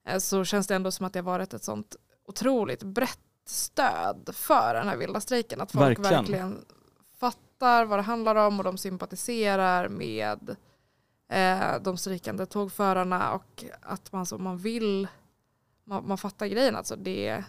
Eh, 0.09 0.19
så 0.19 0.45
känns 0.45 0.67
det 0.67 0.75
ändå 0.75 0.91
som 0.91 1.07
att 1.07 1.13
det 1.13 1.19
har 1.19 1.25
varit 1.25 1.55
ett 1.55 1.65
sånt 1.65 1.97
otroligt 2.25 2.83
brett 2.83 3.21
stöd 3.47 4.31
för 4.33 4.75
den 4.75 4.89
här 4.89 4.97
vilda 4.97 5.21
strejken. 5.21 5.61
Att 5.61 5.73
folk 5.73 5.99
Verkligen. 5.99 6.15
verkligen, 6.15 6.65
fattar 7.17 7.85
vad 7.85 7.99
det 7.99 8.03
handlar 8.03 8.35
om 8.35 8.59
och 8.59 8.65
de 8.65 8.79
sympatiserar 8.79 9.89
med 9.89 10.57
eh, 11.29 11.81
de 11.83 11.97
strejkande 11.97 12.47
tågförarna 12.47 13.33
och 13.33 13.65
att 13.83 14.13
man 14.13 14.27
så 14.27 14.39
man 14.39 14.59
vill, 14.59 15.09
man, 15.85 16.09
man 16.09 16.19
fattar 16.19 16.47
grejen 16.47 16.77
alltså 16.77 16.97
det, 16.97 17.45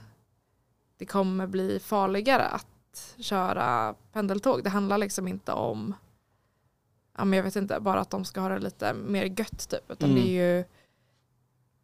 det 1.00 1.06
kommer 1.06 1.48
bli 1.48 1.80
farligare 1.80 2.46
att 2.48 3.16
köra 3.20 3.96
pendeltåg. 4.14 4.64
Det 4.64 4.70
handlar 4.70 4.98
liksom 4.98 5.28
inte 5.28 5.52
om, 5.54 5.94
ja 7.18 7.26
men 7.26 7.38
jag 7.38 7.44
vet 7.44 7.56
inte, 7.56 7.80
bara 7.80 8.00
att 8.00 8.10
de 8.10 8.26
ska 8.26 8.42
ha 8.42 8.50
det 8.50 8.60
lite 8.60 8.94
mer 8.94 9.24
gött 9.40 9.70
typ, 9.70 9.92
utan 9.92 10.10
Mm. 10.12 10.22
det 10.24 10.30
är 10.30 10.58
ju 10.58 10.64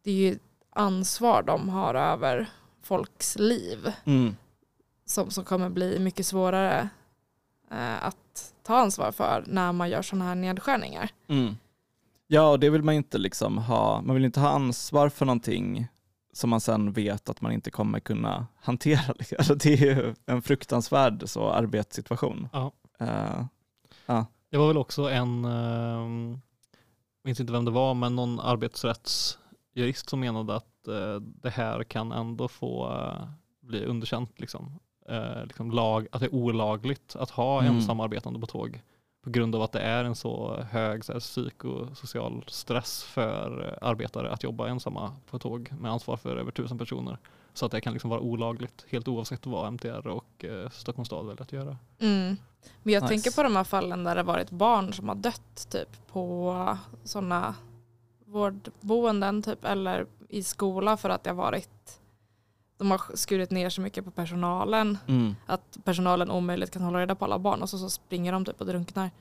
det 0.04 0.12
är 0.12 0.16
ju 0.16 0.40
ansvar 0.70 1.44
de 1.44 1.70
har 1.70 1.96
över 1.96 2.50
folks 2.84 3.36
liv 3.40 3.94
Mm. 4.06 4.36
som, 5.06 5.32
som 5.32 5.44
kommer 5.44 5.70
bli 5.70 6.00
mycket 6.00 6.26
svårare 6.26 6.90
eh, 7.72 8.06
att 8.06 8.54
ta 8.64 8.78
ansvar 8.78 9.12
för 9.12 9.44
när 9.48 9.72
man 9.72 9.90
gör 9.90 10.02
sådana 10.02 10.26
här 10.26 10.36
nedskärningar. 10.36 11.10
Mm. 11.28 11.58
Ja, 12.28 12.50
och 12.52 12.60
det 12.60 12.70
vill 12.70 12.84
man 12.84 12.96
inte 12.96 13.18
liksom 13.18 13.58
ha. 13.58 14.02
Man 14.02 14.16
vill 14.16 14.26
inte 14.26 14.40
ha 14.40 14.50
ansvar 14.50 15.10
för 15.10 15.26
någonting 15.26 15.88
som 16.36 16.50
man 16.50 16.62
sen 16.62 16.94
vet 16.94 17.30
att 17.30 17.42
man 17.42 17.52
inte 17.52 17.72
kommer 17.72 18.00
kunna 18.00 18.48
hantera. 18.62 19.14
Alltså, 19.38 19.56
det 19.56 19.74
är 19.74 19.78
ju 19.96 20.14
en 20.26 20.42
fruktansvärd 20.42 21.24
så, 21.30 21.50
arbetssituation. 21.50 22.48
Ja. 22.54 22.72
Eh, 23.00 23.44
Det 24.50 24.58
var 24.58 24.68
väl 24.68 24.78
också 24.78 25.10
en, 25.10 25.46
eh, 25.46 25.52
jag 27.22 27.28
minns 27.28 27.40
inte 27.40 27.54
vem 27.54 27.66
det 27.66 27.72
var, 27.72 27.94
men 27.94 28.16
någon 28.16 28.40
arbetsrättsjurist 28.40 30.10
som 30.10 30.20
menade 30.20 30.56
att 30.56 30.88
eh, 30.88 31.16
det 31.20 31.50
här 31.50 31.84
kan 31.84 32.12
ändå 32.12 32.48
få 32.48 32.94
eh, 32.94 33.28
bli 33.62 33.86
underkänt. 33.86 34.40
Liksom. 34.40 34.80
Liksom 35.44 35.72
lag, 35.72 36.08
att 36.12 36.20
det 36.20 36.26
är 36.26 36.34
olagligt 36.36 37.16
att 37.16 37.30
ha 37.30 37.62
Mm. 37.62 37.76
ensamarbetande 37.76 38.40
på 38.40 38.48
tåg 38.48 38.82
på 39.26 39.32
grund 39.32 39.56
av 39.56 39.62
att 39.62 39.72
det 39.72 39.80
är 39.80 40.04
en 40.04 40.16
så 40.16 40.60
hög 40.72 41.06
så 41.06 41.14
här, 41.14 41.20
psykosocial 41.20 42.44
stress 42.48 43.04
för 43.04 43.68
eh, 43.82 43.88
arbetare 43.88 44.32
att 44.32 44.44
jobba 44.44 44.68
ensamma 44.68 45.16
på 45.30 45.40
tåg 45.40 45.74
med 45.80 45.92
ansvar 45.92 46.18
för 46.18 46.38
över 46.38 46.52
tusen 46.52 46.78
personer. 46.78 47.18
Så 47.54 47.66
att 47.66 47.72
det 47.72 47.82
kan 47.82 47.94
liksom 47.94 48.10
vara 48.10 48.20
olagligt 48.20 48.86
helt 48.90 49.08
oavsett 49.08 49.46
vad 49.46 49.74
MTR 49.74 50.08
och 50.08 50.46
eh, 50.46 50.70
Stockholms 50.70 51.08
stad 51.08 51.26
väljer 51.26 51.42
att 51.42 51.52
göra. 51.52 51.78
Mm. 52.00 52.38
Men 52.84 52.94
jag 52.94 53.04
Nice. 53.04 53.14
tänker 53.14 53.32
på 53.32 53.44
de 53.44 53.56
här 53.56 53.64
fallen 53.64 54.04
där 54.04 54.16
det 54.16 54.24
varit 54.24 54.50
barn 54.52 54.94
som 54.94 55.10
har 55.10 55.16
dött 55.16 55.68
typ 55.72 56.08
på 56.08 56.78
sådana 57.04 57.56
vårdboenden 58.26 59.42
typ 59.42 59.66
eller 59.66 60.06
i 60.30 60.44
skola 60.44 60.98
för 60.98 61.10
att 61.10 61.24
det 61.24 61.30
har 61.30 61.38
varit 61.38 61.70
de 62.78 62.92
har 62.92 63.02
skurit 63.16 63.52
ner 63.52 63.70
så 63.70 63.82
mycket 63.82 64.06
på 64.06 64.12
personalen 64.12 64.98
Mm. 65.08 65.36
att 65.46 65.78
personalen 65.84 66.32
omöjligt 66.32 66.72
kan 66.72 66.82
hålla 66.82 67.00
reda 67.00 67.16
på 67.16 67.26
alla 67.26 67.40
barn 67.40 67.62
och 67.62 67.70
så, 67.70 67.78
så 67.78 67.90
springer 67.90 68.32
de 68.32 68.46
typ 68.46 68.62
och 68.62 68.68
drunknar. 68.68 69.12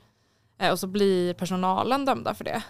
Eh, 0.57 0.71
och 0.71 0.79
så 0.79 0.87
blir 0.87 1.33
personalen 1.33 2.05
dömda 2.05 2.33
för 2.33 2.43
det. 2.43 2.63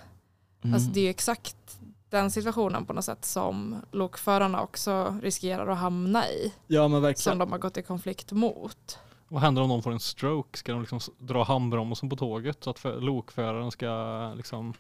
Mm. 0.63 0.73
Alltså 0.73 0.89
det 0.89 0.99
är 0.99 1.03
ju 1.03 1.09
exakt 1.09 1.77
den 2.09 2.31
situationen 2.31 2.85
på 2.85 2.93
något 2.93 3.05
sätt 3.05 3.25
som 3.25 3.75
lokförarna 3.91 4.61
också 4.61 5.15
riskerar 5.21 5.67
att 5.67 5.77
hamna 5.77 6.29
i. 6.29 6.53
ja 6.67 6.81
men 6.87 6.91
Som 6.91 7.01
verkligen. 7.01 7.37
de 7.37 7.51
har 7.51 7.59
gått 7.59 7.77
i 7.77 7.81
konflikt 7.81 8.31
mot. 8.31 8.99
Vad 9.27 9.41
händer 9.41 9.61
om 9.61 9.67
någon 9.67 9.83
får 9.83 9.91
en 9.91 9.99
stroke? 9.99 10.57
Ska 10.57 10.71
de 10.71 10.81
liksom 10.81 10.99
dra 11.19 11.43
handbromsen 11.43 12.09
på 12.09 12.15
tåget 12.15 12.63
så 12.63 12.69
att 12.69 12.79
för, 12.79 13.01
lokföraren 13.01 13.71
ska 13.71 14.33
liksom... 14.37 14.73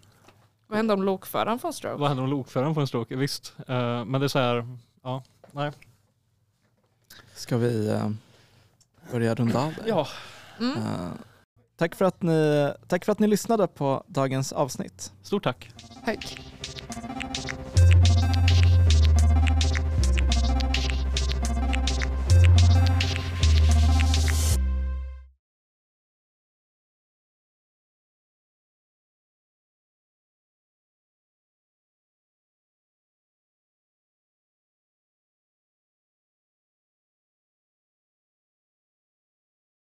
Vad 0.67 0.77
händer 0.77 0.93
om 0.93 1.03
lokföraren 1.03 1.59
får 1.59 1.67
en 1.67 1.73
stroke? 1.73 1.97
Vad 1.99 2.07
händer 2.07 2.23
om 2.23 2.29
lokföraren 2.29 2.73
får 2.73 2.81
en 2.81 2.87
stroke? 2.87 3.15
Visst, 3.15 3.53
eh, 3.67 4.05
men 4.05 4.11
det 4.11 4.23
är 4.25 4.27
så 4.27 4.39
här, 4.39 4.77
ja, 5.03 5.23
nej. 5.51 5.71
Ska 7.35 7.57
vi 7.57 7.89
eh, 7.89 8.09
börja 9.11 9.35
runda 9.35 9.59
av? 9.59 9.73
Ja. 9.85 10.07
Mm. 10.59 10.77
Eh, 10.77 11.09
tack, 11.77 11.95
för 11.95 12.05
att 12.05 12.21
ni, 12.21 12.71
tack 12.87 13.05
för 13.05 13.11
att 13.11 13.19
ni 13.19 13.27
lyssnade 13.27 13.67
på 13.67 14.03
dagens 14.07 14.53
avsnitt. 14.53 15.11
Stort 15.21 15.43
tack. 15.43 15.71
Tack. 16.05 16.39